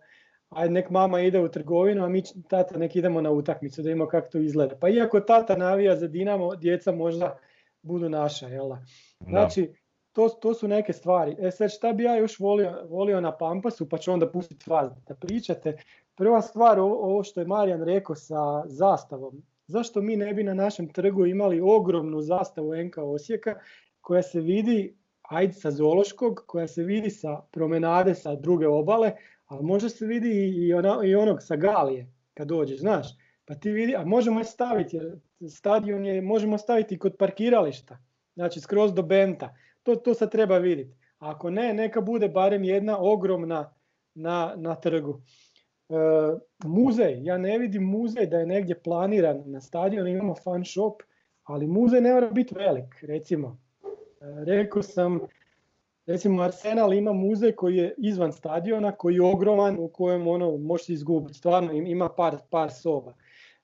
aj 0.48 0.68
nek 0.68 0.90
mama 0.90 1.20
ide 1.20 1.40
u 1.40 1.48
trgovinu, 1.48 2.04
a 2.04 2.08
mi 2.08 2.22
tata 2.48 2.78
nek 2.78 2.96
idemo 2.96 3.20
na 3.20 3.30
utakmicu 3.30 3.82
da 3.82 3.86
vidimo 3.86 4.06
kako 4.06 4.28
to 4.28 4.38
izgleda. 4.38 4.76
Pa 4.76 4.88
iako 4.88 5.20
tata 5.20 5.56
navija 5.56 5.96
za 5.96 6.08
Dinamo, 6.08 6.56
djeca 6.56 6.92
možda 6.92 7.38
budu 7.82 8.08
naša, 8.08 8.46
jel 8.46 8.70
Znači, 9.20 9.72
to, 10.12 10.28
to 10.28 10.54
su 10.54 10.68
neke 10.68 10.92
stvari. 10.92 11.36
E 11.38 11.50
sad 11.50 11.70
šta 11.70 11.92
bi 11.92 12.04
ja 12.04 12.16
još 12.16 12.38
volio, 12.38 12.86
volio 12.88 13.20
na 13.20 13.36
Pampasu, 13.36 13.88
pa 13.88 13.98
ću 13.98 14.12
onda 14.12 14.30
pustiti 14.30 14.70
vas 14.70 14.92
da 15.08 15.14
pričate. 15.14 15.76
Prva 16.14 16.42
stvar, 16.42 16.80
ovo 16.80 17.22
što 17.22 17.40
je 17.40 17.46
Marijan 17.46 17.82
rekao 17.82 18.16
sa 18.16 18.62
zastavom. 18.66 19.42
Zašto 19.66 20.00
mi 20.00 20.16
ne 20.16 20.34
bi 20.34 20.42
na 20.42 20.54
našem 20.54 20.92
trgu 20.92 21.26
imali 21.26 21.60
ogromnu 21.60 22.20
zastavu 22.20 22.74
NK 22.84 22.98
Osijeka 22.98 23.54
koja 24.00 24.22
se 24.22 24.40
vidi, 24.40 24.96
ajde 25.22 25.52
sa 25.52 25.70
Zološkog, 25.70 26.44
koja 26.46 26.68
se 26.68 26.82
vidi 26.82 27.10
sa 27.10 27.40
promenade 27.50 28.14
sa 28.14 28.34
druge 28.34 28.68
obale, 28.68 29.12
ali 29.46 29.64
može 29.64 29.88
se 29.88 30.06
vidi 30.06 30.30
i, 30.30 30.74
ona, 30.74 31.00
i 31.04 31.14
onog 31.14 31.42
sa 31.42 31.56
Galije 31.56 32.12
kad 32.34 32.48
dođeš, 32.48 32.80
znaš. 32.80 33.06
Pa 33.44 33.54
ti 33.54 33.70
vidi, 33.70 33.96
a 33.96 34.04
možemo 34.04 34.40
je 34.40 34.44
staviti, 34.44 34.96
jer 34.96 35.18
stadion 35.50 36.06
je, 36.06 36.22
možemo 36.22 36.58
staviti 36.58 36.98
kod 36.98 37.16
parkirališta, 37.18 37.98
znači 38.34 38.60
skroz 38.60 38.94
do 38.94 39.02
Benta. 39.02 39.54
To, 39.82 39.96
to 39.96 40.14
sad 40.14 40.30
treba 40.30 40.58
vidjeti. 40.58 40.96
Ako 41.18 41.50
ne, 41.50 41.74
neka 41.74 42.00
bude 42.00 42.28
barem 42.28 42.64
jedna 42.64 42.98
ogromna 43.00 43.74
na, 44.14 44.54
na 44.56 44.74
trgu. 44.74 45.20
E, 45.88 45.94
muzej, 46.64 47.24
ja 47.24 47.38
ne 47.38 47.58
vidim 47.58 47.82
muzej 47.82 48.26
da 48.26 48.38
je 48.38 48.46
negdje 48.46 48.82
planiran 48.82 49.42
na 49.46 49.60
stadionu, 49.60 50.08
imamo 50.08 50.34
fan 50.34 50.64
shop, 50.64 51.02
ali 51.42 51.66
muzej 51.66 52.00
ne 52.00 52.12
mora 52.14 52.30
biti 52.30 52.54
velik, 52.54 52.94
recimo. 53.02 53.58
E, 54.20 54.44
rekao 54.44 54.82
sam, 54.82 55.20
recimo 56.06 56.42
Arsenal 56.42 56.94
ima 56.94 57.12
muzej 57.12 57.52
koji 57.52 57.76
je 57.76 57.94
izvan 57.98 58.32
stadiona, 58.32 58.92
koji 58.92 59.14
je 59.14 59.22
ogroman, 59.22 59.76
u 59.78 59.88
kojem 59.88 60.28
ono 60.28 60.56
može 60.56 60.84
se 60.84 60.92
izgubiti, 60.92 61.38
stvarno 61.38 61.72
ima 61.72 62.08
par, 62.08 62.36
par 62.50 62.70
soba. 62.72 63.14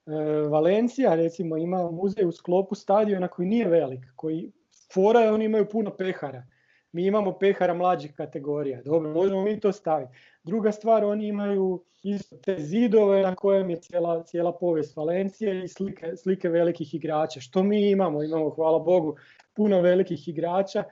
E, 0.05 0.11
Valencija 0.49 1.15
recimo 1.15 1.57
ima 1.57 1.91
muzej 1.91 2.25
u 2.25 2.31
sklopu 2.31 2.75
stadiona 2.75 3.27
koji 3.27 3.47
nije 3.47 3.67
velik, 3.67 4.05
koji 4.15 4.51
fora 4.95 5.19
je 5.19 5.31
oni 5.31 5.45
imaju 5.45 5.69
puno 5.69 5.91
pehara. 5.97 6.43
Mi 6.91 7.05
imamo 7.05 7.37
pehara 7.39 7.73
mlađih 7.73 8.13
kategorija. 8.13 8.81
Dobro, 8.81 9.13
možemo 9.13 9.43
mi 9.43 9.59
to 9.59 9.71
staviti. 9.71 10.11
Druga 10.43 10.71
stvar, 10.71 11.03
oni 11.03 11.27
imaju 11.27 11.83
isto 12.03 12.37
te 12.37 12.55
zidove 12.59 13.21
na 13.21 13.35
kojem 13.35 13.69
je 13.69 13.75
cijela, 13.75 14.23
cijela 14.23 14.53
povijest 14.53 14.95
Valencije 14.95 15.63
i 15.63 15.67
slike, 15.67 16.15
slike 16.15 16.49
velikih 16.49 16.93
igrača. 16.93 17.39
Što 17.39 17.63
mi 17.63 17.89
imamo? 17.89 18.23
Imamo, 18.23 18.49
hvala 18.49 18.79
Bogu, 18.79 19.15
puno 19.53 19.81
velikih 19.81 20.27
igrača. 20.27 20.83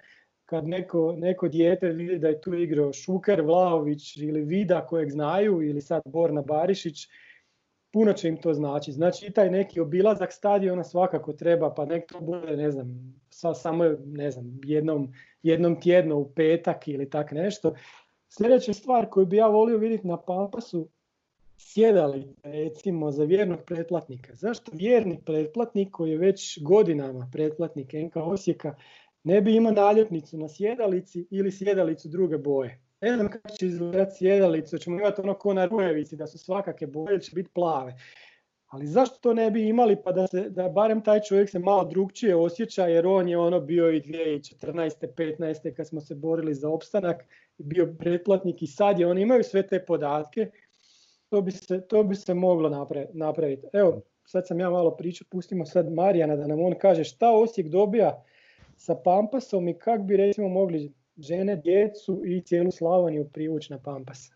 Kad 0.45 0.67
neko, 0.67 1.15
neko 1.17 1.47
dijete 1.47 1.89
vidi 1.89 2.19
da 2.19 2.27
je 2.27 2.41
tu 2.41 2.53
igrao 2.53 2.93
Šuker, 2.93 3.41
Vlaović 3.41 4.17
ili 4.17 4.41
Vida 4.41 4.85
kojeg 4.87 5.11
znaju 5.11 5.61
ili 5.61 5.81
sad 5.81 6.01
Borna 6.05 6.41
Barišić, 6.41 7.07
puno 7.93 8.13
će 8.13 8.27
im 8.27 8.37
to 8.37 8.53
znači. 8.53 8.91
Znači 8.91 9.25
i 9.25 9.31
taj 9.31 9.49
neki 9.49 9.79
obilazak 9.79 10.31
stadiona 10.31 10.83
svakako 10.83 11.33
treba, 11.33 11.73
pa 11.73 11.85
nek 11.85 12.11
to 12.11 12.19
bude, 12.19 12.57
ne 12.57 12.71
znam, 12.71 13.15
samo 13.55 13.83
ne 14.05 14.31
znam, 14.31 14.59
jednom, 14.63 15.13
jednom 15.43 15.81
tjedno 15.81 16.17
u 16.17 16.29
petak 16.29 16.87
ili 16.87 17.09
tak 17.09 17.31
nešto. 17.31 17.73
Sljedeća 18.29 18.73
stvar 18.73 19.09
koju 19.09 19.25
bi 19.25 19.37
ja 19.37 19.47
volio 19.47 19.77
vidjeti 19.77 20.07
na 20.07 20.17
Pampasu, 20.17 20.87
sjedali 21.57 22.35
recimo 22.43 23.11
za 23.11 23.23
vjernog 23.23 23.59
pretplatnika. 23.65 24.35
Zašto 24.35 24.71
vjerni 24.75 25.21
pretplatnik 25.25 25.91
koji 25.91 26.11
je 26.11 26.17
već 26.17 26.59
godinama 26.61 27.29
pretplatnik 27.31 27.93
NK 27.93 28.15
Osijeka 28.15 28.75
ne 29.23 29.41
bi 29.41 29.55
imao 29.55 29.71
naljepnicu 29.71 30.37
na 30.37 30.49
sjedalici 30.49 31.27
ili 31.29 31.51
sjedalicu 31.51 32.09
druge 32.09 32.37
boje? 32.37 32.82
Ne 33.03 33.15
znam 33.15 33.29
kako 33.29 33.49
će 33.49 33.65
izgledati 33.65 34.15
sjedalicu, 34.17 34.77
ćemo 34.77 34.99
imati 34.99 35.21
ono 35.21 35.33
ko 35.33 35.53
na 35.53 35.65
Rujevici, 35.65 36.15
da 36.15 36.27
su 36.27 36.37
svakake 36.37 36.87
boje, 36.87 37.21
će 37.21 37.31
biti 37.35 37.49
plave. 37.53 37.93
Ali 38.67 38.87
zašto 38.87 39.17
to 39.21 39.33
ne 39.33 39.51
bi 39.51 39.67
imali 39.67 39.95
pa 40.03 40.11
da, 40.11 40.27
se, 40.27 40.49
da 40.49 40.69
barem 40.69 41.01
taj 41.01 41.21
čovjek 41.21 41.49
se 41.49 41.59
malo 41.59 41.83
drugčije 41.83 42.35
osjeća 42.35 42.87
jer 42.87 43.07
on 43.07 43.29
je 43.29 43.37
ono 43.37 43.59
bio 43.59 43.91
i 43.91 44.01
2014. 44.01 45.07
15. 45.17 45.73
kad 45.73 45.87
smo 45.87 46.01
se 46.01 46.15
borili 46.15 46.53
za 46.55 46.69
opstanak 46.69 47.25
bio 47.57 47.95
pretplatnik 47.99 48.61
i 48.61 48.67
sad 48.67 48.99
je, 48.99 49.07
oni 49.07 49.21
imaju 49.21 49.43
sve 49.43 49.67
te 49.67 49.85
podatke, 49.85 50.51
to 51.29 51.41
bi 51.41 51.51
se, 51.51 51.81
to 51.87 52.03
bi 52.03 52.15
se 52.15 52.33
moglo 52.33 52.87
napraviti. 53.13 53.67
Evo, 53.73 54.01
sad 54.25 54.47
sam 54.47 54.59
ja 54.59 54.69
malo 54.69 54.95
pričao, 54.97 55.27
pustimo 55.31 55.65
sad 55.65 55.93
Marijana 55.93 56.35
da 56.35 56.47
nam 56.47 56.59
on 56.59 56.75
kaže 56.81 57.03
šta 57.03 57.31
Osijek 57.31 57.67
dobija 57.67 58.23
sa 58.77 58.95
Pampasom 58.95 59.67
i 59.67 59.77
kako 59.77 60.03
bi 60.03 60.17
recimo 60.17 60.49
mogli 60.49 60.93
žene, 61.17 61.55
djecu 61.55 62.21
i 62.25 62.41
cijelu 62.41 62.71
Slavoniju 62.71 63.29
privući 63.33 63.73
na 63.73 63.79
Pampas. 63.79 64.31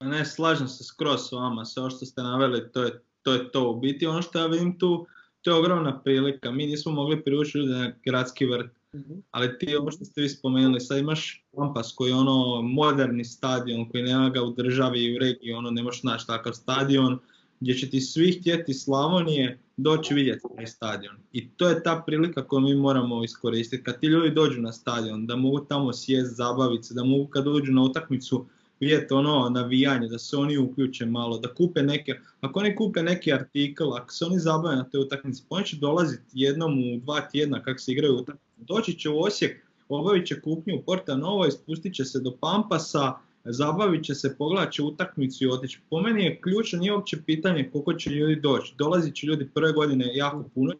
Ne, 0.00 0.24
slažem 0.24 0.68
se 0.68 0.84
skroz 0.84 1.20
s 1.28 1.32
vama, 1.32 1.64
sve 1.64 1.90
što 1.90 2.06
ste 2.06 2.22
naveli, 2.22 2.72
to 2.72 2.82
je, 2.82 2.90
to 3.22 3.32
je 3.32 3.50
to. 3.50 3.70
U 3.70 3.80
biti 3.80 4.06
ono 4.06 4.22
što 4.22 4.38
ja 4.38 4.46
vidim 4.46 4.78
tu, 4.78 5.06
to 5.42 5.50
je 5.50 5.56
ogromna 5.56 6.00
prilika. 6.00 6.50
Mi 6.50 6.66
nismo 6.66 6.92
mogli 6.92 7.24
privući 7.24 7.58
ljude 7.58 7.72
na 7.72 7.92
gradski 8.04 8.46
vrt. 8.46 8.70
Mhm. 8.94 9.12
Ali 9.30 9.58
ti 9.58 9.76
ovo 9.76 9.90
što 9.90 10.04
ste 10.04 10.20
vi 10.20 10.28
spomenuli, 10.28 10.80
sad 10.80 10.98
imaš 10.98 11.44
Pampas 11.56 11.92
koji 11.92 12.10
je 12.10 12.14
ono 12.14 12.62
moderni 12.62 13.24
stadion 13.24 13.88
koji 13.88 14.02
nema 14.02 14.30
ga 14.30 14.42
u 14.42 14.50
državi 14.50 15.04
i 15.04 15.16
u 15.16 15.18
regiji, 15.18 15.52
ono 15.52 15.70
ne 15.70 15.82
možeš 15.82 16.02
naći 16.02 16.26
takav 16.26 16.52
stadion 16.52 17.18
gdje 17.60 17.74
će 17.74 17.90
ti 17.90 18.00
svi 18.00 18.32
htjeti 18.32 18.74
Slavonije 18.74 19.58
doći 19.76 20.14
vidjeti 20.14 20.46
taj 20.56 20.66
stadion. 20.66 21.16
I 21.32 21.48
to 21.48 21.68
je 21.68 21.82
ta 21.82 22.02
prilika 22.06 22.44
koju 22.46 22.60
mi 22.60 22.74
moramo 22.74 23.24
iskoristiti. 23.24 23.82
Kad 23.82 24.00
ti 24.00 24.06
ljudi 24.06 24.30
dođu 24.30 24.60
na 24.60 24.72
stadion, 24.72 25.26
da 25.26 25.36
mogu 25.36 25.60
tamo 25.60 25.92
sjest, 25.92 26.36
zabaviti 26.36 26.84
se, 26.84 26.94
da 26.94 27.04
mogu 27.04 27.26
kad 27.26 27.44
dođu 27.44 27.72
na 27.72 27.82
utakmicu 27.82 28.46
vidjeti 28.80 29.14
ono 29.14 29.48
navijanje, 29.48 30.08
da 30.08 30.18
se 30.18 30.36
oni 30.36 30.58
uključe 30.58 31.06
malo, 31.06 31.38
da 31.38 31.54
kupe 31.54 31.82
neke, 31.82 32.14
ako 32.40 32.60
oni 32.60 32.76
kupe 32.76 33.02
neki 33.02 33.32
artikl, 33.32 33.92
ako 33.94 34.12
se 34.12 34.24
oni 34.24 34.38
zabave 34.38 34.76
na 34.76 34.84
te 34.84 34.98
utakmice, 34.98 35.42
pa 35.48 35.56
oni 35.56 35.66
će 35.66 35.76
dolaziti 35.76 36.24
jednom 36.32 36.78
u 36.78 37.00
dva 37.00 37.20
tjedna 37.20 37.62
kako 37.62 37.78
se 37.78 37.92
igraju 37.92 38.14
utakmice. 38.14 38.44
Doći 38.56 38.98
će 38.98 39.10
u 39.10 39.20
Osijek, 39.20 39.64
obavit 39.88 40.26
će 40.26 40.40
kupnju 40.40 40.76
u 40.76 40.82
Porta 40.82 41.16
Novo, 41.16 41.50
spustit 41.50 41.94
će 41.94 42.04
se 42.04 42.20
do 42.20 42.36
Pampasa, 42.40 43.12
zabavit 43.44 44.04
će 44.04 44.14
se, 44.14 44.36
pogledat 44.38 44.72
će 44.72 44.82
utakmicu 44.82 45.44
i 45.44 45.48
otići. 45.48 45.80
Po 45.90 46.00
meni 46.00 46.24
je 46.24 46.40
ključno, 46.40 46.78
nije 46.78 46.94
uopće 46.94 47.22
pitanje 47.26 47.70
koliko 47.72 47.94
će 47.94 48.10
ljudi 48.10 48.40
doći. 48.40 48.74
Dolazit 48.78 49.14
će 49.14 49.26
ljudi 49.26 49.50
prve 49.54 49.72
godine 49.72 50.10
jako 50.14 50.44
puno. 50.54 50.72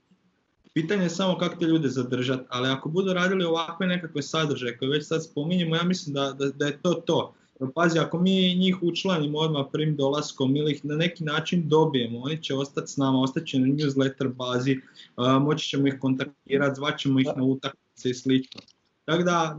Pitanje 0.74 1.02
je 1.02 1.10
samo 1.10 1.38
kako 1.38 1.56
te 1.56 1.66
ljude 1.66 1.88
zadržati, 1.88 2.44
ali 2.48 2.68
ako 2.68 2.88
budu 2.88 3.12
radili 3.12 3.44
ovakve 3.44 3.86
nekakve 3.86 4.22
sadržaje 4.22 4.78
koje 4.78 4.88
već 4.88 5.06
sad 5.06 5.24
spominjemo, 5.24 5.76
ja 5.76 5.82
mislim 5.82 6.14
da, 6.14 6.32
da, 6.54 6.66
je 6.66 6.82
to 6.82 6.94
to. 6.94 7.34
Pazi, 7.74 7.98
ako 7.98 8.18
mi 8.18 8.54
njih 8.54 8.82
učlanimo 8.82 9.38
odmah 9.38 9.66
prvim 9.72 9.96
dolaskom 9.96 10.56
ili 10.56 10.72
ih 10.72 10.84
na 10.84 10.96
neki 10.96 11.24
način 11.24 11.68
dobijemo, 11.68 12.20
oni 12.20 12.42
će 12.42 12.54
ostati 12.54 12.92
s 12.92 12.96
nama, 12.96 13.20
ostaće 13.20 13.58
na 13.58 13.66
newsletter 13.66 14.34
bazi, 14.34 14.80
moći 15.40 15.68
ćemo 15.68 15.86
ih 15.86 15.94
kontaktirati, 16.00 16.76
zvaćemo 16.76 17.20
ih 17.20 17.28
na 17.36 17.44
utakmice 17.44 18.10
i 18.10 18.14
slično. 18.14 18.60
Tako 19.04 19.22
da, 19.22 19.58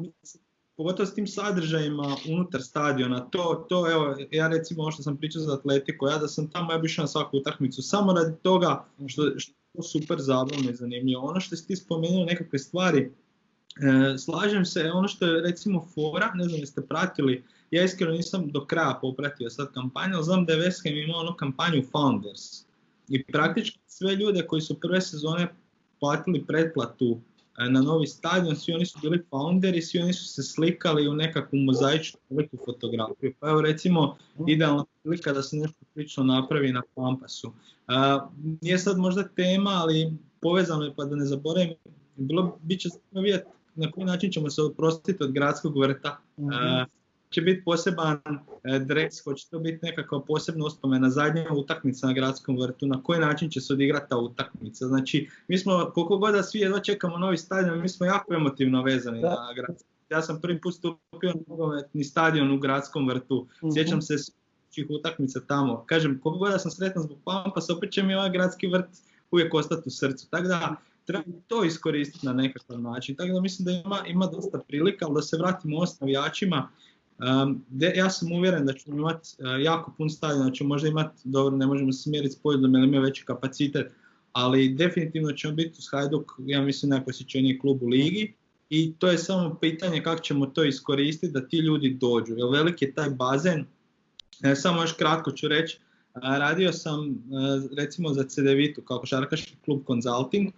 pogotovo 0.77 1.05
s 1.05 1.13
tim 1.13 1.27
sadržajima 1.27 2.15
unutar 2.29 2.61
stadiona, 2.61 3.19
to, 3.19 3.65
to 3.69 3.91
evo, 3.91 4.15
ja 4.31 4.47
recimo 4.47 4.81
ovo 4.81 4.91
što 4.91 5.03
sam 5.03 5.17
pričao 5.17 5.41
za 5.41 5.53
Atletico, 5.53 6.07
ja 6.07 6.17
da 6.17 6.27
sam 6.27 6.49
tamo, 6.49 6.71
ja 6.71 6.77
bi 6.77 6.89
na 6.97 7.07
svaku 7.07 7.37
utakmicu, 7.37 7.81
samo 7.81 8.13
radi 8.13 8.35
toga 8.41 8.85
što, 9.07 9.39
što 9.39 9.53
super 9.83 10.17
zabavno 10.19 10.69
i 10.69 10.75
zanimljivo. 10.75 11.21
Ono 11.21 11.39
što 11.39 11.55
si 11.55 11.67
ti 11.67 11.75
spomenuo 11.75 12.25
nekakve 12.25 12.59
stvari, 12.59 12.99
e, 13.01 14.17
slažem 14.17 14.65
se, 14.65 14.91
ono 14.91 15.07
što 15.07 15.25
je 15.25 15.41
recimo 15.41 15.87
fora, 15.93 16.31
ne 16.35 16.43
znam 16.43 16.59
jeste 16.59 16.81
pratili, 16.81 17.43
ja 17.71 17.83
iskreno 17.83 18.13
nisam 18.13 18.51
do 18.51 18.65
kraja 18.65 18.97
popratio 19.01 19.49
sad 19.49 19.73
kampanju, 19.73 20.15
ali 20.15 20.23
znam 20.23 20.45
da 20.45 20.53
je 20.53 20.59
West 20.59 21.03
imao 21.03 21.19
onu 21.19 21.35
kampanju 21.35 21.83
Founders. 21.91 22.65
I 23.09 23.23
praktički 23.23 23.79
sve 23.87 24.15
ljude 24.15 24.47
koji 24.47 24.61
su 24.61 24.79
prve 24.79 25.01
sezone 25.01 25.47
platili 25.99 26.45
pretplatu 26.47 27.19
na 27.57 27.81
novi 27.81 28.07
stadion, 28.07 28.55
svi 28.55 28.73
oni 28.73 28.85
su 28.85 28.99
bili 29.01 29.23
founderi, 29.29 29.81
svi 29.81 29.99
oni 29.99 30.13
su 30.13 30.25
se 30.25 30.43
slikali 30.43 31.07
u 31.07 31.13
nekakvu 31.13 31.59
mozaičnu 31.59 32.19
veliku 32.29 32.57
fotografiju. 32.65 33.33
Pa 33.39 33.49
evo 33.49 33.61
recimo 33.61 34.17
idealna 34.47 34.85
prilika 35.03 35.33
da 35.33 35.43
se 35.43 35.57
nešto 35.57 35.85
slično 35.93 36.23
napravi 36.23 36.71
na 36.71 36.81
Pampasu. 36.95 37.53
Nije 38.61 38.77
sad 38.77 38.97
možda 38.97 39.27
tema, 39.27 39.71
ali 39.71 40.13
povezano 40.41 40.83
je 40.83 40.93
pa 40.95 41.05
da 41.05 41.15
ne 41.15 41.25
zaboravim, 41.25 41.73
bilo 42.15 42.57
bit 42.61 42.81
će 42.81 42.89
vidjeti 43.11 43.45
na 43.75 43.91
koji 43.91 44.05
način 44.05 44.31
ćemo 44.31 44.49
se 44.49 44.61
oprostiti 44.61 45.23
od 45.23 45.31
gradskog 45.31 45.77
vrta. 45.77 46.19
mm 46.37 46.94
će 47.35 47.41
biti 47.41 47.63
poseban 47.63 48.19
e, 48.63 48.79
dres, 48.79 49.23
hoće 49.23 49.47
to 49.49 49.59
biti 49.59 49.85
nekakva 49.85 50.21
posebna 50.27 50.65
uspomena, 50.65 51.09
zadnja 51.09 51.45
utakmica 51.51 52.07
na 52.07 52.13
gradskom 52.13 52.57
vrtu, 52.57 52.87
na 52.87 53.03
koji 53.03 53.19
način 53.19 53.49
će 53.49 53.61
se 53.61 53.73
odigrati 53.73 54.09
ta 54.09 54.17
utakmica. 54.17 54.87
Znači, 54.87 55.29
mi 55.47 55.57
smo, 55.57 55.91
koliko 55.93 56.17
god 56.17 56.33
da 56.33 56.43
svi 56.43 56.59
jedva 56.59 56.79
čekamo 56.79 57.17
novi 57.17 57.37
stadion, 57.37 57.81
mi 57.81 57.89
smo 57.89 58.05
jako 58.05 58.33
emotivno 58.33 58.83
vezani 58.83 59.21
da. 59.21 59.29
na 59.29 59.53
gradski 59.55 59.89
Ja 60.09 60.21
sam 60.21 60.41
prvi 60.41 60.61
put 60.61 60.75
stupio 60.75 61.33
na 61.33 61.41
nogometni 61.47 62.03
stadion 62.03 62.51
u 62.51 62.59
gradskom 62.59 63.07
vrtu, 63.07 63.47
mhm. 63.63 63.71
sjećam 63.73 64.01
se 64.01 64.15
svih 64.69 64.87
utakmica 64.89 65.39
tamo. 65.47 65.83
Kažem, 65.85 66.19
koliko 66.23 66.39
god 66.39 66.51
da 66.51 66.59
sam 66.59 66.71
sretan 66.71 67.03
zbog 67.03 67.17
Pampa, 67.25 67.61
opet 67.77 67.91
će 67.91 68.03
mi 68.03 68.15
ovaj 68.15 68.29
gradski 68.29 68.67
vrt 68.67 68.89
uvijek 69.31 69.53
ostati 69.53 69.83
u 69.85 69.91
srcu. 69.91 70.29
Tako 70.29 70.47
da, 70.47 70.75
treba 71.05 71.23
to 71.47 71.63
iskoristiti 71.63 72.25
na 72.25 72.33
nekakav 72.33 72.81
način. 72.81 73.15
Tako 73.15 73.33
da 73.33 73.41
mislim 73.41 73.65
da 73.65 73.71
ima, 73.71 74.03
ima 74.07 74.25
dosta 74.25 74.59
prilika, 74.67 75.05
ali 75.05 75.15
da 75.15 75.21
se 75.21 75.37
vratimo 75.37 75.85
s 75.85 75.99
Um, 77.19 77.65
ja 77.95 78.09
sam 78.09 78.31
uvjeren 78.31 78.65
da 78.65 78.73
ćemo 78.73 78.97
imati 78.97 79.29
uh, 79.39 79.63
jako 79.63 79.93
pun 79.97 80.09
stadion, 80.09 80.41
znači 80.41 80.63
možda 80.63 80.87
imati, 80.87 81.21
dobro 81.23 81.57
ne 81.57 81.67
možemo 81.67 81.91
se 81.91 82.09
mjeriti 82.09 82.33
s 82.33 82.41
pojedom 82.41 82.75
jer 82.75 82.83
ima 82.83 82.99
veći 82.99 83.25
kapacitet, 83.25 83.91
ali 84.33 84.73
definitivno 84.73 85.31
ćemo 85.31 85.53
biti 85.53 85.75
uz 85.77 85.85
Hajduk, 85.91 86.31
ja 86.39 86.61
mislim 86.61 86.89
najposjećeniji 86.89 87.59
klub 87.59 87.83
u 87.83 87.87
ligi 87.87 88.33
i 88.69 88.93
to 88.99 89.07
je 89.07 89.17
samo 89.17 89.55
pitanje 89.61 90.03
kako 90.03 90.21
ćemo 90.21 90.45
to 90.45 90.63
iskoristiti 90.63 91.33
da 91.33 91.47
ti 91.47 91.57
ljudi 91.57 91.97
dođu, 92.01 92.33
jer 92.37 92.47
velik 92.51 92.81
je 92.81 92.93
taj 92.93 93.09
bazen, 93.09 93.65
e, 94.43 94.55
samo 94.55 94.81
još 94.81 94.93
kratko 94.93 95.31
ću 95.31 95.47
reći, 95.47 95.79
radio 96.13 96.73
sam 96.73 97.23
recimo 97.77 98.13
za 98.13 98.23
CDVitu 98.23 98.81
kao 98.81 98.99
košarkaški 98.99 99.55
klub 99.65 99.81
Consulting 99.87 100.49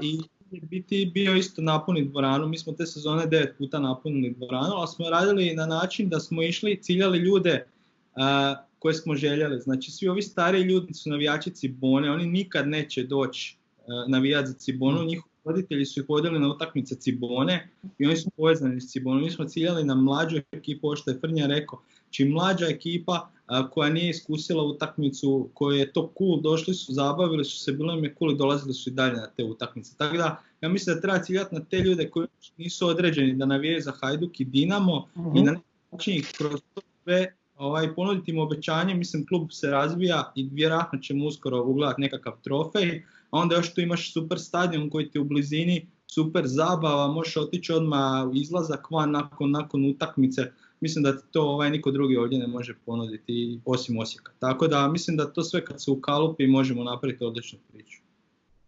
i 0.00 0.20
biti 0.50 1.10
bio 1.14 1.36
isto 1.36 1.62
napuniti 1.62 2.08
dvoranu, 2.08 2.48
mi 2.48 2.58
smo 2.58 2.72
te 2.72 2.86
sezone 2.86 3.26
devet 3.26 3.54
puta 3.58 3.78
napunili 3.78 4.34
dvoranu, 4.34 4.74
ali 4.74 4.88
smo 4.88 5.10
radili 5.10 5.54
na 5.54 5.66
način 5.66 6.08
da 6.08 6.20
smo 6.20 6.42
išli, 6.42 6.82
ciljali 6.82 7.18
ljude 7.18 7.66
koje 8.78 8.94
smo 8.94 9.14
željeli. 9.14 9.60
Znači 9.60 9.90
svi 9.90 10.08
ovi 10.08 10.22
stari 10.22 10.60
ljudi 10.60 10.94
su 10.94 11.10
navijači 11.10 11.50
Cibone, 11.50 12.10
oni 12.10 12.26
nikad 12.26 12.68
neće 12.68 13.02
doći 13.02 13.56
navijati 14.08 14.48
za 14.48 14.54
Cibonu, 14.54 15.04
njihovi 15.04 15.32
roditelji 15.44 15.84
su 15.84 16.00
ih 16.00 16.08
vodili 16.08 16.38
na 16.38 16.48
utakmice 16.48 16.94
Cibone 16.94 17.68
i 17.98 18.06
oni 18.06 18.16
su 18.16 18.30
povezani 18.36 18.80
s 18.80 18.90
Cibonom. 18.90 19.22
Mi 19.22 19.30
smo 19.30 19.44
ciljali 19.44 19.84
na 19.84 19.94
mlađu 19.94 20.40
ekipu, 20.52 20.96
što 20.96 21.10
je 21.10 21.18
Frnja 21.20 21.46
rekao, 21.46 21.82
čim 22.10 22.28
mlađa 22.30 22.66
ekipa 22.66 23.30
koja 23.70 23.90
nije 23.90 24.10
iskusila 24.10 24.62
utakmicu, 24.62 25.48
koja 25.54 25.78
je 25.78 25.92
to 25.92 26.12
cool, 26.18 26.40
došli 26.40 26.74
su, 26.74 26.92
zabavili 26.92 27.44
su 27.44 27.58
se, 27.58 27.72
bilo 27.72 27.94
im 27.94 28.04
je 28.04 28.14
cool 28.18 28.32
i 28.32 28.36
dolazili 28.36 28.74
su 28.74 28.90
i 28.90 28.92
dalje 28.92 29.16
na 29.16 29.26
te 29.36 29.44
utakmice. 29.44 29.96
Tako 29.96 30.16
da, 30.16 30.42
ja 30.60 30.68
mislim 30.68 30.96
da 30.96 31.00
treba 31.00 31.18
ciljati 31.18 31.54
na 31.54 31.64
te 31.64 31.78
ljude 31.78 32.10
koji 32.10 32.26
nisu 32.56 32.86
određeni 32.86 33.34
da 33.34 33.46
navijaju 33.46 33.80
za 33.80 33.92
Hajduk 34.00 34.40
i 34.40 34.44
Dinamo 34.44 35.08
i 35.34 35.42
na 35.42 35.52
neki 35.52 35.64
način 35.92 36.14
ih 36.14 36.32
kroz 36.38 36.60
to 36.74 36.80
sve 37.04 37.34
ovaj, 37.56 37.94
ponuditi 37.94 38.30
im 38.30 38.38
obećanje, 38.38 38.94
mislim 38.94 39.26
klub 39.26 39.48
se 39.50 39.70
razvija 39.70 40.32
i 40.34 40.48
vjerojatno 40.52 40.98
ćemo 40.98 41.26
uskoro 41.26 41.62
ugledati 41.62 42.00
nekakav 42.00 42.32
trofej, 42.42 43.04
a 43.30 43.38
onda 43.38 43.56
još 43.56 43.74
tu 43.74 43.80
imaš 43.80 44.12
super 44.12 44.38
stadion 44.38 44.90
koji 44.90 45.10
ti 45.10 45.18
u 45.18 45.24
blizini, 45.24 45.86
super 46.06 46.42
zabava, 46.46 47.08
možeš 47.08 47.36
otići 47.36 47.72
odmah 47.72 48.28
izlazak 48.34 48.90
van 48.90 49.10
nakon, 49.10 49.50
nakon 49.50 49.84
utakmice, 49.90 50.52
mislim 50.80 51.02
da 51.02 51.20
to 51.30 51.42
ovaj 51.42 51.70
niko 51.70 51.90
drugi 51.90 52.16
ovdje 52.16 52.38
ne 52.38 52.46
može 52.46 52.74
ponuditi 52.86 53.60
osim 53.64 53.98
Osijeka. 53.98 54.32
Tako 54.38 54.68
da 54.68 54.88
mislim 54.88 55.16
da 55.16 55.32
to 55.32 55.42
sve 55.42 55.64
kad 55.64 55.82
se 55.82 55.90
ukalupi 55.90 56.46
možemo 56.46 56.84
napraviti 56.84 57.24
odličnu 57.24 57.58
priču. 57.72 57.98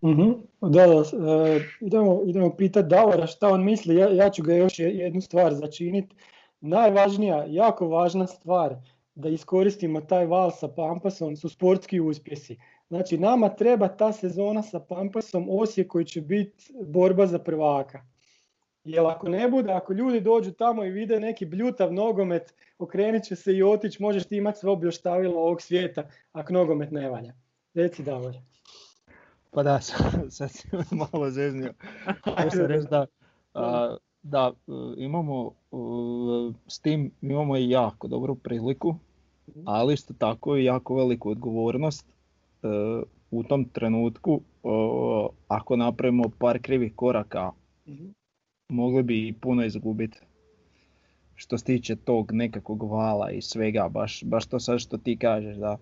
uh 0.00 0.16
Da, 0.60 0.86
da 0.86 1.02
e, 1.32 1.60
idemo, 1.80 2.22
idemo 2.26 2.56
pitati 2.56 2.88
Davora 2.88 3.26
šta 3.26 3.48
on 3.48 3.64
misli, 3.64 3.96
ja, 3.96 4.08
ja 4.08 4.30
ću 4.30 4.42
ga 4.42 4.54
još 4.54 4.78
jednu 4.78 5.20
stvar 5.20 5.54
začiniti. 5.54 6.16
Najvažnija, 6.60 7.44
jako 7.48 7.88
važna 7.88 8.26
stvar 8.26 8.76
da 9.14 9.28
iskoristimo 9.28 10.00
taj 10.00 10.26
val 10.26 10.50
sa 10.50 10.68
Pampasom 10.68 11.36
su 11.36 11.48
sportski 11.48 12.00
uspjesi. 12.00 12.56
Znači 12.88 13.18
nama 13.18 13.48
treba 13.48 13.88
ta 13.88 14.12
sezona 14.12 14.62
sa 14.62 14.80
Pampasom 14.80 15.46
Osijek 15.50 15.88
koji 15.88 16.04
će 16.04 16.20
biti 16.20 16.72
borba 16.86 17.26
za 17.26 17.38
prvaka. 17.38 18.09
Jer 18.90 19.06
ako 19.06 19.28
ne 19.28 19.48
bude, 19.48 19.72
ako 19.72 19.92
ljudi 19.92 20.20
dođu 20.20 20.52
tamo 20.52 20.84
i 20.84 20.90
vide 20.90 21.20
neki 21.20 21.46
bljutav 21.46 21.92
nogomet, 21.92 22.54
okrenit 22.78 23.24
će 23.24 23.36
se 23.36 23.56
i 23.56 23.62
otići, 23.62 24.02
možeš 24.02 24.24
ti 24.24 24.36
imati 24.36 24.58
sve 24.58 24.70
objoštavilo 24.70 25.40
ovog 25.40 25.62
svijeta, 25.62 26.08
ako 26.32 26.52
nogomet 26.52 26.90
ne 26.90 27.10
valja. 27.10 27.32
Reci 27.74 28.02
Davor. 28.02 28.36
Pa 29.50 29.62
da, 29.62 29.80
sad 30.30 30.50
si 30.50 30.68
malo 30.90 31.30
zeznio. 31.30 31.72
reći 32.68 32.86
da, 32.90 33.06
da 34.22 34.52
imamo 34.96 35.52
s 36.66 36.78
tim 36.78 37.10
imamo 37.22 37.56
i 37.56 37.70
jako 37.70 38.08
dobru 38.08 38.34
priliku, 38.34 38.94
mhm. 39.48 39.62
ali 39.64 39.94
isto 39.94 40.14
tako 40.18 40.56
i 40.56 40.64
jako 40.64 40.94
veliku 40.94 41.30
odgovornost 41.30 42.06
e, 42.06 42.66
u 43.30 43.42
tom 43.42 43.64
trenutku 43.64 44.40
ako 45.48 45.76
napravimo 45.76 46.24
par 46.38 46.58
krivih 46.62 46.92
koraka 46.96 47.50
mhm 47.86 48.10
mogli 48.70 49.02
bi 49.02 49.28
i 49.28 49.32
puno 49.32 49.64
izgubiti 49.64 50.18
što 51.34 51.58
se 51.58 51.64
tiče 51.64 51.96
tog 51.96 52.32
nekakvog 52.32 52.82
vala 52.82 53.30
i 53.30 53.42
svega, 53.42 53.88
baš, 53.88 54.24
baš 54.24 54.46
to 54.46 54.60
sad 54.60 54.78
što 54.78 54.98
ti 54.98 55.16
kažeš 55.16 55.56
da 55.56 55.76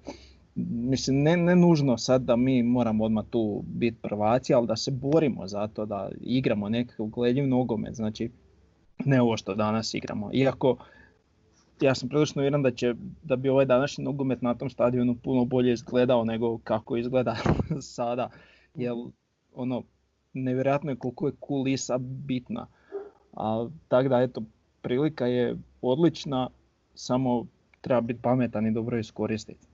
mislim 0.67 1.23
ne, 1.23 1.37
ne 1.37 1.57
nužno 1.57 1.99
sad 1.99 2.23
da 2.23 2.37
mi 2.37 2.63
moramo 2.63 3.05
odmah 3.05 3.25
tu 3.31 3.63
biti 3.67 3.97
prvaci, 4.03 4.55
ali 4.55 4.67
da 4.67 4.77
se 4.77 4.91
borimo 4.91 5.47
za 5.47 5.67
to 5.67 5.87
da 5.87 6.11
igramo 6.21 6.69
nekakav 6.69 7.07
gledljiv 7.07 7.49
nogomet, 7.49 7.95
znači 7.95 8.31
ne 9.05 9.23
ovo 9.23 9.37
što 9.37 9.55
danas 9.55 9.95
igramo. 9.95 10.31
Iako 10.33 10.77
ja 11.81 11.95
sam 11.95 12.09
prilično 12.09 12.43
uvjeren 12.43 12.63
da 12.63 12.71
će 12.71 12.95
da 13.23 13.37
bi 13.37 13.49
ovaj 13.49 13.65
današnji 13.65 14.05
nogomet 14.05 14.43
na 14.43 14.55
tom 14.55 14.71
stadionu 14.71 15.15
puno 15.15 15.45
bolje 15.45 15.73
izgledao 15.73 16.25
nego 16.25 16.59
kako 16.59 16.97
izgleda 16.97 17.37
sada. 17.97 18.31
Jer 18.75 18.93
ono 19.55 19.83
nevjerojatno 20.33 20.91
je 20.91 20.97
koliko 20.97 21.27
je 21.27 21.33
kulisa 21.41 21.99
bitna. 21.99 22.67
A 23.39 23.69
tako 23.89 24.09
da 24.09 24.21
eto, 24.21 24.43
prilika 24.83 25.27
je 25.27 25.57
odlična, 25.83 26.49
samo 26.95 27.47
treba 27.81 28.01
biti 28.01 28.23
pametan 28.23 28.67
i 28.67 28.73
dobro 28.73 28.99
iskoristiti. 28.99 29.67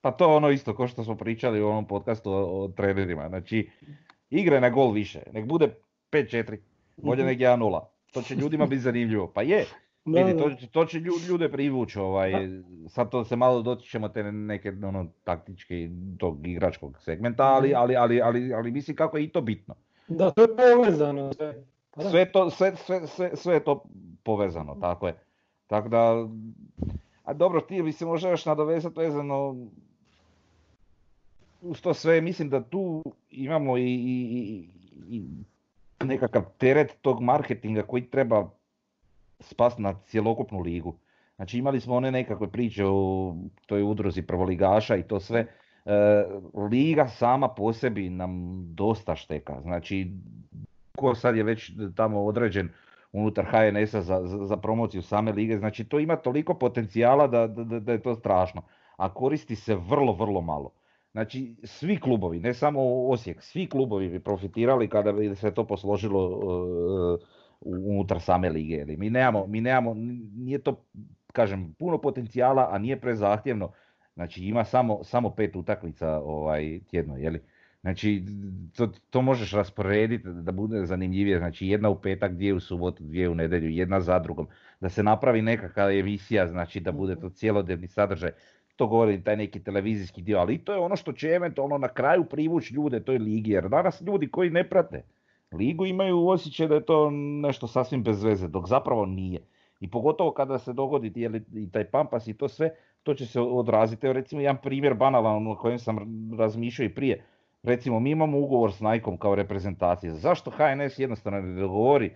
Pa 0.00 0.10
to 0.10 0.30
je 0.30 0.36
ono 0.36 0.50
isto 0.50 0.76
ko 0.76 0.88
što 0.88 1.04
smo 1.04 1.16
pričali 1.16 1.62
u 1.62 1.68
onom 1.68 1.86
podcastu 1.86 2.32
o, 2.32 2.64
o 2.64 2.68
trenerima. 2.68 3.28
Znači, 3.28 3.70
igre 4.30 4.60
na 4.60 4.70
gol 4.70 4.92
više. 4.92 5.22
Nek 5.32 5.46
bude 5.46 5.74
5-4, 6.12 6.58
bolje 6.96 7.24
nek 7.24 7.38
1-0. 7.38 7.80
To 8.12 8.22
će 8.22 8.34
ljudima 8.34 8.66
biti 8.66 8.80
zanimljivo. 8.80 9.32
Pa 9.34 9.42
je, 9.42 9.66
Vidi, 10.04 10.38
to, 10.38 10.50
to 10.72 10.84
će 10.84 10.98
ljude 11.28 11.48
privući, 11.48 11.98
ovaj, 11.98 12.32
sad 12.88 13.10
to 13.10 13.24
se 13.24 13.36
malo 13.36 13.62
dotičemo 13.62 14.08
te 14.08 14.32
neke 14.32 14.72
ono, 14.84 15.06
taktičke 15.24 15.90
tog 16.18 16.46
igračkog 16.46 16.98
segmenta, 17.00 17.44
ali, 17.44 17.74
ali, 17.74 17.96
ali, 17.96 18.20
ali, 18.20 18.54
ali 18.54 18.70
mislim 18.70 18.96
kako 18.96 19.16
je 19.16 19.24
i 19.24 19.28
to 19.28 19.40
bitno. 19.40 19.74
Da, 20.08 20.30
to 20.30 20.42
je 20.42 20.48
povezano 20.56 21.32
sve. 21.32 21.64
Pa 21.90 22.02
sve, 22.10 22.32
to, 22.32 22.50
sve, 22.50 22.76
sve, 22.76 23.06
sve, 23.06 23.30
sve 23.36 23.54
je 23.54 23.64
to 23.64 23.84
povezano, 24.22 24.76
tako 24.80 25.06
je. 25.06 25.14
Tako 25.66 25.88
da, 25.88 26.28
a 27.24 27.32
dobro, 27.32 27.60
ti 27.60 27.82
bi 27.82 27.92
se 27.92 28.06
možda 28.06 28.28
još 28.28 28.46
nadovezati 28.46 29.00
vezano 29.00 29.56
uz 31.60 31.80
to 31.80 31.94
sve, 31.94 32.20
mislim 32.20 32.50
da 32.50 32.62
tu 32.62 33.04
imamo 33.30 33.78
i, 33.78 33.82
i, 33.82 34.68
i 35.08 35.22
nekakav 36.04 36.42
teret 36.58 36.96
tog 37.02 37.22
marketinga 37.22 37.82
koji 37.82 38.10
treba 38.10 38.50
spas 39.40 39.78
na 39.78 39.94
cjelokupnu 40.06 40.60
ligu. 40.60 40.94
Znači 41.36 41.58
imali 41.58 41.80
smo 41.80 41.94
one 41.94 42.10
nekakve 42.10 42.48
priče 42.48 42.84
o 42.86 43.34
toj 43.66 43.82
udruzi 43.82 44.22
prvoligaša 44.22 44.96
i 44.96 45.02
to 45.02 45.20
sve. 45.20 45.46
E, 45.88 46.26
liga 46.70 47.06
sama 47.08 47.48
po 47.48 47.72
sebi 47.72 48.10
nam 48.10 48.60
dosta 48.74 49.16
šteka. 49.16 49.60
Znači, 49.62 50.12
ko 50.96 51.14
sad 51.14 51.36
je 51.36 51.42
već 51.42 51.72
tamo 51.96 52.24
određen 52.24 52.68
unutar 53.12 53.44
HNS-a 53.44 54.02
za, 54.02 54.20
za, 54.24 54.56
promociju 54.56 55.02
same 55.02 55.32
lige, 55.32 55.58
znači 55.58 55.84
to 55.84 55.98
ima 55.98 56.16
toliko 56.16 56.54
potencijala 56.54 57.26
da, 57.26 57.46
da, 57.46 57.80
da 57.80 57.92
je 57.92 58.02
to 58.02 58.14
strašno. 58.14 58.62
A 58.96 59.14
koristi 59.14 59.56
se 59.56 59.76
vrlo, 59.76 60.12
vrlo 60.12 60.40
malo. 60.40 60.70
Znači, 61.12 61.56
svi 61.64 61.96
klubovi, 62.00 62.40
ne 62.40 62.54
samo 62.54 62.80
Osijek, 63.08 63.42
svi 63.42 63.66
klubovi 63.66 64.08
bi 64.08 64.20
profitirali 64.20 64.88
kada 64.88 65.12
bi 65.12 65.34
se 65.34 65.54
to 65.54 65.66
posložilo 65.66 66.22
e, 66.22 67.24
unutar 67.60 68.20
same 68.20 68.50
lige. 68.50 68.84
Mi 68.84 69.10
nemamo, 69.10 69.46
mi 69.46 69.60
nemamo, 69.60 69.94
nije 70.36 70.58
to, 70.58 70.84
kažem, 71.32 71.74
puno 71.78 71.98
potencijala, 71.98 72.68
a 72.70 72.78
nije 72.78 73.00
prezahtjevno. 73.00 73.70
Znači 74.18 74.44
ima 74.44 74.64
samo, 74.64 75.04
samo 75.04 75.30
pet 75.30 75.56
utakmica 75.56 76.20
ovaj, 76.20 76.80
tjedno, 76.90 77.16
jeli? 77.16 77.40
Znači, 77.80 78.22
to, 78.76 78.88
to 79.10 79.22
možeš 79.22 79.52
rasporediti 79.52 80.28
da 80.28 80.52
bude 80.52 80.86
zanimljivije, 80.86 81.38
znači 81.38 81.66
jedna 81.66 81.88
u 81.88 82.00
petak, 82.00 82.32
dvije 82.32 82.54
u 82.54 82.60
subotu, 82.60 83.04
dvije 83.04 83.28
u 83.28 83.34
nedjelju, 83.34 83.70
jedna 83.70 84.00
za 84.00 84.18
drugom. 84.18 84.48
Da 84.80 84.88
se 84.88 85.02
napravi 85.02 85.42
nekakva 85.42 85.92
emisija, 85.92 86.46
znači 86.46 86.80
da 86.80 86.92
bude 86.92 87.16
to 87.16 87.30
cijelodnevni 87.30 87.88
sadržaj. 87.88 88.30
To 88.76 88.86
govori 88.86 89.22
taj 89.24 89.36
neki 89.36 89.62
televizijski 89.62 90.22
dio, 90.22 90.38
ali 90.38 90.58
to 90.58 90.72
je 90.72 90.78
ono 90.78 90.96
što 90.96 91.12
će 91.12 91.28
eventualno 91.28 91.78
na 91.78 91.88
kraju 91.88 92.24
privući 92.24 92.74
ljude 92.74 93.00
toj 93.00 93.18
ligi, 93.18 93.50
jer 93.50 93.68
danas 93.68 94.00
ljudi 94.00 94.30
koji 94.30 94.50
ne 94.50 94.68
prate 94.68 95.02
ligu 95.52 95.86
imaju 95.86 96.28
osjećaj 96.28 96.68
da 96.68 96.74
je 96.74 96.84
to 96.84 97.10
nešto 97.42 97.66
sasvim 97.66 98.02
bez 98.02 98.22
veze, 98.22 98.48
dok 98.48 98.66
zapravo 98.66 99.06
nije. 99.06 99.40
I 99.80 99.90
pogotovo 99.90 100.32
kada 100.32 100.58
se 100.58 100.72
dogodi 100.72 101.12
i 101.54 101.70
taj 101.70 101.84
pampas 101.84 102.26
i 102.26 102.34
to 102.34 102.48
sve, 102.48 102.70
to 103.08 103.14
će 103.14 103.26
se 103.26 103.40
odraziti. 103.40 104.12
Recimo 104.12 104.40
jedan 104.40 104.56
primjer 104.62 104.94
banalan 104.94 105.46
o 105.46 105.56
kojem 105.56 105.78
sam 105.78 105.98
razmišljao 106.38 106.86
i 106.86 106.94
prije 106.94 107.24
recimo 107.62 108.00
mi 108.00 108.10
imamo 108.10 108.38
ugovor 108.38 108.72
s 108.72 108.80
Nikeom 108.80 109.16
kao 109.16 109.34
reprezentacija, 109.34 110.14
zašto 110.14 110.50
HNS 110.50 110.98
jednostavno 110.98 111.40
ne 111.40 111.60
dogovori 111.60 112.10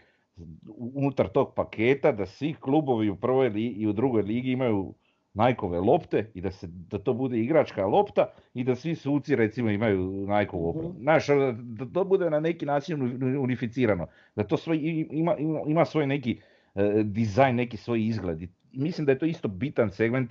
unutar 0.95 1.29
tog 1.29 1.55
paketa 1.55 2.13
da 2.13 2.27
svi 2.27 2.55
klubovi 2.55 3.09
u 3.11 3.17
prvoj 3.17 3.53
i 3.55 3.87
u 3.87 3.93
drugoj 3.93 4.23
ligi 4.23 4.51
imaju 4.51 4.95
Najkove 5.35 5.81
lopte 5.81 6.31
i 6.35 6.41
da, 6.41 6.51
se, 6.51 6.67
da 6.71 6.99
to 6.99 7.15
bude 7.15 7.39
igračka 7.39 7.87
lopta 7.87 8.27
i 8.55 8.65
da 8.65 8.75
svi 8.75 8.95
suci 8.95 9.37
recimo 9.37 9.71
imaju 9.71 10.27
Najkovu 10.27 10.69
opremu. 10.69 10.89
Mhm. 10.89 11.03
Znaš, 11.03 11.27
da 11.55 11.87
to 11.93 12.05
bude 12.05 12.31
na 12.31 12.41
neki 12.41 12.67
način 12.67 13.23
unificirano, 13.39 14.07
da 14.37 14.45
to 14.45 14.57
svoj, 14.57 14.79
ima, 15.11 15.37
ima 15.67 15.85
svoj 15.85 16.07
neki 16.07 16.41
e, 16.75 17.03
dizajn, 17.05 17.57
neki 17.57 17.77
svoj 17.77 18.07
izgled. 18.07 18.43
I 18.43 18.49
mislim 18.73 19.07
da 19.07 19.13
je 19.13 19.19
to 19.19 19.27
isto 19.27 19.49
bitan 19.49 19.91
segment 19.91 20.31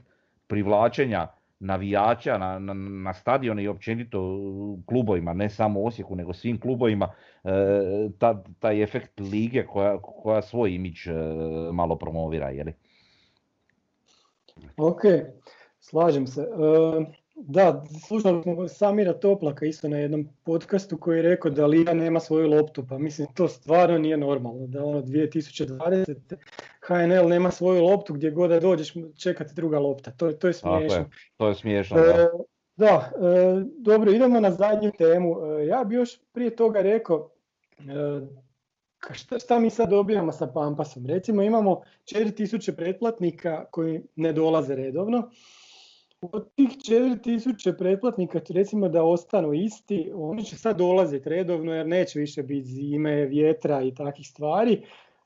privlačenja 0.51 1.27
navijača 1.59 2.37
na, 2.37 2.59
na, 2.59 2.73
na 2.73 3.13
stadion 3.13 3.59
i 3.59 3.67
općenito 3.67 4.19
klubovima, 4.85 5.33
ne 5.33 5.49
samo 5.49 5.83
Osijeku, 5.83 6.15
nego 6.15 6.33
svim 6.33 6.59
klubovima, 6.59 7.11
e, 7.43 7.49
ta, 8.19 8.43
taj 8.59 8.83
efekt 8.83 9.19
lige 9.19 9.65
koja, 9.65 9.97
koja 10.01 10.41
svoj 10.41 10.75
imidž 10.75 11.07
e, 11.07 11.13
malo 11.71 11.95
promovira. 11.95 12.49
Jeli? 12.49 12.73
Ok, 14.77 15.01
slažem 15.79 16.27
se. 16.27 16.41
E, 16.41 17.20
da, 17.47 17.83
slušali 18.07 18.43
smo 18.43 18.67
Samira 18.67 19.13
Toplaka 19.13 19.65
isto 19.65 19.87
na 19.89 19.97
jednom 19.97 20.29
podcastu 20.43 20.97
koji 20.97 21.17
je 21.17 21.21
rekao 21.21 21.51
da 21.51 21.65
Liga 21.65 21.93
nema 21.93 22.19
svoju 22.19 22.49
loptu, 22.49 22.85
pa 22.89 22.97
mislim 22.97 23.27
to 23.33 23.47
stvarno 23.47 23.97
nije 23.97 24.17
normalno, 24.17 24.67
da 24.67 24.85
ono 24.85 25.01
2020. 25.01 26.15
HNL 26.81 27.27
nema 27.27 27.51
svoju 27.51 27.83
loptu 27.83 28.13
gdje 28.13 28.31
god 28.31 28.49
da 28.49 28.59
dođeš 28.59 28.93
čekati 29.17 29.55
druga 29.55 29.79
lopta, 29.79 30.11
to, 30.11 30.31
to 30.31 30.47
je 30.47 30.53
smiješno. 30.53 30.97
Je, 30.97 31.05
to 31.37 31.47
je 31.47 31.55
smiješno, 31.55 31.97
da. 31.97 32.03
E, 32.03 32.27
da, 32.75 33.11
e, 33.15 33.63
dobro, 33.77 34.11
idemo 34.11 34.39
na 34.39 34.51
zadnju 34.51 34.91
temu. 34.97 35.35
E, 35.45 35.67
ja 35.67 35.83
bi 35.83 35.95
još 35.95 36.19
prije 36.33 36.55
toga 36.55 36.81
rekao, 36.81 37.29
šta, 39.11 39.39
šta 39.39 39.59
mi 39.59 39.69
sad 39.69 39.89
dobijamo 39.89 40.31
sa 40.31 40.47
Pampasom? 40.47 41.05
Recimo 41.05 41.43
imamo 41.43 41.81
4000 42.05 42.75
pretplatnika 42.75 43.65
koji 43.71 44.01
ne 44.15 44.33
dolaze 44.33 44.75
redovno, 44.75 45.29
od 46.21 46.53
tih 46.55 46.69
4000 46.69 47.77
pretplatnika, 47.77 48.39
recimo 48.49 48.89
da 48.89 49.03
ostanu 49.03 49.53
isti, 49.53 50.11
oni 50.15 50.43
će 50.43 50.57
sad 50.57 50.77
dolaziti 50.77 51.29
redovno 51.29 51.73
jer 51.73 51.87
neće 51.87 52.19
više 52.19 52.43
biti 52.43 52.67
zime, 52.67 53.25
vjetra 53.25 53.81
i 53.81 53.95
takvih 53.95 54.27
stvari. 54.27 54.81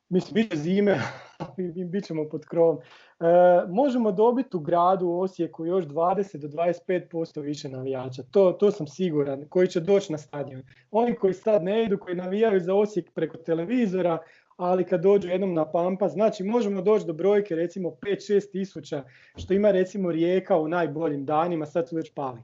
Mislim, 0.10 0.34
bit 0.34 0.52
će 0.52 0.58
zime, 0.58 1.00
bit 1.92 2.06
ćemo 2.06 2.30
pod 2.30 2.46
krovom. 2.46 2.78
E, 2.78 3.26
možemo 3.70 4.12
dobiti 4.12 4.58
u 4.58 4.60
gradu 4.60 5.08
u 5.08 5.20
Osijeku 5.20 5.66
još 5.66 5.86
20 5.86 6.38
do 6.38 6.48
25% 6.48 7.42
više 7.42 7.70
navijača. 7.70 8.24
To, 8.32 8.52
to 8.52 8.72
sam 8.72 8.88
siguran, 8.88 9.46
koji 9.50 9.68
će 9.68 9.80
doći 9.80 10.12
na 10.12 10.18
stadion. 10.18 10.64
Oni 10.92 11.16
koji 11.16 11.34
sad 11.34 11.64
ne 11.64 11.84
idu, 11.84 11.98
koji 11.98 12.16
navijaju 12.16 12.60
za 12.60 12.76
Osijek 12.76 13.14
preko 13.14 13.38
televizora, 13.38 14.18
ali 14.58 14.84
kad 14.84 15.02
dođu 15.02 15.30
jednom 15.30 15.54
na 15.54 15.72
Pampa, 15.72 16.10
znači 16.10 16.44
možemo 16.44 16.82
doći 16.82 17.06
do 17.06 17.14
brojke 17.14 17.56
recimo 17.56 17.90
5-6 17.90 18.52
tisuća, 18.52 19.04
što 19.36 19.54
ima 19.54 19.72
recimo 19.72 20.12
Rijeka 20.12 20.58
u 20.58 20.68
najboljim 20.68 21.26
danima, 21.26 21.66
sad 21.66 21.90
su 21.90 21.96
već 21.96 22.14
pali. 22.14 22.42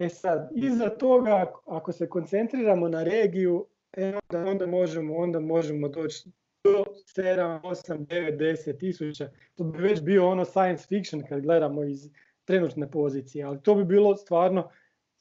E 0.00 0.08
sad, 0.08 0.50
iza 0.54 0.88
toga, 0.88 1.52
ako 1.66 1.92
se 1.92 2.08
koncentriramo 2.08 2.88
na 2.88 3.04
regiju, 3.04 3.66
e, 3.92 4.06
onda, 4.06 4.50
onda, 4.50 4.66
možemo, 4.66 5.16
onda 5.16 5.40
možemo 5.40 5.88
doći 5.88 6.30
do 6.64 6.84
7, 7.16 7.60
8, 7.62 8.06
9, 8.06 8.36
10 8.36 8.78
tisuća. 8.78 9.30
To 9.54 9.64
bi 9.64 9.78
već 9.78 10.00
bio 10.02 10.28
ono 10.28 10.44
science 10.44 10.86
fiction 10.88 11.22
kad 11.28 11.40
gledamo 11.40 11.84
iz 11.84 12.10
trenutne 12.44 12.90
pozicije, 12.90 13.44
ali 13.44 13.62
to 13.62 13.74
bi 13.74 13.84
bilo 13.84 14.16
stvarno, 14.16 14.70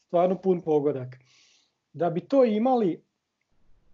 stvarno 0.08 0.42
pun 0.42 0.62
pogodak. 0.62 1.16
Da 1.94 2.10
bi 2.10 2.22
to 2.22 2.46
imali, 2.46 3.05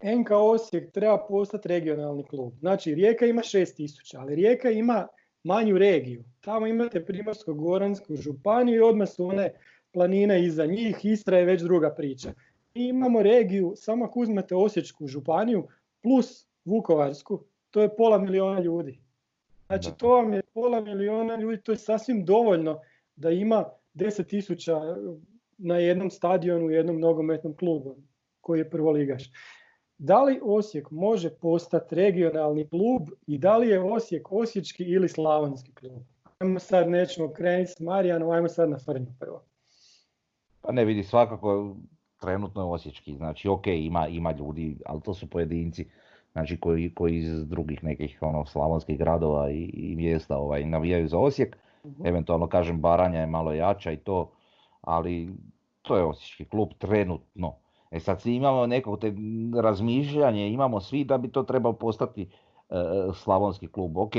NK 0.03 0.32
Osijek 0.32 0.91
treba 0.91 1.26
postati 1.28 1.68
regionalni 1.68 2.23
klub. 2.23 2.53
Znači 2.60 2.95
Rijeka 2.95 3.26
ima 3.26 3.41
6000, 3.41 4.18
ali 4.18 4.36
Rijeka 4.36 4.69
ima 4.69 5.07
manju 5.44 5.78
regiju. 5.78 6.23
Tamo 6.41 6.68
imate 6.68 7.06
Primorsko-Goransku 7.06 8.15
županiju 8.15 8.76
i 8.76 8.90
odmah 8.90 9.10
su 9.10 9.26
one 9.26 9.53
planine 9.94 10.45
iza 10.45 10.65
njih, 10.65 11.06
Istra 11.06 11.38
je 11.38 11.45
već 11.45 11.61
druga 11.61 11.90
priča. 11.90 12.34
I 12.73 12.84
imamo 12.84 13.22
regiju, 13.22 13.73
samo 13.76 14.06
ako 14.06 14.19
uzmete 14.19 14.56
Osječku 14.56 15.07
županiju 15.07 15.68
plus 16.02 16.48
Vukovarsku, 16.65 17.44
to 17.72 17.82
je 17.82 17.95
pola 17.95 18.18
miliona 18.18 18.60
ljudi. 18.60 18.99
Znači 19.68 19.90
to 19.98 20.10
vam 20.10 20.34
je 20.34 20.41
pola 20.53 20.82
miliona 20.82 21.36
ljudi, 21.36 21.61
to 21.61 21.72
je 21.72 21.78
sasvim 21.78 22.26
dovoljno 22.26 22.80
da 23.15 23.30
ima 23.30 23.65
10.000 23.94 25.18
na 25.57 25.78
jednom 25.78 26.10
stadionu, 26.10 26.65
u 26.65 26.72
jednom 26.72 26.99
nogometnom 26.99 27.56
klubu 27.56 27.95
koji 28.41 28.60
je 28.60 28.69
prvoligaš 28.69 29.32
da 30.03 30.23
li 30.23 30.40
Osijek 30.44 30.91
može 30.91 31.30
postati 31.30 31.95
regionalni 31.95 32.68
klub 32.68 33.02
i 33.28 33.38
da 33.38 33.57
li 33.57 33.68
je 33.68 33.84
Osijek 33.84 34.32
osječki 34.32 34.84
ili 34.84 35.10
slavonski 35.10 35.73
klub? 35.73 36.02
Ajmo 36.40 36.60
sad 36.60 36.90
nećemo 36.90 37.34
krenuti 37.34 37.72
s 37.72 37.80
Marijanom, 37.80 38.30
ajmo 38.30 38.48
sad 38.48 38.69
na 38.69 38.78
Frnju 38.80 39.07
prvo. 39.19 39.44
Pa 40.61 40.72
ne 40.72 40.86
vidi, 40.86 41.03
svakako 41.03 41.76
trenutno 42.22 42.61
je 42.61 42.68
osječki, 42.68 43.15
znači 43.15 43.48
ok, 43.48 43.68
ima, 43.68 44.07
ima 44.07 44.32
ljudi, 44.32 44.78
ali 44.86 45.02
to 45.02 45.14
su 45.14 45.30
pojedinci 45.30 45.86
znači 46.32 46.60
koji, 46.60 46.94
koji 46.94 47.18
iz 47.18 47.48
drugih 47.48 47.84
nekih 47.84 48.18
ono, 48.22 48.45
slavonskih 48.45 48.98
gradova 48.98 49.52
i, 49.52 49.64
i 49.73 49.95
mjesta 49.95 50.38
ovaj, 50.38 50.65
navijaju 50.65 51.07
za 51.07 51.18
Osijek. 51.18 51.57
uh 51.84 51.91
Eventualno 52.03 52.48
kažem 52.48 52.82
Baranja 52.82 53.19
je 53.19 53.28
malo 53.28 53.53
jača 53.53 53.91
i 53.91 53.98
to, 53.98 54.32
ali 54.82 55.30
to 55.82 55.98
je 55.98 56.03
osječki 56.03 56.45
klub 56.45 56.69
trenutno. 56.78 57.61
E 57.91 57.99
sad 57.99 58.22
svi 58.22 58.35
imamo 58.35 58.68
neko 58.68 58.97
te 58.97 59.13
razmišljanje, 59.61 60.49
imamo 60.49 60.80
svi 60.80 61.03
da 61.03 61.18
bi 61.18 61.27
to 61.27 61.43
trebao 61.43 61.73
postati 61.73 62.22
e, 62.22 62.76
slavonski 63.13 63.68
klub. 63.68 63.97
Ok, 63.97 64.13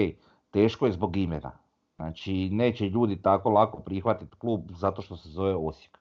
teško 0.50 0.86
je 0.86 0.92
zbog 0.92 1.16
imena. 1.16 1.52
Znači 1.96 2.48
neće 2.52 2.88
ljudi 2.88 3.22
tako 3.22 3.50
lako 3.50 3.80
prihvatiti 3.80 4.36
klub 4.38 4.60
zato 4.70 5.02
što 5.02 5.16
se 5.16 5.28
zove 5.28 5.54
Osijek. 5.54 5.98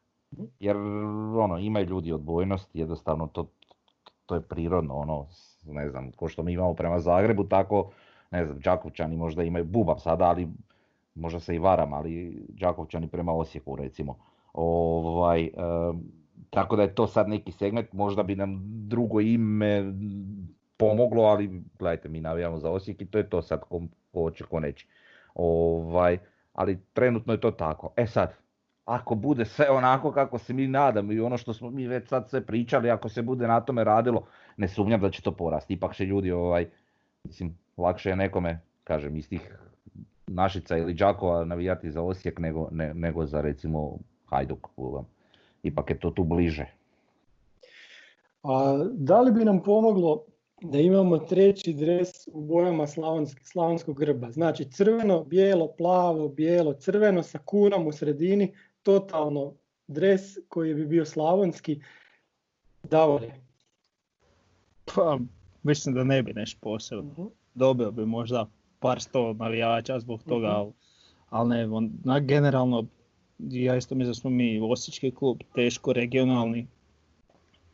Jer 0.60 0.78
ono, 1.38 1.58
imaju 1.58 1.86
ljudi 1.86 2.12
odbojnost, 2.12 2.70
jednostavno 2.74 3.28
to, 3.28 3.46
to 4.26 4.36
je 4.36 4.42
prirodno, 4.42 4.96
ono, 4.96 5.26
ne 5.66 5.90
znam, 5.90 6.12
ko 6.12 6.28
što 6.28 6.44
mi 6.44 6.54
imamo 6.54 6.74
prema 6.74 7.00
Zagrebu, 7.00 7.44
tako, 7.44 7.90
ne 8.32 8.46
znam, 8.46 8.60
Đakovčani 8.60 9.16
možda 9.16 9.44
imaju 9.44 9.66
bubam 9.66 10.00
sada, 10.00 10.26
ali 10.26 10.48
možda 11.16 11.40
se 11.40 11.56
i 11.56 11.60
varam, 11.60 11.94
ali 11.94 12.46
Đakovčani 12.50 13.08
prema 13.08 13.34
Osijeku 13.34 13.76
recimo. 13.76 14.16
Ovaj, 14.54 15.50
tako 16.50 16.76
da 16.76 16.82
je 16.82 16.96
to 16.96 17.08
sad 17.08 17.30
neki 17.30 17.52
segment, 17.52 17.94
možda 17.94 18.24
bi 18.24 18.36
nam 18.36 18.62
drugo 18.64 19.22
ime 19.22 19.94
pomoglo, 20.78 21.24
ali 21.24 21.64
gledajte, 21.80 22.10
mi 22.10 22.22
navijamo 22.22 22.60
za 22.60 22.70
Osijek 22.70 23.02
i 23.02 23.06
to 23.06 23.18
je 23.18 23.30
to 23.30 23.42
sad 23.42 23.60
ko, 23.70 23.82
ko 24.12 24.32
će 24.32 24.44
ko 24.44 24.60
neće. 24.60 24.88
Ovaj, 25.36 26.18
ali 26.54 26.80
trenutno 26.94 27.34
je 27.34 27.42
to 27.42 27.52
tako. 27.52 27.94
E 27.96 28.08
sad, 28.08 28.34
ako 28.86 29.16
bude 29.16 29.46
sve 29.46 29.70
onako 29.70 30.12
kako 30.12 30.38
se 30.38 30.54
mi 30.54 30.68
nadamo 30.68 31.12
i 31.12 31.20
ono 31.20 31.38
što 31.38 31.54
smo 31.54 31.70
mi 31.70 31.88
već 31.88 32.08
sad 32.08 32.30
sve 32.30 32.46
pričali, 32.46 32.90
ako 32.90 33.10
se 33.10 33.22
bude 33.22 33.48
na 33.48 33.62
tome 33.62 33.84
radilo, 33.84 34.26
ne 34.58 34.68
sumnjam 34.68 35.02
da 35.02 35.10
će 35.10 35.22
to 35.22 35.32
porasti. 35.32 35.74
Ipak 35.74 35.96
će 35.96 36.06
ljudi, 36.06 36.32
ovaj, 36.32 36.70
mislim, 37.24 37.58
lakše 37.78 38.10
je 38.10 38.16
nekome, 38.16 38.60
kažem, 38.84 39.18
iz 39.18 39.30
tih 39.30 39.58
Našica 40.28 40.78
ili 40.78 40.94
Đakova 40.94 41.46
navijati 41.46 41.92
za 41.92 42.02
Osijek 42.02 42.40
nego, 42.40 42.70
nego 42.72 43.26
za 43.26 43.42
recimo 43.42 43.98
Hajduk 44.26 44.68
ipak 45.64 45.90
je 45.90 46.00
to 46.00 46.10
tu 46.10 46.24
bliže. 46.24 46.66
A 48.44 48.86
da 48.94 49.22
li 49.22 49.32
bi 49.32 49.46
nam 49.46 49.64
pomoglo 49.64 50.26
da 50.62 50.80
imamo 50.80 51.18
treći 51.18 51.74
dres 51.74 52.10
u 52.28 52.42
bojama 52.42 52.88
slavonskog 53.44 54.00
grba? 54.00 54.32
Znači 54.32 54.72
crveno, 54.72 55.24
bijelo, 55.24 55.74
plavo, 55.78 56.30
bijelo, 56.30 56.74
crveno 56.74 57.24
sa 57.24 57.40
kunom 57.46 57.88
u 57.88 57.92
sredini, 57.92 58.54
totalno 58.84 59.54
dres 59.88 60.22
koji 60.48 60.74
bi 60.74 60.86
bio 60.86 61.06
slavonski. 61.06 61.82
Davore? 62.84 63.32
Pa, 64.96 65.20
mislim 65.64 65.96
da 65.96 66.04
ne 66.04 66.24
bi 66.24 66.34
nešto 66.34 66.60
posebno. 66.62 67.14
uh 67.18 67.32
Dobio 67.54 67.92
bi 67.92 68.06
možda 68.06 68.48
par 68.80 69.02
sto 69.02 69.34
navijača 69.34 70.00
zbog 70.00 70.24
toga, 70.24 70.62
uh 70.62 70.74
ali 71.30 71.50
ne, 71.50 72.22
generalno 72.22 72.86
ja 73.50 73.78
isto 73.78 73.96
mislim 73.96 74.10
da 74.10 74.14
smo 74.14 74.30
mi 74.30 74.60
Osječki 74.60 75.12
klub, 75.12 75.38
teško 75.56 75.94
regionalni. 75.94 76.68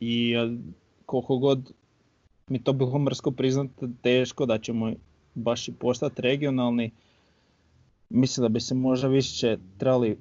i 0.00 0.34
koliko 1.06 1.38
god 1.38 1.72
mi 2.48 2.64
to 2.64 2.72
bilo 2.72 2.98
mrsko 2.98 3.30
priznati 3.30 3.86
teško 4.02 4.46
da 4.46 4.58
ćemo 4.58 4.92
baš 5.34 5.68
i 5.68 5.72
postati 5.72 6.22
regionalni, 6.22 6.90
mislim 8.10 8.42
da 8.42 8.48
bi 8.48 8.60
se 8.60 8.74
možda 8.74 9.08
više 9.08 9.56
trebali 9.78 10.18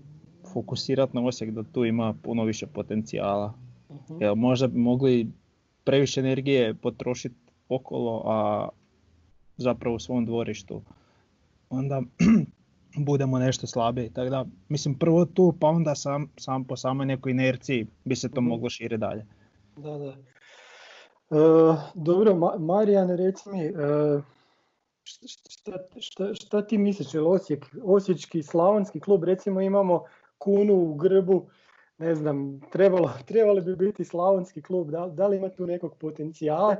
fokusirati 0.54 1.16
na 1.16 1.26
Osijek 1.26 1.52
da 1.52 1.64
tu 1.64 1.86
ima 1.86 2.14
puno 2.24 2.44
više 2.44 2.68
potencijala. 2.68 3.54
uh 3.90 4.38
možda 4.38 4.68
bi 4.68 4.80
mogli 4.80 5.28
previše 5.84 6.20
energije 6.20 6.74
potrošiti 6.74 7.36
okolo, 7.70 8.24
a 8.26 8.70
zapravo 9.58 9.96
u 9.96 10.00
svom 10.00 10.26
dvorištu 10.26 10.82
onda 11.70 12.02
budemo 12.98 13.40
nešto 13.40 13.68
slabiji. 13.68 14.10
Tako 14.10 14.30
da, 14.30 14.46
mislim 14.70 14.96
prvo 14.96 15.26
tu, 15.26 15.54
pa 15.60 15.68
onda 15.68 15.96
sam, 15.96 16.30
sam 16.38 16.64
po 16.64 16.76
samoj 16.76 17.06
nekoj 17.06 17.32
inerciji 17.32 17.88
bi 18.06 18.16
se 18.16 18.30
to 18.30 18.42
mhm. 18.42 18.50
moglo 18.50 18.70
šire 18.70 18.98
dalje. 18.98 19.26
Da, 19.76 19.98
da. 19.98 20.14
E, 21.32 21.38
dobro, 21.94 22.58
Marijan, 22.60 23.10
reci 23.10 23.50
mi, 23.50 23.66
e, 23.66 23.72
šta, 25.04 25.72
šta, 26.00 26.34
šta, 26.34 26.62
ti 26.68 26.78
misliš, 26.78 27.14
je 27.14 27.22
Osijek, 27.22 27.66
Osječki, 27.84 28.44
Slavonski 28.44 29.00
klub, 29.00 29.24
recimo 29.24 29.62
imamo 29.62 30.04
kunu 30.38 30.74
u 30.74 30.96
grbu, 30.96 31.46
ne 31.98 32.16
znam, 32.16 32.62
trebalo, 32.72 33.12
trebali 33.28 33.62
bi 33.62 33.76
biti 33.76 34.06
Slavonski 34.06 34.62
klub, 34.62 34.92
da, 34.92 35.08
da 35.08 35.28
li 35.28 35.38
ima 35.38 35.50
tu 35.50 35.68
nekog 35.68 35.96
potencijala, 35.96 36.76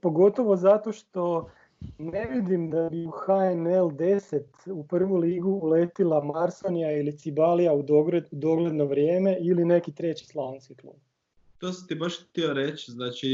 pogotovo 0.00 0.56
zato 0.56 0.92
što 0.92 1.50
ne 1.98 2.26
vidim 2.26 2.70
da 2.70 2.88
bi 2.90 3.06
u 3.06 3.10
HNL 3.10 3.88
10 3.90 4.40
u 4.70 4.86
prvu 4.86 5.16
ligu 5.16 5.60
uletila 5.62 6.24
Marsonija 6.24 6.92
ili 6.98 7.18
Cibalija 7.18 7.72
u 7.72 7.84
dogledno 8.30 8.84
vrijeme 8.84 9.36
ili 9.40 9.64
neki 9.64 9.92
treći 9.92 10.26
slavonski 10.26 10.74
klub. 10.74 10.96
To 11.58 11.72
sam 11.72 11.88
ti 11.88 11.94
baš 11.94 12.20
htio 12.20 12.52
reći, 12.52 12.90
znači 12.90 13.28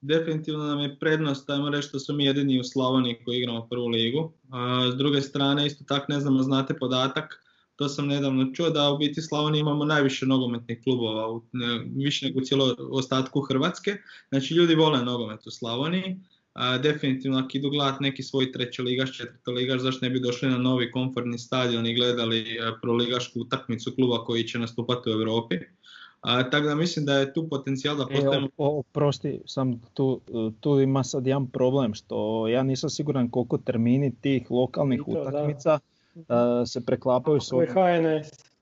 definitivno 0.00 0.64
nam 0.64 0.80
je 0.80 0.96
prednost, 1.00 1.50
ajmo 1.50 1.70
reći 1.70 1.88
što 1.88 1.98
smo 1.98 2.14
mi 2.14 2.24
jedini 2.24 2.60
u 2.60 2.64
Slavoniji 2.64 3.20
koji 3.24 3.38
igramo 3.38 3.66
prvu 3.70 3.86
ligu. 3.86 4.32
A, 4.50 4.90
s 4.92 4.96
druge 4.96 5.20
strane, 5.20 5.66
isto 5.66 5.84
tako 5.84 6.12
ne 6.12 6.20
znamo, 6.20 6.42
znate 6.42 6.74
podatak, 6.74 7.44
to 7.76 7.88
sam 7.88 8.06
nedavno 8.06 8.52
čuo 8.54 8.70
da 8.70 8.90
u 8.90 8.98
biti 8.98 9.22
Slavoniji 9.22 9.60
imamo 9.60 9.84
najviše 9.84 10.26
nogometnih 10.26 10.82
klubova, 10.82 11.40
više 11.96 12.26
nego 12.26 12.38
u 12.38 12.42
cijelom 12.42 12.76
ostatku 12.90 13.40
Hrvatske. 13.40 13.96
Znači 14.28 14.54
ljudi 14.54 14.74
vole 14.74 15.02
nogomet 15.02 15.46
u 15.46 15.50
Slavoniji 15.50 16.20
definitivno 16.82 17.38
ako 17.38 17.48
idu 17.52 17.70
gledat 17.70 18.00
neki 18.00 18.22
svoj 18.22 18.52
trećoligaš, 18.52 19.16
četvrtoligaš, 19.16 19.80
zašto 19.80 20.06
ne 20.06 20.10
bi 20.10 20.20
došli 20.20 20.48
na 20.48 20.58
novi 20.58 20.90
komfortni 20.90 21.38
stadion 21.38 21.86
i 21.86 21.94
gledali 21.94 22.40
e, 22.40 22.44
proligašku 22.82 23.40
utakmicu 23.40 23.92
kluba 23.94 24.24
koji 24.24 24.44
će 24.44 24.58
nastupati 24.58 25.10
u 25.10 25.12
Europi. 25.12 25.56
A, 26.20 26.50
tako 26.50 26.66
da 26.66 26.74
mislim 26.74 27.06
da 27.06 27.14
je 27.14 27.32
tu 27.32 27.48
potencijal 27.48 27.96
da 27.96 28.06
e, 28.10 28.14
postavimo... 28.14 28.46
E, 28.46 28.50
oprosti, 28.56 29.40
sam 29.46 29.80
tu, 29.94 30.20
tu 30.60 30.80
ima 30.80 31.04
sad 31.04 31.26
jedan 31.26 31.46
problem 31.46 31.94
što 31.94 32.48
ja 32.48 32.62
nisam 32.62 32.90
siguran 32.90 33.30
koliko 33.30 33.58
termini 33.58 34.14
tih 34.20 34.50
lokalnih 34.50 35.08
utakmica 35.08 35.78
se 36.66 36.86
preklapaju 36.86 37.40
s 37.40 37.52
ovim. 37.52 37.68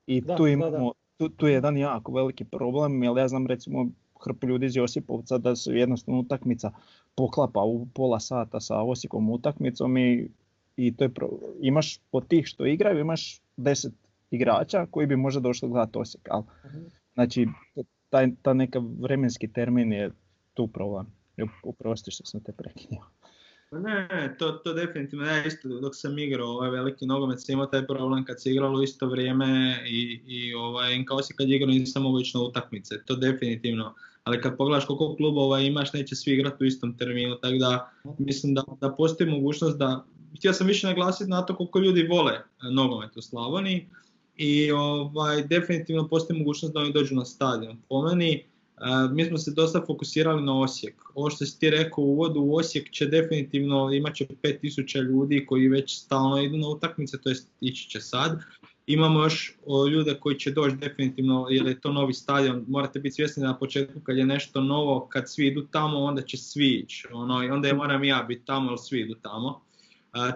I 0.07 0.23
tu, 0.37 0.47
imamo, 0.47 0.91
tu, 1.17 1.29
tu 1.29 1.47
je 1.47 1.53
jedan 1.53 1.77
jako 1.77 2.11
veliki 2.11 2.45
problem, 2.45 3.03
jer 3.03 3.17
ja 3.17 3.27
znam 3.27 3.47
recimo 3.47 3.87
hrpu 4.23 4.47
ljudi 4.47 4.65
iz 4.65 4.75
Josipovca 4.75 5.37
da 5.37 5.55
su 5.55 5.75
jednostavno 5.75 6.19
utakmica 6.19 6.71
poklapa 7.17 7.59
u 7.59 7.87
pola 7.93 8.19
sata 8.19 8.59
sa 8.59 8.81
Osijekom 8.81 9.29
utakmicom 9.29 9.97
i, 9.97 10.29
i 10.77 10.95
to 10.95 11.03
je 11.03 11.09
pro, 11.09 11.29
imaš 11.61 11.99
od 12.11 12.27
tih 12.27 12.45
što 12.45 12.65
igraju 12.65 12.99
imaš 12.99 13.41
deset 13.57 13.93
igrača 14.31 14.85
koji 14.91 15.07
bi 15.07 15.15
možda 15.15 15.39
došli 15.39 15.69
gledati 15.69 15.97
Osijek. 15.97 16.27
Ali, 16.29 16.43
mhm. 16.65 16.85
Znači, 17.13 17.47
taj, 18.09 18.27
ta 18.41 18.53
neka 18.53 18.81
vremenski 18.99 19.47
termin 19.47 19.93
je 19.93 20.11
tu 20.53 20.67
problem. 20.67 21.05
Uprosti 21.63 22.11
što 22.11 22.25
sam 22.25 22.41
te 22.43 22.51
prekinio. 22.51 23.01
Pa 23.69 23.79
ne, 23.79 24.35
to, 24.39 24.51
to 24.51 24.73
definitivno 24.73 25.25
ja 25.25 25.45
isto 25.45 25.67
dok 25.67 25.95
sam 25.95 26.19
igrao 26.19 26.47
ovaj 26.47 26.69
veliki 26.69 27.05
nogomet 27.05 27.41
sam 27.41 27.53
imao 27.53 27.65
taj 27.65 27.87
problem 27.87 28.25
kad 28.25 28.41
se 28.41 28.51
igralo 28.51 28.83
isto 28.83 29.07
vrijeme 29.07 29.79
i, 29.87 30.21
i 30.25 30.53
ovaj, 30.53 31.05
kao 31.05 31.23
si 31.23 31.33
kad 31.33 31.49
igrao 31.49 31.69
nisam 31.69 32.03
mogu 32.03 32.19
ići 32.19 32.37
na 32.37 32.43
utakmice, 32.43 33.03
to 33.05 33.15
definitivno 33.15 33.95
ali 34.27 34.41
kad 34.41 34.57
pogledaš 34.57 34.85
koliko 34.85 35.15
klubova 35.15 35.59
imaš, 35.59 35.93
neće 35.93 36.15
svi 36.15 36.33
igrati 36.33 36.63
u 36.63 36.67
istom 36.67 36.97
terminu, 36.97 37.35
tako 37.35 37.57
da 37.57 37.91
mislim 38.17 38.53
da, 38.53 38.63
da 38.81 38.95
postoji 38.95 39.29
mogućnost 39.29 39.77
da, 39.77 40.05
htio 40.37 40.53
sam 40.53 40.67
više 40.67 40.87
naglasiti 40.87 41.29
na 41.29 41.45
to 41.45 41.55
koliko 41.55 41.79
ljudi 41.79 42.07
vole 42.07 42.33
e, 42.33 42.43
nogomet 42.71 43.17
u 43.17 43.21
Slavoniji 43.21 43.87
i 44.35 44.71
ovaj, 44.71 45.43
definitivno 45.43 46.07
postoji 46.07 46.39
mogućnost 46.39 46.73
da 46.73 46.79
oni 46.79 46.93
dođu 46.93 47.15
na 47.15 47.25
stadion. 47.25 47.77
Po 47.89 48.01
meni, 48.01 48.33
e, 48.33 48.43
mi 49.11 49.25
smo 49.25 49.37
se 49.37 49.51
dosta 49.51 49.83
fokusirali 49.87 50.43
na 50.43 50.59
Osijek. 50.59 50.95
Ovo 51.15 51.29
što 51.29 51.45
si 51.45 51.59
ti 51.59 51.69
rekao 51.69 52.03
u 52.03 52.11
uvodu, 52.11 52.49
Osijek 52.51 52.91
će 52.91 53.05
definitivno 53.05 53.93
imat 53.93 54.15
će 54.15 54.25
5000 54.43 55.01
ljudi 55.01 55.45
koji 55.45 55.67
već 55.67 55.97
stalno 55.97 56.41
idu 56.41 56.57
na 56.57 56.67
utakmice, 56.67 57.21
to 57.21 57.29
jest 57.29 57.49
ići 57.61 57.89
će 57.89 58.01
sad 58.01 58.39
Imamo 58.87 59.23
još 59.23 59.57
ljude 59.91 60.19
koji 60.19 60.39
će 60.39 60.51
doći 60.51 60.75
definitivno 60.75 61.47
jer 61.49 61.67
je 61.67 61.79
to 61.79 61.91
novi 61.91 62.13
stadion. 62.13 62.65
Morate 62.67 62.99
biti 62.99 63.15
svjesni 63.15 63.43
na 63.43 63.57
početku 63.57 63.99
kad 64.03 64.17
je 64.17 64.25
nešto 64.25 64.61
novo, 64.61 65.07
kad 65.11 65.31
svi 65.31 65.47
idu 65.47 65.67
tamo 65.71 65.99
onda 65.99 66.21
će 66.21 66.37
svi 66.37 66.67
ići. 66.67 67.07
Ono, 67.13 67.35
onda 67.35 67.67
je 67.67 67.73
moram 67.73 68.03
ja 68.03 68.25
biti 68.27 68.45
tamo 68.45 68.71
jer 68.71 68.79
svi 68.79 68.99
idu 68.99 69.15
tamo. 69.15 69.61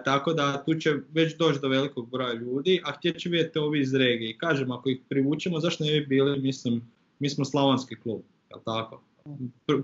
tako 0.04 0.32
da 0.32 0.64
tu 0.64 0.74
će 0.74 0.94
već 1.12 1.36
doći 1.36 1.58
do 1.62 1.68
velikog 1.68 2.10
broja 2.10 2.32
ljudi, 2.32 2.80
a 2.84 2.92
htjet 2.92 3.18
će 3.18 3.28
vidjeti 3.28 3.58
ovi 3.58 3.80
iz 3.80 3.94
regije. 3.94 4.38
Kažem, 4.38 4.70
ako 4.70 4.88
ih 4.88 5.00
privučemo, 5.08 5.60
zašto 5.60 5.84
ne 5.84 6.00
bi 6.00 6.06
bili, 6.06 6.40
mislim, 6.40 6.92
mi 7.18 7.30
smo 7.30 7.44
slavonski 7.44 7.96
klub, 7.96 8.20
jel 8.50 8.60
tako? 8.64 9.02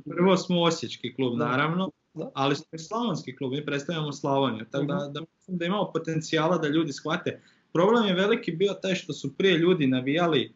Prvo 0.05 0.37
smo 0.37 0.63
osječki 0.63 1.15
klub, 1.15 1.39
naravno, 1.39 1.91
ali 2.35 2.57
smo 2.57 2.67
i 2.73 2.79
slavonski 2.79 3.37
klub, 3.37 3.53
mi 3.53 3.65
predstavljamo 3.65 4.13
Slavoniju, 4.13 4.65
tako 4.71 4.85
da, 4.85 4.95
mhm. 4.95 5.13
da, 5.13 5.21
da 5.47 5.65
imamo 5.65 5.91
potencijala 5.93 6.59
da 6.59 6.69
ljudi 6.69 6.93
shvate 6.93 7.41
Problem 7.73 8.07
je 8.07 8.15
veliki 8.15 8.53
bio 8.53 8.73
taj 8.83 8.95
što 8.95 9.13
su 9.13 9.35
prije 9.35 9.59
ljudi 9.59 9.87
navijali 9.87 10.53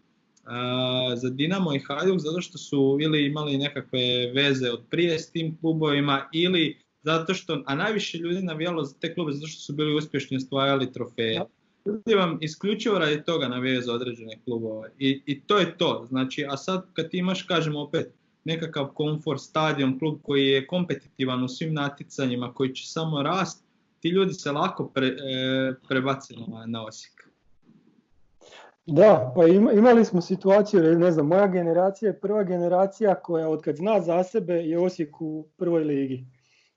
za 1.16 1.30
Dinamo 1.30 1.74
i 1.74 1.78
Hajduk 1.78 2.18
zato 2.18 2.40
što 2.40 2.59
su 2.59 2.98
ili 3.01 3.26
imali 3.26 3.59
nekakve 3.59 4.32
veze 4.34 4.70
od 4.70 4.82
prije 4.90 5.18
s 5.18 5.30
tim 5.30 5.59
klubovima 5.60 6.28
ili 6.32 6.82
zato 7.02 7.34
što, 7.34 7.62
a 7.66 7.74
najviše 7.74 8.18
ljudi 8.18 8.43
navijalo 8.43 8.84
za 8.84 8.94
te 9.01 9.14
klube 9.14 9.32
zato 9.32 9.47
što 9.47 9.60
su 9.60 9.72
bili 9.72 9.94
uspješni 9.94 10.36
ostvajali 10.36 10.93
trofeje. 10.93 11.40
Ljudi 11.86 12.14
vam 12.14 12.39
isključivo 12.40 12.98
radi 12.98 13.24
toga 13.24 13.48
navijaju 13.48 13.82
za 13.82 13.93
određene 13.93 14.39
klubove 14.44 14.90
I, 14.98 15.22
i 15.26 15.40
to 15.40 15.59
je 15.59 15.78
to. 15.78 16.06
Znači, 16.09 16.47
a 16.48 16.56
sad 16.56 16.86
kad 16.93 17.10
ti 17.10 17.18
imaš, 17.18 17.43
kažemo 17.43 17.80
opet, 17.80 18.14
nekakav 18.44 18.86
komfort, 18.86 19.40
stadion, 19.40 19.98
klub 19.98 20.18
koji 20.22 20.47
je 20.47 20.66
kompetitivan 20.66 21.44
u 21.44 21.48
svim 21.48 21.74
natjecanjima, 21.74 22.55
koji 22.55 22.74
će 22.74 22.86
samo 22.86 23.22
rast, 23.22 23.64
ti 24.03 24.09
ljudi 24.09 24.35
se 24.35 24.53
lako 24.53 24.89
pre, 24.95 25.07
e, 25.07 25.74
na, 26.49 26.66
na 26.66 26.85
Osijek. 26.87 27.29
Da, 28.87 29.33
pa 29.37 29.47
imali 29.47 30.05
smo 30.05 30.20
situaciju, 30.20 30.99
ne 30.99 31.12
znam, 31.12 31.27
moja 31.27 31.47
generacija 31.47 32.09
je 32.09 32.20
prva 32.20 32.43
generacija 32.43 33.15
koja 33.15 33.49
od 33.49 33.62
kad 33.62 33.77
zna 33.77 34.01
za 34.01 34.23
sebe 34.23 34.55
je 34.55 34.79
Osijek 34.79 35.20
u 35.20 35.47
prvoj 35.57 35.85
ligi. 35.85 36.24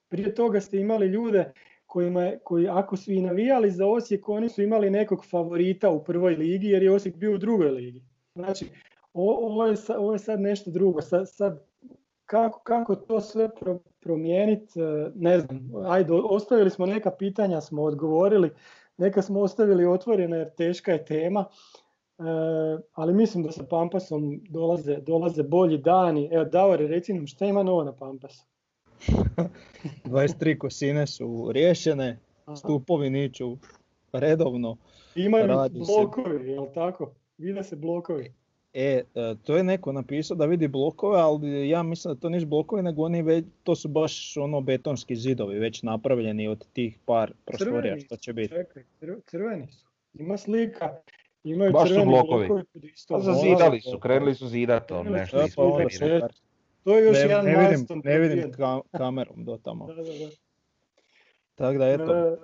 Prije 0.09 0.35
toga 0.35 0.61
ste 0.61 0.77
imali 0.77 1.07
ljude 1.07 1.51
kojima, 1.85 2.31
koji 2.43 2.67
ako 2.67 2.97
su 2.97 3.11
i 3.11 3.21
navijali 3.21 3.71
za 3.71 3.87
Osijek, 3.87 4.29
oni 4.29 4.49
su 4.49 4.61
imali 4.61 4.89
nekog 4.89 5.25
favorita 5.25 5.89
u 5.89 6.03
prvoj 6.03 6.35
ligi 6.35 6.67
jer 6.67 6.83
je 6.83 6.91
Osijek 6.91 7.15
bio 7.15 7.33
u 7.33 7.37
drugoj 7.37 7.69
ligi. 7.69 8.03
Znači, 8.35 8.69
ovo 9.13 9.65
je, 9.65 9.75
ovo 9.97 10.13
je 10.13 10.19
sad 10.19 10.39
nešto 10.39 10.71
drugo. 10.71 11.01
Sad, 11.01 11.29
sad 11.29 11.65
kako, 12.25 12.59
kako 12.59 12.95
to 12.95 13.21
sve 13.21 13.49
promijeniti, 13.99 14.79
e, 14.79 15.11
ne 15.15 15.39
znam, 15.39 15.71
ajde, 15.87 16.13
ostavili 16.13 16.69
smo 16.69 16.85
neka 16.85 17.11
pitanja, 17.11 17.61
smo 17.61 17.83
odgovorili, 17.83 18.51
neka 18.97 19.21
smo 19.21 19.41
ostavili 19.41 19.85
otvorene 19.85 20.37
jer 20.37 20.49
teška 20.49 20.91
je 20.91 21.05
tema, 21.05 21.45
e, 22.19 22.23
ali 22.93 23.13
mislim 23.13 23.43
da 23.43 23.51
sa 23.51 23.63
Pampasom 23.63 24.41
dolaze, 24.49 24.97
dolaze 24.97 25.43
bolji 25.43 25.77
dani. 25.77 26.29
Evo, 26.31 26.45
Davor, 26.45 26.79
reci 26.79 27.13
nam 27.13 27.27
šta 27.27 27.45
ima 27.45 27.63
novo 27.63 27.83
na 27.83 27.91
Pampasu? 27.91 28.45
23 30.05 30.57
kosine 30.57 31.07
su 31.07 31.51
riješene, 31.51 32.19
stupovi 32.55 33.09
niču 33.09 33.57
redovno. 34.13 34.77
Imaju 35.15 35.47
blokovi, 35.69 36.49
je 36.51 36.59
li 36.59 36.67
tako? 36.73 37.11
Vide 37.37 37.63
se 37.63 37.75
blokovi. 37.75 38.33
E, 38.77 39.03
e, 39.15 39.35
to 39.43 39.57
je 39.57 39.63
neko 39.63 39.91
napisao 39.91 40.37
da 40.37 40.45
vidi 40.45 40.67
blokove, 40.67 41.19
ali 41.19 41.69
ja 41.69 41.83
mislim 41.83 42.13
da 42.13 42.19
to 42.19 42.29
nisu 42.29 42.45
blokovi, 42.45 42.83
nego 42.83 43.03
oni 43.03 43.21
već, 43.21 43.45
to 43.63 43.75
su 43.75 43.87
baš 43.87 44.37
ono 44.37 44.61
betonski 44.61 45.15
zidovi 45.15 45.59
već 45.59 45.83
napravljeni 45.83 46.47
od 46.47 46.67
tih 46.73 46.99
par 47.05 47.33
prostorija 47.45 47.99
što 47.99 48.17
će 48.17 48.33
biti. 48.33 48.53
Čekaj, 48.53 48.83
crveni 49.25 49.67
su. 49.71 49.85
Ima 50.13 50.37
slika, 50.37 50.95
imaju 51.43 51.71
baš 51.71 51.89
crveni 51.89 52.03
su 52.03 52.09
blokovi. 52.09 52.47
blokovi 52.47 52.93
pa 53.09 53.19
zazidali 53.19 53.81
su, 53.81 53.99
krenuli 53.99 54.35
su 54.35 54.47
zidat 54.47 54.87
to 54.87 55.03
nešto. 55.03 55.37
Pa 55.55 56.27
to 56.83 56.97
je 56.97 57.05
još 57.05 57.17
ne, 57.17 57.21
jedan 57.21 57.45
ne 57.45 57.69
vidim, 57.69 58.01
ne 58.03 58.19
vidim 58.19 58.51
kamerom 58.91 59.45
do 59.45 59.57
tamo. 59.57 59.87
da, 59.87 59.93
da, 59.93 60.03
da. 60.03 60.29
Tako 61.55 61.77
da 61.77 61.87
eto, 61.87 62.13
e, 62.13 62.37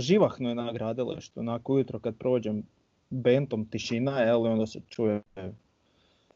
živahno 0.00 0.48
je 0.48 0.54
na 0.54 0.72
gradilištu, 0.72 1.40
onako 1.40 1.72
ujutro 1.72 1.98
kad 1.98 2.16
prođem 2.18 2.62
bentom 3.10 3.70
tišina, 3.70 4.20
jel, 4.20 4.46
onda 4.46 4.66
se 4.66 4.80
čuje 4.88 5.22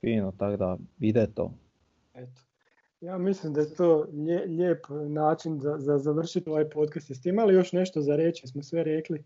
fino, 0.00 0.32
tako 0.38 0.56
da 0.56 0.76
ide 1.00 1.26
to. 1.26 1.52
Eto. 2.14 2.40
Ja 3.00 3.18
mislim 3.18 3.52
da 3.52 3.60
je 3.60 3.74
to 3.74 4.06
lijep 4.46 4.86
način 5.08 5.60
za, 5.60 5.78
za 5.78 5.98
završiti 5.98 6.50
ovaj 6.50 6.70
podcast. 6.70 7.10
Jeste 7.10 7.28
imali 7.28 7.54
još 7.54 7.72
nešto 7.72 8.00
za 8.00 8.16
reći? 8.16 8.46
Smo 8.46 8.62
sve 8.62 8.84
rekli. 8.84 9.24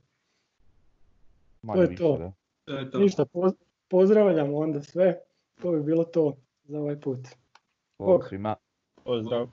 to 1.67 1.83
je 1.83 1.97
to. 1.97 2.33
to, 2.93 2.99
Ništa, 2.99 3.25
pozdravljamo 3.89 4.57
onda 4.59 4.83
sve. 4.83 5.19
To 5.63 5.73
bi 5.73 5.83
bilo 5.83 6.05
to 6.05 6.37
za 6.65 6.79
ovaj 6.79 7.01
put. 7.01 7.21
Pozdrav 7.97 8.29
svima. 8.29 8.57
Pozdrav. 9.05 9.49